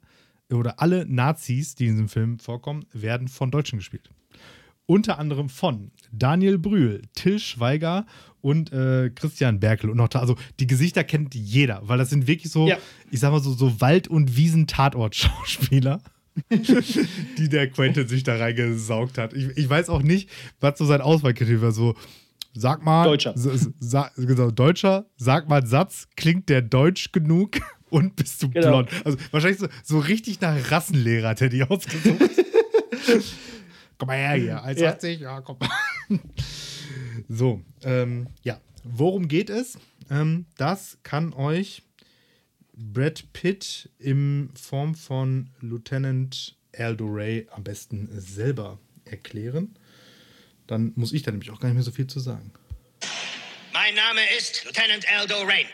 oder 0.52 0.81
alle 0.81 1.06
Nazis, 1.06 1.74
die 1.74 1.86
in 1.86 1.93
diesem 1.93 2.09
Film 2.09 2.39
vorkommen, 2.39 2.85
werden 2.93 3.28
von 3.28 3.51
Deutschen 3.51 3.78
gespielt. 3.78 4.11
Unter 4.86 5.19
anderem 5.19 5.48
von 5.48 5.90
Daniel 6.12 6.59
Brühl, 6.59 7.02
Till 7.15 7.39
Schweiger 7.39 8.05
und 8.43 8.70
äh, 8.73 9.11
Christian 9.15 9.59
Berkel. 9.59 9.89
Und 9.89 9.97
noch 9.97 10.09
da, 10.09 10.20
also 10.20 10.36
die 10.61 10.66
Gesichter 10.66 11.05
kennt 11.05 11.35
jeder, 11.35 11.81
weil 11.85 11.97
das 11.97 12.11
sind 12.11 12.27
wirklich 12.27 12.52
so, 12.52 12.69
ja. 12.69 12.77
ich 13.11 13.20
sag 13.20 13.32
mal 13.32 13.40
so, 13.40 13.55
so 13.55 13.81
Wald- 13.81 14.09
und 14.09 14.36
Wiesen-Tatort-Schauspieler. 14.36 16.02
die 17.39 17.48
der 17.48 17.70
Quentin 17.70 18.09
sich 18.09 18.24
da 18.24 18.36
reingesaugt 18.36 19.19
hat. 19.19 19.32
Ich, 19.35 19.56
ich 19.56 19.70
weiß 19.70 19.89
auch 19.89 20.02
nicht, 20.02 20.28
was 20.59 20.77
so 20.77 20.85
sein 20.85 21.01
Auswahlkriterium 21.01 21.62
war. 21.62 21.73
So, 21.73 21.94
Sag 22.56 22.85
mal. 22.85 23.05
Deutscher. 23.05 23.35
Sa, 23.36 24.11
genau, 24.16 24.51
Deutscher, 24.51 25.06
sag 25.16 25.48
mal 25.48 25.59
einen 25.59 25.66
Satz, 25.66 26.06
klingt 26.16 26.48
der 26.48 26.62
deutsch 26.62 27.11
genug 27.11 27.59
und 27.94 28.16
bist 28.16 28.42
du 28.42 28.50
genau. 28.50 28.82
blond? 28.82 28.90
Also 29.04 29.18
wahrscheinlich 29.30 29.60
so, 29.60 29.68
so 29.84 30.00
richtig 30.00 30.40
nach 30.40 30.70
Rassenlehrer 30.70 31.28
hat 31.28 31.40
er 31.40 31.48
die 31.48 31.62
ausgesucht. 31.62 32.18
komm 33.98 34.08
mal 34.08 34.16
her 34.16 34.34
hier, 34.34 34.64
1,80, 34.64 35.08
ja. 35.08 35.20
ja, 35.20 35.40
komm 35.40 35.58
mal. 35.58 36.18
so, 37.28 37.62
ähm, 37.84 38.26
ja. 38.42 38.60
Worum 38.82 39.28
geht 39.28 39.48
es? 39.48 39.78
Ähm, 40.10 40.44
das 40.56 40.98
kann 41.04 41.32
euch 41.32 41.82
Brad 42.74 43.32
Pitt 43.32 43.88
in 43.98 44.50
Form 44.60 44.94
von 44.94 45.50
Lieutenant 45.60 46.56
Aldo 46.76 47.06
Ray 47.06 47.46
am 47.52 47.62
besten 47.62 48.08
selber 48.12 48.78
erklären. 49.04 49.78
Dann 50.66 50.92
muss 50.96 51.12
ich 51.12 51.22
da 51.22 51.30
nämlich 51.30 51.50
auch 51.50 51.60
gar 51.60 51.68
nicht 51.68 51.76
mehr 51.76 51.84
so 51.84 51.92
viel 51.92 52.08
zu 52.08 52.18
sagen. 52.18 52.52
Mein 53.72 53.94
Name 53.94 54.20
ist 54.36 54.64
Lieutenant 54.64 55.06
Aldo 55.08 55.42
Rain. 55.42 55.66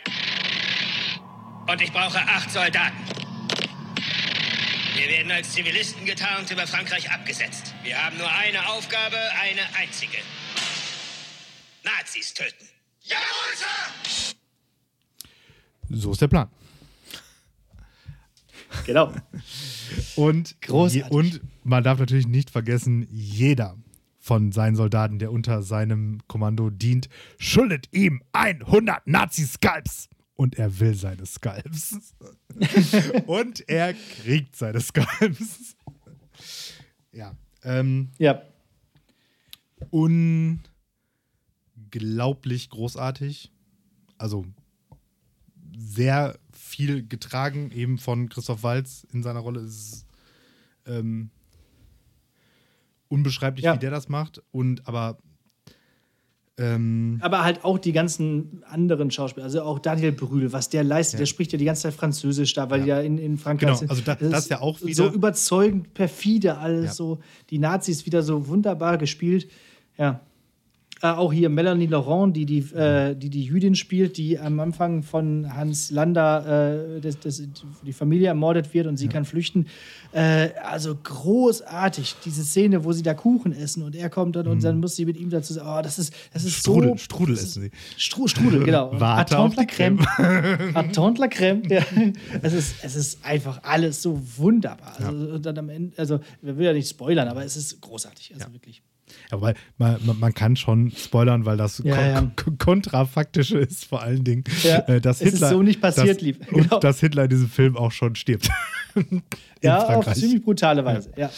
Und 1.71 1.81
ich 1.81 1.93
brauche 1.93 2.19
acht 2.19 2.51
Soldaten. 2.51 2.97
Wir 4.97 5.09
werden 5.09 5.31
als 5.31 5.53
Zivilisten 5.53 6.05
getarnt 6.05 6.51
über 6.51 6.67
Frankreich 6.67 7.09
abgesetzt. 7.13 7.75
Wir 7.85 7.97
haben 7.97 8.19
nur 8.19 8.29
eine 8.29 8.69
Aufgabe, 8.71 9.17
eine 9.41 9.61
einzige. 9.79 10.19
Nazis 11.85 12.35
töten. 12.35 12.67
Jawohl, 13.03 13.55
Sir! 13.55 14.35
So 15.91 16.11
ist 16.11 16.21
der 16.23 16.27
Plan. 16.27 16.49
Genau. 18.85 19.15
Und, 20.17 20.61
Großartig. 20.63 21.13
und 21.13 21.41
man 21.63 21.85
darf 21.85 22.01
natürlich 22.01 22.27
nicht 22.27 22.51
vergessen, 22.51 23.07
jeder 23.13 23.77
von 24.19 24.51
seinen 24.51 24.75
Soldaten, 24.75 25.21
der 25.21 25.31
unter 25.31 25.63
seinem 25.63 26.21
Kommando 26.27 26.71
dient, 26.71 27.09
schuldet 27.39 27.87
ihm 27.93 28.25
100 28.33 29.07
Nazi-Skalps. 29.07 30.09
Und 30.41 30.57
er 30.59 30.81
will 30.81 30.95
seine 30.95 31.27
Skalps. 31.27 32.15
und 33.27 33.69
er 33.69 33.93
kriegt 33.93 34.57
seine 34.57 34.81
Skalps. 34.81 35.77
Ja. 37.13 37.37
Ähm, 37.63 38.09
Ja. 38.17 38.41
unglaublich 39.91 40.63
großartig. 42.71 43.53
Also 44.17 44.47
sehr 45.77 46.39
viel 46.55 47.07
getragen, 47.07 47.71
eben 47.73 47.99
von 47.99 48.31
Christoph 48.31 48.63
Walz 48.63 49.07
in 49.13 49.23
seiner 49.23 49.41
Rolle. 49.41 49.61
Es 49.61 49.75
ist 49.75 50.07
ähm, 50.87 51.29
unbeschreiblich, 53.09 53.67
Ja. 53.67 53.75
wie 53.75 53.79
der 53.79 53.91
das 53.91 54.09
macht. 54.09 54.41
Und 54.53 54.89
aber 54.89 55.19
ähm, 56.59 57.19
Aber 57.23 57.43
halt 57.45 57.65
auch 57.65 57.79
die 57.79 57.93
ganzen 57.93 58.63
anderen 58.67 59.11
Schauspieler, 59.11 59.45
also 59.45 59.63
auch 59.63 59.79
Daniel 59.79 60.13
Brühl, 60.13 60.53
was 60.53 60.69
der 60.69 60.85
leistet, 60.85 61.21
der 61.21 61.27
spricht 61.27 61.53
ja 61.53 61.59
die 61.59 61.65
ganze 61.65 61.83
Zeit 61.83 61.95
Französisch 61.95 62.53
da, 62.55 62.69
weil 62.71 62.81
Ja. 62.81 62.97
ja 62.99 63.01
in, 63.03 63.17
in 63.19 63.39
Frankreich 63.39 63.79
Genau, 63.81 63.91
also 63.91 64.03
da- 64.03 64.15
das 64.17 64.45
ist 64.45 64.51
ja 64.51 64.61
auch 64.61 64.79
So 64.79 64.87
wieder- 64.87 65.13
überzeugend, 65.13 65.95
perfide 65.95 66.59
alles 66.59 66.85
Ja. 66.87 66.93
so. 66.93 67.19
Die 67.51 67.59
Nazis 67.59 68.05
wieder 68.05 68.23
so 68.23 68.47
wunderbar 68.49 68.99
gespielt. 68.99 69.49
Ja. 69.97 70.21
Äh, 71.03 71.09
auch 71.09 71.33
hier 71.33 71.49
Melanie 71.49 71.87
Laurent, 71.87 72.37
die 72.37 72.45
die, 72.47 72.59
äh, 72.75 73.15
die 73.15 73.31
die 73.31 73.45
Jüdin 73.45 73.75
spielt, 73.75 74.17
die 74.19 74.39
am 74.39 74.61
Anfang 74.61 75.03
von 75.03 75.55
Hans 75.55 75.91
Lander, 75.91 76.97
äh, 76.97 77.01
das, 77.01 77.19
das, 77.21 77.43
die 77.83 77.93
Familie 77.93 78.29
ermordet 78.29 78.73
wird 78.75 78.87
und 78.87 78.97
sie 78.99 79.09
kann 79.09 79.25
flüchten. 79.25 79.67
Äh, 80.13 80.51
also 80.63 80.95
großartig, 81.03 82.17
diese 82.25 82.45
Szene, 82.45 82.85
wo 82.85 82.93
sie 82.93 83.03
da 83.03 83.15
Kuchen 83.15 83.53
essen 83.53 83.83
und 83.83 83.97
er 83.97 84.11
kommt 84.11 84.37
dann 84.37 84.47
und 84.47 84.63
dann 84.63 84.81
muss 84.81 84.97
sie 84.97 85.07
mit 85.07 85.17
ihm 85.17 85.31
dazu 85.31 85.55
sagen, 85.55 85.69
oh, 85.79 85.83
das 85.83 85.99
ist, 85.99 86.13
das 86.33 86.45
ist 86.45 86.51
Mhm. 86.51 86.61
Strudel, 86.61 86.91
so... 86.91 86.97
Strudel 86.99 87.35
essen 87.35 87.63
sie. 87.63 87.71
Stru 87.97 88.29
Strudel, 88.29 88.65
genau. 88.65 88.91
Warte 89.01 89.39
auf 89.39 89.55
die 89.55 89.67
Creme. 89.67 90.01
Attente 90.75 91.21
la 91.21 91.29
Creme. 91.29 91.63
Ja. 91.71 91.83
Es, 92.43 92.53
ist, 92.53 92.75
es 92.83 92.97
ist 92.97 93.25
einfach 93.25 93.63
alles 93.63 94.03
so 94.03 94.21
wunderbar. 94.37 94.95
Also, 94.99 95.35
und 95.35 95.47
dann 95.47 95.59
am 95.59 95.69
Ende, 95.69 95.97
also, 95.99 96.21
wir 96.43 96.57
will 96.57 96.67
ja 96.67 96.73
nicht 96.73 96.89
spoilern, 96.89 97.29
aber 97.29 97.45
es 97.45 97.57
ist 97.57 97.81
großartig. 97.81 98.33
Also 98.35 98.53
wirklich. 98.53 98.83
Ja, 99.31 99.41
weil 99.41 99.55
man, 99.79 99.99
man, 100.19 100.35
kann 100.35 100.57
schon 100.57 100.91
spoilern, 100.91 101.45
weil 101.45 101.57
das 101.57 101.81
Ja, 101.85 102.01
ja. 102.07 102.33
kon- 102.37 102.59
kontrafaktische 102.59 103.59
ist 103.59 103.85
vor 103.85 104.03
allen 104.03 104.25
Dingen, 104.25 104.45
Ja, 104.63 104.79
äh, 104.89 105.01
dass 105.01 105.21
es 105.21 105.29
ist 105.29 105.33
Hitler 105.35 105.49
so 105.51 105.63
nicht 105.63 105.81
passiert, 105.81 106.17
dass, 106.17 106.21
lieb. 106.23 106.53
und 106.53 106.63
Genau. 106.65 106.79
dass 106.81 107.01
Hitler 107.01 107.25
in 107.25 107.31
diesem 107.31 107.49
Film 107.49 107.77
auch 107.77 107.93
schon 107.93 108.15
stirbt. 108.15 108.49
Ja, 109.63 109.85
auf 109.97 110.13
ziemlich 110.15 110.43
brutale 110.43 110.85
Weise. 110.85 111.13
Ja. 111.17 111.31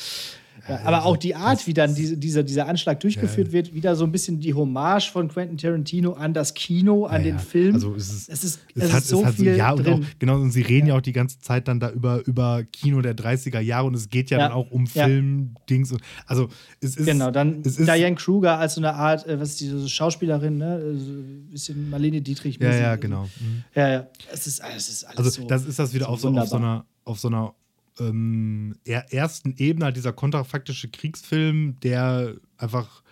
Ja, 0.69 0.81
aber 0.85 1.05
auch 1.05 1.17
die 1.17 1.35
Art, 1.35 1.67
wie 1.67 1.75
dann 1.75 1.95
diese, 1.95 2.17
dieser, 2.17 2.43
dieser 2.45 2.69
Anschlag 2.69 3.01
durchgeführt 3.01 3.51
wird, 3.53 3.75
wieder 3.75 3.97
so 3.97 4.05
ein 4.05 4.13
bisschen 4.13 4.39
die 4.41 4.55
Hommage 4.55 5.11
von 5.11 5.29
Quentin 5.29 5.59
Tarantino 5.59 6.13
an 6.13 6.35
das 6.35 6.55
Kino, 6.55 7.07
an 7.07 7.21
Ja, 7.23 7.25
den 7.25 7.35
ja. 7.37 7.39
Film. 7.43 7.75
Also 7.75 7.95
es 7.97 8.13
ist, 8.13 8.29
es 8.29 8.45
ist, 8.45 8.61
es 8.75 8.85
es 8.85 8.93
hat, 8.93 9.03
ist 9.03 9.09
so 9.09 9.27
hat 9.27 9.35
viel 9.35 9.57
ja, 9.57 9.73
und 9.73 9.85
drin. 9.85 9.95
auch, 9.95 10.19
genau, 10.21 10.37
und 10.41 10.51
sie 10.53 10.63
reden 10.63 10.87
ja. 10.87 10.97
auch 10.97 11.01
die 11.01 11.13
ganze 11.13 11.41
Zeit 11.41 11.67
dann 11.67 11.81
da 11.81 11.91
über, 11.91 12.25
über 12.27 12.63
Kino 12.65 13.01
der 13.01 13.17
30er 13.17 13.61
Jahre 13.61 13.87
und 13.89 13.95
es 13.95 14.09
geht 14.09 14.31
ja, 14.31 14.39
Ja. 14.39 14.49
dann 14.49 14.53
auch 14.57 14.71
um 14.71 14.85
Ja. 14.95 15.07
Film-Dings. 15.07 15.95
Also 16.27 16.49
es 16.81 16.97
ist. 16.97 17.07
Genau, 17.07 17.31
dann 17.31 17.63
ist, 17.63 17.79
Diane 17.81 18.15
Kruger 18.15 18.59
als 18.59 18.75
so 18.75 18.81
eine 18.81 18.95
Art, 18.95 19.27
äh, 19.27 19.41
was 19.41 19.51
ist 19.51 19.61
die, 19.61 19.69
so 19.69 19.89
Schauspielerin, 19.89 20.59
ne? 20.59 20.81
So 20.97 21.11
ein 21.13 21.49
bisschen 21.51 21.91
Marlene 21.91 22.21
Dietrich. 22.21 22.59
Ja, 22.61 22.73
ja, 22.75 22.91
also, 22.91 23.01
genau. 23.01 23.23
Mhm. 23.41 23.65
Ja, 23.75 23.89
ja. 23.89 24.07
Es 24.33 24.47
ist, 24.47 24.63
es 24.77 24.89
ist 24.89 25.05
alles 25.05 25.19
Also 25.19 25.31
so. 25.43 25.47
das 25.49 25.65
ist 25.67 25.79
das 25.79 25.93
wieder 25.93 26.07
so 26.07 26.13
auf, 26.13 26.21
so, 26.21 26.29
auf 26.29 26.49
so 26.49 26.57
einer, 26.57 26.85
auf 27.05 27.19
so 27.19 27.29
einer 27.29 27.55
ähm, 27.99 28.77
er- 28.85 29.13
ersten 29.13 29.55
Ebene, 29.57 29.87
halt 29.87 29.97
dieser 29.97 30.13
kontrafaktische 30.13 30.89
Kriegsfilm, 30.89 31.79
der 31.81 32.37
einfach 32.57 33.03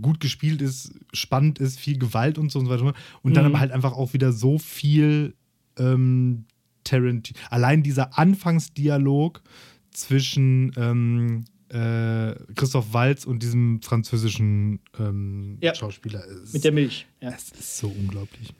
gut 0.00 0.20
gespielt 0.20 0.62
ist, 0.62 0.92
spannend 1.12 1.58
ist, 1.58 1.78
viel 1.78 1.98
Gewalt 1.98 2.38
und 2.38 2.50
so 2.50 2.58
und 2.58 2.66
so 2.66 2.70
weiter. 2.72 2.94
Und 3.22 3.36
dann 3.36 3.44
Mhm. 3.44 3.50
aber 3.50 3.60
halt 3.60 3.72
einfach 3.72 3.92
auch 3.92 4.12
wieder 4.14 4.32
so 4.32 4.58
viel 4.58 5.34
ähm, 5.78 6.44
Tarantino. 6.84 7.38
Allein 7.50 7.82
dieser 7.82 8.18
Anfangsdialog 8.18 9.42
zwischen 9.90 10.72
ähm, 10.76 11.44
äh, 11.68 12.34
Christoph 12.54 12.92
Waltz 12.92 13.24
und 13.24 13.42
diesem 13.42 13.80
französischen 13.82 14.80
ähm, 14.98 15.58
Ja. 15.60 15.74
Schauspieler 15.74 16.24
ist, 16.24 16.52
Mit 16.54 16.64
der 16.64 16.72
Milch. 16.72 17.06
Ja, 17.20 17.30
das 17.30 17.50
ist 17.50 17.78
so 17.78 17.88
unglaublich. 17.88 18.52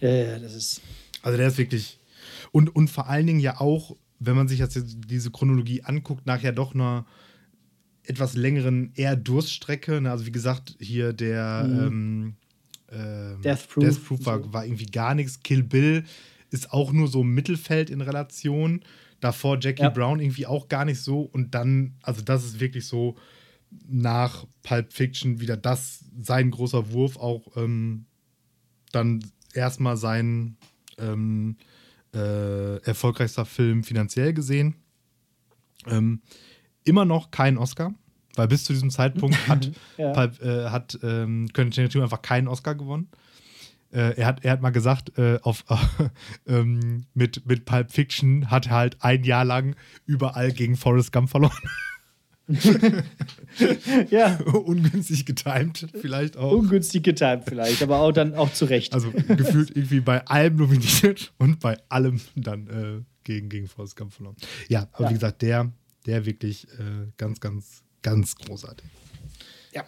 ja, 0.00 0.08
ja 0.10 0.38
das 0.38 0.54
ist. 0.54 0.82
Also 1.22 1.36
der 1.38 1.48
ist 1.48 1.58
wirklich. 1.58 1.98
Und, 2.52 2.74
und 2.74 2.88
vor 2.88 3.08
allen 3.08 3.26
Dingen 3.26 3.40
ja 3.40 3.60
auch, 3.60 3.96
wenn 4.18 4.36
man 4.36 4.48
sich 4.48 4.58
jetzt 4.58 4.78
diese 5.08 5.30
Chronologie 5.30 5.82
anguckt, 5.82 6.26
nach 6.26 6.42
ja 6.42 6.52
doch 6.52 6.74
einer 6.74 7.06
etwas 8.02 8.34
längeren 8.34 8.92
eher 8.94 9.16
Durststrecke. 9.16 10.00
Ne? 10.00 10.10
Also 10.10 10.26
wie 10.26 10.32
gesagt, 10.32 10.76
hier 10.78 11.12
der 11.12 11.66
ähm, 11.68 12.34
ähm, 12.90 13.42
Death 13.42 13.68
Proof 13.68 13.84
Death 13.84 14.04
Proof 14.04 14.26
war, 14.26 14.52
war 14.52 14.64
irgendwie 14.64 14.86
gar 14.86 15.14
nichts. 15.14 15.40
Kill 15.42 15.62
Bill 15.62 16.04
ist 16.50 16.72
auch 16.72 16.92
nur 16.92 17.08
so 17.08 17.24
Mittelfeld 17.24 17.90
in 17.90 18.00
Relation. 18.00 18.80
Davor 19.20 19.58
Jackie 19.60 19.82
Ja. 19.82 19.90
Brown 19.90 20.20
irgendwie 20.20 20.46
auch 20.46 20.68
gar 20.68 20.84
nicht 20.84 21.00
so. 21.00 21.20
Und 21.22 21.54
dann, 21.54 21.94
also 22.02 22.22
das 22.22 22.44
ist 22.44 22.60
wirklich 22.60 22.86
so 22.86 23.16
nach 23.88 24.46
Pulp 24.62 24.92
Fiction 24.92 25.40
wieder 25.40 25.56
das, 25.56 26.04
sein 26.20 26.50
großer 26.50 26.92
Wurf, 26.92 27.16
auch 27.16 27.56
ähm, 27.56 28.06
dann 28.92 29.24
erstmal 29.52 29.96
sein 29.96 30.56
ähm, 30.98 31.56
äh, 32.16 32.76
erfolgreichster 32.78 33.44
Film 33.44 33.84
finanziell 33.84 34.32
gesehen. 34.32 34.76
Ähm, 35.86 36.22
immer 36.84 37.04
noch 37.04 37.30
kein 37.30 37.58
Oscar, 37.58 37.94
weil 38.34 38.48
bis 38.48 38.64
zu 38.64 38.72
diesem 38.72 38.90
Zeitpunkt 38.90 39.48
hat, 39.48 39.70
Ja. 39.98 40.12
Pulp, 40.12 40.42
äh, 40.42 40.70
hat 40.70 40.98
ähm, 41.02 41.48
Quentin 41.52 41.72
Tarantino 41.72 42.04
einfach 42.04 42.22
keinen 42.22 42.48
Oscar 42.48 42.74
gewonnen. 42.74 43.08
Äh, 43.92 44.16
er, 44.16 44.26
hat, 44.26 44.44
er 44.44 44.52
hat 44.52 44.62
mal 44.62 44.70
gesagt, 44.70 45.16
äh, 45.18 45.38
auf, 45.42 45.64
ähm, 46.46 47.06
mit, 47.14 47.46
mit 47.46 47.64
Pulp 47.64 47.92
Fiction 47.92 48.50
hat 48.50 48.66
er 48.66 48.72
halt 48.72 48.96
ein 49.00 49.24
Jahr 49.24 49.44
lang 49.44 49.76
überall 50.06 50.52
gegen 50.52 50.76
Forrest 50.76 51.12
Gump 51.12 51.30
verloren. 51.30 51.56
Ja, 54.10 54.38
Ungünstig 54.44 55.24
getimed, 55.26 55.86
vielleicht 56.00 56.36
auch. 56.36 56.52
ungünstig 56.52 57.02
getimt 57.02 57.44
vielleicht, 57.46 57.82
aber 57.82 58.00
auch 58.00 58.12
dann 58.12 58.34
auch 58.34 58.52
zu 58.52 58.66
Recht. 58.66 58.92
Also 58.92 59.10
gefühlt 59.12 59.70
irgendwie 59.76 60.00
bei 60.00 60.24
allem 60.26 60.56
nominiert 60.56 61.32
und 61.38 61.60
bei 61.60 61.78
allem 61.88 62.20
dann 62.34 62.66
äh, 62.68 63.02
gegen, 63.24 63.48
gegen 63.48 63.66
Forrest 63.66 63.96
Gump 63.96 64.12
verloren. 64.12 64.36
Ja, 64.68 64.88
aber 64.92 65.04
Ja. 65.04 65.10
wie 65.10 65.14
gesagt, 65.14 65.42
der, 65.42 65.72
der 66.06 66.26
wirklich 66.26 66.66
äh, 66.78 67.08
ganz, 67.16 67.40
ganz, 67.40 67.82
ganz 68.02 68.34
großartig. 68.36 68.86
ja. 69.72 69.84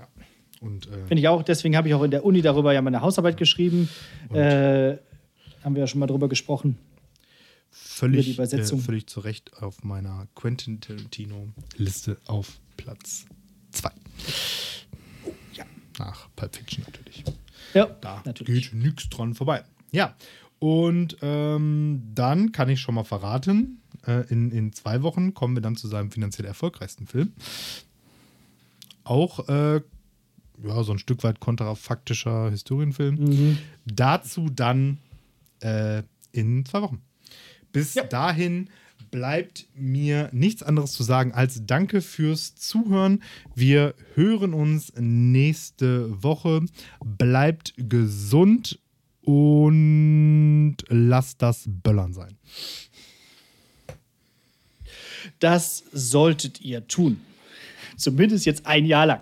Und 0.61 0.89
äh, 0.89 1.07
Finde 1.07 1.19
ich 1.21 1.29
auch, 1.29 1.45
deswegen 1.45 1.77
habe 1.77 1.87
ich 1.87 1.95
auch 1.95 2.03
in 2.03 2.11
der 2.11 2.25
Uni 2.25 2.43
darüber 2.43 2.73
ja 2.73 2.83
meine 2.83 3.01
Hausarbeit 3.01 3.37
geschrieben. 3.37 3.89
Äh, 4.33 4.97
haben 5.63 5.75
wir 5.75 5.81
ja 5.81 5.87
schon 5.87 6.01
mal 6.01 6.09
drüber 6.09 6.29
gesprochen. 6.29 6.77
Völlig, 7.71 8.39
äh, 8.39 8.65
völlig 8.65 9.07
zu 9.07 9.21
Recht 9.21 9.63
auf 9.63 9.85
meiner 9.85 10.27
Quentin 10.35 10.81
Tarantino-Liste 10.81 12.19
auf 12.27 12.61
Platz 12.77 13.27
2. 13.73 13.91
ja. 15.55 15.65
Nach 15.99 16.29
Pulp 16.37 16.57
Fiction 16.57 16.85
natürlich. 16.87 17.25
Ja, 17.75 17.87
Da 18.01 18.23
natürlich. 18.25 18.71
geht 18.71 18.81
nichts 18.81 19.09
dran 19.09 19.35
vorbei. 19.35 19.65
Ja, 19.91 20.17
und 20.59 21.17
ähm, 21.23 22.03
dann 22.15 22.53
kann 22.53 22.69
ich 22.69 22.81
schon 22.81 22.95
mal 22.95 23.05
verraten, 23.05 23.81
äh, 24.07 24.27
in, 24.29 24.51
in 24.51 24.73
zwei 24.73 25.03
Wochen 25.03 25.35
kommen 25.35 25.55
wir 25.55 25.61
dann 25.61 25.77
zu 25.77 25.89
seinem 25.89 26.11
finanziell 26.11 26.47
erfolgreichsten 26.47 27.07
Film. 27.07 27.33
Auch 29.05 29.49
äh, 29.49 29.81
ja, 30.65 30.83
so 30.83 30.93
ein 30.93 30.99
Stück 30.99 31.23
weit 31.25 31.41
kontrafaktischer 31.41 32.51
Historienfilm. 32.51 33.15
Mhm. 33.15 33.59
Dazu 33.87 34.51
dann 34.51 34.99
äh, 35.61 36.03
in 36.33 36.65
zwei 36.67 36.83
Wochen. 36.83 37.03
Bis 37.73 37.95
Ja. 37.95 38.05
dahin 38.05 38.69
bleibt 39.11 39.67
mir 39.75 40.29
nichts 40.33 40.63
anderes 40.63 40.93
zu 40.93 41.03
sagen 41.03 41.33
als 41.33 41.65
Danke 41.67 42.03
fürs 42.03 42.55
Zuhören. 42.57 43.23
Wir 43.55 43.95
hören 44.15 44.53
uns 44.55 44.93
nächste 44.99 46.23
Woche. 46.23 46.67
Bleibt 47.05 47.73
gesund 47.77 48.79
und 49.23 50.77
lasst 50.89 51.43
das 51.43 51.65
Böllern 51.67 52.13
sein. 52.13 52.37
Das 55.39 55.85
solltet 55.93 56.61
ihr 56.61 56.87
tun. 56.89 57.21
Zumindest 57.97 58.47
jetzt 58.47 58.67
ein 58.67 58.87
Jahr 58.87 59.07
lang. 59.07 59.21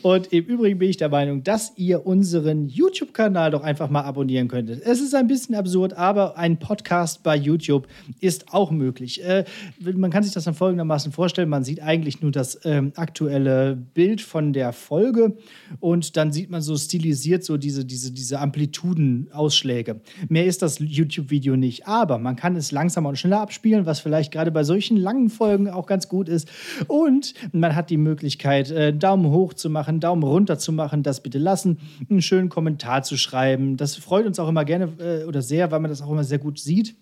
Und 0.00 0.32
im 0.32 0.44
Übrigen 0.44 0.78
bin 0.78 0.88
ich 0.88 0.96
der 0.96 1.10
Meinung, 1.10 1.42
dass 1.42 1.72
ihr 1.76 2.06
unseren 2.06 2.68
YouTube-Kanal 2.68 3.50
doch 3.50 3.62
einfach 3.62 3.90
mal 3.90 4.02
abonnieren 4.02 4.48
könntet. 4.48 4.82
Es 4.84 5.00
ist 5.00 5.14
ein 5.14 5.26
bisschen 5.26 5.54
absurd, 5.54 5.92
aber 5.92 6.38
ein 6.38 6.58
Podcast 6.58 7.22
bei 7.22 7.36
YouTube 7.36 7.86
ist 8.20 8.52
auch 8.52 8.70
möglich. 8.70 9.22
Äh, 9.22 9.44
man 9.78 10.10
kann 10.10 10.22
sich 10.22 10.32
das 10.32 10.44
dann 10.44 10.54
folgendermaßen 10.54 11.12
vorstellen: 11.12 11.48
Man 11.48 11.64
sieht 11.64 11.82
eigentlich 11.82 12.22
nur 12.22 12.30
das 12.30 12.60
ähm, 12.64 12.92
aktuelle 12.96 13.76
Bild 13.76 14.22
von 14.22 14.52
der 14.52 14.72
Folge 14.72 15.36
und 15.80 16.16
dann 16.16 16.32
sieht 16.32 16.50
man 16.50 16.62
so 16.62 16.76
stilisiert 16.76 17.44
so 17.44 17.58
diese, 17.58 17.84
diese, 17.84 18.12
diese 18.12 18.40
Amplitudenausschläge. 18.40 20.00
Mehr 20.28 20.46
ist 20.46 20.62
das 20.62 20.78
YouTube-Video 20.78 21.56
nicht, 21.56 21.86
aber 21.86 22.18
man 22.18 22.36
kann 22.36 22.56
es 22.56 22.72
langsamer 22.72 23.10
und 23.10 23.16
schneller 23.16 23.40
abspielen, 23.40 23.84
was 23.84 24.00
vielleicht 24.00 24.32
gerade 24.32 24.50
bei 24.50 24.64
solchen 24.64 24.96
langen 24.96 25.28
Folgen 25.28 25.68
auch 25.68 25.86
ganz 25.86 26.08
gut 26.08 26.28
ist. 26.28 26.50
Und 26.86 27.34
man 27.52 27.76
hat 27.76 27.90
die 27.90 27.96
Möglichkeit, 27.98 28.70
äh, 28.70 28.94
Daumen 28.94 29.30
hoch 29.30 29.41
hoch 29.42 29.54
zu 29.54 29.68
machen, 29.68 29.98
Daumen 29.98 30.22
runter 30.22 30.58
zu 30.58 30.72
machen, 30.72 31.02
das 31.02 31.22
bitte 31.22 31.38
lassen, 31.38 31.78
einen 32.08 32.22
schönen 32.22 32.48
Kommentar 32.48 33.02
zu 33.02 33.16
schreiben. 33.16 33.76
Das 33.76 33.96
freut 33.96 34.26
uns 34.26 34.38
auch 34.38 34.48
immer 34.48 34.64
gerne 34.64 34.92
äh, 34.98 35.24
oder 35.24 35.42
sehr, 35.42 35.70
weil 35.72 35.80
man 35.80 35.90
das 35.90 36.00
auch 36.02 36.10
immer 36.10 36.24
sehr 36.24 36.38
gut 36.38 36.58
sieht. 36.58 36.96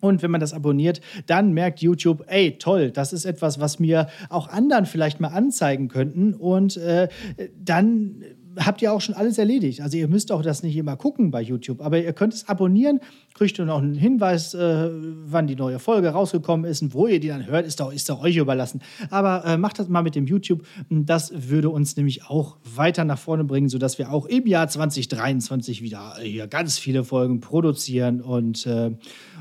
Und 0.00 0.22
wenn 0.22 0.32
man 0.32 0.40
das 0.40 0.52
abonniert, 0.52 1.00
dann 1.26 1.52
merkt 1.52 1.80
YouTube, 1.80 2.24
ey, 2.26 2.58
toll, 2.58 2.90
das 2.90 3.12
ist 3.12 3.24
etwas, 3.24 3.60
was 3.60 3.78
mir 3.78 4.08
auch 4.30 4.48
anderen 4.48 4.84
vielleicht 4.84 5.20
mal 5.20 5.28
anzeigen 5.28 5.86
könnten. 5.86 6.34
Und 6.34 6.76
äh, 6.76 7.08
dann 7.56 8.24
habt 8.58 8.82
ihr 8.82 8.92
auch 8.92 9.00
schon 9.00 9.14
alles 9.14 9.38
erledigt. 9.38 9.80
Also 9.80 9.96
ihr 9.96 10.08
müsst 10.08 10.32
auch 10.32 10.42
das 10.42 10.62
nicht 10.62 10.76
immer 10.76 10.96
gucken 10.96 11.30
bei 11.30 11.40
YouTube, 11.40 11.80
aber 11.80 11.98
ihr 11.98 12.12
könnt 12.12 12.34
es 12.34 12.48
abonnieren, 12.48 13.00
kriegt 13.34 13.58
ihr 13.58 13.64
noch 13.64 13.78
einen 13.78 13.94
Hinweis, 13.94 14.54
äh, 14.54 14.90
wann 15.24 15.46
die 15.46 15.56
neue 15.56 15.78
Folge 15.78 16.08
rausgekommen 16.10 16.70
ist 16.70 16.82
und 16.82 16.94
wo 16.94 17.06
ihr 17.06 17.20
die 17.20 17.28
dann 17.28 17.46
hört, 17.46 17.66
ist 17.66 17.80
doch, 17.80 17.92
ist 17.92 18.08
doch 18.08 18.22
euch 18.22 18.36
überlassen. 18.36 18.82
Aber 19.10 19.44
äh, 19.44 19.56
macht 19.56 19.78
das 19.78 19.88
mal 19.88 20.02
mit 20.02 20.14
dem 20.14 20.26
YouTube. 20.26 20.64
Das 20.90 21.32
würde 21.48 21.70
uns 21.70 21.96
nämlich 21.96 22.24
auch 22.24 22.56
weiter 22.64 23.04
nach 23.04 23.18
vorne 23.18 23.44
bringen, 23.44 23.68
sodass 23.68 23.98
wir 23.98 24.12
auch 24.12 24.26
im 24.26 24.46
Jahr 24.46 24.68
2023 24.68 25.82
wieder 25.82 26.16
hier 26.20 26.46
ganz 26.46 26.78
viele 26.78 27.04
Folgen 27.04 27.40
produzieren 27.40 28.20
und 28.20 28.66
äh, 28.66 28.90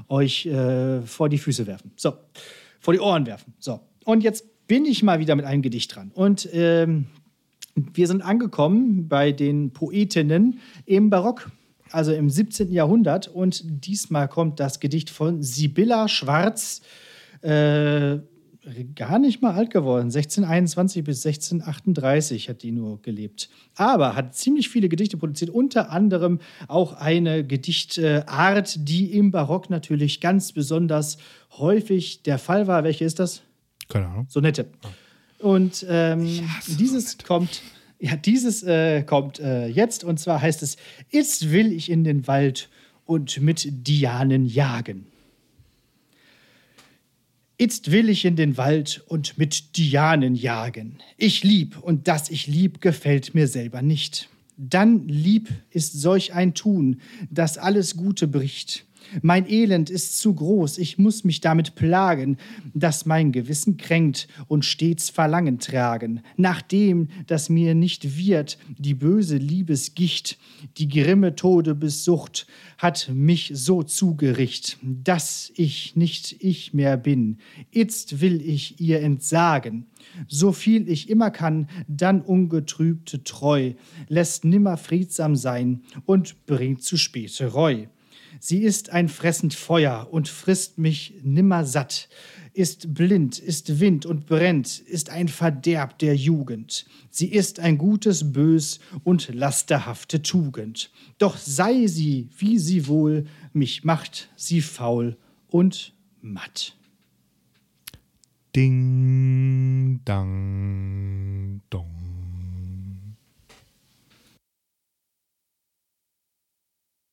euch 0.08 0.46
äh, 0.46 1.02
vor 1.02 1.30
die 1.30 1.38
Füße 1.38 1.68
werfen. 1.68 1.92
So, 1.96 2.14
vor 2.80 2.94
die 2.94 3.00
Ohren 3.00 3.26
werfen. 3.26 3.54
So, 3.60 3.80
und 4.06 4.24
jetzt 4.24 4.46
bin 4.68 4.86
ich 4.86 5.04
mal 5.04 5.20
wieder 5.20 5.36
mit 5.36 5.46
einem 5.46 5.62
Gedicht 5.62 5.96
dran. 5.96 6.12
Und 6.14 6.48
ähm, 6.54 7.08
wir 7.76 8.08
sind 8.08 8.22
angekommen 8.22 9.08
bei 9.08 9.32
den 9.32 9.72
Poetinnen 9.72 10.60
im 10.86 11.10
Barock, 11.10 11.52
also 11.92 12.14
im 12.14 12.30
17. 12.30 12.72
Jahrhundert. 12.72 13.28
Und 13.28 13.64
diesmal 13.86 14.28
kommt 14.28 14.60
das 14.60 14.80
Gedicht 14.80 15.10
von 15.10 15.42
Sibylla 15.42 16.08
Schwarz. 16.08 16.82
Äh, 17.42 18.20
gar 18.96 19.18
nicht 19.18 19.42
mal 19.42 19.54
alt 19.54 19.72
geworden. 19.72 20.06
1621 20.06 21.04
bis 21.04 21.26
1638 21.26 22.50
hat 22.50 22.62
die 22.62 22.72
nur 22.72 23.02
gelebt. 23.02 23.50
Aber 23.76 24.16
hat 24.16 24.36
ziemlich 24.36 24.70
viele 24.70 24.88
Gedichte 24.88 25.18
produziert, 25.18 25.50
unter 25.50 25.90
anderem 25.90 26.40
auch 26.68 26.94
eine 26.94 27.46
Gedichtart, 27.46 28.88
die 28.88 29.14
im 29.14 29.32
Barock 29.32 29.70
natürlich 29.70 30.22
ganz 30.22 30.52
besonders 30.52 31.18
häufig 31.58 32.22
der 32.24 32.38
Fall 32.38 32.68
war. 32.68 32.84
Welche 32.84 33.06
ist 33.06 33.20
das? 33.20 33.42
Keine 33.90 34.08
Ahnung. 34.08 34.26
Sonette. 34.30 34.68
Ah. 34.84 34.90
Und 35.42 35.86
ähm, 35.90 36.48
dieses 36.80 37.18
kommt, 37.18 37.62
ja, 38.00 38.16
dieses 38.16 38.64
äh, 38.64 39.04
kommt 39.04 39.40
äh, 39.40 39.68
jetzt 39.68 40.04
und 40.04 40.20
zwar 40.20 40.42
heißt 40.42 40.64
es: 40.64 40.78
Jetzt 41.10 41.52
will 41.52 41.72
ich 41.72 41.90
in 41.90 42.04
den 42.04 42.28
Wald 42.28 42.70
und 43.06 43.42
mit 43.42 43.88
Dianen 43.88 44.46
jagen. 44.46 45.08
Jetzt 47.60 47.92
will 47.92 48.10
ich 48.10 48.26
in 48.26 48.36
den 48.36 48.58
Wald 48.58 49.04
und 49.08 49.38
mit 49.38 49.78
Dianen 49.78 50.34
jagen. 50.34 50.98
Ich 51.18 51.44
lieb 51.44 51.78
und 51.78 52.08
das 52.08 52.30
ich 52.30 52.48
lieb 52.48 52.82
gefällt 52.82 53.36
mir 53.36 53.48
selber 53.48 53.82
nicht. 53.82 54.30
Dann 54.58 55.08
lieb 55.08 55.50
ist 55.70 55.94
solch 55.94 56.34
ein 56.34 56.54
Tun, 56.54 57.02
das 57.30 57.58
alles 57.58 57.98
Gute 57.98 58.28
bricht. 58.28 58.86
Mein 59.22 59.50
Elend 59.50 59.90
ist 59.90 60.20
zu 60.20 60.34
groß, 60.34 60.78
ich 60.78 60.98
muss 60.98 61.24
mich 61.24 61.42
damit 61.42 61.76
plagen, 61.76 62.38
dass 62.74 63.06
mein 63.06 63.32
Gewissen 63.32 63.78
kränkt 63.78 64.28
und 64.48 64.64
stets 64.64 65.10
Verlangen 65.10 65.60
tragen, 65.60 66.22
nach 66.38 66.62
dem, 66.62 67.10
das 67.28 67.50
mir 67.50 67.76
nicht 67.76 68.18
wird, 68.18 68.58
die 68.78 68.94
böse 68.94 69.38
Liebesgicht, 69.38 70.38
die 70.78 70.88
grimme 70.88 71.36
Todebessucht 71.36 72.48
hat 72.78 73.10
mich 73.14 73.52
so 73.54 73.84
zugericht, 73.84 74.78
dass 74.82 75.52
ich 75.56 75.96
nicht 75.96 76.38
ich 76.40 76.74
mehr 76.74 76.98
bin. 76.98 77.38
Itzt 77.72 78.22
will 78.22 78.42
ich 78.42 78.80
ihr 78.80 79.02
entsagen. 79.02 79.88
So 80.28 80.52
viel 80.52 80.90
ich 80.90 81.10
immer 81.10 81.32
kann, 81.32 81.68
dann 81.88 82.22
ungetrübte 82.22 83.24
Treu, 83.24 83.74
lässt 84.08 84.46
nimmer 84.46 84.78
friedsam 84.78 85.36
sein 85.36 85.82
und 86.06 86.46
bringt 86.46 86.84
zu 86.84 86.98
späte 86.98 87.48
Reu. 87.48 87.86
Sie 88.44 88.64
ist 88.64 88.90
ein 88.90 89.08
fressend 89.08 89.54
Feuer 89.54 90.08
und 90.10 90.28
frisst 90.28 90.80
mich 90.80 91.14
nimmer 91.22 91.64
satt, 91.64 92.10
ist 92.54 92.96
blind, 92.96 93.38
ist 93.38 93.80
Wind 93.80 94.08
und 94.08 94.26
brennt, 94.26 94.80
ist 94.80 95.12
ein 95.12 95.28
Verderb 95.28 96.00
der 96.00 96.16
Jugend. 96.16 96.88
Sie 97.12 97.28
ist 97.28 97.60
ein 97.60 97.78
gutes 97.78 98.34
Bös 98.34 98.80
und 99.04 99.32
lasterhafte 99.32 100.24
Tugend. 100.24 100.90
Doch 101.20 101.38
sei 101.38 101.86
sie, 101.86 102.30
wie 102.36 102.58
sie 102.58 102.88
wohl, 102.88 103.28
mich 103.54 103.84
macht 103.84 104.30
sie 104.36 104.62
faul 104.62 105.18
und 105.48 105.94
matt. 106.22 106.76
Ding, 108.56 110.02
dang. 110.04 111.62